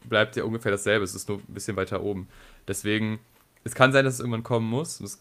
bleibt 0.09 0.37
ja 0.37 0.45
ungefähr 0.45 0.71
dasselbe, 0.71 1.05
es 1.05 1.15
ist 1.15 1.29
nur 1.29 1.39
ein 1.39 1.55
bisschen 1.55 1.77
weiter 1.77 2.03
oben. 2.03 2.29
Deswegen, 2.69 3.19
es 3.65 3.75
kann 3.75 3.93
sein, 3.93 4.05
dass 4.05 4.15
es 4.15 4.21
irgendwann 4.21 4.43
kommen 4.43 4.69
muss. 4.69 4.99
Das 4.99 5.21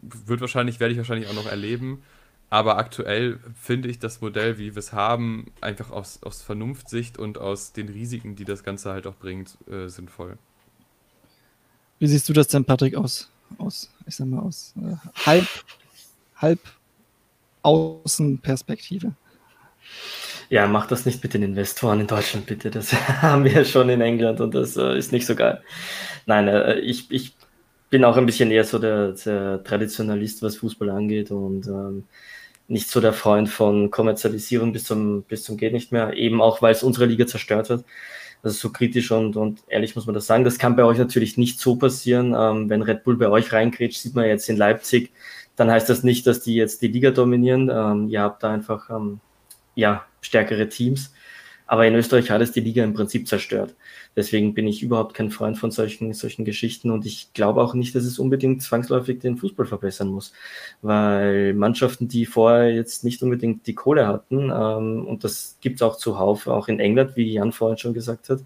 wird 0.00 0.40
wahrscheinlich, 0.40 0.80
werde 0.80 0.92
ich 0.92 0.98
wahrscheinlich 0.98 1.28
auch 1.28 1.34
noch 1.34 1.46
erleben. 1.46 2.02
Aber 2.48 2.78
aktuell 2.78 3.40
finde 3.60 3.88
ich 3.88 3.98
das 3.98 4.20
Modell, 4.20 4.58
wie 4.58 4.74
wir 4.74 4.78
es 4.78 4.92
haben, 4.92 5.46
einfach 5.60 5.90
aus, 5.90 6.22
aus 6.22 6.42
Vernunftsicht 6.42 7.18
und 7.18 7.38
aus 7.38 7.72
den 7.72 7.88
Risiken, 7.88 8.36
die 8.36 8.44
das 8.44 8.62
Ganze 8.62 8.92
halt 8.92 9.06
auch 9.06 9.16
bringt, 9.16 9.58
äh, 9.68 9.88
sinnvoll. 9.88 10.38
Wie 11.98 12.06
siehst 12.06 12.28
du 12.28 12.32
das 12.32 12.48
denn, 12.48 12.64
Patrick, 12.64 12.94
aus, 12.94 13.30
aus 13.58 13.90
ich 14.06 14.14
sag 14.14 14.28
mal, 14.28 14.40
aus 14.40 14.74
äh, 14.76 14.94
halb, 15.26 15.48
halb 16.36 16.60
Außenperspektive? 17.62 19.12
Ja, 20.48 20.68
mach 20.68 20.86
das 20.86 21.04
nicht 21.04 21.22
mit 21.24 21.34
den 21.34 21.42
Investoren 21.42 22.00
in 22.00 22.06
Deutschland, 22.06 22.46
bitte. 22.46 22.70
Das 22.70 22.92
haben 23.22 23.44
wir 23.44 23.64
schon 23.64 23.88
in 23.88 24.00
England 24.00 24.40
und 24.40 24.54
das 24.54 24.76
äh, 24.76 24.96
ist 24.96 25.10
nicht 25.10 25.26
so 25.26 25.34
geil. 25.34 25.60
Nein, 26.26 26.46
äh, 26.46 26.78
ich, 26.78 27.10
ich 27.10 27.34
bin 27.90 28.04
auch 28.04 28.16
ein 28.16 28.26
bisschen 28.26 28.50
eher 28.50 28.64
so 28.64 28.78
der, 28.78 29.12
der 29.12 29.64
Traditionalist, 29.64 30.42
was 30.42 30.56
Fußball 30.56 30.90
angeht 30.90 31.30
und 31.30 31.66
ähm, 31.66 32.04
nicht 32.68 32.88
so 32.88 33.00
der 33.00 33.12
Freund 33.12 33.48
von 33.48 33.90
Kommerzialisierung 33.90 34.72
bis 34.72 34.84
zum, 34.84 35.22
bis 35.22 35.44
zum 35.44 35.56
geht 35.56 35.72
nicht 35.72 35.92
mehr, 35.92 36.14
eben 36.14 36.40
auch, 36.42 36.62
weil 36.62 36.72
es 36.72 36.82
unsere 36.82 37.06
Liga 37.06 37.26
zerstört 37.26 37.70
hat. 37.70 37.84
Also 38.42 38.56
so 38.58 38.70
kritisch 38.70 39.10
und, 39.10 39.36
und 39.36 39.62
ehrlich 39.68 39.96
muss 39.96 40.06
man 40.06 40.14
das 40.14 40.26
sagen. 40.26 40.44
Das 40.44 40.58
kann 40.58 40.76
bei 40.76 40.84
euch 40.84 40.98
natürlich 40.98 41.36
nicht 41.36 41.58
so 41.58 41.76
passieren. 41.76 42.34
Ähm, 42.36 42.68
wenn 42.68 42.82
Red 42.82 43.04
Bull 43.04 43.16
bei 43.16 43.28
euch 43.28 43.52
reingrätscht, 43.52 44.00
sieht 44.00 44.14
man 44.14 44.26
jetzt 44.26 44.48
in 44.48 44.56
Leipzig, 44.56 45.10
dann 45.56 45.70
heißt 45.70 45.88
das 45.88 46.02
nicht, 46.02 46.26
dass 46.26 46.42
die 46.42 46.54
jetzt 46.54 46.82
die 46.82 46.88
Liga 46.88 47.10
dominieren. 47.10 47.70
Ähm, 47.72 48.08
ihr 48.08 48.20
habt 48.20 48.42
da 48.42 48.52
einfach 48.52 48.90
ähm, 48.90 49.20
ja, 49.74 50.04
stärkere 50.20 50.68
Teams. 50.68 51.12
Aber 51.66 51.86
in 51.86 51.94
Österreich 51.94 52.30
hat 52.30 52.42
es 52.42 52.52
die 52.52 52.60
Liga 52.60 52.84
im 52.84 52.94
Prinzip 52.94 53.26
zerstört. 53.26 53.74
Deswegen 54.16 54.54
bin 54.54 54.66
ich 54.66 54.82
überhaupt 54.82 55.12
kein 55.14 55.30
Freund 55.30 55.58
von 55.58 55.70
solchen, 55.70 56.14
solchen 56.14 56.46
Geschichten 56.46 56.90
und 56.90 57.04
ich 57.04 57.32
glaube 57.34 57.60
auch 57.60 57.74
nicht, 57.74 57.94
dass 57.94 58.04
es 58.04 58.18
unbedingt 58.18 58.62
zwangsläufig 58.62 59.18
den 59.20 59.36
Fußball 59.36 59.66
verbessern 59.66 60.08
muss. 60.08 60.32
Weil 60.80 61.52
Mannschaften, 61.52 62.08
die 62.08 62.24
vorher 62.24 62.74
jetzt 62.74 63.04
nicht 63.04 63.22
unbedingt 63.22 63.66
die 63.66 63.74
Kohle 63.74 64.06
hatten, 64.06 64.50
ähm, 64.50 65.06
und 65.06 65.22
das 65.22 65.58
gibt 65.60 65.76
es 65.76 65.82
auch 65.82 65.96
zuhauf, 65.96 66.46
auch 66.46 66.68
in 66.68 66.80
England, 66.80 67.16
wie 67.16 67.30
Jan 67.34 67.52
vorhin 67.52 67.76
schon 67.76 67.92
gesagt 67.94 68.30
hat, 68.30 68.40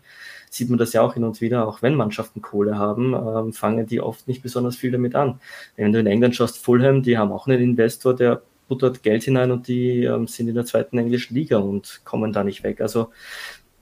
sieht 0.51 0.68
man 0.68 0.78
das 0.78 0.92
ja 0.92 1.02
auch 1.02 1.14
hin 1.14 1.24
und 1.24 1.40
wieder, 1.40 1.66
auch 1.68 1.82
wenn 1.82 1.94
Mannschaften 1.94 2.42
Kohle 2.42 2.76
haben, 2.76 3.14
ähm, 3.14 3.52
fangen 3.52 3.86
die 3.86 4.01
oft 4.01 4.26
nicht 4.26 4.42
besonders 4.42 4.76
viel 4.76 4.90
damit 4.90 5.14
an. 5.14 5.40
Wenn 5.76 5.92
du 5.92 6.01
in 6.01 6.06
England 6.09 6.34
schaust, 6.34 6.59
Fulham, 6.59 7.02
die 7.02 7.16
haben 7.16 7.30
auch 7.30 7.47
einen 7.47 7.60
Investor, 7.60 8.14
der 8.14 8.42
buttert 8.70 9.02
Geld 9.02 9.24
hinein 9.24 9.51
und 9.51 9.68
die 9.68 10.05
ähm, 10.05 10.26
sind 10.26 10.48
in 10.48 10.55
der 10.55 10.64
zweiten 10.64 10.97
englischen 10.97 11.34
Liga 11.34 11.59
und 11.59 12.01
kommen 12.05 12.32
da 12.32 12.44
nicht 12.44 12.62
weg. 12.62 12.80
Also 12.80 13.10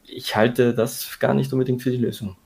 ich 0.09 0.36
halte 0.36 0.74
das 0.74 1.18
gar 1.18 1.35
nicht 1.35 1.52
unbedingt 1.52 1.82
für 1.82 1.90
die 1.90 1.97
Lösung. 1.97 2.36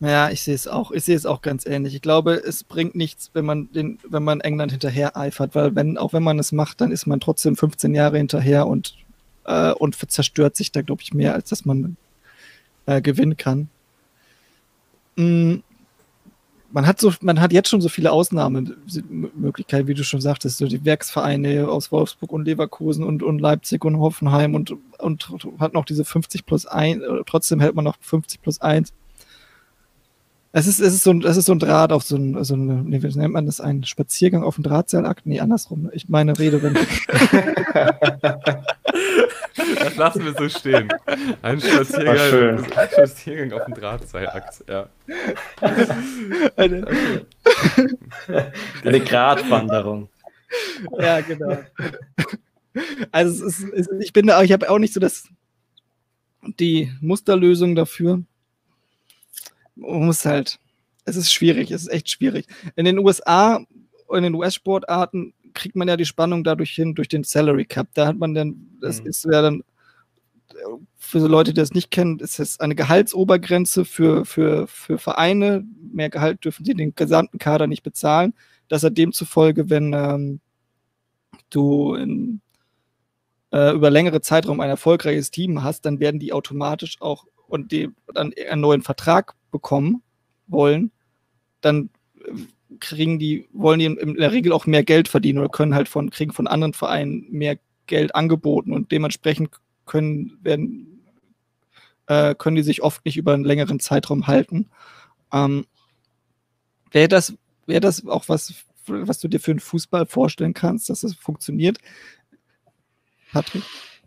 Ja, 0.00 0.30
ich 0.30 0.42
sehe 0.42 0.54
es 0.54 0.68
auch. 0.68 0.92
Ich 0.92 1.04
sehe 1.04 1.16
es 1.16 1.26
auch 1.26 1.42
ganz 1.42 1.66
ähnlich. 1.66 1.94
Ich 1.94 2.02
glaube, 2.02 2.34
es 2.34 2.62
bringt 2.62 2.94
nichts, 2.94 3.30
wenn 3.34 3.44
man 3.44 3.72
den, 3.72 3.98
wenn 4.08 4.22
man 4.22 4.40
England 4.40 4.70
hinterher 4.70 5.16
eifert, 5.16 5.56
weil 5.56 5.74
wenn, 5.74 5.98
auch 5.98 6.12
wenn 6.12 6.22
man 6.22 6.38
es 6.38 6.52
macht, 6.52 6.80
dann 6.80 6.92
ist 6.92 7.06
man 7.06 7.18
trotzdem 7.18 7.56
15 7.56 7.94
Jahre 7.94 8.16
hinterher 8.16 8.68
und, 8.68 8.94
äh, 9.44 9.72
und 9.72 9.96
zerstört 10.10 10.54
sich 10.54 10.70
da, 10.70 10.82
glaube 10.82 11.02
ich, 11.02 11.14
mehr, 11.14 11.34
als 11.34 11.48
dass 11.48 11.64
man 11.64 11.96
äh, 12.86 13.02
gewinnen 13.02 13.36
kann. 13.36 13.68
Mm, 15.16 15.56
man 16.70 16.86
hat 16.86 17.00
so, 17.00 17.12
man 17.22 17.40
hat 17.40 17.52
jetzt 17.52 17.68
schon 17.68 17.80
so 17.80 17.88
viele 17.88 18.12
Ausnahmemöglichkeiten, 18.12 19.88
wie 19.88 19.94
du 19.94 20.04
schon 20.04 20.20
sagtest, 20.20 20.58
so 20.58 20.66
die 20.66 20.84
Werksvereine 20.84 21.68
aus 21.68 21.90
Wolfsburg 21.90 22.32
und 22.32 22.44
Leverkusen 22.44 23.04
und, 23.04 23.22
und 23.22 23.38
Leipzig 23.38 23.84
und 23.84 23.98
Hoffenheim 23.98 24.54
und, 24.54 24.74
und 24.98 25.28
hat 25.58 25.74
noch 25.74 25.84
diese 25.84 26.04
50 26.04 26.44
plus 26.44 26.66
1, 26.66 27.02
trotzdem 27.26 27.60
hält 27.60 27.74
man 27.74 27.84
noch 27.84 27.96
50 28.00 28.42
plus 28.42 28.60
1. 28.60 28.92
Es 30.52 30.66
ist, 30.66 30.80
es 30.80 30.94
ist 30.94 31.04
so 31.04 31.10
ein, 31.10 31.22
es 31.22 31.36
ist 31.36 31.46
so 31.46 31.52
ein 31.52 31.58
Draht 31.58 31.92
auf 31.92 32.02
so 32.02 32.16
ein, 32.16 32.42
so 32.42 32.56
ein, 32.56 32.84
nee, 32.84 33.02
wie 33.02 33.18
nennt 33.18 33.34
man 33.34 33.46
das, 33.46 33.60
ein 33.60 33.84
Spaziergang 33.84 34.42
auf 34.42 34.54
dem 34.54 34.64
Drahtseilakt? 34.64 35.26
Nee, 35.26 35.40
andersrum. 35.40 35.90
Ich 35.92 36.08
meine 36.08 36.38
Rede, 36.38 36.62
wenn. 36.62 36.74
Das 39.78 39.96
lassen 39.96 40.24
wir 40.24 40.34
so 40.34 40.48
stehen. 40.48 40.88
Ein 41.42 41.60
Spaziergang, 41.60 42.64
ein 42.76 42.88
Spaziergang 42.90 43.52
auf 43.52 43.64
dem 43.66 43.74
Drahtseilakt, 43.74 44.64
ja. 44.68 44.88
Eine, 46.56 46.86
Eine 48.84 49.00
Gratwanderung. 49.00 50.08
Ja, 50.98 51.20
genau. 51.20 51.58
Also 53.10 53.46
es 53.46 53.60
ist, 53.60 53.72
es, 53.72 53.88
ich 54.00 54.12
bin 54.12 54.26
da, 54.26 54.42
ich 54.42 54.52
habe 54.52 54.70
auch 54.70 54.78
nicht 54.78 54.94
so 54.94 55.00
das 55.00 55.28
die 56.42 56.92
Musterlösung 57.00 57.74
dafür. 57.74 58.22
Man 59.74 60.06
muss 60.06 60.24
halt, 60.24 60.58
es 61.04 61.16
ist 61.16 61.32
schwierig, 61.32 61.70
es 61.70 61.82
ist 61.82 61.92
echt 61.92 62.10
schwierig. 62.10 62.46
In 62.76 62.84
den 62.84 62.98
USA, 62.98 63.64
in 64.12 64.22
den 64.22 64.34
US-Sportarten 64.34 65.34
kriegt 65.58 65.76
man 65.76 65.88
ja 65.88 65.96
die 65.96 66.04
Spannung 66.04 66.44
dadurch 66.44 66.70
hin, 66.70 66.94
durch 66.94 67.08
den 67.08 67.24
Salary 67.24 67.64
Cup. 67.64 67.88
Da 67.94 68.06
hat 68.06 68.16
man 68.16 68.34
dann, 68.34 68.68
das 68.80 69.00
mhm. 69.00 69.08
ist 69.08 69.24
ja 69.24 69.42
dann, 69.42 69.62
für 70.96 71.20
so 71.20 71.26
Leute, 71.26 71.52
die 71.52 71.60
das 71.60 71.72
nicht 71.72 71.90
kennen, 71.90 72.18
ist 72.20 72.38
es 72.38 72.60
eine 72.60 72.74
Gehaltsobergrenze 72.74 73.84
für, 73.84 74.24
für, 74.24 74.66
für 74.66 74.98
Vereine. 74.98 75.64
Mehr 75.92 76.10
Gehalt 76.10 76.44
dürfen 76.44 76.64
sie 76.64 76.74
den 76.74 76.94
gesamten 76.94 77.38
Kader 77.38 77.66
nicht 77.66 77.82
bezahlen. 77.82 78.34
Das 78.68 78.82
hat 78.82 78.96
demzufolge, 78.96 79.70
wenn 79.70 79.92
ähm, 79.94 80.40
du 81.50 81.94
in, 81.94 82.40
äh, 83.52 83.72
über 83.72 83.90
längere 83.90 84.20
Zeitraum 84.20 84.60
ein 84.60 84.70
erfolgreiches 84.70 85.30
Team 85.30 85.62
hast, 85.62 85.84
dann 85.84 86.00
werden 86.00 86.20
die 86.20 86.32
automatisch 86.32 87.00
auch 87.00 87.26
und 87.46 87.72
die 87.72 87.88
dann 88.12 88.32
einen 88.50 88.60
neuen 88.60 88.82
Vertrag 88.82 89.34
bekommen 89.50 90.02
wollen, 90.46 90.92
dann 91.60 91.90
kriegen 92.80 93.18
die, 93.18 93.48
wollen 93.52 93.78
die 93.78 93.86
in, 93.86 94.14
der 94.14 94.32
Regel 94.32 94.52
auch 94.52 94.66
mehr 94.66 94.84
Geld 94.84 95.08
verdienen 95.08 95.38
oder 95.38 95.48
können 95.48 95.74
halt 95.74 95.88
von, 95.88 96.10
kriegen 96.10 96.32
von 96.32 96.46
anderen 96.46 96.74
Vereinen 96.74 97.26
mehr 97.30 97.58
Geld 97.86 98.14
angeboten 98.14 98.72
und 98.72 98.92
dementsprechend 98.92 99.50
können, 99.86 100.38
werden, 100.42 101.02
äh, 102.06 102.34
können 102.34 102.56
die 102.56 102.62
sich 102.62 102.82
oft 102.82 103.04
nicht 103.04 103.16
über 103.16 103.32
einen 103.32 103.44
längeren 103.44 103.80
Zeitraum 103.80 104.26
halten. 104.26 104.68
Ähm, 105.32 105.66
Wäre 106.90 107.08
das, 107.08 107.34
wäre 107.66 107.80
das 107.80 108.06
auch 108.06 108.30
was, 108.30 108.54
was 108.86 109.20
du 109.20 109.28
dir 109.28 109.40
für 109.40 109.50
einen 109.50 109.60
Fußball 109.60 110.06
vorstellen 110.06 110.54
kannst, 110.54 110.88
dass 110.88 111.02
das 111.02 111.14
funktioniert? 111.14 111.76
Patrick? 113.30 113.62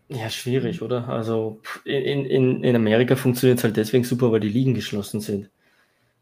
Ja, 0.08 0.28
schwierig, 0.30 0.82
oder? 0.82 1.08
Also 1.08 1.60
in, 1.84 2.26
in, 2.26 2.64
in 2.64 2.74
Amerika 2.76 3.14
funktioniert 3.14 3.58
es 3.58 3.64
halt 3.64 3.76
deswegen 3.76 4.02
super, 4.02 4.32
weil 4.32 4.40
die 4.40 4.48
Ligen 4.48 4.74
geschlossen 4.74 5.20
sind 5.20 5.48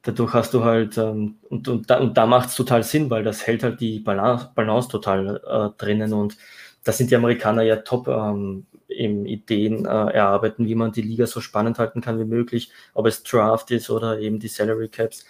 dadurch 0.03 0.35
hast 0.35 0.55
du 0.55 0.65
halt, 0.65 0.99
ähm, 0.99 1.37
und, 1.49 1.69
und 1.69 1.91
da, 1.91 1.99
und 1.99 2.17
da 2.17 2.27
macht 2.27 2.51
es 2.51 2.55
total 2.55 2.83
Sinn, 2.83 3.11
weil 3.11 3.23
das 3.23 3.47
hält 3.47 3.63
halt 3.63 3.81
die 3.81 4.01
Balance, 4.01 4.51
Balance 4.55 4.89
total 4.89 5.41
äh, 5.47 5.79
drinnen 5.79 6.13
und 6.13 6.37
da 6.85 6.93
sind 6.93 7.11
die 7.11 7.17
Amerikaner 7.17 7.63
ja 7.63 7.77
top 7.77 8.09
ähm, 8.09 8.67
im 8.89 9.25
Ideen 9.27 9.85
äh, 9.85 9.89
erarbeiten, 9.89 10.67
wie 10.67 10.75
man 10.75 10.93
die 10.93 11.03
Liga 11.03 11.27
so 11.27 11.41
spannend 11.41 11.79
halten 11.79 12.01
kann 12.01 12.19
wie 12.19 12.25
möglich, 12.25 12.71
ob 12.95 13.07
es 13.07 13.23
Draft 13.23 13.71
ist 13.71 13.89
oder 13.91 14.19
eben 14.19 14.41
die 14.41 14.49
Salary 14.49 14.89
Caps. 14.89 15.25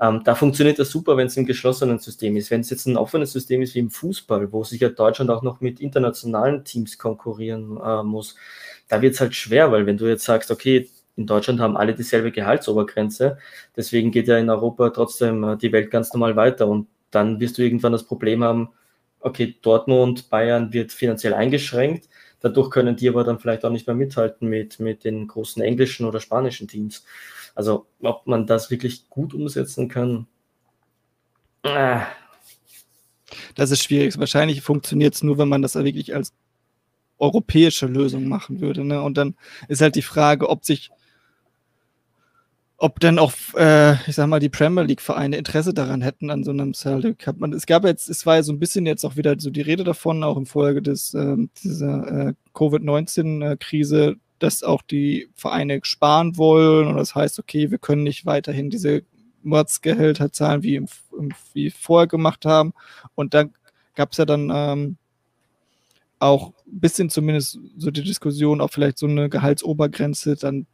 Ähm, 0.00 0.22
da 0.24 0.34
funktioniert 0.34 0.78
das 0.78 0.90
super, 0.90 1.16
wenn 1.16 1.26
es 1.26 1.36
im 1.36 1.46
geschlossenen 1.46 1.98
System 1.98 2.36
ist. 2.36 2.50
Wenn 2.50 2.62
es 2.62 2.70
jetzt 2.70 2.86
ein 2.86 2.96
offenes 2.96 3.32
System 3.32 3.62
ist 3.62 3.74
wie 3.74 3.80
im 3.80 3.90
Fußball, 3.90 4.52
wo 4.52 4.64
sich 4.64 4.80
ja 4.80 4.88
Deutschland 4.88 5.30
auch 5.30 5.42
noch 5.42 5.60
mit 5.60 5.80
internationalen 5.80 6.64
Teams 6.64 6.98
konkurrieren 6.98 7.78
äh, 7.84 8.02
muss, 8.02 8.36
da 8.88 9.02
wird 9.02 9.14
es 9.14 9.20
halt 9.20 9.34
schwer, 9.34 9.72
weil 9.72 9.86
wenn 9.86 9.96
du 9.96 10.06
jetzt 10.06 10.24
sagst, 10.24 10.50
okay, 10.50 10.88
in 11.16 11.26
Deutschland 11.26 11.60
haben 11.60 11.76
alle 11.76 11.94
dieselbe 11.94 12.32
Gehaltsobergrenze. 12.32 13.38
Deswegen 13.76 14.10
geht 14.10 14.28
ja 14.28 14.38
in 14.38 14.48
Europa 14.48 14.90
trotzdem 14.90 15.44
äh, 15.44 15.56
die 15.56 15.72
Welt 15.72 15.90
ganz 15.90 16.12
normal 16.12 16.36
weiter. 16.36 16.66
Und 16.66 16.88
dann 17.10 17.38
wirst 17.40 17.58
du 17.58 17.62
irgendwann 17.62 17.92
das 17.92 18.04
Problem 18.04 18.42
haben, 18.42 18.70
okay, 19.20 19.56
Dortmund, 19.60 20.30
Bayern 20.30 20.72
wird 20.72 20.92
finanziell 20.92 21.34
eingeschränkt. 21.34 22.08
Dadurch 22.40 22.70
können 22.70 22.96
die 22.96 23.08
aber 23.08 23.24
dann 23.24 23.38
vielleicht 23.38 23.64
auch 23.64 23.70
nicht 23.70 23.86
mehr 23.86 23.94
mithalten 23.94 24.48
mit, 24.48 24.80
mit 24.80 25.04
den 25.04 25.28
großen 25.28 25.62
englischen 25.62 26.06
oder 26.06 26.18
spanischen 26.18 26.66
Teams. 26.66 27.04
Also 27.54 27.86
ob 28.00 28.26
man 28.26 28.46
das 28.46 28.70
wirklich 28.70 29.08
gut 29.08 29.34
umsetzen 29.34 29.88
kann. 29.88 30.26
Äh. 31.62 32.00
Das 33.54 33.70
ist 33.70 33.82
schwierig. 33.82 34.18
Wahrscheinlich 34.18 34.62
funktioniert 34.62 35.14
es 35.14 35.22
nur, 35.22 35.38
wenn 35.38 35.48
man 35.48 35.62
das 35.62 35.74
wirklich 35.74 36.14
als 36.14 36.32
europäische 37.18 37.86
Lösung 37.86 38.26
machen 38.26 38.60
würde. 38.60 38.84
Ne? 38.84 39.00
Und 39.00 39.16
dann 39.16 39.36
ist 39.68 39.80
halt 39.80 39.94
die 39.94 40.02
Frage, 40.02 40.48
ob 40.48 40.64
sich 40.64 40.90
ob 42.82 42.98
denn 42.98 43.20
auch, 43.20 43.32
äh, 43.54 43.92
ich 44.08 44.16
sag 44.16 44.26
mal, 44.26 44.40
die 44.40 44.48
Premier 44.48 44.82
League-Vereine 44.82 45.36
Interesse 45.36 45.72
daran 45.72 46.02
hätten, 46.02 46.30
an 46.30 46.42
so 46.42 46.50
einem 46.50 46.74
Salary 46.74 47.14
Cup. 47.14 47.38
Man, 47.38 47.52
es 47.52 47.66
gab 47.66 47.84
jetzt, 47.84 48.10
es 48.10 48.26
war 48.26 48.34
ja 48.34 48.42
so 48.42 48.52
ein 48.52 48.58
bisschen 48.58 48.86
jetzt 48.86 49.04
auch 49.04 49.14
wieder 49.14 49.36
so 49.38 49.50
die 49.50 49.60
Rede 49.60 49.84
davon, 49.84 50.24
auch 50.24 50.36
im 50.36 50.46
Folge 50.46 50.82
des, 50.82 51.14
äh, 51.14 51.36
dieser 51.62 52.30
äh, 52.30 52.34
Covid-19-Krise, 52.54 54.16
dass 54.40 54.64
auch 54.64 54.82
die 54.82 55.28
Vereine 55.36 55.78
sparen 55.84 56.36
wollen 56.36 56.88
und 56.88 56.96
das 56.96 57.14
heißt, 57.14 57.38
okay, 57.38 57.70
wir 57.70 57.78
können 57.78 58.02
nicht 58.02 58.26
weiterhin 58.26 58.68
diese 58.68 59.02
Mordsgehälter 59.44 60.32
zahlen, 60.32 60.64
wie, 60.64 60.74
im, 60.74 60.88
im, 61.16 61.28
wie 61.52 61.70
vorher 61.70 62.08
gemacht 62.08 62.44
haben. 62.44 62.72
Und 63.14 63.32
dann 63.32 63.52
gab 63.94 64.10
es 64.10 64.18
ja 64.18 64.24
dann 64.24 64.50
ähm, 64.52 64.96
auch 66.18 66.48
ein 66.66 66.80
bisschen 66.80 67.10
zumindest 67.10 67.60
so 67.76 67.92
die 67.92 68.02
Diskussion, 68.02 68.60
ob 68.60 68.72
vielleicht 68.72 68.98
so 68.98 69.06
eine 69.06 69.28
Gehaltsobergrenze 69.28 70.34
dann 70.34 70.66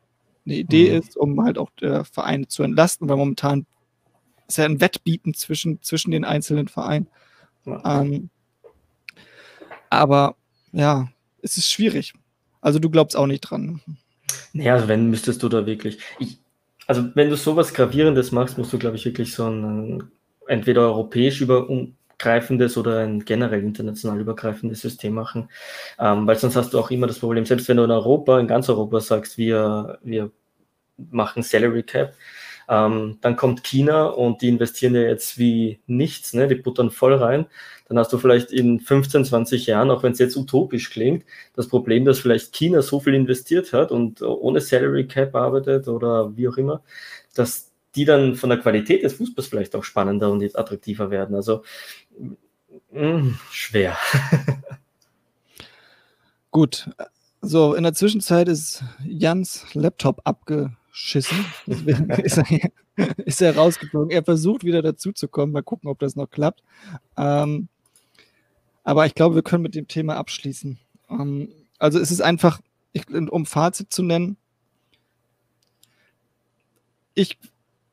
eine 0.49 0.59
Idee 0.59 0.91
mhm. 0.91 0.99
ist, 0.99 1.16
um 1.16 1.43
halt 1.45 1.59
auch 1.59 1.70
der 1.81 2.05
Vereine 2.05 2.49
zu 2.49 2.62
entlasten, 2.62 3.09
weil 3.09 3.16
momentan 3.16 3.66
ist 4.47 4.59
ja 4.59 4.65
ein 4.65 4.81
Wettbieten 4.81 5.35
zwischen, 5.35 5.83
zwischen 5.83 6.11
den 6.11 6.25
einzelnen 6.25 6.69
Vereinen. 6.69 7.09
Ja. 7.66 8.01
Ähm, 8.01 8.31
aber 9.91 10.37
ja, 10.73 11.09
es 11.43 11.57
ist 11.57 11.70
schwierig. 11.70 12.15
Also 12.61 12.79
du 12.79 12.91
glaubst 12.91 13.16
auch 13.16 13.27
nicht 13.27 13.43
dran. 13.43 13.81
Naja, 14.53 14.75
also 14.75 14.89
wenn 14.89 15.11
müsstest 15.11 15.43
du 15.43 15.49
da 15.49 15.66
wirklich. 15.66 15.99
Ich, 16.19 16.39
Also 16.87 17.05
wenn 17.15 17.31
du 17.31 17.37
sowas 17.37 17.75
Gravierendes 17.75 18.33
machst, 18.33 18.59
musst 18.59 18.73
du, 18.73 18.79
glaube 18.79 18.97
ich, 18.97 19.05
wirklich 19.05 19.35
so 19.35 19.47
ein 19.49 20.11
entweder 20.47 20.83
europäisch 20.83 21.41
übergreifendes 22.19 22.77
oder 22.77 23.01
ein 23.01 23.24
generell 23.24 23.62
international 23.62 24.20
übergreifendes 24.20 24.81
System 24.81 25.15
machen. 25.15 25.49
Ähm, 25.99 26.27
weil 26.27 26.36
sonst 26.36 26.57
hast 26.57 26.73
du 26.74 26.78
auch 26.78 26.90
immer 26.90 27.07
das 27.07 27.20
Problem, 27.20 27.45
selbst 27.47 27.69
wenn 27.69 27.77
du 27.77 27.85
in 27.85 27.90
Europa, 27.90 28.40
in 28.40 28.49
ganz 28.49 28.69
Europa 28.69 29.01
sagst, 29.01 29.39
wir, 29.39 29.99
wir 30.03 30.31
machen 30.97 31.43
Salary 31.43 31.85
Cap, 31.85 32.15
ähm, 32.69 33.19
dann 33.20 33.36
kommt 33.36 33.62
China 33.62 34.07
und 34.07 34.43
die 34.43 34.49
investieren 34.49 34.95
ja 34.95 35.03
jetzt 35.03 35.39
wie 35.39 35.81
nichts, 35.86 36.35
ne? 36.35 36.49
die 36.49 36.57
buttern 36.57 36.90
voll 36.90 37.15
rein. 37.15 37.47
Dann 37.89 37.99
hast 37.99 38.12
du 38.12 38.19
vielleicht 38.19 38.53
in 38.53 38.81
15, 38.81 39.24
20 39.24 39.66
Jahren, 39.66 39.90
auch 39.90 40.03
wenn 40.03 40.12
es 40.12 40.19
jetzt 40.19 40.36
utopisch 40.36 40.90
klingt, 40.90 41.24
das 41.55 41.69
Problem, 41.69 42.05
dass 42.05 42.19
vielleicht 42.19 42.53
China 42.53 42.82
so 42.82 43.01
viel 43.01 43.15
investiert 43.15 43.73
hat 43.73 43.90
und 43.93 44.20
ohne 44.23 44.61
Salary 44.61 45.07
Cap 45.07 45.35
arbeitet 45.35 45.89
oder 45.89 46.36
wie 46.36 46.49
auch 46.49 46.59
immer, 46.59 46.82
dass 47.35 47.69
die 47.95 48.05
dann 48.05 48.35
von 48.36 48.51
der 48.51 48.61
Qualität 48.61 49.03
des 49.03 49.15
Fußballs 49.15 49.49
vielleicht 49.49 49.74
auch 49.74 49.85
spannender 49.85 50.31
und 50.31 50.57
attraktiver 50.57 51.11
werden. 51.11 51.35
Also 51.35 51.62
mh, 52.99 53.19
mm, 53.19 53.39
schwer. 53.51 53.97
Gut. 56.51 56.91
So, 57.41 57.75
in 57.75 57.85
der 57.85 57.95
Zwischenzeit 57.95 58.49
ist 58.49 58.83
Jans 59.05 59.66
Laptop 59.75 60.20
abge 60.25 60.77
geschissen. 60.99 61.45
Deswegen 61.66 62.11
ist 62.25 62.39
er, 62.39 62.70
ist 63.19 63.41
er 63.41 63.57
rausgeflogen. 63.57 64.11
Er 64.11 64.25
versucht 64.25 64.65
wieder 64.65 64.83
dazuzukommen. 64.83 65.53
Mal 65.53 65.62
gucken, 65.62 65.89
ob 65.89 65.99
das 66.01 66.16
noch 66.16 66.29
klappt. 66.29 66.62
Ähm, 67.16 67.69
aber 68.83 69.07
ich 69.07 69.15
glaube, 69.15 69.37
wir 69.37 69.43
können 69.43 69.62
mit 69.62 69.75
dem 69.75 69.87
Thema 69.87 70.16
abschließen. 70.16 70.79
Ähm, 71.11 71.53
also 71.79 71.99
es 72.01 72.11
ist 72.11 72.20
einfach, 72.20 72.61
ich, 72.93 73.09
um 73.09 73.47
Fazit 73.47 73.93
zu 73.93 74.03
nennen, 74.03 74.37
ich 77.15 77.39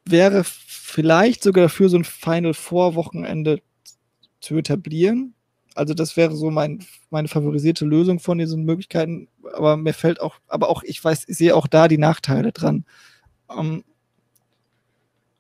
wäre 0.06 0.44
vielleicht 0.44 1.44
sogar 1.44 1.64
dafür, 1.64 1.90
so 1.90 1.98
ein 1.98 2.04
Final 2.04 2.54
Four 2.54 2.96
Wochenende 2.96 3.62
zu 4.46 4.58
etablieren. 4.58 5.34
Also 5.74 5.94
das 5.94 6.16
wäre 6.16 6.36
so 6.36 6.50
mein, 6.52 6.86
meine 7.10 7.28
favorisierte 7.28 7.86
Lösung 7.86 8.20
von 8.20 8.38
diesen 8.38 8.64
Möglichkeiten. 8.64 9.28
Aber 9.54 9.76
mir 9.76 9.94
fällt 9.94 10.22
auch, 10.22 10.38
aber 10.48 10.70
auch, 10.70 10.84
ich 10.84 11.04
weiß, 11.04 11.26
ich 11.28 11.38
sehe 11.38 11.56
auch 11.56 11.68
da 11.68 11.88
die 11.88 11.98
Nachteile 11.98 12.54
dran. 12.54 12.86
Ähm, 13.50 13.84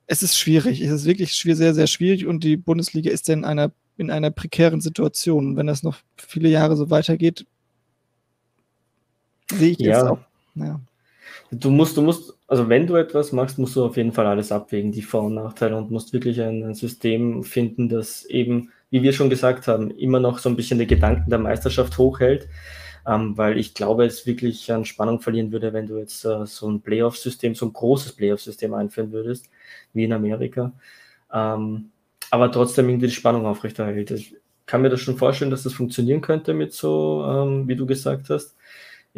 es 0.07 0.23
ist 0.23 0.38
schwierig. 0.38 0.82
Es 0.82 0.91
ist 0.91 1.06
wirklich 1.06 1.34
sehr, 1.36 1.73
sehr 1.73 1.88
schwierig 1.88 2.26
und 2.26 2.44
die 2.44 2.57
Bundesliga 2.57 3.11
ist 3.11 3.30
in 3.30 3.45
einer, 3.45 3.72
in 3.98 4.11
einer 4.11 4.32
prekären 4.32 4.82
Situation. 4.82 5.56
wenn 5.56 5.68
das 5.68 5.84
noch 5.84 5.98
viele 6.18 6.49
Jahre 6.49 6.76
so 6.76 6.90
weitergeht, 6.90 7.45
sehe 9.49 9.72
ich 9.72 9.80
ja. 9.80 9.88
jetzt 9.88 10.03
auch. 10.10 10.19
Ja. 10.56 10.82
Du 11.52 11.69
musst, 11.69 11.95
du 11.95 12.02
musst, 12.02 12.34
also 12.48 12.68
wenn 12.69 12.88
du 12.88 12.95
etwas 12.95 13.32
machst, 13.32 13.57
musst 13.57 13.76
du 13.76 13.86
auf 13.86 13.98
jeden 13.98 14.11
Fall 14.11 14.26
alles 14.26 14.52
abwägen, 14.52 14.91
die 14.91 15.02
Vor- 15.02 15.23
und 15.23 15.36
Nachteile 15.36 15.77
und 15.77 15.91
musst 15.91 16.11
wirklich 16.11 16.41
ein, 16.41 16.64
ein 16.64 16.73
System 16.73 17.44
finden, 17.44 17.88
das 17.88 18.26
eben 18.26 18.72
wie 18.90 19.03
wir 19.03 19.14
schon 19.14 19.30
gesagt 19.30 19.68
haben, 19.68 19.91
immer 19.91 20.20
noch 20.20 20.40
so 20.40 20.49
ein 20.49 20.56
bisschen 20.56 20.80
die 20.80 20.88
Gedanken 20.88 21.30
der 21.30 21.40
Meisterschaft 21.40 21.98
hochhält, 21.98 22.48
ähm, 23.07 23.38
weil 23.38 23.57
ich 23.57 23.74
glaube, 23.74 24.06
es 24.06 24.26
wirklich 24.26 24.72
an 24.72 24.86
Spannung 24.86 25.20
verlieren 25.20 25.52
würde, 25.52 25.74
wenn 25.74 25.88
du 25.88 25.98
jetzt 25.98 26.26
äh, 26.26 26.45
so 26.45 26.70
ein 26.70 26.82
Playoff-System, 26.82 27.56
so 27.56 27.66
ein 27.66 27.74
großes 27.74 28.14
Playoff-System 28.14 28.74
einführen 28.74 29.12
würdest, 29.12 29.49
wie 29.94 30.06
in 30.06 30.14
Amerika. 30.14 30.74
Ähm, 31.34 31.91
aber 32.32 32.52
trotzdem 32.52 32.90
irgendwie 32.90 33.07
die 33.07 33.14
Spannung 33.14 33.45
aufrechterhält. 33.45 34.12
Ich 34.12 34.36
kann 34.66 34.82
mir 34.82 34.90
das 34.90 35.02
schon 35.02 35.18
vorstellen, 35.18 35.52
dass 35.52 35.64
das 35.64 35.74
funktionieren 35.74 36.22
könnte 36.22 36.53
mit 36.53 36.74
so, 36.74 37.24
ähm, 37.28 37.68
wie 37.68 37.76
du 37.76 37.86
gesagt 37.86 38.30
hast, 38.30 38.56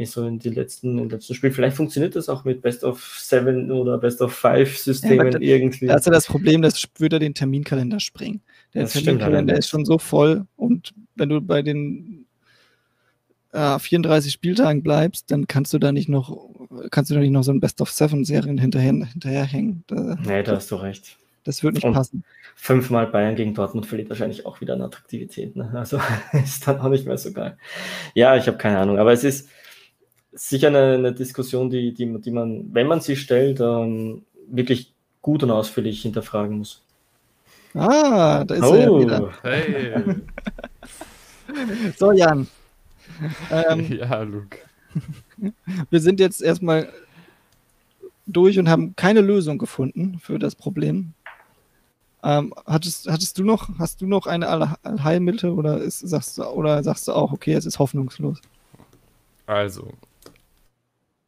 so 0.06 0.28
in 0.28 0.38
die 0.38 0.50
letzten, 0.50 1.00
in 1.00 1.10
letzten 1.10 1.34
Spielen. 1.34 1.54
Vielleicht 1.54 1.76
funktioniert 1.76 2.16
das 2.16 2.30
auch 2.30 2.46
mit 2.46 2.62
Best 2.62 2.84
of 2.84 3.02
Seven 3.20 3.72
oder 3.72 3.98
Best 3.98 4.22
of 4.22 4.34
Five 4.34 4.78
Systemen 4.78 5.32
ja, 5.32 5.40
irgendwie. 5.40 5.88
Da 5.88 5.96
ist 5.96 6.06
ja 6.06 6.12
das 6.12 6.28
Problem, 6.28 6.62
das 6.62 6.84
würde 6.98 7.18
den 7.18 7.34
Terminkalender 7.34 8.00
sprengen. 8.00 8.42
Der 8.74 8.88
Terminkalender 8.88 9.58
ist 9.58 9.70
schon 9.70 9.86
so 9.86 9.98
voll 9.98 10.46
und 10.56 10.94
wenn 11.16 11.30
du 11.30 11.42
bei 11.42 11.62
den 11.62 12.26
äh, 13.54 13.80
34 13.80 14.32
Spieltagen 14.32 14.84
bleibst, 14.84 15.32
dann 15.32 15.48
kannst 15.48 15.74
du 15.74 15.80
da 15.80 15.92
nicht 15.92 16.10
noch, 16.10 16.50
kannst 16.92 17.10
du 17.10 17.16
da 17.16 17.22
nicht 17.22 17.32
noch 17.32 17.44
so 17.44 17.52
ein 17.52 17.60
Best 17.60 17.82
of 17.82 17.90
Seven 17.90 18.26
Serien 18.26 18.58
hinterher, 18.58 18.94
hinterherhängen. 18.94 19.84
Da, 19.88 20.18
nee, 20.24 20.44
da 20.44 20.56
hast 20.56 20.70
du 20.70 20.76
recht. 20.76 21.18
Das 21.44 21.64
wird 21.64 21.76
nicht 21.76 21.86
und 21.86 21.94
passen. 21.94 22.24
Fünfmal 22.56 23.08
Bayern 23.08 23.36
gegen 23.36 23.54
Dortmund 23.54 23.86
verliert 23.86 24.10
wahrscheinlich 24.10 24.46
auch 24.46 24.60
wieder 24.60 24.74
an 24.74 24.82
Attraktivität. 24.82 25.56
Ne? 25.56 25.72
Also 25.74 26.00
ist 26.34 26.68
dann 26.68 26.80
auch 26.80 26.90
nicht 26.90 27.08
mehr 27.08 27.18
so 27.18 27.32
geil. 27.32 27.58
Ja, 28.14 28.36
ich 28.36 28.48
habe 28.48 28.58
keine 28.58 28.80
Ahnung, 28.80 29.00
aber 29.00 29.14
es 29.14 29.24
ist, 29.24 29.48
sicher 30.38 30.68
eine, 30.68 30.94
eine 30.94 31.14
Diskussion, 31.14 31.70
die, 31.70 31.94
die, 31.94 32.22
die 32.22 32.32
man, 32.32 32.74
wenn 32.74 32.88
man 32.88 33.02
sie 33.02 33.16
stellt, 33.16 33.60
ähm, 33.60 34.24
wirklich 34.48 34.94
gut 35.22 35.44
und 35.44 35.52
ausführlich 35.52 36.02
hinterfragen 36.02 36.58
muss. 36.60 36.84
Ah, 37.78 38.44
da 38.44 38.56
ist 38.56 38.64
oh, 38.64 38.76
er 38.76 39.00
wieder. 39.00 39.34
Hey. 39.44 40.16
so, 41.98 42.12
Jan. 42.12 42.48
Ähm, 43.52 43.92
ja, 44.00 44.22
Luke. 44.22 44.58
Wir 45.90 46.00
sind 46.00 46.20
jetzt 46.20 46.42
erstmal 46.42 46.92
durch 48.26 48.60
und 48.60 48.70
haben 48.70 48.96
keine 48.96 49.22
Lösung 49.22 49.58
gefunden 49.58 50.20
für 50.20 50.40
das 50.40 50.56
Problem. 50.56 51.14
Ähm, 52.24 52.54
hattest, 52.66 53.08
hattest 53.10 53.38
du 53.38 53.44
noch, 53.44 53.70
hast 53.78 54.02
du 54.02 54.08
noch 54.08 54.26
eine 54.26 54.78
Allheilmittel 54.84 55.52
oder, 55.52 55.78
ist, 55.80 56.00
sagst 56.00 56.38
du, 56.38 56.44
oder 56.46 56.84
sagst 56.84 57.08
du 57.08 57.14
auch, 57.14 57.32
okay, 57.32 57.54
es 57.54 57.66
ist 57.66 57.80
hoffnungslos? 57.80 58.42
Also, 59.46 59.94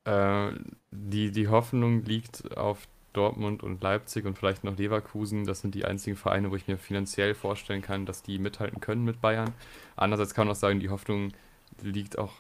äh, 0.04 0.50
die, 0.92 1.32
die 1.32 1.48
Hoffnung 1.48 2.04
liegt 2.04 2.58
auf 2.58 2.88
Dortmund 3.20 3.64
und 3.64 3.84
Leipzig 3.84 4.26
und 4.26 4.38
vielleicht 4.38 4.64
noch 4.64 4.78
Leverkusen. 4.78 5.46
Das 5.46 5.60
sind 5.60 5.76
die 5.76 5.84
einzigen 5.84 6.16
Vereine, 6.16 6.52
wo 6.52 6.56
ich 6.56 6.70
mir 6.70 6.78
finanziell 6.78 7.36
vorstellen 7.36 7.82
kann, 7.82 8.06
dass 8.06 8.24
die 8.24 8.40
mithalten 8.40 8.80
können 8.80 9.04
mit 9.04 9.20
Bayern. 9.20 9.52
Andererseits 9.98 10.34
kann 10.34 10.48
man 10.48 10.56
auch 10.56 10.60
sagen, 10.60 10.80
die 10.80 10.90
Hoffnung 10.90 11.34
liegt 11.82 12.18
auch 12.18 12.32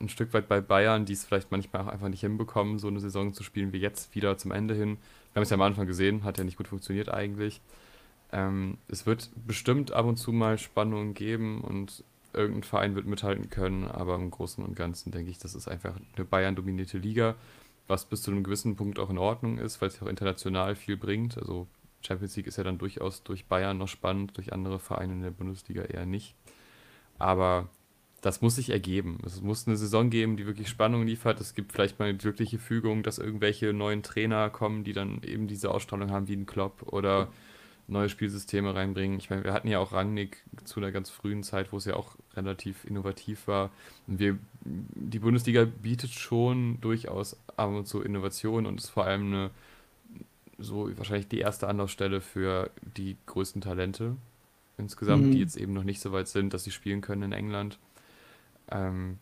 ein 0.00 0.08
Stück 0.08 0.34
weit 0.34 0.48
bei 0.48 0.60
Bayern, 0.60 1.04
die 1.04 1.12
es 1.12 1.24
vielleicht 1.24 1.52
manchmal 1.52 1.82
auch 1.82 1.86
einfach 1.86 2.08
nicht 2.08 2.20
hinbekommen, 2.20 2.80
so 2.80 2.88
eine 2.88 2.98
Saison 2.98 3.32
zu 3.32 3.44
spielen 3.44 3.72
wie 3.72 3.78
jetzt 3.78 4.12
wieder 4.16 4.36
zum 4.36 4.50
Ende 4.50 4.74
hin. 4.74 4.98
Wir 5.32 5.36
haben 5.36 5.42
es 5.44 5.50
ja 5.50 5.54
am 5.54 5.62
Anfang 5.62 5.86
gesehen, 5.86 6.24
hat 6.24 6.36
ja 6.36 6.42
nicht 6.42 6.56
gut 6.56 6.66
funktioniert 6.66 7.14
eigentlich. 7.14 7.60
Ähm, 8.32 8.78
es 8.88 9.06
wird 9.06 9.30
bestimmt 9.46 9.92
ab 9.92 10.06
und 10.06 10.16
zu 10.16 10.32
mal 10.32 10.58
Spannungen 10.58 11.14
geben 11.14 11.60
und 11.60 12.02
irgendein 12.32 12.64
Verein 12.64 12.94
wird 12.96 13.06
mithalten 13.06 13.50
können, 13.50 13.86
aber 13.86 14.16
im 14.16 14.32
Großen 14.32 14.64
und 14.64 14.74
Ganzen 14.74 15.12
denke 15.12 15.30
ich, 15.30 15.38
das 15.38 15.54
ist 15.54 15.68
einfach 15.68 15.94
eine 16.16 16.24
Bayern-dominierte 16.24 16.98
Liga, 16.98 17.36
was 17.86 18.06
bis 18.06 18.22
zu 18.22 18.30
einem 18.30 18.44
gewissen 18.44 18.76
Punkt 18.76 18.98
auch 18.98 19.10
in 19.10 19.18
Ordnung 19.18 19.58
ist, 19.58 19.80
weil 19.80 19.88
es 19.88 20.00
auch 20.02 20.06
international 20.06 20.74
viel 20.74 20.96
bringt. 20.96 21.36
Also 21.38 21.66
Champions 22.00 22.36
League 22.36 22.46
ist 22.46 22.56
ja 22.56 22.64
dann 22.64 22.78
durchaus 22.78 23.22
durch 23.22 23.46
Bayern 23.46 23.78
noch 23.78 23.88
spannend, 23.88 24.36
durch 24.36 24.52
andere 24.52 24.78
Vereine 24.78 25.12
in 25.12 25.22
der 25.22 25.30
Bundesliga 25.30 25.82
eher 25.82 26.06
nicht. 26.06 26.34
Aber 27.18 27.68
das 28.20 28.40
muss 28.40 28.56
sich 28.56 28.70
ergeben. 28.70 29.18
Es 29.26 29.42
muss 29.42 29.66
eine 29.66 29.76
Saison 29.76 30.08
geben, 30.08 30.36
die 30.36 30.46
wirklich 30.46 30.68
Spannung 30.68 31.06
liefert. 31.06 31.40
Es 31.40 31.54
gibt 31.54 31.72
vielleicht 31.72 31.98
mal 31.98 32.06
eine 32.06 32.16
glückliche 32.16 32.58
Fügung, 32.58 33.02
dass 33.02 33.18
irgendwelche 33.18 33.72
neuen 33.74 34.02
Trainer 34.02 34.48
kommen, 34.48 34.82
die 34.82 34.94
dann 34.94 35.22
eben 35.22 35.46
diese 35.46 35.70
Ausstrahlung 35.70 36.10
haben 36.10 36.26
wie 36.26 36.36
ein 36.36 36.46
Klopp 36.46 36.82
oder 36.90 37.28
neue 37.86 38.08
Spielsysteme 38.08 38.74
reinbringen. 38.74 39.18
Ich 39.18 39.30
meine, 39.30 39.44
wir 39.44 39.52
hatten 39.52 39.68
ja 39.68 39.78
auch 39.78 39.92
Rangnick 39.92 40.42
zu 40.64 40.80
einer 40.80 40.90
ganz 40.90 41.10
frühen 41.10 41.42
Zeit, 41.42 41.72
wo 41.72 41.76
es 41.76 41.84
ja 41.84 41.96
auch 41.96 42.16
relativ 42.34 42.84
innovativ 42.84 43.46
war. 43.46 43.70
Wir, 44.06 44.38
die 44.64 45.18
Bundesliga 45.18 45.64
bietet 45.64 46.10
schon 46.10 46.80
durchaus 46.80 47.36
ab 47.56 47.70
und 47.70 47.86
zu 47.86 48.02
Innovationen 48.02 48.66
und 48.66 48.78
ist 48.78 48.90
vor 48.90 49.04
allem 49.04 49.26
eine, 49.26 49.50
so 50.58 50.96
wahrscheinlich 50.96 51.28
die 51.28 51.40
erste 51.40 51.68
Anlaufstelle 51.68 52.20
für 52.20 52.70
die 52.96 53.16
größten 53.26 53.60
Talente 53.60 54.16
insgesamt, 54.78 55.26
mhm. 55.26 55.32
die 55.32 55.40
jetzt 55.40 55.56
eben 55.56 55.72
noch 55.72 55.84
nicht 55.84 56.00
so 56.00 56.12
weit 56.12 56.28
sind, 56.28 56.54
dass 56.54 56.64
sie 56.64 56.70
spielen 56.70 57.00
können 57.00 57.22
in 57.22 57.32
England. 57.32 57.78
Ähm, 58.70 59.18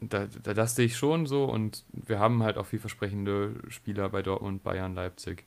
da, 0.00 0.26
da, 0.42 0.52
das 0.52 0.74
sehe 0.74 0.86
ich 0.86 0.96
schon 0.96 1.26
so 1.26 1.44
und 1.44 1.84
wir 1.92 2.18
haben 2.18 2.42
halt 2.42 2.58
auch 2.58 2.66
vielversprechende 2.66 3.54
Spieler 3.68 4.08
bei 4.08 4.22
Dortmund, 4.22 4.64
Bayern, 4.64 4.94
Leipzig. 4.94 5.44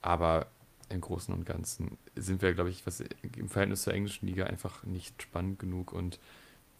Aber 0.00 0.46
im 0.90 1.00
Großen 1.00 1.32
und 1.34 1.44
Ganzen 1.44 1.98
sind 2.16 2.42
wir, 2.42 2.54
glaube 2.54 2.70
ich, 2.70 2.86
was 2.86 3.02
im 3.36 3.48
Verhältnis 3.48 3.82
zur 3.82 3.94
englischen 3.94 4.26
Liga 4.26 4.44
einfach 4.44 4.84
nicht 4.84 5.22
spannend 5.22 5.58
genug 5.58 5.92
und 5.92 6.18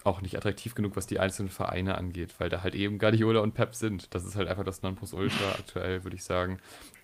auch 0.05 0.23
nicht 0.23 0.37
attraktiv 0.37 0.75
genug, 0.75 0.97
was 0.97 1.07
die 1.07 1.19
einzelnen 1.19 1.51
Vereine 1.51 1.99
angeht, 1.99 2.35
weil 2.39 2.49
da 2.49 2.63
halt 2.63 2.75
eben 2.75 2.99
Guardiola 2.99 3.41
und 3.41 3.55
Pep 3.55 3.75
sind. 3.75 4.15
Das 4.15 4.25
ist 4.25 4.37
halt 4.37 4.49
einfach 4.49 4.65
das 4.65 4.83
Nonplusultra 4.83 5.51
aktuell, 5.59 6.05
würde 6.05 6.17
ich 6.17 6.25
sagen. 6.25 6.59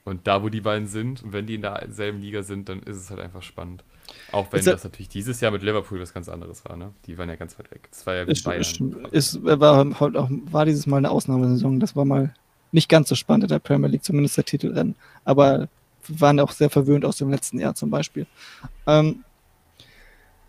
Und 0.05 0.26
da, 0.26 0.43
wo 0.43 0.48
die 0.48 0.60
beiden 0.60 0.86
sind, 0.86 1.22
und 1.22 1.32
wenn 1.32 1.47
die 1.47 1.55
in 1.55 1.62
derselben 1.62 2.20
Liga 2.20 2.43
sind, 2.43 2.68
dann 2.68 2.82
ist 2.82 2.97
es 2.97 3.10
halt 3.10 3.20
einfach 3.20 3.43
spannend. 3.43 3.85
Auch 4.32 4.52
wenn 4.52 4.62
das 4.64 4.85
natürlich 4.85 5.09
dieses 5.09 5.40
Jahr 5.40 5.51
mit 5.51 5.62
Liverpool 5.62 5.98
was 5.98 6.12
ganz 6.12 6.28
anderes 6.28 6.64
war, 6.66 6.76
ne? 6.76 6.93
Die 7.06 7.16
waren 7.16 7.28
ja 7.28 7.36
ganz 7.36 7.59
weit 7.59 7.70
weg. 7.70 7.89
Das 7.90 8.06
war 8.06 8.14
ja 8.14 8.26
wie 8.26 8.32
ist, 8.32 8.44
Bayern. 8.44 9.06
Ist, 9.12 9.43
war, 9.43 9.98
halt 9.98 10.16
auch, 10.16 10.28
war 10.31 10.66
dieses 10.66 10.86
Mal 10.86 10.98
eine 10.98 11.10
Ausnahmesaison. 11.10 11.81
Das 11.81 11.97
war 11.97 12.05
mal 12.05 12.35
nicht 12.70 12.90
ganz 12.90 13.09
so 13.09 13.14
spannend 13.14 13.44
in 13.44 13.48
der 13.48 13.60
Premier 13.60 13.89
League, 13.89 14.05
zumindest 14.05 14.36
der 14.36 14.44
Titelrennen. 14.44 14.94
Aber 15.24 15.68
waren 16.09 16.40
auch 16.40 16.52
sehr 16.52 16.70
verwöhnt 16.70 17.05
aus 17.05 17.16
dem 17.16 17.31
letzten 17.31 17.59
Jahr 17.59 17.74
zum 17.74 17.90
Beispiel. 17.90 18.26
Ähm, 18.86 19.24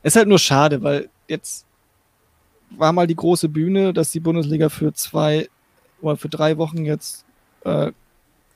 ist 0.03 0.15
halt 0.15 0.27
nur 0.27 0.39
schade, 0.39 0.83
weil 0.83 1.09
jetzt 1.27 1.65
war 2.71 2.93
mal 2.93 3.07
die 3.07 3.15
große 3.15 3.49
Bühne, 3.49 3.93
dass 3.93 4.11
die 4.11 4.19
Bundesliga 4.19 4.69
für 4.69 4.93
zwei 4.93 5.49
oder 6.01 6.17
für 6.17 6.29
drei 6.29 6.57
Wochen 6.57 6.85
jetzt 6.85 7.25
äh, 7.63 7.91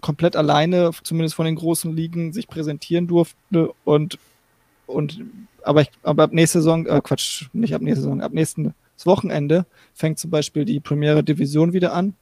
komplett 0.01 0.35
alleine, 0.35 0.91
zumindest 1.03 1.35
von 1.35 1.45
den 1.45 1.55
großen 1.55 1.95
Ligen, 1.95 2.33
sich 2.33 2.47
präsentieren 2.47 3.07
durfte 3.07 3.71
und, 3.83 4.17
und 4.87 5.21
aber, 5.63 5.81
ich, 5.81 5.91
aber 6.03 6.23
ab 6.23 6.33
nächste 6.33 6.59
Saison, 6.59 6.85
äh, 6.85 7.01
Quatsch, 7.03 7.47
nicht 7.53 7.75
ab 7.75 7.81
nächste 7.81 8.03
Saison, 8.03 8.21
ab 8.21 8.31
nächsten 8.33 8.73
Wochenende 9.05 9.65
fängt 9.93 10.19
zum 10.19 10.29
Beispiel 10.29 10.65
die 10.65 10.79
Premiere 10.79 11.23
Division 11.23 11.73
wieder 11.73 11.93
an, 11.93 12.15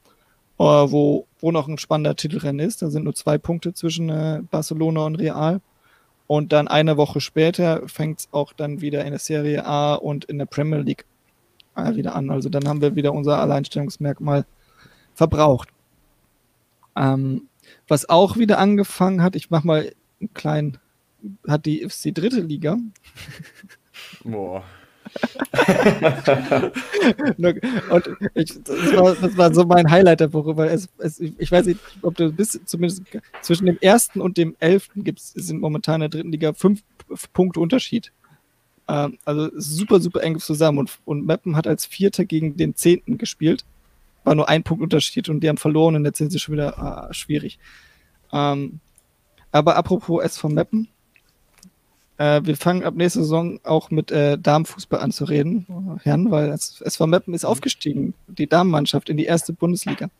wo, 0.58 1.26
wo 1.38 1.52
noch 1.52 1.68
ein 1.68 1.78
spannender 1.78 2.16
Titelrennen 2.16 2.66
ist. 2.66 2.82
Da 2.82 2.90
sind 2.90 3.04
nur 3.04 3.14
zwei 3.14 3.38
Punkte 3.38 3.72
zwischen 3.74 4.08
äh, 4.10 4.42
Barcelona 4.50 5.06
und 5.06 5.16
Real. 5.16 5.60
Und 6.26 6.52
dann 6.52 6.68
eine 6.68 6.96
Woche 6.96 7.20
später 7.20 7.88
fängt 7.88 8.20
es 8.20 8.28
auch 8.32 8.52
dann 8.52 8.80
wieder 8.80 9.04
in 9.04 9.10
der 9.10 9.18
Serie 9.18 9.64
A 9.64 9.94
und 9.94 10.26
in 10.26 10.38
der 10.38 10.46
Premier 10.46 10.80
League 10.80 11.06
äh, 11.74 11.94
wieder 11.94 12.14
an. 12.14 12.30
Also 12.30 12.48
dann 12.48 12.68
haben 12.68 12.82
wir 12.82 12.96
wieder 12.96 13.14
unser 13.14 13.38
Alleinstellungsmerkmal 13.40 14.44
verbraucht. 15.14 15.70
Ähm, 16.96 17.48
was 17.86 18.08
auch 18.08 18.36
wieder 18.36 18.58
angefangen 18.58 19.22
hat, 19.22 19.36
ich 19.36 19.50
mach 19.50 19.64
mal 19.64 19.92
einen 20.20 20.34
kleinen, 20.34 20.78
hat 21.46 21.66
die 21.66 21.88
FC 21.88 22.14
dritte 22.14 22.40
Liga. 22.40 22.76
Boah. 24.24 24.64
Und 27.90 28.08
ich, 28.34 28.62
das, 28.62 28.96
war, 28.96 29.14
das, 29.14 29.36
war, 29.36 29.54
so 29.54 29.64
mein 29.64 29.90
Highlight 29.90 30.20
der 30.20 30.32
Woche, 30.32 30.56
weil 30.56 30.68
es, 30.68 30.88
es, 30.98 31.20
ich 31.20 31.50
weiß 31.50 31.66
nicht, 31.66 31.80
ob 32.02 32.16
du 32.16 32.32
bis 32.32 32.60
zumindest 32.64 33.02
zwischen 33.42 33.66
dem 33.66 33.78
ersten 33.80 34.20
und 34.20 34.36
dem 34.36 34.56
elften 34.58 35.04
gibt's, 35.04 35.32
sind 35.34 35.60
momentan 35.60 35.96
in 35.96 36.00
der 36.02 36.08
dritten 36.10 36.32
Liga 36.32 36.52
fünf 36.52 36.82
Punkte 37.32 37.60
Unterschied. 37.60 38.12
Ähm, 38.88 39.18
also 39.24 39.50
super, 39.54 40.00
super 40.00 40.22
eng 40.22 40.38
zusammen. 40.38 40.78
Und, 40.78 40.98
und 41.04 41.26
Meppen 41.26 41.56
hat 41.56 41.66
als 41.66 41.86
Vierter 41.86 42.24
gegen 42.24 42.56
den 42.56 42.74
Zehnten 42.74 43.18
gespielt. 43.18 43.64
War 44.24 44.34
nur 44.34 44.48
ein 44.48 44.62
Punkt 44.62 44.82
Unterschied 44.82 45.28
und 45.28 45.40
die 45.40 45.48
haben 45.48 45.58
verloren 45.58 45.96
und 45.96 46.04
jetzt 46.04 46.18
sind 46.18 46.30
sie 46.30 46.38
schon 46.38 46.54
wieder 46.54 46.78
ah, 46.78 47.12
schwierig. 47.12 47.58
Ähm, 48.32 48.80
aber 49.52 49.76
apropos 49.76 50.22
SV 50.22 50.48
Meppen, 50.48 50.88
äh, 52.18 52.40
wir 52.44 52.56
fangen 52.56 52.84
ab 52.84 52.94
nächster 52.94 53.20
Saison 53.20 53.60
auch 53.64 53.90
mit 53.90 54.10
äh, 54.10 54.36
Damenfußball 54.38 55.00
an 55.00 55.12
zu 55.12 55.24
reden, 55.24 55.98
Herren, 56.02 56.30
weil 56.30 56.50
SV 56.50 57.06
Meppen 57.06 57.32
ist 57.32 57.44
aufgestiegen, 57.44 58.14
die 58.26 58.46
Damenmannschaft 58.46 59.08
in 59.08 59.16
die 59.16 59.24
erste 59.24 59.52
Bundesliga. 59.52 60.10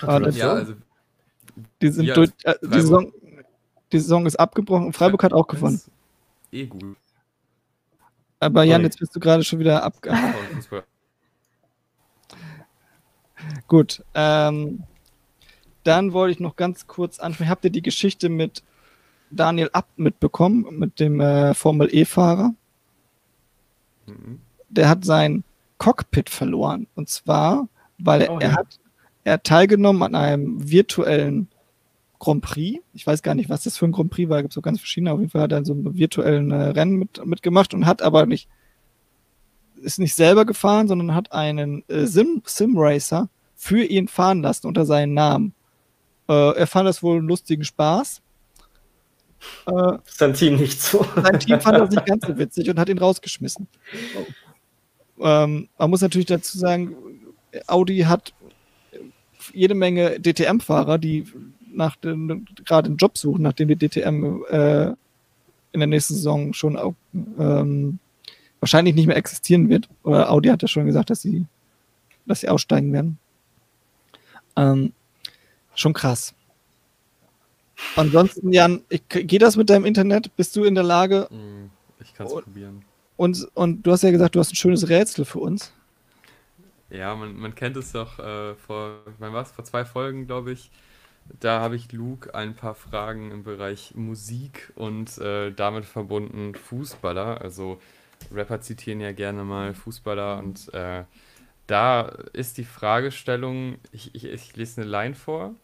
Ja, 0.00 0.08
also, 0.08 0.74
die, 1.80 1.88
sind 1.88 2.16
durch, 2.16 2.30
äh, 2.44 2.54
die, 2.62 2.80
Saison, 2.80 3.12
die 3.92 3.98
Saison 3.98 4.26
ist 4.26 4.36
abgebrochen 4.36 4.86
und 4.86 4.92
Freiburg 4.92 5.22
hat 5.22 5.32
auch 5.32 5.46
gewonnen. 5.46 5.80
Eh 6.52 6.66
gut. 6.66 6.96
Aber 8.38 8.64
Jan, 8.64 8.82
jetzt 8.82 8.98
bist 8.98 9.16
du 9.16 9.20
gerade 9.20 9.42
schon 9.42 9.58
wieder 9.58 9.82
abgehauen. 9.82 10.34
Gut. 13.66 14.04
Ähm, 14.14 14.84
dann 15.84 16.12
wollte 16.12 16.32
ich 16.32 16.40
noch 16.40 16.56
ganz 16.56 16.86
kurz 16.86 17.18
ansprechen. 17.18 17.50
Habt 17.50 17.64
ihr 17.64 17.70
die 17.70 17.82
Geschichte 17.82 18.28
mit 18.28 18.62
Daniel 19.30 19.70
Abt 19.72 19.98
mitbekommen, 19.98 20.66
mit 20.78 21.00
dem 21.00 21.20
äh, 21.20 21.54
Formel 21.54 21.88
E-Fahrer? 21.92 22.54
Mhm. 24.06 24.40
Der 24.68 24.88
hat 24.88 25.04
sein 25.04 25.44
Cockpit 25.78 26.30
verloren. 26.30 26.86
Und 26.94 27.08
zwar, 27.08 27.68
weil 27.98 28.28
oh, 28.28 28.38
er, 28.38 28.50
ja. 28.50 28.56
hat, 28.56 28.78
er 29.24 29.34
hat 29.34 29.44
teilgenommen 29.44 30.02
an 30.02 30.14
einem 30.14 30.70
virtuellen 30.70 31.48
Grand 32.18 32.42
Prix. 32.42 32.82
Ich 32.94 33.06
weiß 33.06 33.22
gar 33.22 33.34
nicht, 33.34 33.50
was 33.50 33.64
das 33.64 33.76
für 33.76 33.86
ein 33.86 33.92
Grand 33.92 34.10
Prix 34.10 34.28
war. 34.28 34.38
Es 34.38 34.42
gibt 34.42 34.54
so 34.54 34.62
ganz 34.62 34.78
verschiedene. 34.78 35.12
Auf 35.12 35.20
jeden 35.20 35.30
Fall 35.30 35.42
hat 35.42 35.52
er 35.52 35.64
so 35.64 35.72
einen 35.72 35.96
virtuellen 35.96 36.50
äh, 36.50 36.68
Rennen 36.68 36.96
mit, 36.96 37.24
mitgemacht 37.24 37.74
und 37.74 37.86
hat 37.86 38.02
aber 38.02 38.26
nicht, 38.26 38.48
ist 39.76 39.98
nicht 39.98 40.14
selber 40.14 40.44
gefahren, 40.44 40.88
sondern 40.88 41.14
hat 41.14 41.32
einen 41.32 41.84
äh, 41.88 42.06
Sim, 42.06 42.42
Sim 42.46 42.74
Racer 42.76 43.28
für 43.54 43.82
ihn 43.84 44.08
fahren 44.08 44.42
lassen 44.42 44.66
unter 44.66 44.86
seinen 44.86 45.14
Namen. 45.14 45.54
Äh, 46.28 46.56
er 46.56 46.66
fand 46.66 46.88
das 46.88 47.02
wohl 47.02 47.18
einen 47.18 47.28
lustigen 47.28 47.64
Spaß. 47.64 48.22
Äh, 49.66 49.98
sein 50.04 50.34
Team 50.34 50.56
nicht 50.56 50.80
so. 50.80 51.04
Sein 51.16 51.40
Team 51.40 51.60
fand 51.60 51.78
das 51.78 51.90
nicht 51.90 52.06
ganz 52.06 52.26
so 52.26 52.38
witzig 52.38 52.70
und 52.70 52.78
hat 52.78 52.88
ihn 52.88 52.98
rausgeschmissen. 52.98 53.66
Ähm, 55.20 55.68
man 55.78 55.90
muss 55.90 56.02
natürlich 56.02 56.26
dazu 56.26 56.58
sagen, 56.58 56.96
Audi 57.66 58.00
hat 58.00 58.32
jede 59.52 59.74
Menge 59.74 60.20
DTM-Fahrer, 60.20 60.98
die 60.98 61.26
nach 61.72 61.96
den, 61.96 62.46
gerade 62.64 62.86
einen 62.86 62.96
Job 62.96 63.16
suchen, 63.18 63.42
nachdem 63.42 63.68
die 63.68 63.76
DTM 63.76 64.42
äh, 64.48 64.94
in 65.72 65.80
der 65.80 65.86
nächsten 65.86 66.14
Saison 66.14 66.52
schon 66.52 66.76
auch, 66.76 66.94
ähm, 67.38 67.98
wahrscheinlich 68.60 68.94
nicht 68.94 69.06
mehr 69.06 69.16
existieren 69.16 69.68
wird. 69.68 69.88
Oder 70.02 70.30
Audi 70.30 70.48
hat 70.48 70.62
ja 70.62 70.68
schon 70.68 70.86
gesagt, 70.86 71.10
dass 71.10 71.22
sie, 71.22 71.46
dass 72.24 72.40
sie 72.40 72.48
aussteigen 72.48 72.92
werden. 72.92 73.18
Ähm, 74.56 74.92
schon 75.74 75.92
krass. 75.92 76.34
Ansonsten, 77.94 78.52
Jan, 78.52 78.82
geht 79.08 79.42
das 79.42 79.56
mit 79.56 79.70
deinem 79.70 79.84
Internet? 79.84 80.34
Bist 80.36 80.56
du 80.56 80.64
in 80.64 80.74
der 80.74 80.84
Lage? 80.84 81.28
Hm, 81.30 81.70
ich 82.00 82.14
kann 82.14 82.26
es 82.26 82.32
probieren. 82.32 82.84
Und, 83.16 83.48
und 83.54 83.82
du 83.82 83.92
hast 83.92 84.02
ja 84.02 84.10
gesagt, 84.10 84.34
du 84.34 84.40
hast 84.40 84.52
ein 84.52 84.56
schönes 84.56 84.88
Rätsel 84.88 85.24
für 85.24 85.38
uns. 85.38 85.72
Ja, 86.90 87.14
man, 87.14 87.36
man 87.36 87.54
kennt 87.54 87.76
es 87.76 87.92
doch 87.92 88.18
äh, 88.18 88.54
vor, 88.54 89.00
wann 89.18 89.32
war 89.32 89.44
vor 89.44 89.64
zwei 89.64 89.84
Folgen, 89.84 90.26
glaube 90.26 90.52
ich, 90.52 90.70
da 91.40 91.60
habe 91.60 91.76
ich 91.76 91.90
Luke 91.92 92.34
ein 92.34 92.54
paar 92.54 92.74
Fragen 92.74 93.30
im 93.32 93.42
Bereich 93.42 93.94
Musik 93.94 94.72
und 94.76 95.18
äh, 95.18 95.50
damit 95.50 95.84
verbunden 95.84 96.54
Fußballer. 96.54 97.40
Also 97.40 97.80
Rapper 98.32 98.60
zitieren 98.60 99.00
ja 99.00 99.12
gerne 99.12 99.42
mal 99.44 99.74
Fußballer 99.74 100.38
und 100.38 100.72
äh, 100.72 101.04
da 101.66 102.02
ist 102.32 102.58
die 102.58 102.64
Fragestellung, 102.64 103.78
ich, 103.90 104.14
ich, 104.14 104.24
ich 104.24 104.56
lese 104.56 104.82
eine 104.82 104.90
Line 104.90 105.14
vor 105.16 105.54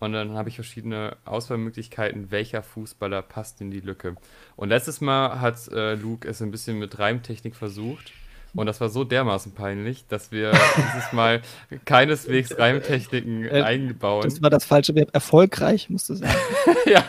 und 0.00 0.12
dann 0.12 0.34
habe 0.34 0.48
ich 0.48 0.54
verschiedene 0.54 1.16
Auswahlmöglichkeiten, 1.24 2.30
welcher 2.30 2.62
Fußballer 2.62 3.22
passt 3.22 3.60
in 3.60 3.70
die 3.70 3.80
Lücke. 3.80 4.14
Und 4.56 4.68
letztes 4.68 5.00
Mal 5.00 5.40
hat 5.40 5.68
äh, 5.68 5.94
Luke 5.94 6.28
es 6.28 6.40
ein 6.40 6.50
bisschen 6.50 6.78
mit 6.78 6.98
Reimtechnik 6.98 7.56
versucht. 7.56 8.12
Und 8.54 8.66
das 8.66 8.80
war 8.80 8.88
so 8.88 9.04
dermaßen 9.04 9.52
peinlich, 9.52 10.06
dass 10.08 10.32
wir 10.32 10.52
dieses 10.76 11.12
Mal 11.12 11.42
keineswegs 11.84 12.58
Reimtechniken 12.58 13.44
äh, 13.44 13.62
einbauen. 13.62 14.22
Das 14.22 14.40
war 14.40 14.50
das 14.50 14.64
falsche 14.64 14.94
Verb. 14.94 15.10
Erfolgreich, 15.12 15.90
musst 15.90 16.08
du 16.08 16.14
sagen. 16.14 16.32
ja. 16.86 17.04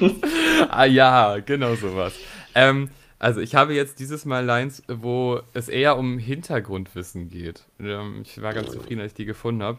ah, 0.70 0.84
ja, 0.84 1.38
genau 1.38 1.74
sowas. 1.74 2.14
Ähm, 2.54 2.90
also 3.18 3.40
ich 3.40 3.54
habe 3.54 3.74
jetzt 3.74 4.00
dieses 4.00 4.24
Mal 4.24 4.44
Lines, 4.44 4.82
wo 4.88 5.40
es 5.54 5.68
eher 5.68 5.96
um 5.96 6.18
Hintergrundwissen 6.18 7.28
geht. 7.28 7.64
Ähm, 7.80 8.22
ich 8.24 8.40
war 8.42 8.52
ganz 8.52 8.70
zufrieden, 8.70 9.00
als 9.00 9.12
ich 9.12 9.16
die 9.16 9.24
gefunden 9.24 9.62
habe. 9.62 9.78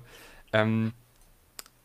Ähm, 0.52 0.94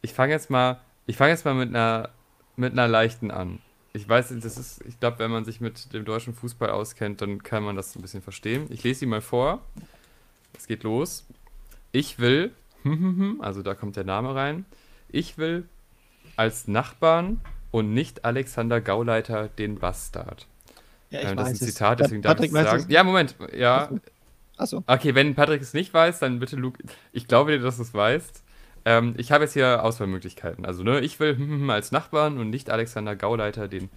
ich 0.02 0.12
fange 0.12 0.32
jetzt 0.32 0.50
mal, 0.50 0.80
ich 1.06 1.16
fange 1.16 1.30
jetzt 1.30 1.44
mal 1.44 1.54
mit 1.54 1.68
einer, 1.68 2.10
mit 2.56 2.72
einer 2.72 2.88
leichten 2.88 3.30
an 3.30 3.60
ich 3.98 4.08
weiß, 4.08 4.34
das 4.40 4.58
ist, 4.58 4.84
ich 4.86 5.00
glaube, 5.00 5.18
wenn 5.18 5.30
man 5.30 5.44
sich 5.44 5.60
mit 5.60 5.92
dem 5.92 6.04
deutschen 6.04 6.34
Fußball 6.34 6.70
auskennt, 6.70 7.20
dann 7.20 7.42
kann 7.42 7.62
man 7.62 7.76
das 7.76 7.96
ein 7.96 8.02
bisschen 8.02 8.22
verstehen. 8.22 8.66
Ich 8.70 8.84
lese 8.84 9.00
sie 9.00 9.06
mal 9.06 9.20
vor. 9.20 9.60
Es 10.56 10.66
geht 10.66 10.82
los. 10.82 11.26
Ich 11.92 12.18
will, 12.18 12.52
also 13.40 13.62
da 13.62 13.74
kommt 13.74 13.96
der 13.96 14.04
Name 14.04 14.34
rein. 14.34 14.66
Ich 15.08 15.38
will 15.38 15.64
als 16.36 16.68
Nachbarn 16.68 17.40
und 17.70 17.92
nicht 17.92 18.24
Alexander 18.24 18.80
Gauleiter 18.80 19.48
den 19.48 19.78
Bastard. 19.78 20.46
Ja, 21.10 21.20
ich 21.20 21.28
äh, 21.28 21.34
das 21.34 21.52
ist 21.52 21.62
ein 21.62 21.66
Zitat, 21.68 22.00
deswegen 22.00 22.22
darf 22.22 22.40
ich 22.40 22.52
sagen. 22.52 22.84
Ja, 22.88 23.02
Moment. 23.02 23.34
Ja. 23.56 23.90
Achso. 24.58 24.84
Okay, 24.86 25.14
wenn 25.14 25.34
Patrick 25.34 25.62
es 25.62 25.72
nicht 25.72 25.94
weiß, 25.94 26.18
dann 26.18 26.38
bitte 26.38 26.56
Luke. 26.56 26.82
Ich 27.12 27.26
glaube 27.26 27.52
dir, 27.52 27.60
dass 27.60 27.76
du 27.76 27.82
es 27.82 27.94
weißt. 27.94 28.42
Ähm, 28.88 29.12
ich 29.18 29.32
habe 29.32 29.44
jetzt 29.44 29.52
hier 29.52 29.84
Auswahlmöglichkeiten. 29.84 30.64
Also, 30.64 30.82
ne, 30.82 31.00
ich 31.00 31.20
will 31.20 31.36
als 31.70 31.92
Nachbarn 31.92 32.38
und 32.38 32.48
nicht 32.48 32.70
Alexander 32.70 33.16
Gauleiter 33.16 33.68
den 33.68 33.90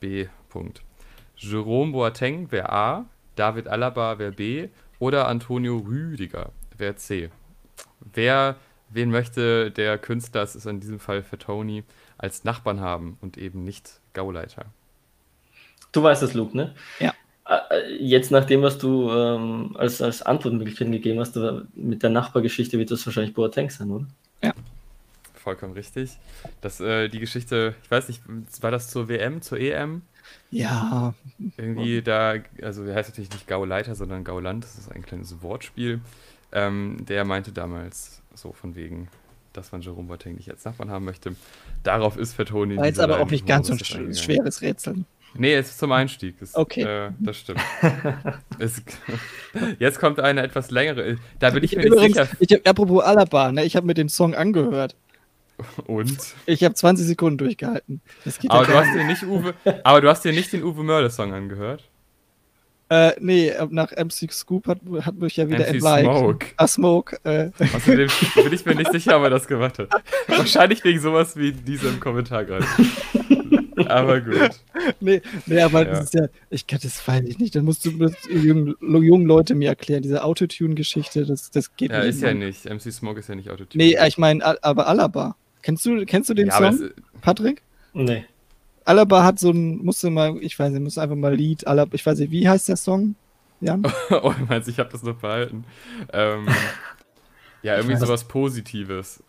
B. 0.00 0.28
Punkt. 0.48 0.80
Jerome 1.36 1.92
Boateng 1.92 2.50
wäre 2.50 2.72
A, 2.72 3.04
David 3.36 3.68
Alaba 3.68 4.18
wäre 4.18 4.32
B 4.32 4.68
oder 4.98 5.28
Antonio 5.28 5.76
Rüdiger 5.76 6.52
wäre 6.78 6.96
C. 6.96 7.28
Wer, 8.00 8.56
wen 8.88 9.10
möchte 9.10 9.70
der 9.70 9.98
Künstler, 9.98 10.40
das 10.40 10.56
ist 10.56 10.64
in 10.64 10.80
diesem 10.80 11.00
Fall 11.00 11.22
für 11.22 11.36
Tony, 11.36 11.84
als 12.16 12.44
Nachbarn 12.44 12.80
haben 12.80 13.18
und 13.20 13.36
eben 13.36 13.62
nicht 13.62 14.00
Gauleiter? 14.14 14.64
Du 15.92 16.02
weißt 16.02 16.22
es, 16.22 16.32
Luke, 16.32 16.56
ne? 16.56 16.74
Ja. 16.98 17.12
Äh, 17.46 17.96
jetzt, 17.98 18.30
nach 18.30 18.44
dem, 18.44 18.62
was 18.62 18.78
du 18.78 19.10
ähm, 19.10 19.76
als, 19.76 20.00
als 20.00 20.22
Antwortmöglichkeiten 20.22 20.92
gegeben 20.92 21.20
hast, 21.20 21.38
mit 21.74 22.02
der 22.02 22.10
Nachbargeschichte 22.10 22.78
wird 22.78 22.90
das 22.90 23.04
wahrscheinlich 23.06 23.34
Boateng 23.34 23.70
sein, 23.70 23.90
oder? 23.90 24.06
Ja. 24.42 24.54
Vollkommen 25.34 25.74
richtig. 25.74 26.16
Das, 26.62 26.80
äh, 26.80 27.08
die 27.08 27.20
Geschichte, 27.20 27.74
ich 27.82 27.90
weiß 27.90 28.08
nicht, 28.08 28.22
war 28.62 28.70
das 28.70 28.88
zur 28.88 29.08
WM, 29.08 29.42
zur 29.42 29.58
EM? 29.58 30.02
Ja. 30.50 31.12
Irgendwie 31.58 32.00
da, 32.00 32.36
also 32.62 32.84
er 32.84 32.94
heißt 32.94 33.10
natürlich 33.10 33.30
nicht 33.30 33.46
Gauleiter, 33.46 33.94
sondern 33.94 34.24
Gauland, 34.24 34.64
das 34.64 34.78
ist 34.78 34.90
ein 34.90 35.02
kleines 35.02 35.42
Wortspiel. 35.42 36.00
Ähm, 36.52 37.04
der 37.06 37.24
meinte 37.24 37.52
damals 37.52 38.22
so 38.34 38.52
von 38.52 38.74
wegen, 38.74 39.08
dass 39.52 39.72
man 39.72 39.82
Jerome 39.82 40.08
Boateng 40.08 40.36
nicht 40.36 40.50
als 40.50 40.64
Nachbarn 40.64 40.90
haben 40.90 41.04
möchte. 41.04 41.36
Darauf 41.82 42.16
ist 42.16 42.32
Fertoni. 42.32 42.76
War 42.76 42.86
jetzt 42.86 43.00
aber 43.00 43.20
auch 43.20 43.30
nicht 43.30 43.46
ganz 43.46 43.66
so 43.66 43.74
ein 43.74 44.14
schweres 44.14 44.62
Rätsel. 44.62 45.04
Nee, 45.36 45.54
es 45.54 45.70
ist 45.70 45.78
zum 45.78 45.92
Einstieg. 45.92 46.38
Das, 46.38 46.54
okay. 46.54 46.82
Äh, 46.82 47.10
das 47.18 47.36
stimmt. 47.38 47.60
es, 48.58 48.82
jetzt 49.78 49.98
kommt 49.98 50.20
eine 50.20 50.42
etwas 50.42 50.70
längere. 50.70 51.18
Da 51.38 51.50
bin 51.50 51.64
ich, 51.64 51.72
ich 51.72 51.78
mir 51.78 51.90
nicht 51.90 52.14
sicher. 52.14 52.28
Ich 52.38 52.52
hab, 52.52 52.68
apropos 52.68 53.02
Alaba, 53.02 53.52
ne, 53.52 53.64
ich 53.64 53.76
habe 53.76 53.86
mir 53.86 53.94
den 53.94 54.08
Song 54.08 54.34
angehört. 54.34 54.96
Und? 55.86 56.18
Ich 56.46 56.64
habe 56.64 56.74
20 56.74 57.06
Sekunden 57.06 57.38
durchgehalten. 57.38 58.00
aber, 58.48 58.66
du 58.66 58.74
hast 58.74 58.94
dir 58.94 59.04
nicht 59.04 59.22
Uwe, 59.22 59.54
aber 59.84 60.00
du 60.00 60.08
hast 60.08 60.24
dir 60.24 60.32
nicht 60.32 60.52
den 60.52 60.64
Uwe 60.64 60.82
Mörder-Song 60.82 61.32
angehört? 61.32 61.84
Äh, 62.90 63.12
nee, 63.18 63.52
nach 63.70 63.92
MC 63.92 64.30
Scoop 64.30 64.66
hat, 64.66 64.78
hat 65.00 65.14
mich 65.16 65.36
ja 65.36 65.48
wieder 65.48 65.60
MC 65.60 65.74
entliked. 65.74 66.04
Smoke. 66.04 66.46
Ah, 66.56 66.66
Smoke. 66.66 67.16
Äh. 67.24 67.50
Außerdem 67.74 68.08
bin 68.36 68.52
ich 68.52 68.64
mir 68.66 68.74
nicht 68.74 68.92
sicher, 68.92 69.16
ob 69.16 69.24
er 69.24 69.30
das 69.30 69.46
gemacht 69.46 69.78
hat. 69.78 69.88
Wahrscheinlich 70.28 70.84
wegen 70.84 71.00
sowas 71.00 71.36
wie 71.36 71.52
diesem 71.52 71.98
Kommentar 71.98 72.44
gerade. 72.44 72.66
Aber 73.88 74.20
gut. 74.20 74.50
Nee, 75.00 75.22
nee 75.46 75.60
aber 75.60 75.84
Ja. 75.86 75.90
das 75.90 76.04
ist 76.04 76.14
ja, 76.14 76.26
ich 76.50 76.66
kann 76.66 76.80
das 76.82 77.06
weiß 77.06 77.24
ich 77.24 77.38
nicht. 77.38 77.54
Dann 77.54 77.64
musst 77.64 77.84
du 77.86 77.90
das 77.92 78.12
jungen, 78.28 78.74
jungen 78.80 79.24
Leute 79.26 79.54
mir 79.54 79.68
erklären, 79.68 80.02
diese 80.02 80.22
Autotune-Geschichte, 80.24 81.24
das, 81.24 81.50
das 81.50 81.74
geht 81.76 81.90
Ja, 81.90 82.00
nicht. 82.00 82.08
ist 82.16 82.22
ja 82.22 82.34
nicht. 82.34 82.64
MC 82.66 82.92
Smoke 82.92 83.20
ist 83.20 83.28
ja 83.28 83.34
nicht 83.34 83.50
Autotune. 83.50 83.82
Nee, 83.82 83.96
ich 84.06 84.18
meine, 84.18 84.62
aber 84.62 84.86
Alaba. 84.86 85.36
Kennst 85.62 85.86
du, 85.86 86.04
kennst 86.04 86.28
du 86.28 86.34
den 86.34 86.48
ja, 86.48 86.58
Song, 86.58 86.90
Patrick? 87.22 87.62
Nee. 87.94 88.24
Alaba 88.84 89.24
hat 89.24 89.38
so 89.38 89.50
ein, 89.50 89.78
musste 89.78 90.10
mal, 90.10 90.36
ich 90.42 90.58
weiß 90.58 90.72
nicht, 90.72 90.82
muss 90.82 90.98
einfach 90.98 91.16
mal 91.16 91.34
Lied, 91.34 91.66
Alaba, 91.66 91.94
ich 91.94 92.04
weiß 92.04 92.18
nicht, 92.18 92.30
wie 92.30 92.48
heißt 92.48 92.68
der 92.68 92.76
Song? 92.76 93.14
Jan? 93.60 93.82
oh, 94.10 94.34
du 94.38 94.44
meinst, 94.46 94.68
ich 94.68 94.78
habe 94.78 94.90
das 94.90 95.02
noch 95.02 95.16
behalten. 95.16 95.64
Ähm, 96.12 96.46
ja, 97.62 97.76
irgendwie 97.76 97.96
sowas 97.96 98.24
Positives. 98.24 99.22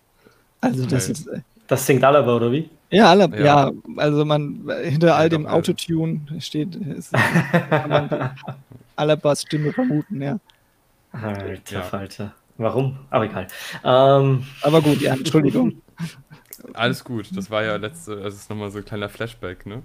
Also 0.59 0.85
das 0.85 1.03
Geil. 1.07 1.11
ist, 1.11 1.27
äh, 1.27 1.41
Das 1.67 1.85
singt 1.85 2.03
Alaba, 2.03 2.35
oder 2.35 2.51
wie? 2.51 2.69
ja, 2.91 3.09
Alaba, 3.09 3.37
Ja. 3.37 3.43
ja. 3.43 3.71
also 3.97 4.23
man, 4.25 4.69
hinter 4.83 5.15
all 5.15 5.29
dem. 5.29 5.47
Autotune 5.47 6.21
steht, 6.39 6.75
ist, 6.75 7.11
kann 7.13 7.89
man 7.89 8.09
Alabas 8.95 9.41
Stimme 9.41 9.73
vermuten, 9.73 10.21
ja. 10.21 10.39
Alter 11.11 11.75
Ja. 11.75 11.81
Falter. 11.81 12.33
Warum? 12.57 12.97
Aber 13.09 13.25
egal. 13.25 13.47
Ähm, 13.83 14.45
Aber 14.61 14.81
gut, 14.81 15.01
ja, 15.01 15.13
Entschuldigung. 15.13 15.81
Alles 16.73 17.03
gut, 17.03 17.35
das 17.35 17.51
war 17.51 17.63
ja 17.63 17.75
letzte, 17.75 18.15
das 18.15 18.33
ist 18.35 18.49
nochmal 18.49 18.71
so 18.71 18.77
ein 18.79 18.85
kleiner 18.85 19.09
Flashback, 19.09 19.65
ne? 19.65 19.83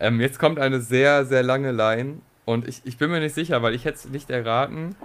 Ähm, 0.00 0.20
jetzt 0.20 0.38
kommt 0.38 0.58
eine 0.58 0.80
sehr, 0.80 1.24
sehr 1.26 1.42
lange 1.42 1.72
Line 1.72 2.16
und 2.46 2.66
ich, 2.68 2.80
ich 2.84 2.96
bin 2.98 3.10
mir 3.10 3.20
nicht 3.20 3.34
sicher, 3.34 3.62
weil 3.62 3.74
ich 3.74 3.84
hätte 3.84 3.96
es 3.98 4.08
nicht 4.08 4.30
erraten, 4.30 4.96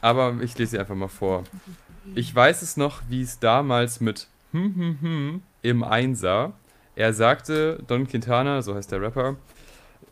aber 0.00 0.36
ich 0.40 0.56
lese 0.58 0.72
sie 0.72 0.78
einfach 0.78 0.94
mal 0.94 1.08
vor. 1.08 1.44
Ich 2.14 2.34
weiß 2.34 2.62
es 2.62 2.76
noch, 2.76 3.02
wie 3.08 3.22
es 3.22 3.38
damals 3.40 4.00
mit 4.00 4.28
hm, 4.52 4.74
hm, 4.74 4.98
hm 5.00 5.42
im 5.62 5.84
Einser. 5.84 6.52
Er 6.96 7.12
sagte, 7.12 7.82
Don 7.86 8.06
Quintana, 8.06 8.62
so 8.62 8.74
heißt 8.74 8.90
der 8.90 9.00
Rapper, 9.00 9.36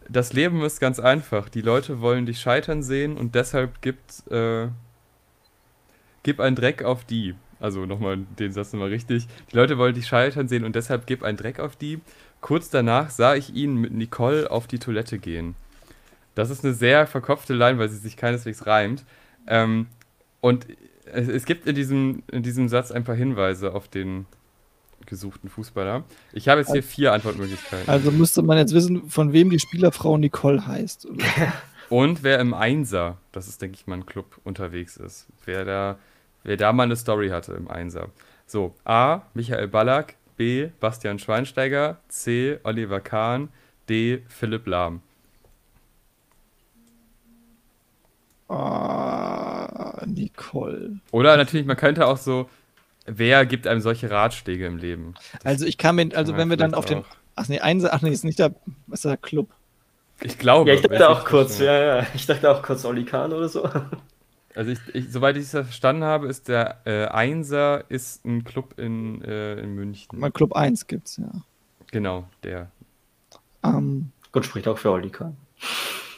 das 0.08 0.32
Leben 0.32 0.62
ist 0.62 0.80
ganz 0.80 1.00
einfach. 1.00 1.48
Die 1.48 1.62
Leute 1.62 2.00
wollen 2.00 2.26
dich 2.26 2.40
scheitern 2.40 2.82
sehen 2.82 3.16
und 3.16 3.34
deshalb 3.34 3.82
gibt, 3.82 4.30
äh, 4.30 4.68
gib 6.22 6.40
ein 6.40 6.54
Dreck 6.54 6.84
auf 6.84 7.04
die. 7.04 7.34
Also 7.58 7.86
nochmal 7.86 8.18
den 8.38 8.52
Satz 8.52 8.72
nochmal 8.72 8.90
richtig. 8.90 9.26
Die 9.50 9.56
Leute 9.56 9.78
wollen 9.78 9.94
dich 9.94 10.06
scheitern 10.06 10.46
sehen 10.46 10.64
und 10.64 10.76
deshalb 10.76 11.06
gib 11.06 11.22
ein 11.22 11.36
Dreck 11.36 11.58
auf 11.58 11.74
die. 11.74 12.00
Kurz 12.40 12.70
danach 12.70 13.10
sah 13.10 13.34
ich 13.34 13.54
ihn 13.54 13.76
mit 13.76 13.92
Nicole 13.92 14.50
auf 14.50 14.66
die 14.66 14.78
Toilette 14.78 15.18
gehen. 15.18 15.56
Das 16.34 16.50
ist 16.50 16.64
eine 16.64 16.74
sehr 16.74 17.06
verkopfte 17.06 17.54
Line, 17.54 17.78
weil 17.78 17.88
sie 17.88 17.96
sich 17.96 18.16
keineswegs 18.16 18.66
reimt. 18.66 19.04
Ähm, 19.48 19.86
und 20.40 20.66
es, 21.12 21.28
es 21.28 21.44
gibt 21.44 21.66
in 21.66 21.74
diesem, 21.74 22.22
in 22.30 22.42
diesem 22.42 22.68
Satz 22.68 22.90
ein 22.90 23.04
paar 23.04 23.14
Hinweise 23.14 23.74
auf 23.74 23.88
den 23.88 24.26
gesuchten 25.06 25.48
Fußballer. 25.48 26.04
Ich 26.32 26.48
habe 26.48 26.60
jetzt 26.60 26.72
hier 26.72 26.82
vier 26.82 27.12
Antwortmöglichkeiten. 27.12 27.88
Also 27.88 28.10
müsste 28.10 28.42
man 28.42 28.58
jetzt 28.58 28.74
wissen, 28.74 29.08
von 29.08 29.32
wem 29.32 29.50
die 29.50 29.58
Spielerfrau 29.58 30.18
Nicole 30.18 30.66
heißt. 30.66 31.06
Und 31.88 32.22
wer 32.24 32.40
im 32.40 32.52
Einser, 32.52 33.18
das 33.30 33.46
ist, 33.46 33.62
denke 33.62 33.76
ich 33.76 33.86
mal, 33.86 33.96
ein 33.96 34.06
Club 34.06 34.40
unterwegs 34.42 34.96
ist. 34.96 35.26
Wer 35.44 35.64
da, 35.64 35.98
wer 36.42 36.56
da 36.56 36.72
mal 36.72 36.82
eine 36.82 36.96
Story 36.96 37.28
hatte 37.28 37.52
im 37.52 37.68
Einser. 37.68 38.08
So, 38.46 38.74
A. 38.84 39.22
Michael 39.34 39.68
Ballack, 39.68 40.16
B. 40.36 40.70
Bastian 40.80 41.18
Schweinsteiger, 41.18 42.00
C. 42.08 42.58
Oliver 42.64 43.00
Kahn, 43.00 43.50
D. 43.88 44.22
Philipp 44.28 44.66
Lahm. 44.66 45.00
Ah, 48.48 49.45
Nicole. 50.06 50.98
Oder 51.10 51.36
natürlich, 51.36 51.66
man 51.66 51.76
könnte 51.76 52.06
auch 52.06 52.16
so, 52.16 52.48
wer 53.06 53.46
gibt 53.46 53.66
einem 53.66 53.80
solche 53.80 54.10
Ratschläge 54.10 54.66
im 54.66 54.78
Leben? 54.78 55.14
Das 55.32 55.46
Also 55.46 55.66
ich 55.66 55.78
kann 55.78 55.96
mir, 55.96 56.08
also 56.14 56.32
kann 56.32 56.40
wenn 56.40 56.50
wir 56.50 56.56
dann 56.56 56.74
auf 56.74 56.84
den, 56.84 57.04
ach 57.34 57.48
nee, 57.48 57.60
eins, 57.60 57.84
ach 57.84 58.02
nee, 58.02 58.10
ist 58.10 58.24
nicht 58.24 58.38
der, 58.38 58.54
was 58.86 59.00
ist 59.00 59.04
der 59.04 59.16
Club? 59.16 59.50
Ich 60.22 60.38
glaube. 60.38 60.70
ja, 60.70 60.76
ich 60.76 60.82
dachte 60.82 61.08
auch 61.08 61.24
kurz, 61.24 61.58
ja, 61.58 61.98
ja. 61.98 62.06
Ich 62.14 62.26
dachte 62.26 62.50
auch 62.50 62.62
kurz 62.62 62.84
Oli 62.84 63.04
Kahn 63.04 63.32
oder 63.32 63.48
so. 63.48 63.68
Also 64.54 64.70
ich, 64.70 64.78
ich, 64.94 65.12
soweit 65.12 65.36
ich 65.36 65.42
es 65.42 65.50
verstanden 65.50 66.04
habe, 66.04 66.28
ist 66.28 66.48
der 66.48 66.78
äh, 66.86 67.04
Einser 67.08 67.84
ist 67.90 68.24
ein 68.24 68.42
Club 68.42 68.78
in, 68.78 69.22
äh, 69.22 69.60
in 69.60 69.74
München. 69.74 70.18
Mal 70.18 70.30
Club 70.30 70.54
1 70.54 70.86
gibt's, 70.86 71.18
ja. 71.18 71.30
Genau, 71.92 72.26
der. 72.42 72.70
Ähm, 73.62 74.12
Gut, 74.32 74.46
spricht 74.46 74.66
auch 74.66 74.78
für 74.78 74.90
Oli 74.92 75.10
Kahn. 75.10 75.36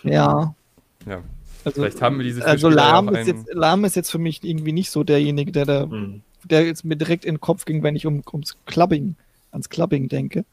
ja. 0.05 0.55
Ja. 1.05 1.23
Also, 1.69 1.83
Vielleicht 1.83 2.03
haben 2.03 2.19
wir 2.19 2.25
diese 2.25 2.41
vier 2.41 2.49
also 2.49 2.69
Lahm 2.69 3.09
ist, 3.09 3.27
jetzt, 3.27 3.47
Lahm 3.53 3.85
ist 3.85 3.97
jetzt 3.97 4.11
für 4.11 4.19
mich 4.19 4.43
irgendwie 4.45 4.73
nicht 4.73 4.91
so 4.91 5.05
derjenige, 5.05 5.53
der 5.53 5.65
da, 5.65 5.83
Hm. 5.83 6.23
der 6.45 6.67
jetzt 6.67 6.85
mir 6.85 6.97
direkt 6.97 7.25
in 7.25 7.35
den 7.35 7.41
Kopf 7.41 7.65
ging, 7.65 7.83
wenn 7.83 7.97
ich 7.97 8.07
um, 8.07 8.23
ums 8.33 8.57
Clubbing, 8.67 9.17
ans 9.53 9.69
Clubbing 9.69 10.09
denke. 10.09 10.45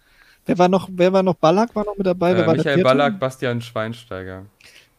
Wer 0.45 0.57
war 0.57 0.67
noch, 0.69 0.89
wer 0.91 1.11
war 1.11 1.23
noch, 1.23 1.35
Ballack 1.35 1.75
war 1.75 1.85
noch 1.85 1.97
mit 1.97 2.05
dabei? 2.05 2.35
Wer 2.35 2.47
Äh, 2.47 2.55
Michael? 2.55 2.83
Ballack, 2.83 3.19
Bastian 3.19 3.61
Schweinsteiger. 3.61 4.45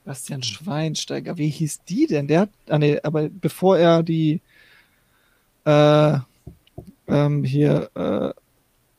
Bastian 0.05 0.43
Schweinsteiger, 0.43 1.36
wie 1.36 1.48
hieß 1.48 1.82
die 1.88 2.06
denn? 2.06 2.28
Der 2.28 2.40
hat, 2.43 2.51
ah 2.68 2.78
nee, 2.78 2.98
aber 3.02 3.28
bevor 3.28 3.76
er 3.78 4.02
die, 4.02 4.40
äh, 5.64 6.18
ähm, 7.09 7.44
hier, 7.44 7.90
äh, 7.94 8.30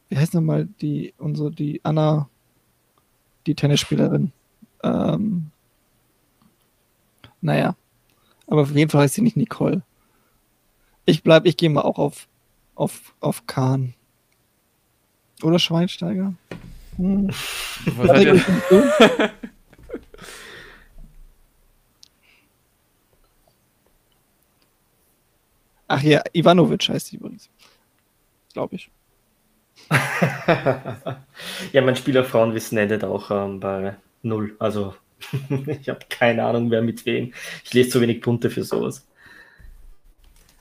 wie 0.10 0.18
heißt 0.18 0.34
nochmal 0.34 0.68
die, 0.81 1.14
unsere, 1.18 1.52
die 1.52 1.80
Anna, 1.84 2.30
die 3.45 3.56
Tennisspielerin, 3.56 4.31
ähm, 4.84 5.52
naja, 7.41 7.76
aber 8.47 8.61
auf 8.61 8.72
jeden 8.72 8.89
Fall 8.89 9.03
heißt 9.03 9.15
sie 9.15 9.22
nicht 9.22 9.38
Nicole. 9.38 9.84
Ich 11.05 11.23
bleib, 11.23 11.45
ich 11.45 11.57
gehe 11.57 11.69
mal 11.69 11.81
auch 11.81 11.99
auf, 11.99 12.27
auf, 12.76 13.14
auf 13.19 13.47
Kahn. 13.47 13.93
Oder 15.43 15.59
Schweinsteiger? 15.59 16.34
Hm. 16.97 17.27
Was 17.27 18.09
hat 18.09 18.23
der, 18.23 18.34
du? 18.34 19.31
Ach 25.88 26.01
ja, 26.01 26.22
Ivanovic 26.34 26.89
heißt 26.89 27.11
die 27.11 27.15
übrigens. 27.15 27.49
Glaube 28.53 28.76
ich. 28.76 28.91
ja, 31.72 31.81
mein 31.81 31.95
Spielerfrauenwissen 31.95 32.77
endet 32.77 33.03
auch 33.03 33.31
ähm, 33.31 33.59
bei 33.59 33.95
null. 34.22 34.55
Also 34.59 34.95
ich 35.81 35.89
habe 35.89 35.99
keine 36.10 36.44
Ahnung, 36.45 36.72
wer 36.72 36.81
mit 36.81 37.06
wem. 37.06 37.34
Ich 37.64 37.73
lese 37.73 37.89
zu 37.89 38.02
wenig 38.02 38.22
Punkte 38.22 38.49
für 38.49 38.64
sowas. 38.64 39.06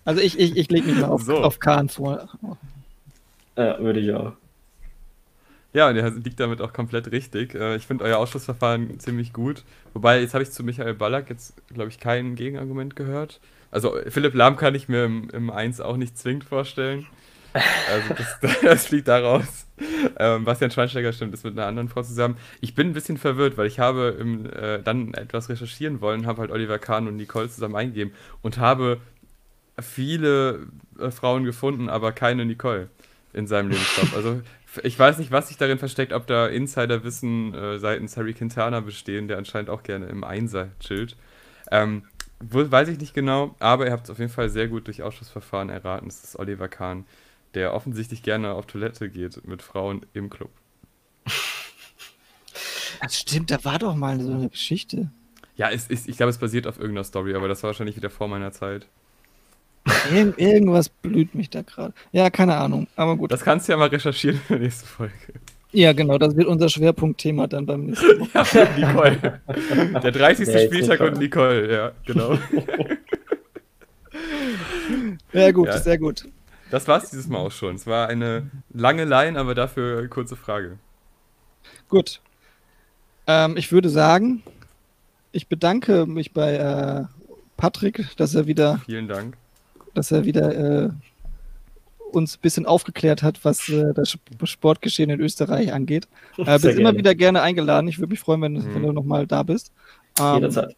Also 0.05 0.21
ich, 0.23 0.39
ich, 0.39 0.57
ich 0.57 0.71
lege 0.71 0.87
mich 0.87 0.97
mal 0.97 1.09
auf, 1.09 1.23
So. 1.23 1.37
auf 1.43 1.59
Kahn 1.59 1.89
vor. 1.89 2.29
Ja, 3.57 3.79
würde 3.81 4.01
ich 4.01 4.13
auch. 4.13 4.37
ja, 5.73 5.89
und 5.89 5.95
der 5.97 6.11
liegt 6.11 6.41
damit 6.41 6.61
auch 6.63 6.73
komplett 6.73 7.11
richtig. 7.13 7.55
Äh, 7.55 7.77
Ich 7.77 7.87
finde 7.87 8.05
euer 8.05 8.19
Ausschussverfahren 8.19 8.99
ziemlich 8.99 9.33
gut. 9.33 9.65
Wobei, 9.93 10.21
jetzt 10.21 10.33
habe 10.35 10.43
ich 10.43 10.51
zu 10.51 10.65
Michael 10.65 10.95
Ballack 10.95 11.29
jetzt, 11.31 11.55
glaube 11.73 11.91
ich, 11.91 12.01
kein 12.01 12.35
Gegenargument 12.35 12.97
gehört. 12.97 13.41
Also 13.71 13.95
Philipp 14.09 14.35
Lahm 14.35 14.57
kann 14.57 14.75
ich 14.75 14.89
mir 14.89 15.05
im, 15.05 15.29
im 15.31 15.51
1 15.51 15.81
auch 15.81 15.97
nicht 15.99 16.17
zwingend 16.19 16.45
vorstellen. 16.45 17.07
Also 17.91 18.15
das, 18.15 18.61
das 18.63 18.91
liegt 18.91 19.09
daraus. 19.09 19.67
Ähm, 20.19 20.45
Bastian 20.45 20.71
Schweinsteiger 20.71 21.13
stimmt, 21.13 21.35
ist 21.35 21.45
mit 21.45 21.59
einer 21.59 21.67
anderen 21.67 21.89
Frau 21.89 22.03
zusammen. 22.03 22.37
Ich 22.61 22.75
bin 22.75 22.89
ein 22.89 22.93
bisschen 22.93 23.19
verwirrt, 23.19 23.59
weil 23.59 23.67
ich 23.67 23.79
habe 23.79 24.17
im, 24.19 24.47
äh, 24.47 24.83
dann 24.83 25.13
etwas 25.15 25.49
recherchieren 25.49 26.01
wollen, 26.01 26.27
habe 26.27 26.41
halt 26.41 26.51
Oliver 26.51 26.79
Kahn 26.79 27.09
und 27.09 27.17
Nicole 27.17 27.51
zusammen 27.51 27.77
eingegeben 27.77 28.15
und 28.43 28.59
habe 28.59 29.01
viele 29.81 30.67
äh, 30.99 31.11
Frauen 31.11 31.45
gefunden, 31.45 31.89
aber 31.89 32.13
keine 32.13 32.47
Nicole 32.47 32.89
in 33.33 33.47
seinem 33.47 33.71
Lebenslauf. 33.71 34.17
Also 34.17 34.41
ich 34.83 34.99
weiß 34.99 35.19
nicht, 35.19 35.31
was 35.31 35.49
sich 35.49 35.57
darin 35.57 35.79
versteckt, 35.79 36.13
ob 36.13 36.27
da 36.27 36.47
Insiderwissen 36.47 37.55
äh, 37.55 37.79
seitens 37.79 38.17
Harry 38.17 38.33
Quintana 38.35 38.81
bestehen, 38.81 39.29
der 39.29 39.39
anscheinend 39.39 39.71
auch 39.71 39.83
gerne 39.83 40.07
im 40.07 40.25
Einser 40.25 40.69
chillt. 40.81 41.17
Ähm, 41.71 42.05
weiß 42.41 42.89
ich 42.89 42.99
nicht 42.99 43.15
genau, 43.15 43.55
aber 43.61 43.87
ihr 43.87 43.93
habt 43.93 44.05
es 44.05 44.11
auf 44.11 44.19
jeden 44.19 44.31
Fall 44.31 44.49
sehr 44.49 44.69
gut 44.69 44.87
durch 44.87 45.03
Ausschussverfahren 45.03 45.71
erraten. 45.71 46.09
Es 46.09 46.23
ist 46.23 46.39
Oliver 46.39 46.69
Kahn, 46.69 47.05
der 47.57 47.75
offensichtlich 47.75 48.23
gerne 48.23 48.53
auf 48.53 48.67
Toilette 48.67 49.09
geht 49.09 49.45
mit 49.49 49.63
Frauen 49.63 50.03
im 50.13 50.31
Club. 50.31 50.51
Das 53.03 53.19
stimmt, 53.19 53.51
da 53.51 53.65
war 53.65 53.79
doch 53.79 53.95
mal 53.97 54.21
so 54.21 54.31
eine 54.33 54.49
Geschichte. 54.49 55.11
Ja, 55.57 55.71
es 55.71 55.89
ist, 55.89 56.09
ich 56.09 56.17
glaube, 56.17 56.31
es 56.31 56.39
basiert 56.39 56.67
auf 56.67 56.79
irgendeiner 56.79 57.05
Story, 57.05 57.35
aber 57.35 57.49
das 57.49 57.63
war 57.63 57.69
wahrscheinlich 57.69 57.97
wieder 57.97 58.11
vor 58.11 58.29
meiner 58.29 58.53
Zeit. 58.53 58.87
Irgend, 60.13 60.39
irgendwas 60.39 60.89
blüht 60.89 61.35
mich 61.35 61.49
da 61.49 61.63
gerade. 61.63 61.95
Ja, 62.13 62.29
keine 62.29 62.57
Ahnung. 62.57 62.87
Aber 62.97 63.17
gut. 63.17 63.33
Das 63.33 63.43
kannst 63.43 63.69
du 63.69 63.73
ja 63.73 63.79
mal 63.79 63.89
recherchieren 63.89 64.39
für 64.39 64.57
die 64.57 64.65
nächste 64.65 64.87
Folge. 64.87 65.15
ja, 65.73 65.93
genau, 65.93 66.19
das 66.19 66.37
wird 66.37 66.47
unser 66.49 66.69
Schwerpunktthema 66.69 67.47
dann 67.47 67.65
beim 67.67 67.87
nächsten 67.87 68.19
Mal. 68.19 68.29
Ja, 68.53 68.69
Nicole. 68.77 69.41
Der 70.03 70.13
30. 70.13 70.47
Der 70.47 70.67
Spieltag 70.67 71.01
und 71.01 71.19
Nicole, 71.19 71.73
ja, 71.73 71.93
genau. 72.05 72.39
Ja, 75.33 75.51
gut, 75.53 75.67
Ja. 75.69 75.79
sehr 75.79 75.99
gut. 75.99 76.27
Das 76.71 76.89
war 76.89 77.03
es 77.03 77.11
dieses 77.11 77.29
Mal 77.29 77.39
auch 77.39 77.53
schon. 77.53 77.77
Es 77.77 77.87
war 77.87 78.09
eine 78.09 78.51
lange 78.73 79.05
Line, 79.05 79.39
aber 79.39 79.55
dafür 79.55 79.99
eine 79.99 80.09
kurze 80.09 80.37
Frage. 80.37 80.79
Gut. 81.89 82.21
Ähm, 83.27 83.57
ich 83.57 83.73
würde 83.73 83.89
sagen, 83.89 84.43
ich 85.33 85.49
bedanke 85.49 86.07
mich 86.07 86.33
bei 86.33 86.55
äh, 86.55 87.05
Patrick, 87.57 88.17
dass 88.17 88.35
er 88.35 88.47
wieder. 88.47 88.81
Vielen 88.87 89.09
Dank. 89.09 89.37
Dass 89.95 90.11
er 90.11 90.25
wieder 90.25 90.87
äh, 90.87 90.91
uns 92.13 92.37
ein 92.37 92.41
bisschen 92.41 92.67
aufgeklärt 92.67 93.23
hat, 93.23 93.45
was 93.45 93.69
äh, 93.69 93.93
das 93.95 94.19
Sportgeschehen 94.45 95.11
in 95.11 95.21
Österreich 95.21 95.73
angeht. 95.73 96.09
Äh, 96.39 96.59
bist 96.59 96.79
immer 96.79 96.95
wieder 96.95 97.15
gerne 97.15 97.41
eingeladen. 97.41 97.89
Ich 97.89 97.99
würde 97.99 98.11
mich 98.11 98.21
freuen, 98.21 98.43
wenn, 98.43 98.53
mhm. 98.53 98.75
wenn 98.75 98.83
du 98.83 98.93
nochmal 98.93 99.27
da 99.27 99.43
bist. 99.43 99.73
Ähm, 100.21 100.35
Jederzeit. 100.35 100.77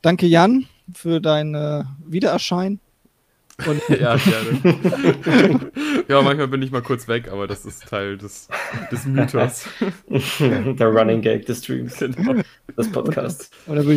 Danke, 0.00 0.26
Jan, 0.26 0.66
für 0.94 1.20
dein 1.20 1.54
äh, 1.54 1.84
Wiedererscheinen. 2.06 2.80
Und 3.66 3.82
ja, 3.88 4.16
gerne. 4.16 5.70
ja, 6.08 6.22
manchmal 6.22 6.48
bin 6.48 6.62
ich 6.62 6.70
mal 6.70 6.82
kurz 6.82 7.08
weg, 7.08 7.28
aber 7.30 7.48
das 7.48 7.64
ist 7.64 7.88
Teil 7.88 8.16
des, 8.16 8.48
des 8.92 9.04
Mythos. 9.04 9.68
Der 10.38 10.86
Running 10.86 11.20
Gag 11.22 11.44
des 11.46 11.64
Streams, 11.64 11.96
genau. 11.98 12.40
des 12.76 12.92
Podcasts. 12.92 13.50
Oder 13.66 13.84
würde 13.84 13.94